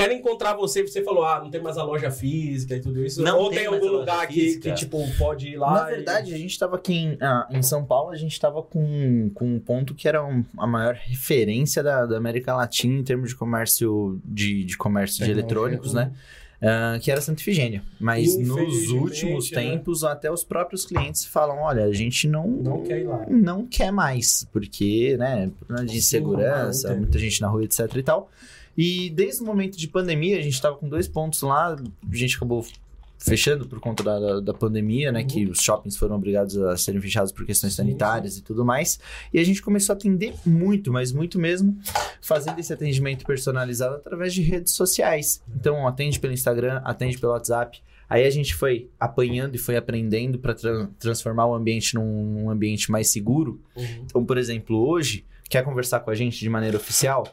quero 0.00 0.12
encontrar 0.12 0.54
você, 0.54 0.82
você 0.86 1.02
falou, 1.02 1.24
ah, 1.24 1.40
não 1.42 1.50
tem 1.50 1.60
mais 1.62 1.78
a 1.78 1.82
loja 1.82 2.10
física 2.10 2.76
e 2.76 2.80
tudo 2.80 3.04
isso, 3.04 3.22
Não 3.22 3.38
ou 3.38 3.48
tem 3.50 3.60
tem, 3.60 3.66
algum 3.66 3.86
lugar 3.88 4.22
aqui 4.24 4.34
física. 4.34 4.70
que, 4.70 4.76
tipo, 4.76 4.98
pode 5.18 5.48
ir 5.48 5.56
lá 5.56 5.82
Na 5.84 5.90
e- 5.90 5.94
verdade, 5.96 6.34
a 6.34 6.38
gente 6.38 6.50
estava 6.50 6.76
aqui 6.76 6.94
em, 6.94 7.18
ah, 7.20 7.46
em 7.50 7.62
São 7.62 7.84
Paulo, 7.84 8.10
a 8.10 8.16
gente 8.16 8.32
estava 8.32 8.62
com, 8.62 9.30
com 9.34 9.54
um 9.54 9.58
ponto 9.58 9.94
que 9.94 10.06
era 10.06 10.24
um- 10.24 10.44
a 10.58 10.66
maior 10.66 10.94
referência 10.94 11.82
da, 11.82 12.04
da 12.06 12.16
América 12.16 12.54
Latina 12.54 12.98
em 12.98 13.02
termos 13.02 13.30
de 13.30 13.36
comércio 13.36 14.20
de, 14.24 14.64
de 14.64 14.76
comércio 14.76 15.24
de 15.24 15.30
eletrônicos, 15.30 15.92
né? 15.94 16.12
Ah, 16.60 16.98
que 17.00 17.10
era 17.10 17.20
Santa 17.20 17.42
Ifigênia. 17.42 17.82
Mas 18.00 18.36
nos 18.38 18.88
últimos 18.90 19.50
né? 19.50 19.60
tempos, 19.62 20.02
até 20.04 20.30
os 20.32 20.42
próprios 20.42 20.86
clientes 20.86 21.24
falam: 21.24 21.58
olha, 21.58 21.84
a 21.84 21.92
gente 21.92 22.26
não, 22.26 22.48
Não 22.48 22.82
quer 22.82 23.00
ir 23.00 23.04
lá. 23.04 23.26
não 23.28 23.66
quer 23.66 23.90
mais, 23.92 24.46
porque, 24.50 25.16
né, 25.18 25.50
de 25.86 26.00
segurança, 26.00 26.88
não 26.90 26.98
muita 27.00 27.18
gente 27.18 27.40
na 27.42 27.48
rua, 27.48 27.62
etc 27.64 27.94
e 27.96 28.02
tal. 28.02 28.30
E 28.76 29.10
desde 29.10 29.42
o 29.42 29.46
momento 29.46 29.78
de 29.78 29.88
pandemia, 29.88 30.38
a 30.38 30.42
gente 30.42 30.54
estava 30.54 30.76
com 30.76 30.88
dois 30.88 31.08
pontos 31.08 31.42
lá, 31.42 31.74
a 31.74 32.16
gente 32.16 32.36
acabou 32.36 32.64
fechando 33.18 33.66
por 33.66 33.80
conta 33.80 34.02
da, 34.02 34.40
da, 34.40 34.54
pandemia, 34.54 35.10
né? 35.10 35.20
Uhum. 35.20 35.26
Que 35.26 35.46
os 35.46 35.60
shoppings 35.60 35.96
foram 35.96 36.16
obrigados 36.16 36.56
a 36.58 36.76
serem 36.76 37.00
fechados 37.00 37.32
por 37.32 37.44
questões 37.46 37.74
sanitárias 37.74 38.36
e 38.36 38.42
tudo 38.42 38.64
mais. 38.64 39.00
E 39.32 39.38
a 39.38 39.44
gente 39.44 39.62
começou 39.62 39.94
a 39.94 39.96
atender 39.96 40.34
muito, 40.44 40.92
mas 40.92 41.12
muito 41.12 41.38
mesmo, 41.38 41.76
fazendo 42.20 42.58
esse 42.58 42.72
atendimento 42.72 43.24
personalizado 43.24 43.96
através 43.96 44.34
de 44.34 44.42
redes 44.42 44.72
sociais. 44.72 45.42
Então, 45.54 45.86
atende 45.88 46.20
pelo 46.20 46.32
Instagram, 46.32 46.80
atende 46.84 47.18
pelo 47.18 47.32
WhatsApp. 47.32 47.82
Aí 48.08 48.24
a 48.24 48.30
gente 48.30 48.54
foi 48.54 48.88
apanhando 49.00 49.56
e 49.56 49.58
foi 49.58 49.76
aprendendo 49.76 50.38
para 50.38 50.54
transformar 50.98 51.46
o 51.46 51.54
ambiente 51.54 51.94
num, 51.94 52.24
num 52.24 52.50
ambiente 52.50 52.90
mais 52.90 53.08
seguro. 53.08 53.60
Uhum. 53.74 54.04
Então, 54.04 54.24
por 54.24 54.38
exemplo, 54.38 54.76
hoje, 54.86 55.24
quer 55.48 55.64
conversar 55.64 56.00
com 56.00 56.10
a 56.10 56.14
gente 56.14 56.38
de 56.38 56.48
maneira 56.48 56.76
oficial? 56.76 57.26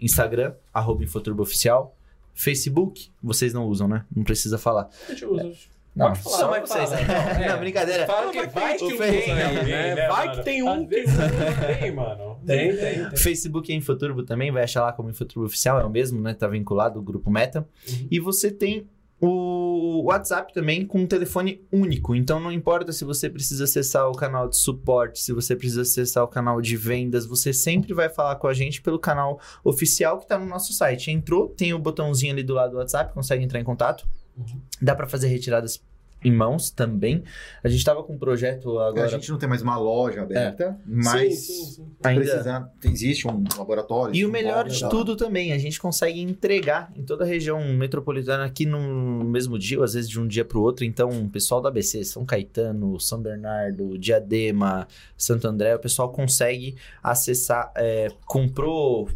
Instagram, 0.00 0.54
arroba 0.72 1.02
Infoturbo 1.04 1.42
Oficial. 1.42 1.94
Facebook, 2.34 3.10
vocês 3.22 3.52
não 3.52 3.66
usam, 3.66 3.88
né? 3.88 4.04
Não 4.14 4.22
precisa 4.22 4.58
falar. 4.58 4.88
A 5.08 5.12
gente 5.12 5.24
usa. 5.24 5.52
Não, 5.96 6.06
Pode 6.12 6.20
falar, 6.22 6.36
só 6.38 6.48
vocês. 6.66 6.88
fala, 6.90 6.90
né? 7.00 7.06
não, 7.38 7.44
é. 7.44 7.48
Não, 7.48 7.58
brincadeira. 7.58 8.06
Fala 8.06 8.30
que 8.30 8.46
vai 8.46 8.76
que 8.76 8.96
Face- 8.96 9.10
tem 9.12 9.34
né? 9.34 9.62
né, 9.94 10.06
Vai 10.08 10.26
mano? 10.26 10.38
que 10.38 10.44
tem 10.44 10.62
um 10.62 10.86
que 10.86 11.02
não 11.04 11.78
tem, 11.80 11.92
mano. 11.92 12.38
Tem, 12.46 12.76
tem, 12.76 13.08
tem. 13.08 13.16
Facebook 13.16 13.72
é 13.72 13.74
Infoturbo 13.74 14.22
também, 14.22 14.52
vai 14.52 14.62
achar 14.62 14.82
lá 14.82 14.92
como 14.92 15.10
Infoturbo 15.10 15.46
Oficial, 15.46 15.80
é 15.80 15.84
o 15.84 15.90
mesmo, 15.90 16.20
né? 16.20 16.34
Tá 16.34 16.46
vinculado 16.46 17.00
ao 17.00 17.04
grupo 17.04 17.28
Meta. 17.28 17.66
Uhum. 17.88 18.06
E 18.08 18.20
você 18.20 18.48
tem 18.52 18.86
o 19.20 19.67
WhatsApp 20.04 20.52
também 20.52 20.86
com 20.86 21.00
um 21.00 21.06
telefone 21.06 21.66
único. 21.72 22.14
Então 22.14 22.40
não 22.40 22.52
importa 22.52 22.92
se 22.92 23.04
você 23.04 23.28
precisa 23.28 23.64
acessar 23.64 24.08
o 24.08 24.14
canal 24.14 24.48
de 24.48 24.56
suporte, 24.56 25.20
se 25.20 25.32
você 25.32 25.54
precisa 25.56 25.82
acessar 25.82 26.24
o 26.24 26.28
canal 26.28 26.60
de 26.60 26.76
vendas, 26.76 27.26
você 27.26 27.52
sempre 27.52 27.92
vai 27.92 28.08
falar 28.08 28.36
com 28.36 28.46
a 28.46 28.54
gente 28.54 28.80
pelo 28.82 28.98
canal 28.98 29.40
oficial 29.64 30.18
que 30.18 30.26
tá 30.26 30.38
no 30.38 30.46
nosso 30.46 30.72
site. 30.72 31.10
Entrou, 31.10 31.48
tem 31.48 31.72
o 31.74 31.78
botãozinho 31.78 32.32
ali 32.32 32.42
do 32.42 32.54
lado 32.54 32.72
do 32.72 32.76
WhatsApp, 32.78 33.12
consegue 33.12 33.44
entrar 33.44 33.60
em 33.60 33.64
contato. 33.64 34.06
Uhum. 34.36 34.60
Dá 34.80 34.94
para 34.94 35.06
fazer 35.06 35.28
retiradas 35.28 35.82
em 36.24 36.32
mãos 36.32 36.70
também. 36.70 37.22
A 37.62 37.68
gente 37.68 37.84
tava 37.84 38.02
com 38.02 38.14
um 38.14 38.18
projeto 38.18 38.78
agora. 38.78 39.06
A 39.06 39.08
gente 39.08 39.30
não 39.30 39.38
tem 39.38 39.48
mais 39.48 39.62
uma 39.62 39.76
loja 39.76 40.22
aberta, 40.22 40.78
mas 40.86 41.34
Sim, 41.34 41.52
sim, 41.54 41.64
sim. 41.64 41.86
ainda 42.02 42.72
existe 42.84 43.28
um 43.28 43.44
laboratório. 43.56 44.14
E 44.14 44.24
o 44.24 44.30
melhor 44.30 44.68
de 44.68 44.88
tudo 44.88 45.16
também, 45.16 45.52
a 45.52 45.58
gente 45.58 45.80
consegue 45.80 46.20
entregar 46.20 46.92
em 46.96 47.02
toda 47.02 47.24
a 47.24 47.26
região 47.26 47.62
metropolitana 47.72 48.44
aqui 48.44 48.66
no 48.66 49.24
mesmo 49.24 49.58
dia, 49.58 49.78
ou 49.78 49.84
às 49.84 49.94
vezes 49.94 50.10
de 50.10 50.20
um 50.20 50.26
dia 50.26 50.44
para 50.44 50.58
o 50.58 50.62
outro. 50.62 50.84
Então, 50.84 51.08
o 51.10 51.28
pessoal 51.28 51.60
do 51.60 51.68
ABC, 51.68 52.04
São 52.04 52.24
Caetano, 52.24 52.98
São 52.98 53.20
Bernardo, 53.20 53.96
Diadema, 53.98 54.88
Santo 55.16 55.46
André, 55.46 55.74
o 55.74 55.78
pessoal 55.78 56.10
consegue 56.10 56.76
acessar. 57.02 57.72
é, 57.76 58.08
comprou 58.26 59.08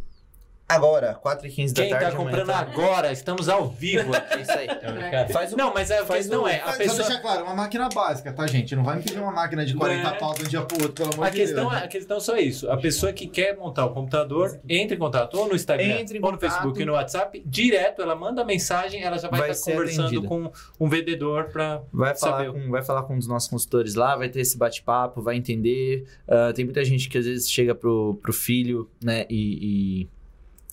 agora, 0.77 1.15
4h15 1.25 1.73
da 1.73 1.83
Quem 1.83 1.91
tarde. 1.91 2.05
tá 2.07 2.11
amanhã 2.13 2.17
comprando 2.17 2.47
tá- 2.47 2.59
agora, 2.61 3.13
estamos 3.13 3.49
ao 3.49 3.69
vivo 3.69 4.15
aqui. 4.15 4.35
É 4.35 4.41
isso 4.43 4.53
aí. 4.53 5.33
Faz 5.33 5.53
não, 5.53 5.73
mas 5.73 5.91
a 5.91 6.05
faz 6.05 6.27
questão 6.27 6.45
um- 6.45 6.49
é, 6.49 6.61
a 6.61 6.67
Mas 6.67 6.77
pessoa... 6.79 6.97
Só 6.97 7.03
deixar 7.09 7.21
claro, 7.23 7.45
uma 7.45 7.55
máquina 7.55 7.89
básica, 7.89 8.33
tá, 8.33 8.47
gente? 8.47 8.75
Não 8.77 8.83
vai 8.85 8.97
me 8.97 9.03
pedir 9.03 9.19
uma 9.19 9.33
máquina 9.33 9.65
de 9.65 9.75
40 9.75 10.11
Né? 10.11 10.17
pau 10.19 10.35
de 10.35 10.43
um 10.45 10.49
dia 10.49 10.63
pro 10.63 10.77
outro, 10.83 10.93
pelo 10.93 11.15
amor 11.15 11.27
A 11.27 11.31
de 11.31 11.37
questão, 11.37 11.69
Deus. 11.71 11.83
é, 11.83 11.85
a 11.85 11.89
questão 11.89 12.17
é 12.17 12.21
só 12.21 12.37
isso. 12.37 12.71
A 12.71 12.77
pessoa 12.77 13.13
que 13.13 13.27
quer 13.27 13.57
montar 13.57 13.87
o 13.87 13.91
computador, 13.95 14.59
entra 14.69 14.97
em 14.97 14.99
contato 14.99 15.35
ou 15.39 15.49
no 15.49 15.55
Instagram, 15.55 15.85
Entre 16.01 16.19
ou 16.19 16.23
no 16.23 16.31
contato. 16.33 16.51
Facebook 16.51 16.81
e 16.83 16.85
no 16.85 16.93
WhatsApp, 16.93 17.43
direto, 17.47 18.03
ela 18.03 18.15
manda 18.15 18.45
mensagem, 18.45 19.03
ela 19.03 19.19
já 19.19 19.29
vai, 19.29 19.41
Vai 19.41 19.51
estar 19.51 19.65
ser 19.65 19.73
conversando 19.73 20.07
atendida. 20.07 20.29
com 20.29 20.53
um 20.81 20.89
vendedor 20.89 21.51
para 21.51 21.83
Vai 21.93 22.15
falar, 22.15 22.45
Saber. 22.47 22.53
com, 22.53 22.71
vai 22.71 22.83
falar 22.83 23.03
com 23.05 23.15
um 23.15 23.19
dos 23.19 23.29
nossos 23.29 23.49
consultores 23.49 23.95
lá, 23.95 24.17
vai 24.17 24.29
ter 24.29 24.41
esse 24.41 24.57
bate-papo, 24.57 25.21
vai 25.23 25.37
entender. 25.37 26.05
Ah, 26.29 26.53
tem 26.55 26.65
muita 26.65 26.85
gente 26.85 27.09
que 27.09 27.19
às 27.19 27.27
vezes 27.27 27.51
chega 27.51 27.75
pro, 27.75 28.19
pro 28.23 28.33
filho, 28.33 28.89
né, 29.03 29.27
e, 29.29 30.03
e 30.03 30.09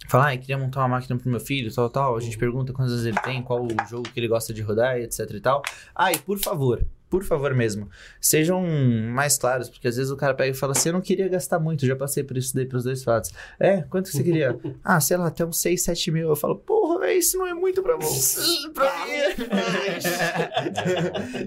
fala, 0.10 0.28
ah, 0.28 0.36
eu 0.36 0.40
queria 0.40 0.58
montar 0.58 0.82
uma 0.82 0.88
máquina 0.90 1.18
pro 1.18 1.30
meu 1.30 1.40
filho, 1.40 1.74
tal, 1.74 1.90
tal. 1.90 2.18
A 2.18 2.20
gente 2.20 2.38
pergunta 2.38 2.74
quantas 2.74 2.92
vezes 2.94 3.08
ele 3.08 3.20
tem, 3.22 3.42
qual 3.44 3.64
o 3.64 3.68
jogo 3.90 4.04
que 4.10 4.20
ele 4.20 4.28
gosta 4.28 4.54
de 4.54 4.62
rodar, 4.62 4.98
etc 4.98 5.30
e 5.32 5.40
tal. 5.40 5.62
Ah, 5.96 6.12
e 6.12 6.18
por 6.18 6.38
favor, 6.40 6.84
por 7.10 7.24
favor 7.24 7.54
mesmo, 7.56 7.90
sejam 8.22 8.64
mais 9.12 9.38
claros, 9.38 9.68
porque 9.70 9.88
às 9.88 9.96
vezes 9.98 10.12
o 10.12 10.16
cara 10.16 10.34
pega 10.34 10.52
e 10.52 10.54
fala 10.54 10.74
assim, 10.74 10.90
eu 10.90 10.94
não 10.94 11.02
queria 11.02 11.28
gastar 11.28 11.60
muito, 11.60 11.86
já 11.86 11.96
passei 11.96 12.24
por 12.24 12.38
isso 12.38 12.54
daí 12.56 12.66
pros 12.66 12.84
dois 12.84 13.04
fatos. 13.04 13.32
É, 13.60 13.82
quanto 13.84 14.12
que 14.12 14.18
você 14.18 14.24
queria? 14.24 14.56
ah, 14.84 15.00
sei 15.02 15.18
lá, 15.18 15.28
até 15.28 15.44
uns 15.46 15.60
6, 15.60 15.82
7 15.82 16.12
mil. 16.12 16.30
Eu 16.30 16.36
falo, 16.36 16.56
porra, 16.56 17.00
velho, 17.00 17.18
isso 17.18 17.38
não 17.38 17.48
é 17.48 17.54
muito 17.54 17.82
pra 17.82 17.96
você. 17.98 18.40
pra 18.74 18.92
mim. 19.06 19.12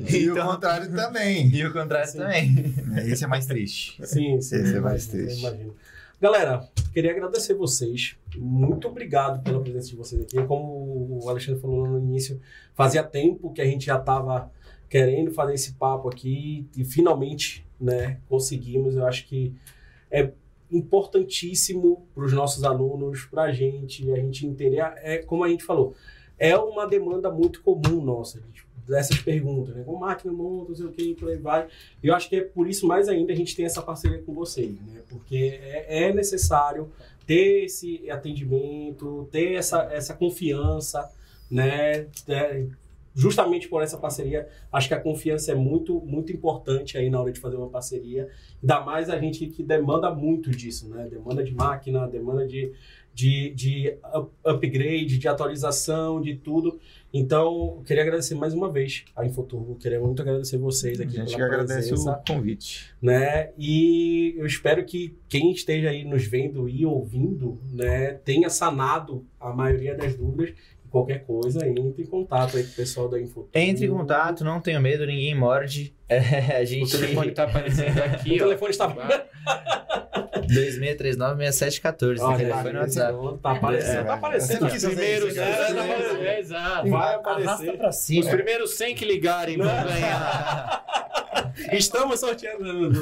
E 0.08 0.28
o 0.28 0.32
Então- 0.32 0.46
contrário 0.52 0.90
também. 0.92 1.48
E 1.54 1.64
o 1.64 1.72
contrário 1.72 2.12
também. 2.12 2.74
Esse 3.06 3.24
é 3.24 3.26
mais 3.26 3.46
triste. 3.46 3.96
Sim, 4.06 4.40
sim. 4.40 4.56
Esse 4.56 4.76
é 4.76 4.80
mais 4.80 5.06
triste. 5.06 5.40
imagino. 5.40 5.74
Galera, 6.22 6.70
queria 6.94 7.10
agradecer 7.10 7.52
vocês. 7.52 8.16
Muito 8.36 8.86
obrigado 8.86 9.42
pela 9.42 9.60
presença 9.60 9.88
de 9.88 9.96
vocês 9.96 10.22
aqui. 10.22 10.40
Como 10.46 11.18
o 11.20 11.28
Alexandre 11.28 11.60
falou 11.60 11.84
no 11.84 11.98
início, 11.98 12.40
fazia 12.74 13.02
tempo 13.02 13.52
que 13.52 13.60
a 13.60 13.64
gente 13.64 13.86
já 13.86 13.98
estava 13.98 14.48
querendo 14.88 15.32
fazer 15.32 15.54
esse 15.54 15.72
papo 15.72 16.08
aqui 16.08 16.64
e 16.76 16.84
finalmente, 16.84 17.66
né, 17.80 18.20
conseguimos. 18.28 18.94
Eu 18.94 19.04
acho 19.04 19.26
que 19.26 19.52
é 20.08 20.30
importantíssimo 20.70 22.06
para 22.14 22.24
os 22.24 22.32
nossos 22.32 22.62
alunos, 22.62 23.24
para 23.24 23.42
a 23.42 23.52
gente, 23.52 24.08
a 24.12 24.14
gente 24.14 24.46
entender. 24.46 24.78
É 24.98 25.18
como 25.18 25.42
a 25.42 25.48
gente 25.48 25.64
falou, 25.64 25.92
é 26.38 26.56
uma 26.56 26.86
demanda 26.86 27.32
muito 27.32 27.60
comum 27.64 28.00
nossa, 28.00 28.40
tipo, 28.52 28.61
dessas 28.86 29.18
perguntas, 29.18 29.74
né? 29.74 29.82
Como 29.84 30.00
máquina 30.00 30.32
monta, 30.32 30.70
não 30.70 30.76
sei 30.76 30.86
o 30.86 30.92
que, 30.92 31.10
e 31.10 31.14
por 31.14 31.28
aí 31.28 31.36
vai. 31.36 31.68
Eu 32.02 32.14
acho 32.14 32.28
que 32.28 32.36
é 32.36 32.40
por 32.40 32.68
isso 32.68 32.86
mais 32.86 33.08
ainda 33.08 33.32
a 33.32 33.36
gente 33.36 33.54
tem 33.54 33.64
essa 33.64 33.82
parceria 33.82 34.22
com 34.22 34.34
vocês, 34.34 34.80
né? 34.80 35.02
Porque 35.08 35.58
é, 35.62 36.08
é 36.08 36.12
necessário 36.12 36.90
ter 37.26 37.64
esse 37.64 38.10
atendimento, 38.10 39.28
ter 39.30 39.54
essa, 39.54 39.82
essa 39.92 40.14
confiança, 40.14 41.08
né? 41.50 42.06
É, 42.28 42.66
justamente 43.14 43.68
por 43.68 43.82
essa 43.82 43.98
parceria, 43.98 44.48
acho 44.72 44.88
que 44.88 44.94
a 44.94 45.00
confiança 45.00 45.52
é 45.52 45.54
muito, 45.54 46.00
muito 46.00 46.32
importante 46.32 46.96
aí 46.96 47.10
na 47.10 47.20
hora 47.20 47.30
de 47.30 47.38
fazer 47.38 47.56
uma 47.56 47.68
parceria. 47.68 48.28
Ainda 48.62 48.80
mais 48.80 49.10
a 49.10 49.18
gente 49.18 49.46
que 49.46 49.62
demanda 49.62 50.10
muito 50.14 50.50
disso, 50.50 50.88
né? 50.88 51.06
Demanda 51.10 51.44
de 51.44 51.54
máquina, 51.54 52.08
demanda 52.08 52.46
de, 52.46 52.72
de, 53.14 53.50
de 53.50 53.98
up- 54.14 54.32
upgrade, 54.42 55.18
de 55.18 55.28
atualização, 55.28 56.22
de 56.22 56.36
tudo. 56.36 56.80
Então, 57.12 57.76
eu 57.78 57.82
queria 57.84 58.02
agradecer 58.02 58.34
mais 58.34 58.54
uma 58.54 58.70
vez 58.70 59.04
a 59.14 59.26
Infoturbo, 59.26 59.76
queria 59.76 60.00
muito 60.00 60.22
agradecer 60.22 60.56
vocês 60.56 60.98
A 60.98 61.04
aqui 61.04 61.16
gente 61.16 61.34
que 61.36 61.42
agradece 61.42 61.88
presença 61.88 62.12
o 62.12 62.32
convite. 62.34 62.94
né? 63.02 63.50
E 63.58 64.34
eu 64.36 64.46
espero 64.46 64.84
que 64.84 65.16
quem 65.28 65.52
esteja 65.52 65.90
aí 65.90 66.04
nos 66.04 66.24
vendo 66.24 66.68
e 66.68 66.86
ouvindo, 66.86 67.60
né, 67.70 68.14
tenha 68.24 68.48
sanado 68.48 69.26
a 69.38 69.52
maioria 69.52 69.94
das 69.94 70.14
dúvidas. 70.16 70.54
E 70.92 70.94
qualquer 70.94 71.24
coisa, 71.24 71.66
entre 71.66 72.02
em 72.02 72.06
contato 72.06 72.58
aí 72.58 72.64
com 72.64 72.70
o 72.70 72.74
pessoal 72.74 73.08
da 73.08 73.18
Info. 73.18 73.48
Entre 73.54 73.86
em 73.86 73.88
contato, 73.88 74.44
não 74.44 74.60
tenha 74.60 74.78
medo, 74.78 75.06
ninguém 75.06 75.34
morde. 75.34 75.94
É, 76.06 76.58
a 76.58 76.62
O 76.62 76.64
gente. 76.66 76.90
telefone 76.90 77.30
tá 77.30 77.44
aparecendo 77.44 77.98
aqui, 78.02 78.32
O 78.32 78.34
ó. 78.34 78.38
telefone 78.48 78.70
está- 78.72 78.86
Vai. 78.88 79.24
2639-6714. 80.46 82.20
Olha, 82.20 82.36
telefone 82.36 82.72
no 82.74 82.80
WhatsApp. 82.80 83.18
Tá 83.42 83.52
aparecendo, 83.52 83.98
É, 84.00 84.04
tá 84.04 84.14
aparecendo. 84.14 84.66
Os 84.66 84.84
primeiros, 84.84 85.34
né, 85.34 85.44
tá. 85.52 86.22
É, 86.24 86.40
exato. 86.40 86.90
Vai 86.90 87.14
aparecer. 87.14 87.78
pra 87.78 87.92
cima. 87.92 88.20
Os 88.20 88.28
primeiros 88.28 88.74
100 88.74 88.94
que 88.94 89.04
ligarem 89.06 89.56
vão 89.56 89.66
ganhar. 89.66 90.84
Estamos 91.72 92.20
sorteando. 92.20 92.92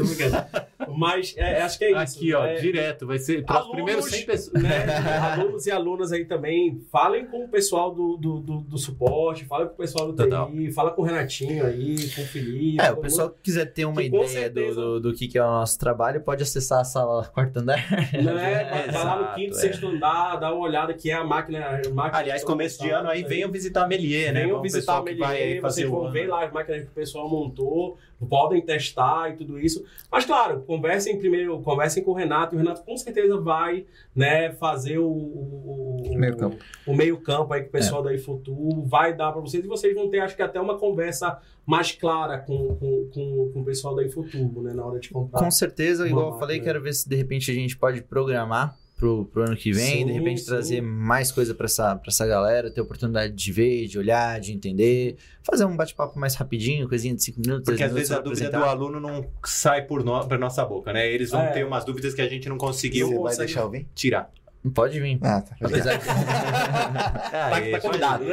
Mas 0.96 1.34
é, 1.36 1.62
acho 1.62 1.78
que 1.78 1.84
é 1.84 2.02
isso. 2.02 2.16
Aqui, 2.18 2.34
ó, 2.34 2.44
é, 2.44 2.54
direto. 2.54 3.06
Vai 3.06 3.18
ser 3.18 3.44
para 3.44 3.62
os 3.62 3.70
primeiros 3.70 4.04
100 4.06 4.26
pessoas. 4.26 4.62
né, 4.62 4.86
alunos 5.34 5.66
e 5.66 5.70
alunas 5.70 6.12
aí 6.12 6.24
também, 6.24 6.80
falem 6.90 7.26
com 7.26 7.44
o 7.44 7.48
pessoal 7.48 7.94
do, 7.94 8.16
do, 8.16 8.40
do, 8.40 8.60
do 8.60 8.78
suporte, 8.78 9.44
falem 9.44 9.68
com 9.68 9.74
o 9.74 9.76
pessoal 9.76 10.06
do 10.06 10.14
Total. 10.14 10.50
TI, 10.50 10.72
fala 10.72 10.90
com 10.90 11.02
o 11.02 11.04
Renatinho 11.04 11.64
aí, 11.66 11.96
com 12.14 12.22
o 12.22 12.24
Felipe. 12.24 12.80
É, 12.80 12.90
o 12.92 12.96
pessoal 12.96 13.30
que 13.30 13.36
quiser 13.42 13.66
ter 13.66 13.84
uma 13.84 14.00
Que 14.00 14.06
ideia 14.08 14.22
do, 14.24 14.28
certeza- 14.28 14.80
do, 14.80 15.00
do 15.00 15.12
que, 15.14 15.28
que 15.28 15.38
é 15.38 15.42
o 15.42 15.46
nosso 15.46 15.78
trabalho, 15.78 16.20
pode 16.20 16.42
acessar 16.42 16.80
a 16.80 16.84
sala 16.84 17.24
quarto 17.26 17.58
andar. 17.58 17.78
mundo, 18.12 18.34
Né? 18.34 18.64
Vai, 18.64 18.88
vai 18.90 19.04
lá 19.04 19.16
no 19.30 19.34
quinto, 19.36 19.56
é. 19.56 19.60
sexto 19.60 19.86
andar, 19.86 20.36
dá 20.36 20.52
uma 20.52 20.64
olhada 20.66 20.94
que 20.94 21.10
é 21.10 21.14
a 21.14 21.24
máquina. 21.24 21.58
a 21.84 21.90
máquina 21.90 22.18
Aliás, 22.18 22.42
começo 22.44 22.80
de 22.82 22.90
ano 22.90 23.08
aí, 23.08 23.22
venham 23.22 23.50
visitar 23.50 23.84
a 23.84 23.86
Melier, 23.88 24.32
né? 24.32 24.40
Venham 24.42 24.56
Vamos 24.56 24.72
visitar 24.72 24.98
a 24.98 25.02
pessoal 25.02 25.04
que 25.04 25.14
vai 25.34 25.38
Melier, 25.40 25.60
vocês 25.62 25.86
o 25.86 25.90
vão 25.90 26.02
ano. 26.04 26.12
ver 26.12 26.26
lá 26.28 26.44
as 26.44 26.52
máquinas 26.52 26.82
que 26.82 26.88
o 26.88 26.92
pessoal 26.94 27.28
montou, 27.28 27.98
podem 28.28 28.60
testar 28.60 29.30
e 29.30 29.36
tudo 29.36 29.58
isso. 29.58 29.84
Mas 30.10 30.24
claro, 30.24 30.62
conversem 30.70 31.18
primeiro, 31.18 31.60
conversem 31.62 32.00
com 32.04 32.12
o 32.12 32.14
Renato, 32.14 32.54
e 32.54 32.56
o 32.56 32.58
Renato 32.58 32.84
com 32.84 32.96
certeza 32.96 33.36
vai 33.40 33.86
né, 34.14 34.52
fazer 34.52 34.98
o, 34.98 35.04
o, 35.10 35.96
o- 36.12 36.16
Meio 36.16 36.36
campo. 36.36 36.56
o 36.86 36.94
meio 36.94 37.20
campo 37.20 37.52
aí 37.52 37.62
com 37.62 37.66
o 37.66 37.68
É. 37.70 37.72
pessoal 37.72 38.02
da 38.04 38.14
Infoturo, 38.14 38.82
vai 38.86 39.16
dar 39.16 39.32
para 39.32 39.40
vocês, 39.40 39.64
e 39.64 39.66
vocês 39.66 39.92
vão 39.94 40.08
ter, 40.08 40.20
acho 40.20 40.36
que 40.36 40.42
até 40.42 40.60
uma 40.60 40.78
conversa 40.78 41.38
mais 41.66 41.90
clara 41.90 42.38
com, 42.38 42.76
com, 42.76 43.08
com, 43.12 43.50
com 43.52 43.60
o 43.60 43.64
pessoal 43.64 43.96
da 43.96 44.04
Infoturbo, 44.04 44.62
né, 44.62 44.72
na 44.72 44.84
hora 44.86 45.00
de 45.00 45.10
comprar. 45.10 45.40
Com 45.40 45.50
certeza, 45.50 46.06
igual 46.08 46.34
eu 46.34 46.38
falei, 46.38 46.60
quero 46.60 46.80
ver 46.80 46.92
se 46.94 47.08
de 47.08 47.16
repente 47.16 47.50
a 47.50 47.54
gente 47.54 47.76
pode 47.76 48.00
programar 48.02 48.76
pro, 49.00 49.24
pro 49.24 49.42
ano 49.44 49.56
que 49.56 49.72
vem, 49.72 50.00
Sim, 50.00 50.06
de 50.06 50.12
repente 50.12 50.40
sim. 50.42 50.46
trazer 50.46 50.80
mais 50.82 51.32
coisa 51.32 51.54
pra 51.54 51.64
essa, 51.64 51.96
pra 51.96 52.10
essa 52.10 52.26
galera, 52.26 52.70
ter 52.70 52.82
oportunidade 52.82 53.32
de 53.32 53.50
ver, 53.52 53.86
de 53.86 53.98
olhar, 53.98 54.38
de 54.38 54.52
entender, 54.52 55.16
fazer 55.42 55.64
um 55.64 55.74
bate-papo 55.74 56.18
mais 56.18 56.34
rapidinho, 56.34 56.86
coisinha 56.86 57.14
de 57.14 57.22
5 57.22 57.40
minutos, 57.40 57.64
Porque 57.64 57.78
10 57.78 57.90
às 57.90 57.94
vezes 57.96 58.10
minutos 58.10 58.30
a 58.42 58.42
pra 58.44 58.48
dúvida 58.50 58.58
do 58.58 58.64
aluno 58.64 59.00
não 59.00 59.26
sai 59.44 59.86
por 59.86 60.04
no, 60.04 60.28
pra 60.28 60.36
nossa 60.38 60.64
boca, 60.64 60.92
né? 60.92 61.10
Eles 61.10 61.30
vão 61.30 61.40
É. 61.40 61.50
ter 61.50 61.64
umas 61.66 61.84
dúvidas 61.84 62.14
que 62.14 62.20
a 62.20 62.28
gente 62.28 62.48
não 62.48 62.58
conseguiu 62.58 63.08
Você 63.08 63.18
vai 63.18 63.36
deixar 63.46 63.70
tirar. 63.94 64.30
Pode 64.74 65.00
vir. 65.00 65.18
Ah, 65.22 65.40
tá. 65.40 65.56
Apesar 65.60 65.98
que... 65.98 66.06
Tá, 67.30 67.54
Aê, 67.54 67.72
tá 67.72 67.80
convidado? 67.80 68.24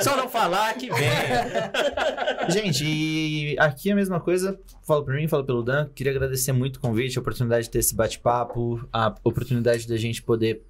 Só 0.00 0.16
não 0.16 0.28
falar 0.28 0.74
que 0.74 0.88
vem. 0.88 1.10
Gente, 2.48 2.84
e 2.84 3.56
aqui 3.58 3.90
a 3.90 3.94
mesma 3.94 4.20
coisa, 4.20 4.58
falo 4.82 5.04
por 5.04 5.14
mim, 5.14 5.26
falo 5.26 5.44
pelo 5.44 5.62
Dan. 5.62 5.88
Queria 5.94 6.12
agradecer 6.12 6.52
muito 6.52 6.76
o 6.76 6.80
convite, 6.80 7.18
a 7.18 7.20
oportunidade 7.20 7.64
de 7.64 7.70
ter 7.70 7.78
esse 7.78 7.94
bate-papo, 7.94 8.86
a 8.92 9.14
oportunidade 9.24 9.88
da 9.88 9.96
gente 9.96 10.22
poder 10.22 10.62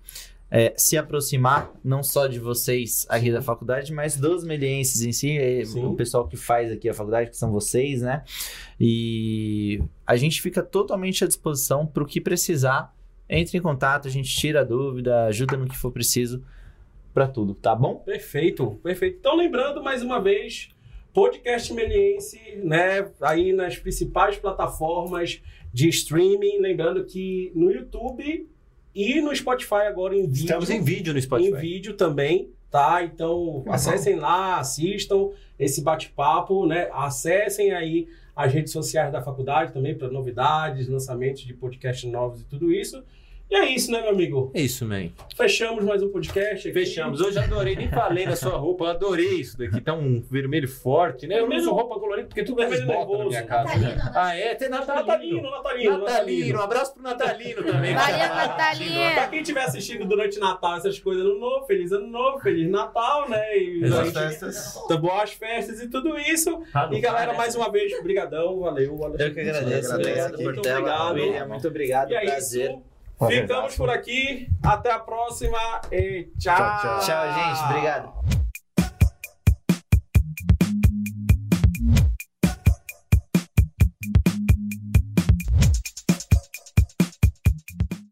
é, 0.50 0.74
se 0.76 0.98
aproximar, 0.98 1.70
não 1.84 2.02
só 2.02 2.26
de 2.26 2.38
vocês 2.38 3.06
aqui 3.08 3.30
da 3.30 3.40
faculdade, 3.40 3.92
mas 3.92 4.16
dos 4.16 4.42
melienses 4.42 5.02
em 5.02 5.12
si, 5.12 5.38
é, 5.38 5.64
Sim. 5.64 5.84
o 5.84 5.94
pessoal 5.94 6.26
que 6.26 6.36
faz 6.36 6.72
aqui 6.72 6.88
a 6.88 6.94
faculdade, 6.94 7.30
que 7.30 7.36
são 7.36 7.52
vocês, 7.52 8.02
né? 8.02 8.24
E 8.78 9.82
a 10.06 10.16
gente 10.16 10.42
fica 10.42 10.62
totalmente 10.62 11.22
à 11.22 11.26
disposição 11.26 11.86
para 11.86 12.02
o 12.02 12.06
que 12.06 12.20
precisar. 12.20 12.92
Entre 13.32 13.56
em 13.56 13.60
contato, 13.60 14.08
a 14.08 14.10
gente 14.10 14.28
tira 14.28 14.62
a 14.62 14.64
dúvida, 14.64 15.26
ajuda 15.26 15.56
no 15.56 15.68
que 15.68 15.76
for 15.76 15.92
preciso 15.92 16.42
para 17.14 17.28
tudo, 17.28 17.54
tá 17.54 17.76
bom? 17.76 17.94
Perfeito, 17.96 18.72
perfeito. 18.82 19.18
Então, 19.20 19.36
lembrando 19.36 19.80
mais 19.80 20.02
uma 20.02 20.20
vez, 20.20 20.70
podcast 21.12 21.72
Meliense, 21.72 22.40
né? 22.56 23.08
Aí 23.20 23.52
nas 23.52 23.78
principais 23.78 24.36
plataformas 24.36 25.40
de 25.72 25.88
streaming. 25.88 26.58
Lembrando 26.58 27.04
que 27.04 27.52
no 27.54 27.70
YouTube 27.70 28.48
e 28.92 29.20
no 29.20 29.34
Spotify 29.34 29.86
agora 29.86 30.16
em 30.16 30.26
vídeo. 30.26 30.42
Estamos 30.42 30.68
em 30.68 30.82
vídeo 30.82 31.12
no 31.12 31.18
em 31.20 31.22
Spotify. 31.22 31.52
vídeo 31.52 31.94
também, 31.94 32.50
tá? 32.68 33.04
Então 33.04 33.62
acessem 33.68 34.16
lá, 34.16 34.58
assistam 34.58 35.30
esse 35.56 35.82
bate-papo, 35.82 36.66
né? 36.66 36.88
Acessem 36.92 37.70
aí 37.70 38.08
as 38.34 38.52
redes 38.52 38.72
sociais 38.72 39.12
da 39.12 39.22
faculdade 39.22 39.72
também 39.72 39.96
para 39.96 40.08
novidades, 40.08 40.88
lançamentos 40.88 41.42
de 41.42 41.54
podcast 41.54 42.04
novos 42.08 42.40
e 42.40 42.44
tudo 42.44 42.72
isso. 42.72 43.04
E 43.50 43.56
é 43.56 43.66
isso, 43.74 43.90
né, 43.90 44.00
meu 44.00 44.10
amigo? 44.10 44.52
É 44.54 44.60
isso, 44.60 44.86
man. 44.86 45.08
Fechamos 45.36 45.82
mais 45.84 46.00
um 46.04 46.08
podcast. 46.08 46.68
aqui. 46.68 46.72
Fechamos. 46.72 47.20
Hoje 47.20 47.36
adorei, 47.36 47.74
nem 47.74 47.88
falei 47.88 48.24
da 48.24 48.36
sua 48.36 48.56
roupa, 48.56 48.84
eu 48.84 48.88
adorei 48.90 49.40
isso 49.40 49.58
daqui. 49.58 49.80
Tá 49.80 49.92
um 49.92 50.20
vermelho 50.20 50.68
forte, 50.68 51.26
né? 51.26 51.40
Eu 51.40 51.48
não 51.48 51.56
uso 51.56 51.72
roupa 51.72 51.98
colorida 51.98 52.28
porque 52.28 52.44
tu 52.44 52.54
vermelho 52.54 52.86
bota 52.86 52.98
na 53.00 53.06
nervoso. 53.08 53.28
minha 53.30 53.42
casa. 53.42 53.64
Natalino, 53.74 53.96
né? 53.96 54.12
Ah, 54.14 54.36
é? 54.36 54.54
Tem 54.54 54.68
Natalino. 54.68 55.06
Natalino, 55.06 55.50
Natalino, 55.50 55.98
Natalino. 55.98 56.58
Um 56.58 56.62
abraço 56.62 56.94
pro 56.94 57.02
Natalino 57.02 57.62
também. 57.64 57.92
Valeu, 57.94 58.18
Natalino. 58.18 59.14
Pra 59.14 59.26
quem 59.26 59.40
estiver 59.40 59.64
assistindo 59.64 60.04
durante 60.06 60.38
Natal, 60.38 60.76
essas 60.76 61.00
coisas, 61.00 61.24
ano 61.24 61.40
novo, 61.40 61.66
feliz 61.66 61.90
ano 61.90 62.06
novo, 62.06 62.38
feliz 62.38 62.70
Natal, 62.70 63.28
né? 63.28 63.56
E 63.56 63.82
festas. 64.12 64.74
Tá, 64.86 64.96
boas 64.96 65.32
festas 65.32 65.80
e 65.82 65.88
tudo 65.88 66.16
isso. 66.18 66.62
Tá 66.72 66.88
E 66.92 67.00
galera, 67.00 67.32
mais 67.32 67.56
uma 67.56 67.68
vez, 67.68 68.00
brigadão, 68.00 68.60
valeu. 68.60 68.96
Eu 69.18 69.34
que 69.34 69.40
agradeço. 69.40 69.92
agradeço 69.92 69.94
Obrigado 69.96 70.32
por 70.36 70.44
Muito 70.44 70.60
obrigado. 70.60 71.14
William. 71.14 71.46
Muito 71.48 71.66
obrigado. 71.68 72.12
É 72.12 72.20
prazer. 72.20 72.70
isso. 72.70 72.89
Prazer. 73.20 73.42
Ficamos 73.42 73.76
por 73.76 73.90
aqui. 73.90 74.48
Até 74.62 74.90
a 74.90 74.98
próxima. 74.98 75.58
E 75.92 76.30
tchau. 76.38 76.56
Tchau, 76.56 76.80
tchau. 76.80 77.00
Tchau, 77.00 77.34
gente. 77.34 77.64
Obrigado. 77.64 78.39